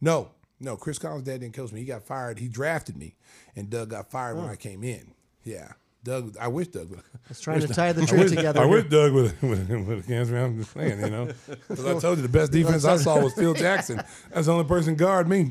No, 0.00 0.30
no. 0.60 0.76
Chris 0.76 0.98
Collins' 0.98 1.24
dad 1.24 1.40
didn't 1.40 1.54
coach 1.54 1.72
me. 1.72 1.80
He 1.80 1.86
got 1.86 2.04
fired. 2.04 2.38
He 2.38 2.48
drafted 2.48 2.96
me, 2.96 3.16
and 3.56 3.68
Doug 3.68 3.90
got 3.90 4.10
fired 4.10 4.36
when 4.36 4.46
I 4.48 4.56
came 4.56 4.84
in. 4.84 5.12
Yeah, 5.42 5.72
Doug. 6.02 6.36
I 6.38 6.48
wish 6.48 6.68
Doug 6.68 6.90
would. 6.90 7.02
It's 7.28 7.40
trying 7.40 7.60
to 7.60 7.68
tie 7.68 7.92
the 7.92 8.02
I 8.02 8.06
tree 8.06 8.28
together. 8.28 8.60
I 8.60 8.64
wish 8.64 8.84
Doug 8.88 9.12
would 9.14 9.42
would 9.42 9.86
would 9.86 10.06
cancel. 10.06 10.36
I'm 10.36 10.58
just 10.58 10.72
saying, 10.72 11.00
you 11.00 11.10
know, 11.10 11.28
because 11.68 11.84
I 11.86 11.98
told 11.98 12.18
you 12.18 12.22
the 12.22 12.28
best 12.28 12.52
defense 12.60 12.84
I 12.84 12.96
saw 12.96 13.20
was 13.20 13.34
Phil 13.34 13.54
Jackson. 13.54 14.02
That's 14.32 14.46
the 14.46 14.52
only 14.52 14.64
person 14.64 14.94
guard 14.94 15.28
me. 15.28 15.50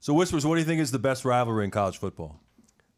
So, 0.00 0.14
Whispers, 0.14 0.46
what 0.46 0.54
do 0.54 0.60
you 0.60 0.66
think 0.66 0.80
is 0.80 0.92
the 0.92 0.98
best 0.98 1.24
rivalry 1.24 1.64
in 1.64 1.70
college 1.70 1.98
football? 1.98 2.40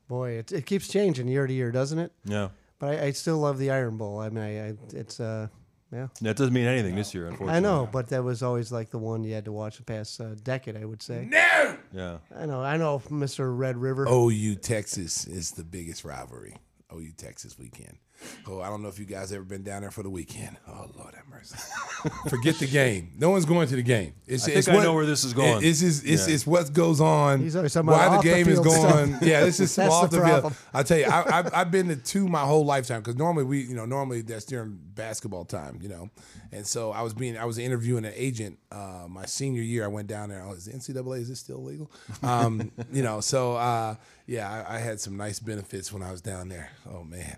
Boy, 0.08 0.32
it, 0.32 0.52
it 0.52 0.66
keeps 0.66 0.88
changing 0.88 1.28
year 1.28 1.46
to 1.46 1.52
year, 1.52 1.70
doesn't 1.72 1.98
it? 1.98 2.12
Yeah. 2.24 2.48
But 2.78 2.98
I, 2.98 3.06
I 3.06 3.10
still 3.12 3.38
love 3.38 3.58
the 3.58 3.70
Iron 3.70 3.96
Bowl. 3.96 4.18
I 4.20 4.28
mean, 4.28 4.44
I, 4.44 4.68
I 4.68 4.74
it's 4.92 5.20
uh, 5.20 5.48
Yeah. 5.92 6.08
That 6.20 6.36
doesn't 6.36 6.52
mean 6.52 6.66
anything 6.66 6.94
this 6.96 7.14
year, 7.14 7.26
unfortunately. 7.26 7.56
I 7.56 7.60
know, 7.60 7.88
but 7.90 8.08
that 8.08 8.22
was 8.22 8.42
always 8.42 8.70
like 8.70 8.90
the 8.90 8.98
one 8.98 9.24
you 9.24 9.34
had 9.34 9.46
to 9.46 9.52
watch 9.52 9.78
the 9.78 9.82
past 9.84 10.20
uh, 10.20 10.34
decade, 10.42 10.76
I 10.76 10.84
would 10.84 11.02
say. 11.02 11.26
No. 11.28 11.76
Yeah. 11.92 12.18
I 12.36 12.46
know, 12.46 12.60
I 12.60 12.76
know, 12.76 12.98
Mr. 13.08 13.56
Red 13.56 13.76
River. 13.76 14.06
OU 14.08 14.56
Texas 14.56 15.26
is 15.26 15.52
the 15.52 15.64
biggest 15.64 16.04
rivalry. 16.04 16.56
Oh, 16.92 16.96
OU 16.98 17.12
Texas 17.16 17.58
weekend. 17.58 17.98
Oh, 18.46 18.60
I 18.60 18.68
don't 18.68 18.82
know 18.82 18.88
if 18.88 18.98
you 18.98 19.04
guys 19.04 19.32
ever 19.32 19.44
been 19.44 19.62
down 19.62 19.82
there 19.82 19.90
for 19.90 20.02
the 20.02 20.10
weekend. 20.10 20.56
Oh 20.68 20.90
Lord 20.96 21.14
have 21.14 21.26
mercy. 21.28 21.56
Forget 22.28 22.56
the 22.56 22.66
game. 22.66 23.12
No 23.18 23.30
one's 23.30 23.44
going 23.44 23.68
to 23.68 23.76
the 23.76 23.82
game. 23.82 24.14
It's, 24.26 24.44
I 24.44 24.46
think 24.46 24.58
it's 24.58 24.68
I 24.68 24.82
know 24.82 24.92
where 24.94 25.06
this 25.06 25.24
is 25.24 25.32
going. 25.32 25.64
It's 25.64 25.82
it's, 25.82 26.02
it's, 26.02 26.28
Yeah. 26.28 26.34
it's 26.34 26.46
what 26.46 26.72
goes 26.72 27.00
on. 27.00 27.40
He's 27.40 27.56
always 27.56 27.72
talking 27.72 27.86
why 27.90 28.08
the 28.08 28.16
off 28.16 28.22
the 28.24 28.28
game 28.30 28.48
is 28.48 28.60
going. 28.60 29.14
stuff. 29.16 29.22
Yeah, 29.22 29.44
this 29.44 29.60
is 29.60 29.74
That's 29.76 29.92
off 29.92 30.10
the 30.10 30.18
the, 30.18 30.26
field. 30.26 30.40
problem. 30.40 30.54
I 30.74 30.82
tell 30.82 30.98
you, 30.98 31.04
I, 31.06 31.38
I've, 31.38 31.54
I've 31.54 31.70
been 31.70 31.88
to 31.88 31.96
two 31.96 32.28
my 32.28 32.40
whole 32.42 32.64
lifetime 32.64 33.00
because 33.00 33.16
normally 33.16 33.44
we, 33.44 33.60
you 33.62 33.74
know, 33.74 33.84
normally 33.86 34.22
that's 34.22 34.44
during 34.44 34.78
basketball 34.94 35.44
time, 35.44 35.78
you 35.82 35.88
know, 35.88 36.10
and 36.52 36.66
so 36.66 36.90
I 36.92 37.02
was 37.02 37.14
being, 37.14 37.38
I 37.38 37.44
was 37.44 37.58
interviewing 37.58 38.04
an 38.04 38.12
agent 38.14 38.58
uh, 38.72 39.06
my 39.08 39.26
senior 39.26 39.62
year. 39.62 39.84
I 39.84 39.88
went 39.88 40.08
down 40.08 40.28
there. 40.30 40.42
Oh, 40.44 40.52
is 40.52 40.66
the 40.66 40.72
NCAA 40.72 41.20
is 41.20 41.28
this 41.28 41.40
still 41.40 41.62
legal? 41.62 41.90
Um, 42.22 42.70
you 42.92 43.02
know, 43.02 43.20
so 43.20 43.54
uh, 43.56 43.94
yeah, 44.26 44.64
I, 44.68 44.76
I 44.76 44.78
had 44.78 45.00
some 45.00 45.16
nice 45.16 45.38
benefits 45.38 45.92
when 45.92 46.02
I 46.02 46.10
was 46.10 46.20
down 46.20 46.48
there. 46.48 46.70
Oh 46.92 47.04
man. 47.04 47.36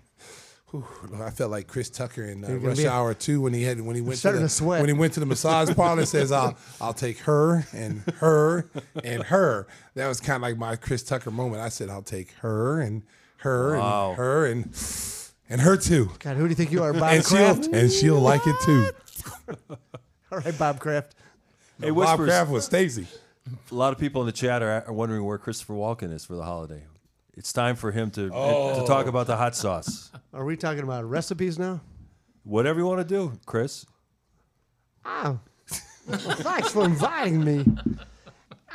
Whew, 0.73 0.83
I 1.21 1.29
felt 1.29 1.51
like 1.51 1.67
Chris 1.67 1.91
Tucker 1.91 2.23
in 2.23 2.43
uh, 2.43 2.55
Rush 2.55 2.77
be 2.77 2.85
a- 2.85 2.91
Hour 2.91 3.13
Two 3.13 3.41
when 3.41 3.53
he 3.53 3.61
had 3.61 3.79
when 3.79 3.95
he 3.95 4.01
went 4.01 4.19
to 4.21 4.31
the, 4.31 4.39
to 4.39 4.49
sweat. 4.49 4.79
when 4.81 4.89
he 4.89 4.93
went 4.93 5.13
to 5.13 5.19
the 5.19 5.25
massage 5.27 5.69
parlor 5.75 5.99
and 5.99 6.07
says, 6.07 6.31
"I'll 6.31 6.57
I'll 6.81 6.95
take 6.95 7.19
her 7.19 7.67
and 7.73 8.01
her 8.17 8.67
and 9.03 9.21
her." 9.23 9.67
That 9.93 10.07
was 10.07 10.19
kind 10.19 10.37
of 10.37 10.41
like 10.41 10.57
my 10.57 10.75
Chris 10.75 11.03
Tucker 11.03 11.29
moment. 11.29 11.61
I 11.61 11.69
said, 11.69 11.89
"I'll 11.91 12.01
take 12.01 12.31
her 12.41 12.81
and 12.81 13.03
her 13.37 13.77
Wow. 13.77 14.09
and 14.09 14.17
her 14.17 14.45
and 14.47 14.75
and 15.47 15.61
her 15.61 15.77
too, 15.77 16.09
God, 16.17 16.37
who 16.37 16.43
do 16.43 16.49
you 16.49 16.55
think 16.55 16.71
you 16.71 16.81
are, 16.81 16.91
Bob 16.91 17.03
and 17.13 17.23
Kraft? 17.23 17.65
she'll 17.65 17.75
and 17.75 17.91
she'll 17.91 18.19
like 18.19 18.41
it 18.47 18.55
too." 18.65 18.89
All 20.31 20.39
right, 20.39 20.57
Bob 20.57 20.79
Kraft. 20.79 21.13
Hey, 21.79 21.89
Bob 21.91 21.97
Whispers, 21.97 22.27
Kraft 22.29 22.49
was 22.49 22.65
Stacy. 22.65 23.05
a 23.71 23.75
lot 23.75 23.93
of 23.93 23.99
people 23.99 24.21
in 24.21 24.25
the 24.25 24.31
chat 24.31 24.63
are, 24.63 24.83
are 24.87 24.93
wondering 24.93 25.23
where 25.23 25.37
Christopher 25.37 25.73
Walken 25.75 26.11
is 26.11 26.25
for 26.25 26.33
the 26.35 26.43
holiday. 26.43 26.81
It's 27.35 27.51
time 27.51 27.75
for 27.75 27.91
him 27.91 28.11
to 28.11 28.29
to 28.29 28.29
talk 28.87 29.05
oh. 29.05 29.09
about 29.09 29.27
the 29.27 29.35
hot 29.35 29.55
sauce. 29.55 30.11
Are 30.33 30.45
we 30.45 30.55
talking 30.55 30.83
about 30.83 31.09
recipes 31.09 31.57
now? 31.57 31.81
Whatever 32.43 32.79
you 32.79 32.85
want 32.85 32.99
to 32.99 33.05
do, 33.05 33.33
Chris. 33.45 33.85
Oh, 35.05 35.39
well, 36.07 36.19
thanks 36.19 36.71
for 36.71 36.85
inviting 36.85 37.43
me. 37.43 37.65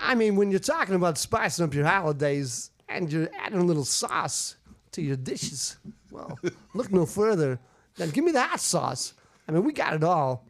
I 0.01 0.15
mean, 0.15 0.37
when 0.37 0.51
you're 0.51 0.61
talking 0.61 0.95
about 0.95 1.19
spicing 1.19 1.65
up 1.65 1.75
your 1.75 1.85
holidays 1.85 2.71
and 2.89 3.13
you're 3.13 3.29
adding 3.39 3.59
a 3.59 3.65
little 3.65 3.85
sauce 3.85 4.57
to 4.93 5.03
your 5.03 5.17
dishes, 5.17 5.77
well, 6.11 6.39
look 6.75 6.91
no 6.93 7.07
further 7.07 7.59
than 7.97 8.11
give 8.11 8.25
me 8.25 8.33
the 8.33 8.43
hot 8.43 8.61
sauce. 8.61 9.15
I 9.47 9.53
mean, 9.53 9.65
we 9.65 9.73
got 9.73 9.95
it 9.95 10.05
all. 10.05 10.47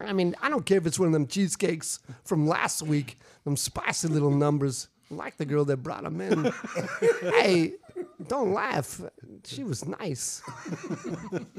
I 0.00 0.12
mean, 0.12 0.34
I 0.42 0.48
don't 0.48 0.66
care 0.66 0.78
if 0.78 0.86
it's 0.86 0.98
one 0.98 1.06
of 1.06 1.12
them 1.12 1.26
cheesecakes 1.26 2.00
from 2.24 2.46
last 2.46 2.82
week, 2.82 3.18
them 3.44 3.56
spicy 3.56 4.08
little 4.08 4.30
numbers, 4.30 4.88
like 5.16 5.36
the 5.36 5.44
girl 5.44 5.64
that 5.66 5.78
brought 5.78 6.02
them 6.04 6.20
in. 6.20 6.52
hey, 7.20 7.74
don't 8.28 8.52
laugh. 8.52 9.00
She 9.44 9.64
was 9.64 9.84
nice. 9.86 10.42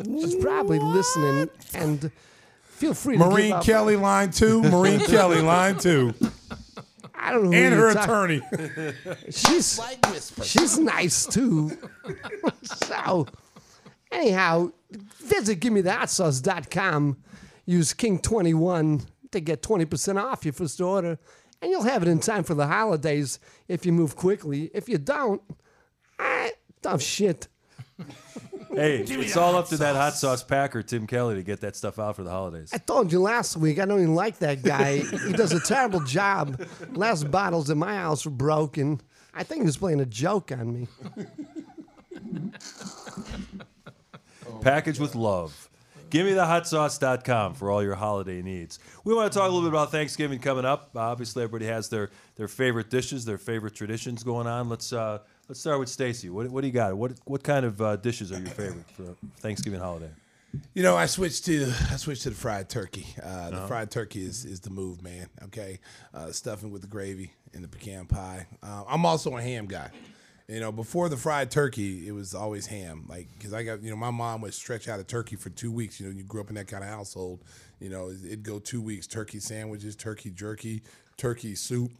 She's 0.03 0.35
probably 0.35 0.79
listening, 0.79 1.49
and 1.73 2.11
feel 2.63 2.93
free 2.93 3.17
to 3.17 3.25
Marine 3.25 3.47
give 3.49 3.57
up- 3.57 3.63
Kelly 3.65 3.95
line 3.95 4.31
two. 4.31 4.61
Marine 4.63 4.99
Kelly 5.05 5.41
line 5.41 5.77
two, 5.77 6.13
I 7.15 7.31
don't 7.31 7.43
know 7.45 7.51
who 7.51 7.63
and 7.63 7.73
her 7.73 7.93
talk- 7.93 8.03
attorney. 8.05 8.41
She's 9.29 9.79
she's 10.43 10.79
nice 10.79 11.25
too. 11.25 11.71
so, 12.63 13.27
anyhow, 14.11 14.71
visit 15.19 15.59
GimmeTheHotSauce.com. 15.59 17.17
Use 17.65 17.93
King21 17.93 19.05
to 19.31 19.39
get 19.39 19.61
20% 19.61 20.21
off 20.21 20.43
your 20.45 20.53
first 20.53 20.81
order, 20.81 21.17
and 21.63 21.71
you'll 21.71 21.83
have 21.83 22.01
it 22.01 22.09
in 22.09 22.19
time 22.19 22.43
for 22.43 22.53
the 22.53 22.67
holidays 22.67 23.39
if 23.69 23.85
you 23.85 23.93
move 23.93 24.17
quickly. 24.17 24.69
If 24.73 24.89
you 24.89 24.97
don't, 24.97 25.41
ah, 26.19 26.49
tough 26.81 27.01
shit. 27.01 27.47
Hey, 28.69 29.05
it's 29.07 29.37
all 29.37 29.55
up 29.55 29.69
to 29.69 29.77
that 29.77 29.95
hot 29.95 30.15
sauce 30.15 30.43
packer, 30.43 30.83
Tim 30.83 31.07
Kelly, 31.07 31.35
to 31.35 31.43
get 31.43 31.61
that 31.61 31.75
stuff 31.75 31.99
out 31.99 32.17
for 32.17 32.23
the 32.23 32.31
holidays. 32.31 32.71
I 32.73 32.79
told 32.79 33.13
you 33.13 33.21
last 33.21 33.55
week, 33.55 33.79
I 33.79 33.85
don't 33.85 34.01
even 34.01 34.15
like 34.15 34.39
that 34.39 34.61
guy. 34.61 34.97
he 34.97 35.31
does 35.31 35.53
a 35.53 35.59
terrible 35.59 36.01
job. 36.01 36.59
Last 36.91 37.31
bottles 37.31 37.69
in 37.69 37.77
my 37.77 37.95
house 37.95 38.25
were 38.25 38.31
broken. 38.31 38.99
I 39.33 39.43
think 39.43 39.61
he 39.61 39.65
was 39.65 39.77
playing 39.77 40.01
a 40.01 40.05
joke 40.05 40.51
on 40.51 40.73
me. 40.73 40.87
Package 44.61 44.99
with 44.99 45.15
love. 45.15 45.69
Give 46.13 46.27
me 46.27 46.33
the 46.33 46.43
hotsauce.com 46.43 47.55
for 47.55 47.71
all 47.71 47.81
your 47.81 47.95
holiday 47.95 48.43
needs. 48.43 48.77
We 49.03 49.15
want 49.15 49.33
to 49.33 49.39
talk 49.39 49.49
a 49.49 49.51
little 49.51 49.67
bit 49.67 49.75
about 49.75 49.89
Thanksgiving 49.89 50.37
coming 50.37 50.63
up. 50.63 50.91
Obviously, 50.95 51.41
everybody 51.41 51.65
has 51.65 51.89
their, 51.89 52.11
their 52.35 52.47
favorite 52.47 52.91
dishes, 52.91 53.25
their 53.25 53.39
favorite 53.39 53.73
traditions 53.73 54.21
going 54.21 54.45
on. 54.45 54.69
Let's 54.69 54.93
uh, 54.93 55.21
let's 55.49 55.59
start 55.59 55.79
with 55.79 55.89
Stacy. 55.89 56.29
What, 56.29 56.51
what 56.51 56.61
do 56.61 56.67
you 56.67 56.73
got? 56.73 56.95
What 56.95 57.13
what 57.25 57.41
kind 57.41 57.65
of 57.65 57.81
uh, 57.81 57.95
dishes 57.95 58.31
are 58.31 58.37
your 58.37 58.45
favorite 58.45 58.87
for 58.91 59.15
Thanksgiving 59.37 59.79
holiday? 59.79 60.11
You 60.75 60.83
know, 60.83 60.95
I 60.95 61.07
switched 61.07 61.45
to 61.45 61.73
I 61.89 61.95
switched 61.95 62.21
to 62.23 62.29
the 62.29 62.35
fried 62.35 62.69
turkey. 62.69 63.07
Uh, 63.23 63.49
the 63.49 63.67
fried 63.67 63.89
turkey 63.89 64.23
is, 64.23 64.45
is 64.45 64.59
the 64.59 64.69
move, 64.69 65.01
man. 65.01 65.29
Okay, 65.45 65.79
uh, 66.13 66.31
stuffing 66.31 66.69
with 66.69 66.83
the 66.83 66.87
gravy 66.87 67.33
and 67.55 67.63
the 67.63 67.67
pecan 67.67 68.05
pie. 68.05 68.45
Uh, 68.61 68.83
I'm 68.87 69.03
also 69.07 69.35
a 69.35 69.41
ham 69.41 69.65
guy. 69.65 69.89
You 70.47 70.59
know, 70.59 70.71
before 70.71 71.07
the 71.07 71.15
fried 71.15 71.51
turkey, 71.51 72.07
it 72.07 72.11
was 72.11 72.35
always 72.35 72.65
ham. 72.65 73.05
Like, 73.07 73.29
because 73.33 73.53
I 73.53 73.63
got 73.63 73.81
you 73.81 73.89
know, 73.89 73.95
my 73.95 74.11
mom 74.11 74.41
would 74.41 74.53
stretch 74.53 74.89
out 74.89 74.99
a 74.99 75.03
turkey 75.03 75.37
for 75.37 75.49
two 75.49 75.71
weeks. 75.71 75.99
You 75.99 76.07
know, 76.07 76.13
you 76.15 76.23
grew 76.23 76.41
up 76.41 76.49
in 76.49 76.55
that 76.55 76.67
kind 76.67 76.83
of 76.83 76.89
household. 76.89 77.43
You 77.79 77.89
know, 77.89 78.09
it'd 78.09 78.43
go 78.43 78.59
two 78.59 78.81
weeks: 78.81 79.07
turkey 79.07 79.39
sandwiches, 79.39 79.95
turkey 79.95 80.31
jerky, 80.31 80.83
turkey 81.17 81.55
soup. 81.55 81.91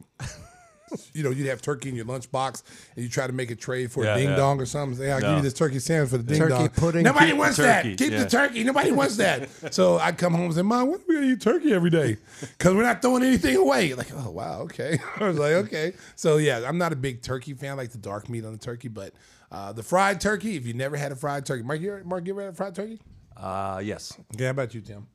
You 1.14 1.24
know, 1.24 1.30
you'd 1.32 1.48
have 1.48 1.62
turkey 1.62 1.90
in 1.90 1.96
your 1.96 2.06
lunchbox, 2.06 2.64
and 2.96 3.04
you 3.04 3.10
try 3.10 3.26
to 3.28 3.34
make 3.34 3.50
a 3.52 3.56
trade 3.56 3.92
for 3.92 4.04
Yeah, 4.04 4.16
a 4.16 4.18
ding 4.18 4.30
yeah. 4.30 4.36
dong 4.36 4.60
or 4.62 4.66
something. 4.66 4.98
Say, 4.98 5.12
I'll 5.12 5.22
give 5.22 5.38
you 5.38 5.42
this 5.42 5.54
turkey 5.54 5.80
sandwich 5.80 6.10
for 6.12 6.18
the 6.18 6.24
ding 6.24 6.38
Turkey 6.40 6.54
dong. 6.54 6.70
pudding. 6.70 7.04
Nobody 7.04 7.26
Keep 7.28 7.34
the 7.36 7.40
wants 7.40 7.58
turkey, 7.58 7.90
that. 7.90 7.98
Keep 7.98 8.12
yeah. 8.12 8.24
the 8.24 8.30
turkey. 8.30 8.64
Nobody 8.64 8.92
wants 8.92 9.18
that. 9.18 9.50
So 9.74 9.98
I'd 9.98 10.18
come 10.18 10.34
home 10.34 10.46
and 10.46 10.54
say, 10.54 10.62
Mom, 10.62 10.88
when 10.92 11.00
are 11.00 11.04
we 11.08 11.16
gonna 11.16 11.28
eat 11.28 11.42
turkey 11.42 11.74
every 11.74 11.90
day? 11.90 12.18
Because 12.42 12.76
we're 12.76 12.84
not 12.84 13.02
throwing 13.02 13.24
anything 13.24 13.56
away. 13.56 13.94
Like, 13.94 14.12
oh 14.14 14.30
wow, 14.30 14.62
okay. 14.62 15.00
I 15.20 15.28
was 15.28 15.38
like, 15.40 15.54
okay. 15.54 15.94
So 16.16 16.38
yeah, 16.38 16.64
I'm 16.68 16.78
not 16.78 16.94
a 16.94 16.96
big 16.96 17.22
turkey 17.22 17.54
fan. 17.54 17.72
I 17.72 17.74
like 17.76 17.92
the 17.92 17.98
dark 17.98 18.30
meat 18.30 18.46
on 18.46 18.52
the 18.52 18.58
turkey, 18.60 18.88
but 18.90 19.14
uh, 19.52 19.72
the 19.74 19.84
fried 19.84 20.20
turkey. 20.22 20.56
If 20.58 20.66
you 20.68 20.74
never 20.74 20.98
had 20.98 21.12
a 21.12 21.16
fried 21.16 21.46
turkey, 21.46 21.64
Mark, 21.64 21.80
you 21.82 21.94
ever, 21.94 22.04
Mark, 22.04 22.26
you 22.28 22.34
ever 22.34 22.42
had 22.42 22.54
a 22.54 22.56
fried 22.56 22.76
turkey? 22.76 23.00
Uh, 23.36 23.82
yes. 23.84 24.14
Okay, 24.36 24.44
how 24.46 24.52
about 24.52 24.74
you, 24.76 24.82
Tim? 24.82 25.08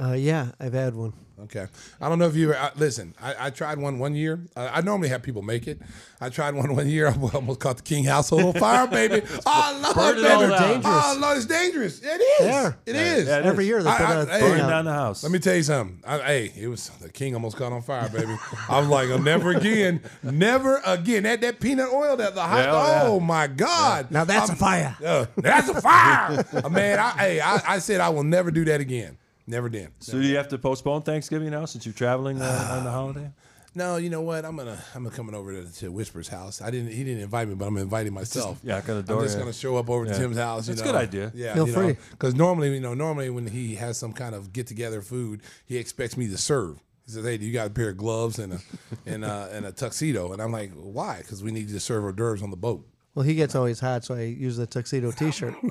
Uh, 0.00 0.12
yeah, 0.12 0.52
I've 0.58 0.72
had 0.72 0.94
one. 0.94 1.12
Okay. 1.44 1.66
I 2.00 2.08
don't 2.08 2.20
know 2.20 2.26
if 2.28 2.36
you 2.36 2.52
ever, 2.52 2.58
uh, 2.58 2.70
listen, 2.76 3.14
I, 3.20 3.46
I 3.46 3.50
tried 3.50 3.76
one 3.78 3.98
one 3.98 4.14
year. 4.14 4.38
Uh, 4.54 4.70
I 4.72 4.80
normally 4.80 5.08
have 5.08 5.22
people 5.24 5.42
make 5.42 5.66
it. 5.66 5.80
I 6.20 6.28
tried 6.28 6.54
one 6.54 6.74
one 6.76 6.88
year. 6.88 7.08
I 7.10 7.14
almost 7.34 7.58
caught 7.58 7.78
the 7.78 7.82
King 7.82 8.04
household 8.04 8.44
on 8.44 8.52
fire, 8.54 8.86
baby. 8.86 9.26
Oh, 9.46 9.80
Lord, 9.82 9.96
Burn 9.96 10.18
it 10.18 10.22
baby. 10.22 10.28
all 10.34 10.40
down. 10.40 10.60
Dangerous. 10.60 10.84
Oh, 10.86 11.18
Lord, 11.20 11.36
it's 11.38 11.46
dangerous. 11.46 12.00
It 12.00 12.20
is. 12.20 12.46
Yeah. 12.46 12.72
It 12.86 12.94
is. 12.96 13.26
Yeah, 13.26 13.38
it 13.40 13.46
Every 13.46 13.64
is. 13.64 13.68
year 13.68 13.82
they 13.82 13.90
I- 13.90 13.96
put 13.96 14.06
I- 14.06 14.12
a 14.20 14.26
hey, 14.26 14.40
thing 14.40 14.50
Burn 14.50 14.60
out. 14.60 14.68
down 14.70 14.84
the 14.84 14.92
house. 14.92 15.22
Let 15.24 15.32
me 15.32 15.38
tell 15.40 15.56
you 15.56 15.62
something. 15.64 16.00
I, 16.06 16.18
hey, 16.18 16.52
it 16.56 16.68
was 16.68 16.88
the 17.00 17.08
king 17.10 17.34
almost 17.34 17.56
caught 17.56 17.72
on 17.72 17.82
fire, 17.82 18.08
baby. 18.08 18.36
I 18.68 18.78
was 18.78 18.88
like, 18.88 19.08
oh, 19.08 19.16
never 19.18 19.50
again, 19.50 20.00
never 20.22 20.80
again. 20.86 21.24
That 21.24 21.40
that 21.40 21.58
peanut 21.60 21.88
oil, 21.92 22.16
that 22.18 22.36
the 22.36 22.42
hot. 22.42 22.58
Yeah, 22.64 22.70
oh, 22.72 23.02
oh 23.14 23.18
yeah. 23.18 23.26
my 23.26 23.46
God! 23.48 24.10
Now 24.12 24.24
that's 24.24 24.48
a 24.50 24.54
fire. 24.56 24.96
Uh, 25.04 25.26
that's 25.36 25.68
a 25.68 25.80
fire, 25.80 26.44
man. 26.70 27.00
I, 27.00 27.10
hey, 27.18 27.40
I, 27.40 27.60
I 27.66 27.78
said 27.80 28.00
I 28.00 28.10
will 28.10 28.24
never 28.24 28.50
do 28.52 28.64
that 28.66 28.80
again. 28.80 29.18
Never 29.46 29.68
did. 29.68 29.90
So 30.00 30.12
do 30.12 30.26
you 30.26 30.36
have 30.36 30.48
to 30.48 30.58
postpone 30.58 31.02
Thanksgiving 31.02 31.50
now 31.50 31.64
since 31.64 31.84
you're 31.84 31.92
traveling 31.92 32.40
uh, 32.40 32.76
on 32.78 32.84
the 32.84 32.90
holiday? 32.98 33.30
No, 33.74 33.96
you 33.96 34.10
know 34.10 34.20
what? 34.20 34.44
I'm 34.44 34.56
gonna 34.56 34.78
I'm 34.94 35.04
gonna 35.04 35.16
coming 35.16 35.34
over 35.34 35.52
to, 35.62 35.72
to 35.80 35.90
Whisper's 35.90 36.28
house. 36.28 36.60
I 36.60 36.70
didn't 36.70 36.92
he 36.92 37.04
didn't 37.04 37.22
invite 37.22 37.48
me, 37.48 37.54
but 37.54 37.66
I'm 37.66 37.76
inviting 37.78 38.12
myself. 38.12 38.60
yeah, 38.62 38.74
knock 38.74 38.88
on 38.90 39.02
the 39.02 39.14
I'm 39.14 39.22
just 39.22 39.36
yeah. 39.36 39.40
gonna 39.40 39.52
show 39.52 39.76
up 39.76 39.88
over 39.88 40.04
to 40.04 40.14
Tim's 40.14 40.36
house. 40.36 40.68
You 40.68 40.74
That's 40.74 40.86
a 40.86 40.92
good 40.92 41.00
idea. 41.00 41.32
Yeah, 41.34 41.54
Feel 41.54 41.66
you 41.66 41.72
free. 41.72 41.96
Because 42.10 42.34
normally, 42.34 42.72
you 42.74 42.80
know, 42.80 42.92
normally 42.92 43.30
when 43.30 43.46
he 43.46 43.76
has 43.76 43.96
some 43.96 44.12
kind 44.12 44.34
of 44.34 44.52
get 44.52 44.66
together 44.66 45.00
food, 45.00 45.40
he 45.64 45.78
expects 45.78 46.16
me 46.18 46.28
to 46.28 46.36
serve. 46.36 46.82
He 47.06 47.12
says, 47.12 47.24
"Hey, 47.24 47.38
do 47.38 47.46
you 47.46 47.52
got 47.52 47.68
a 47.68 47.70
pair 47.70 47.88
of 47.88 47.96
gloves 47.96 48.38
and 48.38 48.52
a 48.52 48.58
and 49.06 49.24
a, 49.24 49.48
and 49.52 49.64
a 49.64 49.72
tuxedo?" 49.72 50.32
And 50.32 50.42
I'm 50.42 50.52
like, 50.52 50.72
"Why? 50.74 51.18
Because 51.18 51.42
we 51.42 51.50
need 51.50 51.68
to 51.70 51.80
serve 51.80 52.04
hors 52.04 52.12
d'oeuvres 52.12 52.42
on 52.42 52.50
the 52.50 52.56
boat." 52.56 52.86
Well, 53.14 53.24
he 53.24 53.34
gets 53.34 53.54
always 53.54 53.78
hot, 53.78 54.04
so 54.04 54.14
I 54.14 54.22
use 54.22 54.56
the 54.56 54.66
tuxedo 54.66 55.10
T-shirt. 55.10 55.54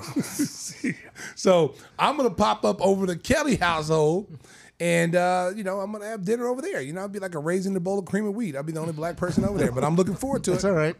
So 1.35 1.75
I'm 1.99 2.17
gonna 2.17 2.29
pop 2.31 2.65
up 2.65 2.81
over 2.81 3.05
the 3.05 3.15
Kelly 3.15 3.55
household. 3.55 4.37
And 4.79 5.15
uh, 5.15 5.51
you 5.55 5.63
know, 5.63 5.79
I'm 5.79 5.91
gonna 5.91 6.05
have 6.07 6.23
dinner 6.25 6.47
over 6.47 6.61
there. 6.61 6.81
You 6.81 6.93
know, 6.93 7.01
I'll 7.01 7.07
be 7.07 7.19
like 7.19 7.35
a 7.35 7.39
raisin 7.39 7.73
in 7.73 7.77
a 7.77 7.79
bowl 7.79 7.99
of 7.99 8.05
cream 8.05 8.25
and 8.25 8.33
wheat. 8.35 8.55
I'll 8.55 8.63
be 8.63 8.71
the 8.71 8.79
only 8.79 8.93
black 8.93 9.17
person 9.17 9.45
over 9.45 9.57
there, 9.59 9.71
but 9.71 9.83
I'm 9.83 9.95
looking 9.95 10.15
forward 10.15 10.43
to 10.45 10.51
it. 10.51 10.55
It's 10.55 10.63
all 10.65 10.71
right. 10.71 10.95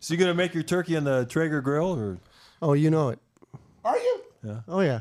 So 0.00 0.14
you're 0.14 0.18
gonna 0.18 0.34
make 0.34 0.54
your 0.54 0.62
turkey 0.62 0.96
on 0.96 1.04
the 1.04 1.26
Traeger 1.26 1.60
grill 1.60 1.94
or 1.98 2.18
Oh, 2.62 2.72
you 2.72 2.90
know 2.90 3.10
it. 3.10 3.18
Are 3.84 3.98
you? 3.98 4.20
yeah, 4.44 4.60
Oh 4.68 4.80
yeah. 4.80 5.00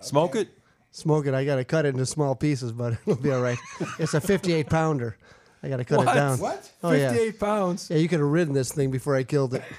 smoke 0.00 0.36
it? 0.36 0.48
Smoke 0.90 1.26
it. 1.26 1.34
I 1.34 1.44
got 1.44 1.56
to 1.56 1.64
cut 1.64 1.86
it 1.86 1.88
into 1.88 2.06
small 2.06 2.34
pieces, 2.36 2.70
but 2.72 2.92
it'll 3.06 3.16
be 3.16 3.32
all 3.32 3.40
right. 3.42 3.58
It's 3.98 4.14
a 4.14 4.20
58 4.20 4.68
pounder. 4.70 5.16
I 5.64 5.68
got 5.68 5.78
to 5.78 5.84
cut 5.84 5.98
What? 5.98 6.08
it 6.08 6.14
down. 6.14 6.38
What? 6.38 6.70
Oh 6.82 6.92
yeah. 6.92 7.10
58 7.10 7.40
pounds. 7.40 7.88
Yeah, 7.90 7.96
you 7.96 8.08
could 8.08 8.20
have 8.20 8.28
ridden 8.28 8.52
this 8.54 8.70
thing 8.72 8.90
before 8.90 9.16
I 9.16 9.22
killed 9.24 9.54
it. 9.54 9.62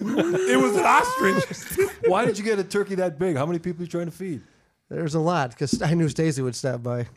It 0.00 0.56
was 0.62 0.76
an 0.76 0.84
ostrich. 0.84 1.88
Why 2.06 2.24
did 2.24 2.38
you 2.38 2.44
get 2.44 2.60
a 2.60 2.64
turkey 2.64 2.94
that 2.96 3.18
big? 3.18 3.36
How 3.36 3.44
many 3.44 3.58
people 3.58 3.82
are 3.82 3.84
you 3.84 3.90
trying 3.90 4.06
to 4.06 4.12
feed? 4.12 4.42
There's 4.88 5.16
a 5.16 5.20
lot 5.20 5.50
because 5.50 5.82
I 5.82 5.94
knew 5.94 6.08
Stacy 6.08 6.40
would 6.40 6.54
stop 6.54 6.84
by. 6.84 7.08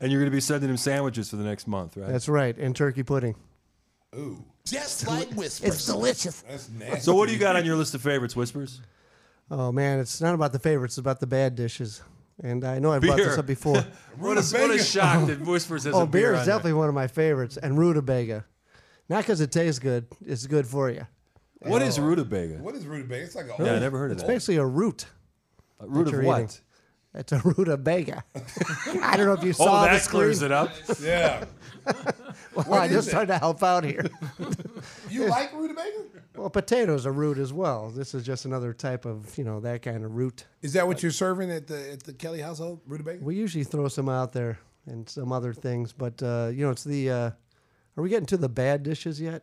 And 0.00 0.12
you're 0.12 0.20
going 0.20 0.30
to 0.30 0.34
be 0.36 0.40
sending 0.40 0.68
him 0.68 0.76
sandwiches 0.76 1.30
for 1.30 1.36
the 1.36 1.44
next 1.44 1.66
month, 1.66 1.96
right? 1.96 2.08
That's 2.12 2.28
right, 2.28 2.54
and 2.58 2.76
turkey 2.76 3.02
pudding. 3.04 3.36
Ooh, 4.14 4.44
Just 4.66 5.06
like 5.08 5.28
whispers. 5.32 5.74
It's 5.76 5.86
delicious. 5.86 6.42
that's 6.42 6.68
nasty. 6.68 7.00
so 7.00 7.14
what 7.14 7.26
do 7.26 7.32
you 7.32 7.38
got 7.38 7.56
on 7.56 7.64
your 7.64 7.76
list 7.76 7.94
of 7.94 8.02
favorites, 8.02 8.36
Whispers? 8.36 8.82
Oh 9.50 9.72
man, 9.72 9.98
it's 9.98 10.20
not 10.20 10.34
about 10.34 10.52
the 10.52 10.58
favorites; 10.58 10.92
it's 10.94 10.98
about 10.98 11.20
the 11.20 11.26
bad 11.26 11.54
dishes. 11.56 12.02
And 12.42 12.64
I 12.64 12.78
know 12.78 12.90
I 12.92 12.98
brought 12.98 13.16
this 13.18 13.26
Beer. 13.28 13.38
up 13.38 13.46
before. 13.46 13.84
What 14.18 14.36
a, 14.36 14.42
what 14.42 14.70
a 14.70 14.78
shock 14.82 15.26
that 15.28 15.40
Whispers 15.40 15.84
has 15.84 15.94
oh, 15.94 16.00
a 16.02 16.06
beer, 16.06 16.20
beer 16.20 16.32
is 16.34 16.40
on 16.40 16.46
there. 16.46 16.54
definitely 16.56 16.72
one 16.74 16.88
of 16.90 16.94
my 16.94 17.06
favorites, 17.06 17.56
and 17.56 17.78
rutabaga. 17.78 18.44
Not 19.08 19.22
because 19.22 19.40
it 19.40 19.50
tastes 19.50 19.78
good; 19.78 20.06
it's 20.26 20.46
good 20.46 20.66
for 20.66 20.90
you. 20.90 21.06
What 21.60 21.80
is 21.80 21.98
oh. 21.98 22.02
rutabaga? 22.02 22.56
What 22.58 22.74
is 22.74 22.86
rutabaga? 22.86 23.22
It's 23.22 23.34
like 23.34 23.46
a 23.46 23.62
Yeah, 23.62 23.72
I 23.74 23.78
never 23.78 23.98
heard 23.98 24.10
of 24.10 24.18
it. 24.18 24.20
It's 24.20 24.22
that. 24.22 24.28
basically 24.32 24.56
a 24.56 24.66
root. 24.66 25.06
A 25.80 25.86
root 25.86 26.04
that 26.04 26.08
of 26.08 26.12
you're 26.14 26.22
what? 26.24 26.40
eating. 26.42 26.56
It's 27.14 27.32
a 27.32 27.38
rutabaga. 27.44 28.24
I 29.02 29.16
don't 29.16 29.26
know 29.26 29.32
if 29.32 29.42
you 29.42 29.50
oh, 29.50 29.64
saw 29.64 29.80
Oh, 29.80 29.82
the 29.84 29.88
that 29.92 30.02
screen. 30.02 30.20
clears 30.20 30.42
it 30.42 30.52
up. 30.52 30.70
Yeah. 31.02 31.44
Well, 32.54 32.74
I 32.74 32.86
is 32.86 32.92
just 32.92 33.08
it? 33.08 33.12
tried 33.12 33.28
to 33.28 33.38
help 33.38 33.62
out 33.62 33.84
here. 33.84 34.04
You 35.08 35.26
like 35.28 35.52
rutabaga? 35.54 35.90
Well, 36.36 36.50
potatoes 36.50 37.06
are 37.06 37.12
root 37.12 37.38
as 37.38 37.52
well. 37.52 37.90
This 37.90 38.14
is 38.14 38.24
just 38.24 38.44
another 38.44 38.72
type 38.72 39.04
of, 39.04 39.36
you 39.36 39.44
know, 39.44 39.60
that 39.60 39.82
kind 39.82 40.04
of 40.04 40.14
root. 40.14 40.46
Is 40.62 40.72
that 40.74 40.86
what 40.86 41.02
you're 41.02 41.12
serving 41.12 41.50
at 41.50 41.66
the 41.66 41.92
at 41.92 42.02
the 42.04 42.12
Kelly 42.12 42.40
household? 42.40 42.80
Rutabaga? 42.86 43.24
We 43.24 43.34
usually 43.36 43.64
throw 43.64 43.88
some 43.88 44.08
out 44.08 44.32
there 44.32 44.58
and 44.86 45.08
some 45.08 45.32
other 45.32 45.52
things, 45.52 45.92
but 45.92 46.22
uh, 46.22 46.50
you 46.52 46.64
know, 46.64 46.70
it's 46.70 46.84
the. 46.84 47.10
Uh, 47.10 47.30
are 47.96 48.02
we 48.02 48.08
getting 48.08 48.26
to 48.26 48.36
the 48.36 48.48
bad 48.48 48.82
dishes 48.82 49.20
yet? 49.20 49.42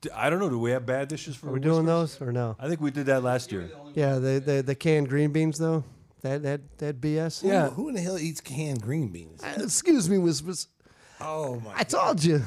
D- 0.00 0.10
I 0.14 0.30
don't 0.30 0.38
know. 0.38 0.48
Do 0.48 0.58
we 0.58 0.70
have 0.70 0.86
bad 0.86 1.08
dishes 1.08 1.34
for 1.34 1.48
Are 1.48 1.52
we 1.52 1.60
doing 1.60 1.84
those 1.84 2.20
or 2.22 2.30
no? 2.32 2.56
I 2.60 2.68
think 2.68 2.80
we 2.80 2.90
did 2.92 3.06
that 3.06 3.22
last 3.24 3.50
year. 3.50 3.68
Yeah, 3.94 4.14
the 4.14 4.38
the, 4.44 4.62
the 4.62 4.74
canned 4.74 5.08
green 5.08 5.32
beans 5.32 5.58
though. 5.58 5.84
That 6.22 6.42
that 6.44 6.78
that 6.78 7.00
BS. 7.00 7.42
Yeah. 7.42 7.70
Who 7.70 7.88
in 7.88 7.94
the 7.96 8.00
hell 8.00 8.18
eats 8.18 8.40
canned 8.40 8.80
green 8.82 9.08
beans? 9.08 9.42
Uh, 9.42 9.54
Excuse 9.62 10.08
me, 10.08 10.18
Whispers. 10.18 10.68
Oh 11.20 11.58
my! 11.60 11.72
I 11.76 11.82
told 11.82 12.22
you. 12.22 12.42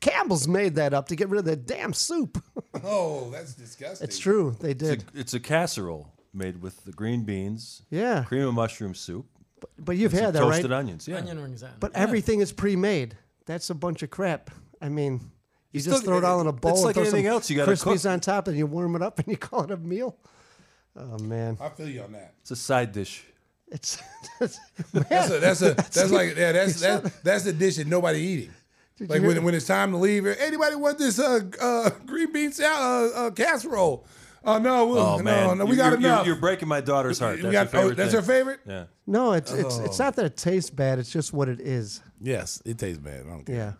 Campbell's 0.00 0.48
made 0.48 0.74
that 0.76 0.94
up 0.94 1.08
to 1.08 1.16
get 1.16 1.28
rid 1.28 1.38
of 1.40 1.44
that 1.46 1.66
damn 1.66 1.92
soup. 1.92 2.42
Oh, 2.82 3.30
that's 3.30 3.54
disgusting. 3.54 4.04
it's 4.04 4.18
true. 4.18 4.56
They 4.60 4.72
It's 4.72 4.82
did. 4.82 5.04
a, 5.14 5.20
it's 5.20 5.32
a 5.34 5.38
casserole 5.40 6.12
made 6.32 6.60
with 6.60 6.84
the 6.84 6.90
green 6.92 7.22
beans, 7.24 7.82
Yeah. 7.88 8.24
cream 8.24 8.48
of 8.48 8.54
mushroom 8.54 8.94
soup, 8.96 9.26
But 9.78 9.96
you've 9.96 10.12
had 10.12 10.34
that, 10.34 10.40
right? 10.42 10.50
toasted 10.56 10.72
onions. 10.72 11.06
Yeah. 11.06 11.18
Onion 11.18 11.40
rings 11.40 11.62
on. 11.62 11.70
But 11.78 11.92
everything 11.94 12.40
is 12.40 12.50
pre-made. 12.52 13.16
That's 13.46 13.70
a 13.70 13.74
bunch 13.74 14.02
of 14.02 14.10
crap. 14.10 14.50
I 14.82 14.88
mean, 14.88 15.20
you 15.72 15.80
still- 15.80 15.94
just 15.94 16.04
throw 16.04 16.18
it 16.18 16.24
all 16.24 16.40
in 16.40 16.48
a 16.48 16.52
bowl 16.52 16.72
it's 16.72 16.80
and 16.80 16.86
like 16.86 16.94
throw 16.94 17.02
anything 17.04 17.24
some 17.26 17.32
else, 17.32 17.48
you 17.48 17.56
gotta 17.56 17.70
Crispies 17.72 18.02
cook. 18.02 18.10
on 18.12 18.20
top, 18.20 18.48
and 18.48 18.58
you 18.58 18.66
warm 18.66 18.96
it 18.96 19.02
up, 19.02 19.20
and 19.20 19.28
you 19.28 19.36
call 19.48 19.62
it 19.62 19.70
a 19.70 19.76
meal. 19.76 20.16
Oh 20.96 21.18
man, 21.20 21.56
I 21.60 21.68
feel 21.70 21.88
you 21.88 22.02
on 22.02 22.12
that. 22.12 22.34
It's 22.40 22.50
a 22.50 22.56
side 22.56 22.90
dish. 22.92 23.24
it's, 23.68 23.98
That's 24.40 24.58
a, 25.30 25.38
that's 25.40 25.62
a 25.62 25.74
that's 25.74 26.10
like 26.10 26.36
yeah 26.36 26.52
that's 26.52 26.80
that's 26.80 27.16
that's 27.20 27.44
the 27.44 27.52
dish 27.52 27.76
that 27.76 27.86
nobody 27.86 28.18
eating. 28.20 28.50
Like 29.00 29.22
when, 29.22 29.42
when 29.42 29.54
it's 29.54 29.66
time 29.66 29.90
to 29.90 29.96
leave, 29.96 30.24
anybody 30.26 30.76
want 30.76 30.98
this 30.98 31.18
uh, 31.18 31.40
uh, 31.60 31.90
green 32.06 32.32
bean 32.32 32.52
salad 32.52 33.12
uh, 33.14 33.26
uh, 33.26 33.30
casserole? 33.32 34.06
Uh, 34.44 34.58
no, 34.58 34.86
we- 34.86 34.98
Oh 34.98 35.16
no, 35.16 35.22
man, 35.22 35.58
no, 35.58 35.64
we 35.64 35.74
got 35.74 35.98
you're, 35.98 36.10
you're- 36.12 36.26
You're 36.26 36.36
breaking 36.36 36.68
my 36.68 36.80
daughter's 36.80 37.18
heart. 37.18 37.42
We 37.42 37.50
got- 37.50 37.66
her 37.66 37.72
favorite. 37.72 37.92
oh, 37.92 37.94
that's 37.94 38.10
thing. 38.12 38.20
her 38.20 38.26
favorite. 38.26 38.60
Yeah. 38.66 38.84
no, 39.06 39.32
it's 39.32 39.50
it's 39.52 39.78
Oh. 39.78 39.84
it's 39.84 39.98
not 39.98 40.14
that 40.16 40.26
it 40.26 40.36
tastes 40.36 40.70
bad. 40.70 40.98
It's 40.98 41.10
just 41.10 41.32
what 41.32 41.48
it 41.48 41.60
is. 41.60 42.00
Yes, 42.20 42.62
it 42.64 42.78
tastes 42.78 42.98
bad. 42.98 43.22
I 43.26 43.30
don't 43.30 43.44
care. 43.44 43.56
Yeah, 43.56 43.72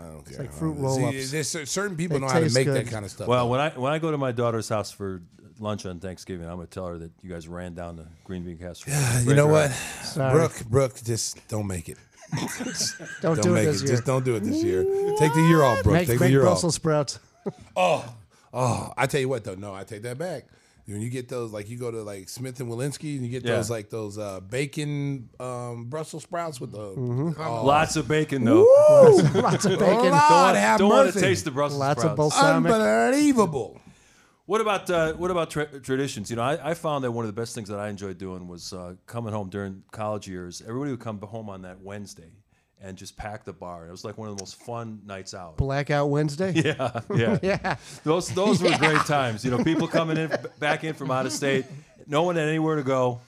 I 0.00 0.02
don't 0.06 0.24
care. 0.28 0.38
like 0.38 0.52
fruit 0.52 0.76
See, 0.76 0.82
roll-ups. 0.82 1.30
there's 1.30 1.70
certain 1.70 1.96
people 1.96 2.18
They 2.18 2.26
know 2.26 2.32
how 2.32 2.40
to 2.40 2.50
make 2.52 2.66
good. 2.66 2.86
that 2.86 2.90
kind 2.90 3.04
of 3.04 3.10
stuff. 3.10 3.28
Well, 3.28 3.48
when 3.48 3.60
I 3.60 3.70
when 3.70 3.92
I 3.92 3.98
go 3.98 4.10
to 4.10 4.18
my 4.18 4.32
daughter's 4.32 4.68
house 4.68 4.90
for 4.90 5.22
lunch 5.60 5.84
on 5.84 6.00
Thanksgiving, 6.00 6.46
I'm 6.48 6.56
gonna 6.56 6.66
tell 6.66 6.86
her 6.86 6.96
that 6.98 7.12
you 7.22 7.28
guys 7.30 7.46
ran 7.46 7.74
down 7.74 7.96
the 7.96 8.06
green 8.24 8.42
bean 8.42 8.56
casserole. 8.56 8.96
Yeah, 8.96 9.20
you 9.28 9.34
know 9.34 9.46
what. 9.46 9.70
Sorry. 10.02 10.32
Brooke, 10.32 10.64
Brooke, 10.68 11.00
just 11.04 11.46
don't 11.48 11.66
make 11.66 11.88
it. 11.90 11.98
don't, 13.20 13.36
Don't 13.36 13.42
do 13.42 13.54
it 13.56 13.64
this 13.64 13.82
it. 13.82 13.84
year. 13.86 13.92
Just 13.96 14.04
don't 14.06 14.24
do 14.24 14.36
it 14.36 14.40
this 14.44 14.62
year. 14.62 14.82
Take 15.18 15.32
the 15.34 15.42
year 15.48 15.62
off, 15.62 15.82
Brooke. 15.82 15.94
make 15.94 16.06
Take 16.08 16.18
the 16.18 16.30
year 16.30 16.42
Brussels 16.42 16.72
off. 16.74 16.80
sprouts. 16.80 17.18
Oh, 17.76 18.04
oh! 18.52 18.92
I 18.98 19.06
tell 19.06 19.20
you 19.20 19.28
what, 19.28 19.44
though. 19.44 19.54
No, 19.54 19.72
I 19.74 19.82
take 19.84 20.02
that 20.02 20.18
back. 20.18 20.44
When 20.86 21.00
you 21.00 21.08
get 21.08 21.28
those, 21.28 21.52
like 21.52 21.70
you 21.70 21.78
go 21.78 21.90
to 21.90 22.02
like 22.02 22.28
Smith 22.28 22.58
and 22.60 22.68
Wollensky, 22.70 23.14
and 23.16 23.24
you 23.24 23.30
get 23.30 23.44
Yeah. 23.44 23.56
those 23.56 23.70
like 23.70 23.88
those 23.90 24.18
uh, 24.18 24.40
bacon 24.40 25.28
um, 25.38 25.84
Brussels 25.88 26.24
sprouts 26.24 26.60
with 26.60 26.72
the 26.72 26.78
oh, 26.80 27.62
Lots 27.64 27.94
of 27.96 28.08
bacon 28.08 28.44
though. 28.44 28.62
Lots 29.34 29.64
of 29.66 29.78
bacon. 29.78 30.10
Lord 30.10 30.54
Don't, 30.54 30.78
don't 30.78 30.88
want 30.90 31.12
to 31.12 31.20
taste 31.20 31.44
the 31.44 31.50
Brussels 31.52 31.78
Lots 31.80 32.02
of 32.04 32.12
sprouts. 32.12 32.16
balsamic. 32.36 32.72
unbelievable. 32.72 33.80
What 34.50 34.60
about 34.60 34.90
uh, 34.90 35.12
what 35.12 35.30
about 35.30 35.48
tra- 35.48 35.78
traditions? 35.78 36.28
You 36.28 36.34
know, 36.34 36.42
I, 36.42 36.70
I 36.70 36.74
found 36.74 37.04
that 37.04 37.12
one 37.12 37.24
of 37.24 37.32
the 37.32 37.40
best 37.40 37.54
things 37.54 37.68
that 37.68 37.78
I 37.78 37.88
enjoyed 37.88 38.18
doing 38.18 38.48
was 38.48 38.72
uh, 38.72 38.94
coming 39.06 39.32
home 39.32 39.48
during 39.48 39.84
college 39.92 40.26
years. 40.26 40.60
Everybody 40.60 40.90
would 40.90 40.98
come 40.98 41.20
home 41.20 41.48
on 41.48 41.62
that 41.62 41.80
Wednesday 41.80 42.32
and 42.82 42.98
just 42.98 43.16
pack 43.16 43.44
the 43.44 43.52
bar. 43.52 43.86
It 43.86 43.92
was 43.92 44.04
like 44.04 44.18
one 44.18 44.28
of 44.28 44.36
the 44.36 44.42
most 44.42 44.60
fun 44.60 45.02
nights 45.06 45.34
out. 45.34 45.56
Blackout 45.56 46.10
Wednesday. 46.10 46.52
Yeah, 46.64 47.00
yeah, 47.14 47.38
Yeah. 47.44 47.76
Those 48.02 48.28
those 48.30 48.60
were 48.60 48.76
great 48.76 49.02
times. 49.06 49.44
You 49.44 49.52
know, 49.52 49.62
people 49.62 49.86
coming 49.86 50.16
in 50.16 50.36
back 50.58 50.82
in 50.82 50.94
from 50.94 51.12
out 51.12 51.26
of 51.26 51.32
state, 51.32 51.64
no 52.08 52.24
one 52.24 52.34
had 52.34 52.48
anywhere 52.48 52.74
to 52.74 52.82
go. 52.82 53.20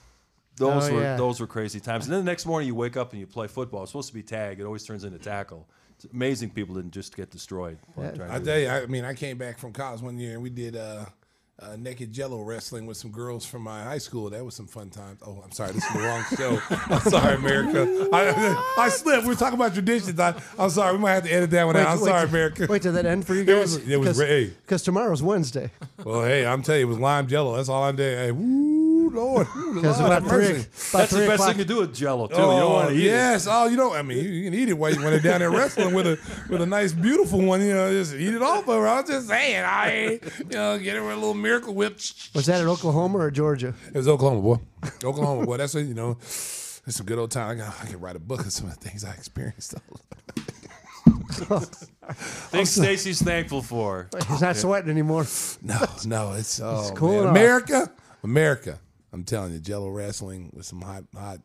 Those 0.57 0.89
Oh, 0.89 0.93
were 0.93 1.01
yeah. 1.03 1.15
those 1.15 1.39
were 1.39 1.47
crazy 1.47 1.79
times. 1.79 2.03
And 2.05 2.13
then 2.13 2.25
the 2.25 2.29
next 2.29 2.45
morning 2.45 2.67
you 2.67 2.75
wake 2.75 2.97
up 2.97 3.11
and 3.11 3.21
you 3.21 3.27
play 3.27 3.47
football. 3.47 3.83
It's 3.83 3.93
supposed 3.93 4.09
to 4.09 4.13
be 4.13 4.23
tag. 4.23 4.59
It 4.59 4.65
always 4.65 4.83
turns 4.83 5.05
into 5.05 5.19
tackle. 5.19 5.69
It's 6.03 6.13
amazing 6.13 6.49
people 6.49 6.75
didn't 6.75 6.91
just 6.91 7.15
get 7.15 7.29
destroyed. 7.31 7.77
while 7.95 8.11
I 8.29 8.39
tell 8.39 8.59
you, 8.59 8.67
I 8.67 8.85
mean, 8.87 9.05
I 9.05 9.13
came 9.13 9.37
back 9.37 9.57
from 9.57 9.71
college 9.71 10.01
one 10.01 10.17
year 10.17 10.33
and 10.33 10.43
we 10.43 10.49
did 10.49 10.75
uh, 10.75 11.05
uh, 11.61 11.75
naked 11.77 12.11
Jello 12.11 12.41
wrestling 12.41 12.85
with 12.85 12.97
some 12.97 13.11
girls 13.11 13.45
from 13.45 13.61
my 13.61 13.83
high 13.83 13.99
school. 13.99 14.29
That 14.29 14.43
was 14.43 14.53
some 14.55 14.67
fun 14.67 14.89
times. 14.89 15.19
Oh, 15.25 15.41
I'm 15.43 15.51
sorry, 15.51 15.71
this 15.71 15.85
is 15.85 15.93
the 15.93 15.99
wrong 15.99 16.23
show. 16.35 16.59
I'm 16.93 16.99
sorry, 17.01 17.35
America. 17.35 18.09
I, 18.11 18.63
I 18.79 18.89
slipped. 18.89 19.23
We 19.23 19.29
were 19.29 19.35
talking 19.35 19.57
about 19.57 19.73
traditions. 19.73 20.19
I, 20.19 20.33
I'm 20.59 20.69
sorry. 20.71 20.93
We 20.93 20.99
might 20.99 21.13
have 21.13 21.23
to 21.23 21.31
edit 21.31 21.51
that 21.51 21.63
one 21.65 21.77
out. 21.77 21.87
I'm 21.87 22.01
wait, 22.01 22.07
sorry, 22.09 22.27
America. 22.27 22.67
Wait 22.69 22.81
till 22.81 22.93
that 22.93 23.05
end 23.05 23.25
for 23.25 23.33
you 23.35 23.41
It 23.43 23.45
guys. 23.45 23.75
was- 23.77 23.87
it 23.87 23.97
was 23.97 24.19
re- 24.19 24.25
hey. 24.25 24.45
because 24.65 24.81
tomorrow's 24.83 25.23
Wednesday. 25.23 25.71
Well, 26.03 26.23
hey, 26.23 26.45
I'm 26.45 26.63
telling 26.63 26.81
you, 26.81 26.87
it 26.87 26.89
was 26.89 26.99
lime 26.99 27.27
Jello. 27.27 27.55
That's 27.55 27.69
all 27.69 27.83
I 27.83 27.91
did. 27.93 28.17
Hey, 28.17 28.31
woo, 28.31 28.72
Lord, 29.13 29.47
Ooh, 29.55 29.73
Because 29.75 29.99
Lord, 29.99 30.11
about 30.11 30.23
have 30.23 30.31
three, 30.31 30.53
mercy. 30.53 30.67
That's 30.91 31.11
three 31.11 31.21
the 31.21 31.27
best 31.27 31.33
o'clock. 31.33 31.49
thing 31.49 31.57
to 31.59 31.65
do 31.65 31.77
with 31.79 31.93
Jello 31.95 32.27
too. 32.27 32.35
Oh, 32.35 32.53
you 32.53 32.59
don't 32.59 32.71
oh, 32.71 32.73
want 32.73 32.89
to 32.89 32.95
eat 32.95 32.99
it. 32.99 33.03
yes. 33.05 33.47
Oh, 33.49 33.67
you 33.67 33.77
know, 33.77 33.93
I 33.93 34.01
mean, 34.01 34.17
you, 34.17 34.23
you 34.29 34.43
can 34.49 34.59
eat 34.59 34.69
it 34.69 34.77
while 34.77 34.93
when 34.95 35.03
they're 35.03 35.19
down 35.19 35.39
there 35.39 35.51
wrestling 35.51 35.93
with 35.93 36.07
a 36.07 36.19
with 36.49 36.61
a 36.61 36.65
nice, 36.65 36.91
beautiful 36.93 37.41
one. 37.41 37.61
You 37.61 37.73
know, 37.73 37.91
just 37.91 38.13
eat 38.15 38.33
it 38.33 38.41
off 38.41 38.67
of 38.67 38.75
her. 38.75 38.87
I 38.87 39.01
was 39.01 39.09
just 39.09 39.27
saying, 39.27 39.63
I, 39.63 40.19
you 40.39 40.45
know, 40.51 40.77
get 40.79 40.95
her 40.95 41.03
with 41.03 41.13
a 41.13 41.15
little 41.15 41.33
miracle 41.33 41.73
whip. 41.73 41.93
Was 42.33 42.45
that 42.47 42.61
in 42.61 42.67
Oklahoma 42.67 43.19
or 43.19 43.31
Georgia? 43.31 43.73
It 43.87 43.97
was 43.97 44.07
Oklahoma, 44.07 44.41
boy. 44.41 44.59
Oklahoma, 45.03 45.45
boy. 45.45 45.57
That's 45.57 45.73
what 45.73 45.85
you 45.85 45.93
know. 45.93 46.17
It's 46.85 46.97
some 46.97 47.05
good 47.05 47.17
old 47.17 47.31
time. 47.31 47.51
I, 47.51 47.55
got, 47.55 47.75
I 47.81 47.85
can 47.85 47.99
write 48.01 48.17
a 48.17 48.19
book 48.19 48.41
of 48.41 48.51
some 48.51 48.67
of 48.67 48.77
the 48.77 48.89
things 48.89 49.05
I 49.05 49.13
experienced. 49.13 49.75
Things 52.51 52.69
Stacy's 52.69 53.21
thankful 53.21 53.61
for. 53.61 54.09
He's 54.27 54.41
not 54.41 54.55
sweating 54.57 54.89
anymore. 54.89 55.25
No, 55.61 55.79
no, 56.05 56.33
it's 56.33 56.59
oh 56.59 56.91
cooling 56.95 57.23
man. 57.23 57.29
America, 57.29 57.91
America. 58.23 58.79
I'm 59.13 59.23
telling 59.23 59.53
you, 59.53 59.59
Jello 59.59 59.89
wrestling 59.89 60.49
with 60.53 60.65
some 60.65 60.81
hot, 60.81 61.03
hot. 61.15 61.39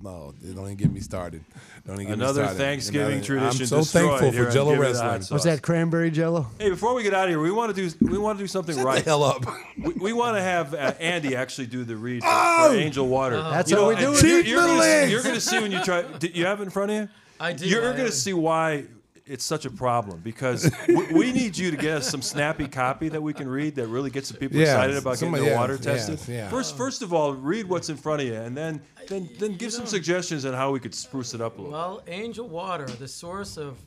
No, 0.00 0.32
don't 0.42 0.64
even 0.64 0.76
get 0.76 0.90
me 0.92 1.00
started. 1.00 1.44
Don't 1.84 1.96
even 1.96 2.06
get 2.06 2.18
me 2.18 2.24
Another 2.24 2.42
started. 2.44 2.58
Thanksgiving 2.58 3.06
Another- 3.18 3.24
tradition 3.26 3.62
I'm 3.62 3.66
so 3.66 3.82
thankful 3.82 4.32
for 4.32 4.50
Jello 4.50 4.70
Give 4.72 4.80
Me 4.80 4.86
the 4.92 4.94
Hot 4.98 5.02
wrestling. 5.02 5.22
Sauce. 5.22 5.30
Was 5.32 5.44
that 5.44 5.60
cranberry 5.60 6.10
jello? 6.10 6.46
Hey, 6.58 6.70
before 6.70 6.94
we 6.94 7.02
get 7.02 7.12
out 7.12 7.24
of 7.24 7.30
here, 7.30 7.40
we 7.40 7.50
want 7.50 7.74
to 7.74 7.90
do 7.90 7.96
we 8.06 8.16
want 8.16 8.38
to 8.38 8.44
do 8.44 8.48
something 8.48 8.74
Shut 8.76 8.84
right. 8.86 9.04
the 9.04 9.10
hell 9.10 9.24
up. 9.24 9.44
We, 9.76 9.92
we 9.94 10.12
want 10.12 10.36
to 10.36 10.40
have 10.42 10.72
uh, 10.72 10.94
Andy 11.00 11.34
actually 11.36 11.66
do 11.66 11.84
the 11.84 11.96
read 11.96 12.22
for, 12.22 12.28
Oh! 12.30 12.68
for 12.70 12.76
Angel 12.76 13.06
Water. 13.06 13.36
That's 13.42 13.70
You 13.70 13.76
how 13.76 13.82
know, 13.82 13.88
we 13.88 13.96
do 13.96 14.06
and 14.06 14.16
it. 14.16 14.22
You're, 14.24 14.38
Cheap 14.42 14.46
you're 14.48 14.60
gonna, 14.66 14.82
see- 14.82 15.10
you're 15.10 15.22
gonna 15.22 15.40
see 15.40 15.60
when 15.60 15.72
you 15.72 15.82
try. 15.84 16.02
Do 16.02 16.28
you 16.28 16.46
have 16.46 16.60
it 16.60 16.64
in 16.64 16.70
front 16.70 16.90
of 16.92 16.96
you? 16.98 17.08
I 17.40 17.52
do. 17.52 17.66
You're 17.66 17.80
I 17.82 17.84
going 17.86 17.96
to 17.96 18.04
am. 18.04 18.10
see 18.12 18.32
why 18.32 18.84
it's 19.26 19.44
such 19.44 19.64
a 19.64 19.70
problem 19.70 20.20
because 20.20 20.70
we, 20.88 21.06
we 21.12 21.32
need 21.32 21.56
you 21.56 21.70
to 21.70 21.76
get 21.76 21.98
us 21.98 22.10
some 22.10 22.22
snappy 22.22 22.66
copy 22.68 23.08
that 23.08 23.22
we 23.22 23.32
can 23.32 23.48
read 23.48 23.74
that 23.76 23.86
really 23.86 24.10
gets 24.10 24.28
some 24.28 24.36
people 24.38 24.56
Yeah, 24.58 24.64
excited 24.64 24.96
about 24.96 25.18
getting 25.18 25.32
their 25.32 25.44
yeah, 25.44 25.56
water 25.56 25.74
yeah, 25.74 25.80
tested. 25.80 26.20
yeah. 26.28 26.48
First, 26.50 26.76
first 26.76 27.02
of 27.02 27.12
all, 27.12 27.32
read 27.34 27.68
what's 27.68 27.88
in 27.88 27.96
front 27.96 28.22
of 28.22 28.26
you, 28.28 28.34
and 28.34 28.56
then 28.56 28.80
then 29.08 29.28
then 29.38 29.56
give 29.56 29.72
some 29.72 29.86
suggestions 29.86 30.44
on 30.44 30.54
how 30.54 30.70
we 30.72 30.80
could 30.80 30.94
spruce 30.94 31.34
it 31.34 31.40
up 31.40 31.58
a 31.58 31.62
little. 31.62 31.72
Well, 31.72 32.02
Angel 32.06 32.48
Water, 32.48 32.86
the 32.86 33.08
source 33.08 33.56
of 33.56 33.78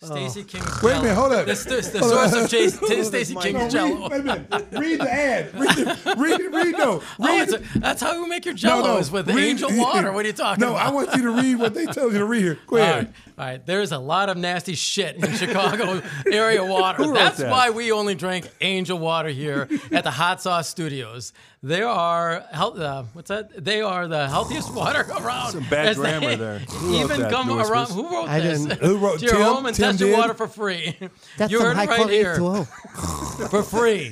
Stacey 0.00 0.44
King's 0.44 0.80
Wait 0.80 0.92
a 0.94 1.02
minute, 1.02 1.14
hold 1.16 1.32
up. 1.32 1.44
The, 1.46 1.54
the, 1.54 1.98
the 1.98 2.04
source 2.04 2.32
of 2.32 2.42
No, 3.34 3.40
King's 3.40 3.52
No, 3.52 3.68
Jello. 3.68 4.08
read, 4.08 4.10
wait 4.10 4.20
a 4.20 4.22
minute. 4.22 4.68
Read 4.70 5.00
the 5.00 5.12
ad. 5.12 5.54
Read, 5.58 5.76
the, 5.76 6.14
read, 6.16 6.54
read, 6.54 6.78
no. 6.78 7.02
Oh, 7.18 7.26
Read, 7.26 7.48
it's 7.48 7.52
a, 7.52 7.78
that's 7.80 8.00
how 8.00 8.22
we 8.22 8.28
make 8.28 8.44
your 8.44 8.54
Jello 8.54 8.98
is 8.98 9.10
with 9.10 9.26
read- 9.26 9.38
Angel 9.38 9.70
Water. 9.76 10.12
What 10.12 10.24
are 10.24 10.28
you 10.28 10.32
talking 10.34 10.60
no, 10.60 10.70
about? 10.70 10.84
No, 10.84 10.88
I 10.88 10.94
want 10.94 11.16
you 11.16 11.22
to 11.22 11.30
read 11.32 11.56
what 11.56 11.74
they 11.74 11.84
tell 11.86 12.12
you 12.12 12.18
to 12.18 12.24
read 12.24 12.42
here. 12.42 12.58
Go 12.68 12.76
ahead. 12.76 12.94
right, 12.96 13.14
all 13.38 13.44
right. 13.44 13.66
There's 13.66 13.90
a 13.90 13.98
lot 13.98 14.28
of 14.28 14.36
nasty 14.36 14.76
shit 14.76 15.16
in 15.16 15.32
Chicago 15.34 16.00
area 16.32 16.64
water. 16.64 17.04
That's 17.12 17.38
that? 17.38 17.50
why 17.50 17.70
we 17.70 17.90
only 17.90 18.14
drink 18.14 18.48
Angel 18.60 18.98
Water 18.98 19.30
here 19.30 19.68
at 19.90 20.04
the 20.04 20.12
Hot 20.12 20.40
Sauce 20.40 20.68
Studios. 20.68 21.32
They 21.60 21.82
are 21.82 22.44
health. 22.52 22.78
Uh, 22.78 23.02
what's 23.14 23.28
that? 23.30 23.64
They 23.64 23.80
are 23.80 24.06
the 24.06 24.28
healthiest 24.28 24.72
water 24.72 25.00
around. 25.20 25.50
Some 25.52 25.68
bad 25.68 25.96
grammar 25.96 26.36
there. 26.36 26.58
Who 26.70 26.94
even 27.00 27.20
that, 27.22 27.32
come 27.32 27.48
New 27.48 27.58
around. 27.58 27.88
Whispers? 27.88 27.94
Who 27.96 28.08
wrote 28.14 28.28
I 28.28 28.38
this? 28.40 28.64
didn't. 28.64 28.80
Who 28.80 28.98
wrote 28.98 29.18
to 29.18 29.24
your 29.26 29.34
Tim? 29.34 29.42
home 29.42 29.66
and 29.66 29.74
Tim 29.74 29.86
test 29.90 30.00
your 30.00 30.16
water 30.16 30.34
for 30.34 30.46
free. 30.46 30.96
That's 31.36 31.50
you 31.50 31.60
heard 31.60 31.74
high 31.74 31.84
it 31.84 31.88
right 31.88 32.08
here 32.10 32.36
H2O. 32.38 33.50
for 33.50 33.62
free. 33.64 34.10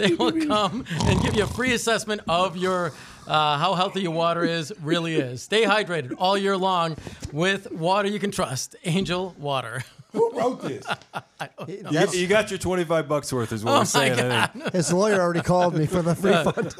they 0.00 0.14
will 0.14 0.32
come 0.46 0.84
and 1.04 1.20
give 1.22 1.34
you 1.36 1.44
a 1.44 1.46
free 1.46 1.72
assessment 1.74 2.22
of 2.26 2.56
your 2.56 2.92
uh, 3.28 3.58
how 3.58 3.74
healthy 3.74 4.00
your 4.02 4.10
water 4.12 4.42
is 4.42 4.72
really 4.82 5.14
is. 5.14 5.42
Stay 5.42 5.62
hydrated 5.64 6.14
all 6.18 6.36
year 6.36 6.56
long 6.56 6.96
with 7.32 7.70
water 7.70 8.08
you 8.08 8.18
can 8.18 8.30
trust. 8.32 8.74
Angel 8.84 9.34
Water. 9.38 9.84
Who 10.18 10.32
wrote 10.38 10.62
this? 10.62 10.84
You, 11.68 11.82
That's- 11.84 12.16
you 12.16 12.26
got 12.26 12.50
your 12.50 12.58
25 12.58 13.08
bucks 13.08 13.32
worth, 13.32 13.52
is 13.52 13.64
what 13.64 13.70
Oh 13.70 13.74
we're 13.74 13.78
my 13.80 13.84
saying. 13.84 14.20
I 14.20 14.46
think. 14.48 14.72
His 14.72 14.92
lawyer 14.92 15.20
already 15.20 15.40
called 15.42 15.76
me 15.76 15.86
for 15.86 16.02
the 16.02 16.10
refund. 16.20 16.74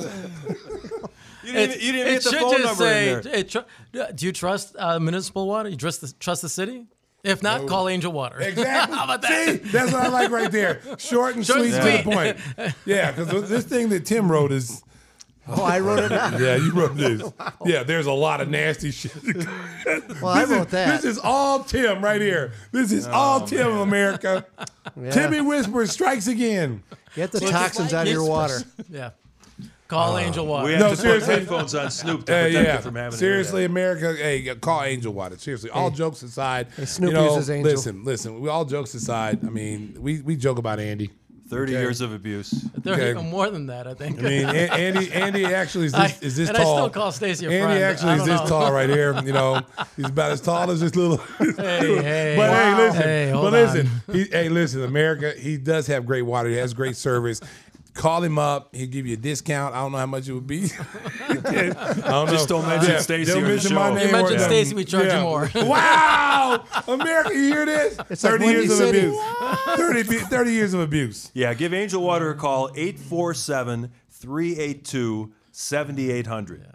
You 1.44 1.52
didn't, 1.52 1.76
even- 1.76 1.86
you 1.86 1.92
didn't 1.92 2.08
it 2.14 2.22
get 2.22 2.24
the 2.24 2.30
phone 2.38 2.50
just 2.52 2.64
number 2.64 2.84
say, 2.84 3.12
in 3.12 3.20
there. 3.22 3.34
it 3.34 3.48
tr- 3.50 4.12
do 4.14 4.26
you 4.26 4.32
trust 4.32 4.74
uh, 4.78 4.98
municipal 4.98 5.46
water? 5.46 5.68
You 5.68 5.76
trust 5.76 6.00
the, 6.00 6.12
trust 6.18 6.42
the 6.42 6.48
city? 6.48 6.86
If 7.24 7.42
not, 7.42 7.66
call 7.66 7.88
Angel 7.88 8.12
Water. 8.12 8.40
Exactly. 8.40 8.96
How 8.96 9.04
about 9.04 9.22
that? 9.22 9.46
See, 9.46 9.56
that's 9.70 9.92
what 9.92 10.02
I 10.02 10.08
like 10.08 10.30
right 10.30 10.50
there. 10.52 10.80
Short 10.98 11.34
and 11.34 11.44
Short 11.44 11.58
sweet 11.60 11.74
and 11.74 12.04
to 12.04 12.10
the 12.10 12.14
point. 12.14 12.72
Yeah, 12.86 13.10
because 13.10 13.48
this 13.48 13.64
thing 13.64 13.88
that 13.88 14.06
Tim 14.06 14.30
wrote 14.30 14.52
is. 14.52 14.82
Oh, 15.48 15.62
I 15.64 15.80
wrote 15.80 16.04
it 16.04 16.08
down. 16.10 16.40
Yeah, 16.42 16.56
you 16.56 16.72
wrote 16.72 16.96
this. 16.96 17.22
Yeah, 17.64 17.82
there's 17.82 18.06
a 18.06 18.12
lot 18.12 18.40
of 18.40 18.48
nasty 18.48 18.90
shit. 18.90 19.12
Well, 20.20 20.28
I 20.28 20.40
This 20.40 20.50
is- 20.50 20.56
wrote 20.56 20.70
that. 20.70 21.02
This 21.02 21.04
is 21.16 21.18
all 21.18 21.64
Tim 21.64 22.02
right 22.04 22.20
here. 22.20 22.52
This 22.72 22.92
is 22.92 23.06
all 23.06 23.46
Tim 23.46 23.66
of 23.68 23.76
America. 23.80 24.44
Yeah. 25.00 25.10
Timmy 25.10 25.42
Whisper 25.42 25.86
strikes 25.86 26.26
again. 26.28 26.82
Get 27.14 27.30
the 27.30 27.40
toxins 27.40 27.92
out 27.92 28.06
of 28.06 28.12
your 28.12 28.24
water. 28.24 28.60
Yeah. 28.88 29.10
Call 29.86 30.16
Angel 30.18 30.46
Water. 30.46 30.66
We 30.66 30.72
have 30.72 30.80
No, 30.80 30.90
to 30.90 30.96
seriously. 30.96 31.34
put 31.34 31.38
headphones 31.40 31.74
on 31.74 31.90
Snoop 31.90 32.24
to 32.26 32.34
Uh, 32.34 32.46
yeah, 32.46 32.76
it 32.76 32.82
from 32.82 32.94
having 32.94 33.12
an 33.12 33.18
seriously, 33.18 33.64
America. 33.66 34.14
Hey, 34.16 34.54
call 34.56 34.82
Angel 34.82 35.12
Water. 35.12 35.36
Seriously, 35.38 35.68
all 35.70 35.90
jokes 35.90 36.22
aside. 36.22 36.68
Snoop 36.86 37.08
you 37.10 37.14
know, 37.14 37.34
uses 37.34 37.50
Angel. 37.50 37.70
Listen, 37.72 38.04
listen. 38.04 38.40
We 38.40 38.48
all 38.48 38.64
jokes 38.64 38.94
aside. 38.94 39.44
I 39.46 39.50
mean, 39.50 39.94
we 40.00 40.20
we 40.22 40.36
joke 40.36 40.58
about 40.58 40.80
Andy. 40.80 41.10
Internet. 41.50 41.68
30 41.68 41.72
years 41.72 42.00
of 42.00 42.12
abuse. 42.12 42.50
There 42.78 42.94
Okay. 42.94 43.10
even 43.10 43.28
more 43.30 43.50
than 43.50 43.66
that, 43.66 43.86
I 43.86 43.94
think. 43.94 44.18
I 44.18 44.22
mean, 44.22 44.48
A- 44.48 44.52
Andy. 44.72 45.12
Andy 45.12 45.44
actually 45.46 45.86
is 45.86 45.94
I- 45.94 46.08
this, 46.08 46.22
is 46.22 46.36
this 46.36 46.48
and 46.48 46.58
I 46.58 46.62
tall. 46.62 46.76
still 46.76 46.90
call 46.90 47.12
Stacey 47.12 47.46
a 47.46 47.50
Andy 47.50 47.62
friend. 47.64 47.82
actually 47.84 48.12
is 48.14 48.24
this 48.24 48.40
know. 48.40 48.46
tall 48.46 48.72
right 48.72 48.88
here. 48.88 49.14
You 49.22 49.32
know, 49.32 49.60
he's 49.96 50.06
about 50.06 50.32
as 50.32 50.40
tall 50.40 50.70
as 50.70 50.80
this 50.80 50.94
little. 50.94 51.16
Hey, 51.38 51.54
hey. 52.02 52.34
But 52.36 52.50
hey, 52.50 52.74
listen. 52.76 53.02
Hey, 53.02 53.30
but 53.32 53.52
listen. 53.52 53.90
on. 54.08 54.14
He, 54.14 54.24
hey, 54.24 54.48
listen. 54.48 54.84
America. 54.84 55.32
He 55.36 55.56
does 55.56 55.86
have 55.88 56.06
great 56.06 56.22
water. 56.22 56.48
He 56.48 56.56
has 56.56 56.72
great 56.74 56.96
service. 56.96 57.40
Call 57.98 58.22
him 58.22 58.38
up. 58.38 58.72
He'll 58.76 58.86
give 58.86 59.08
you 59.08 59.14
a 59.14 59.16
discount. 59.16 59.74
I 59.74 59.80
don't 59.80 59.90
know 59.90 59.98
how 59.98 60.06
much 60.06 60.28
it 60.28 60.32
would 60.32 60.46
be. 60.46 60.70
I 61.28 61.34
don't 61.34 61.98
know. 62.06 62.26
Just 62.28 62.48
don't 62.48 62.64
mention 62.64 63.00
Stacy. 63.00 63.32
don't 63.32 63.38
on 63.38 63.42
the 63.42 63.48
mention 63.48 63.74
my 63.74 63.88
show. 63.88 63.94
name 63.96 64.06
You 64.06 64.12
mention 64.12 64.36
or- 64.36 64.38
Stacey, 64.38 64.74
we 64.76 64.84
charge 64.84 65.12
you 65.12 65.20
more. 65.20 65.50
wow, 65.56 66.64
America, 66.86 67.34
you 67.34 67.46
hear 67.48 67.66
this? 67.66 67.98
It's 68.08 68.22
like 68.22 68.34
30 68.34 68.44
Windy 68.44 68.60
years 68.60 68.70
of 68.70 68.76
City. 68.86 68.98
abuse. 69.00 69.18
30, 69.76 70.02
be- 70.04 70.16
30 70.18 70.52
years 70.52 70.74
of 70.74 70.80
abuse. 70.80 71.30
Yeah, 71.34 71.52
give 71.54 71.74
Angel 71.74 72.00
Water 72.00 72.30
a 72.30 72.36
call, 72.36 72.70
847 72.76 73.90
382 74.10 75.32
7800. 75.50 76.66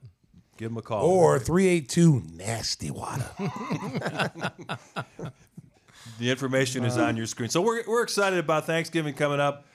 Give 0.57 0.71
him 0.71 0.77
a 0.77 0.81
call. 0.81 1.05
Or 1.05 1.39
382 1.39 2.23
nasty 2.35 2.91
water. 2.91 3.29
The 6.19 6.29
information 6.29 6.85
is 6.85 6.95
on 6.97 7.17
your 7.17 7.25
screen. 7.25 7.49
So 7.49 7.61
we're, 7.61 7.83
we're 7.87 8.03
excited 8.03 8.37
about 8.37 8.65
Thanksgiving 8.65 9.13
coming 9.15 9.39
up. 9.39 9.65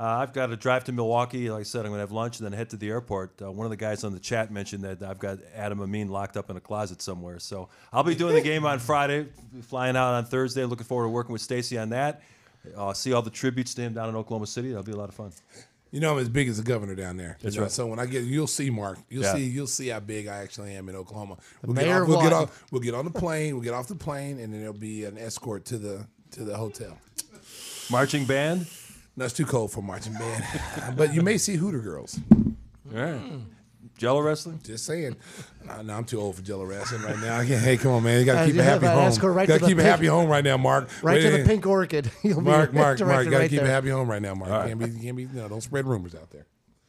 Uh, 0.00 0.20
I've 0.20 0.32
got 0.32 0.46
to 0.46 0.56
drive 0.56 0.84
to 0.84 0.92
Milwaukee. 0.92 1.50
Like 1.50 1.60
I 1.60 1.62
said, 1.64 1.80
I'm 1.80 1.88
going 1.90 1.98
to 1.98 2.00
have 2.04 2.10
lunch 2.12 2.38
and 2.38 2.46
then 2.46 2.54
head 2.56 2.70
to 2.70 2.78
the 2.78 2.88
airport. 2.88 3.32
Uh, 3.42 3.52
one 3.52 3.66
of 3.66 3.70
the 3.70 3.76
guys 3.76 4.02
on 4.02 4.14
the 4.14 4.18
chat 4.18 4.50
mentioned 4.50 4.82
that 4.84 5.02
I've 5.02 5.18
got 5.18 5.40
Adam 5.54 5.82
Amin 5.82 6.08
locked 6.08 6.38
up 6.38 6.48
in 6.48 6.56
a 6.56 6.60
closet 6.60 7.02
somewhere. 7.02 7.38
So 7.38 7.68
I'll 7.92 8.02
be 8.02 8.14
doing 8.14 8.34
the 8.34 8.40
game 8.40 8.64
on 8.64 8.78
Friday, 8.78 9.26
flying 9.64 9.96
out 9.96 10.14
on 10.14 10.24
Thursday. 10.24 10.64
Looking 10.64 10.86
forward 10.86 11.04
to 11.04 11.10
working 11.10 11.34
with 11.34 11.42
Stacy 11.42 11.76
on 11.76 11.90
that. 11.90 12.22
Uh, 12.74 12.94
see 12.94 13.12
all 13.12 13.20
the 13.20 13.28
tributes 13.30 13.74
to 13.74 13.82
him 13.82 13.92
down 13.92 14.08
in 14.08 14.16
Oklahoma 14.16 14.46
City. 14.46 14.68
That'll 14.68 14.84
be 14.84 14.92
a 14.92 14.96
lot 14.96 15.10
of 15.10 15.14
fun. 15.14 15.32
You 15.90 16.00
know 16.00 16.14
I'm 16.14 16.18
as 16.20 16.30
big 16.30 16.48
as 16.48 16.56
the 16.56 16.62
governor 16.62 16.94
down 16.94 17.18
there. 17.18 17.36
That's 17.42 17.54
You 17.56 17.60
know, 17.60 17.64
right. 17.64 17.72
So 17.72 17.86
when 17.86 17.98
I 17.98 18.06
get, 18.06 18.22
you'll 18.24 18.46
see 18.46 18.70
Mark. 18.70 18.98
You'll 19.10 19.24
Yeah. 19.24 19.34
see. 19.34 19.44
You'll 19.44 19.66
see 19.66 19.88
how 19.88 20.00
big 20.00 20.28
I 20.28 20.36
actually 20.38 20.76
am 20.76 20.88
in 20.88 20.96
Oklahoma. 20.96 21.36
We'll 21.62 21.74
mayor 21.74 21.84
get 21.84 22.00
off. 22.00 22.08
We'll 22.08 22.22
get 22.22 22.32
off. 22.32 22.64
We'll 22.70 22.80
get 22.82 22.94
on 22.94 23.04
the 23.04 23.10
plane. 23.10 23.54
We'll 23.54 23.64
get 23.64 23.74
off 23.74 23.88
the 23.88 23.96
plane, 23.96 24.38
and 24.40 24.50
then 24.54 24.60
there'll 24.60 24.72
be 24.72 25.04
an 25.04 25.18
escort 25.18 25.66
to 25.66 25.76
the 25.76 26.06
to 26.30 26.44
the 26.44 26.56
hotel. 26.56 26.96
Marching 27.90 28.24
band. 28.24 28.66
No, 29.16 29.24
it's 29.24 29.34
too 29.34 29.46
cold 29.46 29.72
for 29.72 29.82
marching 29.82 30.14
band, 30.14 30.44
but 30.96 31.12
you 31.14 31.22
may 31.22 31.36
see 31.36 31.56
Hooter 31.56 31.80
girls. 31.80 32.18
All 32.32 33.00
right. 33.00 33.20
Jello 34.00 34.20
wrestling. 34.20 34.60
Just 34.64 34.86
saying. 34.86 35.16
No, 35.66 35.82
no, 35.82 35.94
I'm 35.94 36.04
too 36.04 36.18
old 36.18 36.36
for 36.36 36.42
Jello 36.42 36.64
wrestling 36.64 37.02
right 37.02 37.18
now. 37.18 37.38
I 37.38 37.46
can't, 37.46 37.62
hey, 37.62 37.76
come 37.76 37.92
on, 37.92 38.02
man. 38.02 38.18
You 38.18 38.24
got 38.24 38.40
to 38.40 38.50
keep 38.50 38.58
a 38.58 38.62
have 38.62 38.80
happy 38.80 38.90
an 38.90 38.98
home. 38.98 39.08
escort 39.08 39.34
right 39.34 39.46
got 39.46 39.54
to 39.54 39.58
to 39.58 39.64
the 39.66 39.70
keep 39.70 39.78
a 39.78 39.82
happy 39.82 40.06
home 40.06 40.28
right 40.28 40.42
now, 40.42 40.56
Mark. 40.56 40.88
Right 41.02 41.22
Wait, 41.22 41.30
to 41.30 41.36
the 41.36 41.44
pink 41.44 41.66
orchid. 41.66 42.10
You'll 42.22 42.40
Mark, 42.40 42.72
be 42.72 42.78
Mark, 42.78 42.98
Mark. 43.00 43.24
Got 43.24 43.30
to 43.30 43.36
right 43.36 43.50
keep 43.50 43.60
a 43.60 43.66
happy 43.66 43.90
home 43.90 44.08
right 44.08 44.22
now, 44.22 44.34
Mark. 44.34 44.68
Can't 44.68 44.78
be, 44.78 44.90
can't 45.02 45.16
be. 45.16 45.26
No, 45.26 45.48
don't 45.48 45.60
spread 45.60 45.86
rumors 45.86 46.14
out 46.14 46.30
there. 46.30 46.46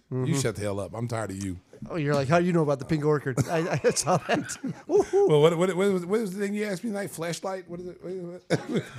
You 0.09 0.17
mm-hmm. 0.17 0.39
shut 0.39 0.55
the 0.55 0.61
hell 0.61 0.79
up. 0.79 0.93
I'm 0.93 1.09
tired 1.09 1.31
of 1.31 1.43
you. 1.43 1.59
Oh, 1.89 1.95
you're 1.95 2.13
like, 2.13 2.27
how 2.27 2.39
do 2.39 2.45
you 2.45 2.53
know 2.53 2.61
about 2.61 2.79
the 2.79 2.85
pink 2.85 3.03
orchid? 3.03 3.37
I, 3.49 3.79
I 3.83 3.89
saw 3.95 4.17
that. 4.17 4.55
Well, 4.87 5.41
what, 5.41 5.57
what, 5.57 5.75
what, 5.75 5.75
was, 5.75 6.05
what 6.05 6.21
was 6.21 6.33
the 6.33 6.39
thing 6.39 6.53
you 6.53 6.65
asked 6.65 6.83
me 6.83 6.91
tonight? 6.91 7.09
Flashlight? 7.09 7.67
What 7.67 7.79
is 7.79 7.87
it? 7.87 7.97
What 8.03 8.11
is 8.11 8.41
it? 8.49 8.83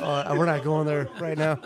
Uh, 0.00 0.34
we're 0.38 0.46
not 0.46 0.64
going 0.64 0.86
there 0.86 1.06
right 1.20 1.36
now. 1.36 1.58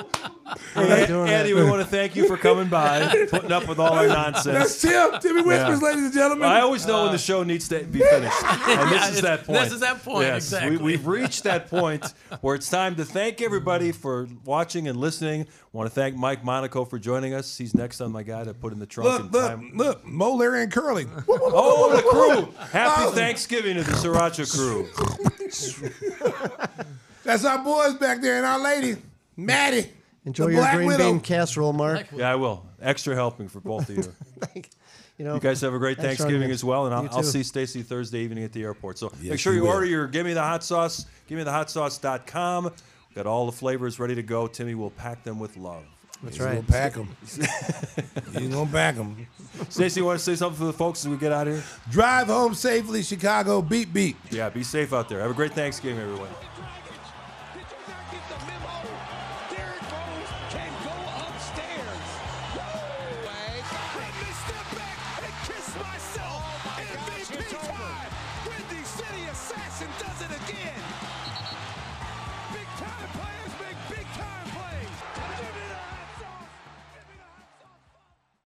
We're 0.74 0.88
not 0.88 1.06
doing 1.08 1.28
Andy, 1.28 1.52
that. 1.52 1.64
we 1.64 1.70
want 1.70 1.80
to 1.80 1.86
thank 1.88 2.16
you 2.16 2.26
for 2.26 2.36
coming 2.36 2.68
by, 2.68 3.26
putting 3.30 3.52
up 3.52 3.68
with 3.68 3.78
all 3.78 3.92
our 3.92 4.08
nonsense. 4.08 4.44
That's 4.44 4.84
nonsense. 4.84 5.22
Tim. 5.22 5.36
Timmy 5.36 5.42
Whispers, 5.46 5.80
Yeah. 5.80 5.86
ladies 5.88 6.04
and 6.06 6.12
gentlemen. 6.12 6.48
I 6.48 6.60
always 6.60 6.84
know 6.86 7.04
when 7.04 7.12
the 7.12 7.18
show 7.18 7.44
needs 7.44 7.68
to 7.68 7.84
be 7.84 8.00
finished. 8.00 8.36
And 8.66 8.90
this 8.90 9.10
is 9.10 9.22
that 9.22 9.44
point. 9.44 9.60
This 9.60 9.72
is 9.72 9.80
that 9.80 10.02
point, 10.02 10.22
Yes, 10.26 10.36
exactly. 10.46 10.76
We, 10.76 10.82
we've 10.82 11.06
reached 11.06 11.44
that 11.44 11.70
point 11.70 12.12
where 12.40 12.56
it's 12.56 12.68
time 12.68 12.96
to 12.96 13.04
thank 13.04 13.40
everybody 13.40 13.92
for 13.92 14.26
watching 14.44 14.88
and 14.88 14.98
listening. 14.98 15.42
I 15.42 15.76
want 15.76 15.88
to 15.88 15.94
thank 15.94 16.16
Mike 16.16 16.42
Monaco 16.42 16.84
for 16.84 16.98
joining 16.98 17.32
us. 17.32 17.56
He's 17.56 17.74
next 17.74 18.00
on 18.00 18.10
my 18.10 18.24
guy 18.24 18.42
to 18.44 18.54
put 18.54 18.72
in 18.72 18.80
the 18.80 18.86
trunk 18.86 19.08
look, 19.08 19.20
in 19.20 19.30
look, 19.30 19.48
time. 19.48 19.72
look. 19.76 20.04
Mo, 20.04 20.34
Larry, 20.34 20.55
and 20.62 20.72
Curly. 20.72 21.06
Oh, 21.28 21.94
the 21.96 22.02
crew! 22.02 22.52
Happy 22.70 23.02
Oh. 23.06 23.10
Thanksgiving 23.12 23.76
to 23.76 23.82
the 23.82 23.92
Sriracha 23.92 24.46
crew. 24.54 24.88
That's 27.24 27.44
our 27.44 27.58
boys 27.62 27.94
back 27.94 28.20
there 28.20 28.36
and 28.36 28.46
our 28.46 28.58
lady, 28.58 28.96
Maddie. 29.36 29.90
Enjoy 30.24 30.46
the 30.46 30.52
your 30.52 30.60
Black 30.62 30.74
green 30.76 30.86
Widow. 30.88 31.04
bean 31.12 31.20
casserole, 31.20 31.72
Mark. 31.72 32.06
Yeah, 32.14 32.30
I 32.32 32.34
will. 32.36 32.64
Extra 32.80 33.14
helping 33.14 33.48
for 33.48 33.60
both 33.60 33.88
of 33.88 33.96
you. 33.96 34.02
Thank 34.40 34.70
You 35.18 35.24
know, 35.24 35.34
You 35.34 35.40
guys 35.40 35.60
have 35.60 35.72
a 35.74 35.78
great 35.78 35.96
Thanks 35.96 36.18
Thanksgiving 36.18 36.42
having 36.42 36.52
as 36.54 36.64
well, 36.64 36.86
and 36.86 36.94
I'll, 36.94 37.02
You 37.04 37.08
I'll 37.12 37.22
too. 37.22 37.28
see 37.28 37.42
Stacy 37.42 37.82
Thursday 37.82 38.20
evening 38.20 38.44
at 38.44 38.52
the 38.52 38.62
airport. 38.62 38.98
So 38.98 39.12
Yes, 39.20 39.30
make 39.30 39.40
sure 39.40 39.52
you 39.52 39.60
you 39.60 39.64
will. 39.64 39.70
order 39.72 39.86
your 39.86 40.06
Give 40.08 40.26
Me 40.26 40.32
the 40.34 40.42
Hot 40.42 40.62
Sauce, 40.64 41.06
Give 41.28 41.38
Me 41.38 41.44
the 41.44 41.64
Sauce.com. 41.66 42.72
Got 43.14 43.26
all 43.26 43.46
the 43.46 43.52
flavors 43.52 43.98
ready 43.98 44.14
to 44.14 44.22
go. 44.22 44.46
Timmy 44.46 44.74
will 44.74 44.90
pack 44.90 45.24
them 45.24 45.38
with 45.38 45.56
love. 45.56 45.84
That's 46.22 46.36
He's 46.36 46.44
right. 46.44 46.54
gonna 46.66 46.66
pack 46.66 46.94
them. 46.94 47.16
He's 47.24 48.48
gonna 48.48 48.70
pack 48.70 48.96
them. 48.96 49.26
Stacy, 49.68 50.00
you 50.00 50.06
want 50.06 50.18
to 50.18 50.24
say 50.24 50.34
something 50.36 50.58
for 50.58 50.66
the 50.66 50.72
folks 50.72 51.04
as 51.04 51.08
we 51.10 51.16
get 51.16 51.32
out 51.32 51.46
of 51.48 51.54
here? 51.54 51.64
Drive 51.90 52.26
home 52.26 52.54
safely, 52.54 53.02
Chicago. 53.02 53.62
Beep 53.62 53.92
beep. 53.92 54.16
Yeah, 54.30 54.48
be 54.50 54.62
safe 54.62 54.92
out 54.92 55.08
there. 55.08 55.20
Have 55.20 55.30
a 55.30 55.34
great 55.34 55.52
Thanksgiving, 55.52 56.00
everyone. 56.00 56.28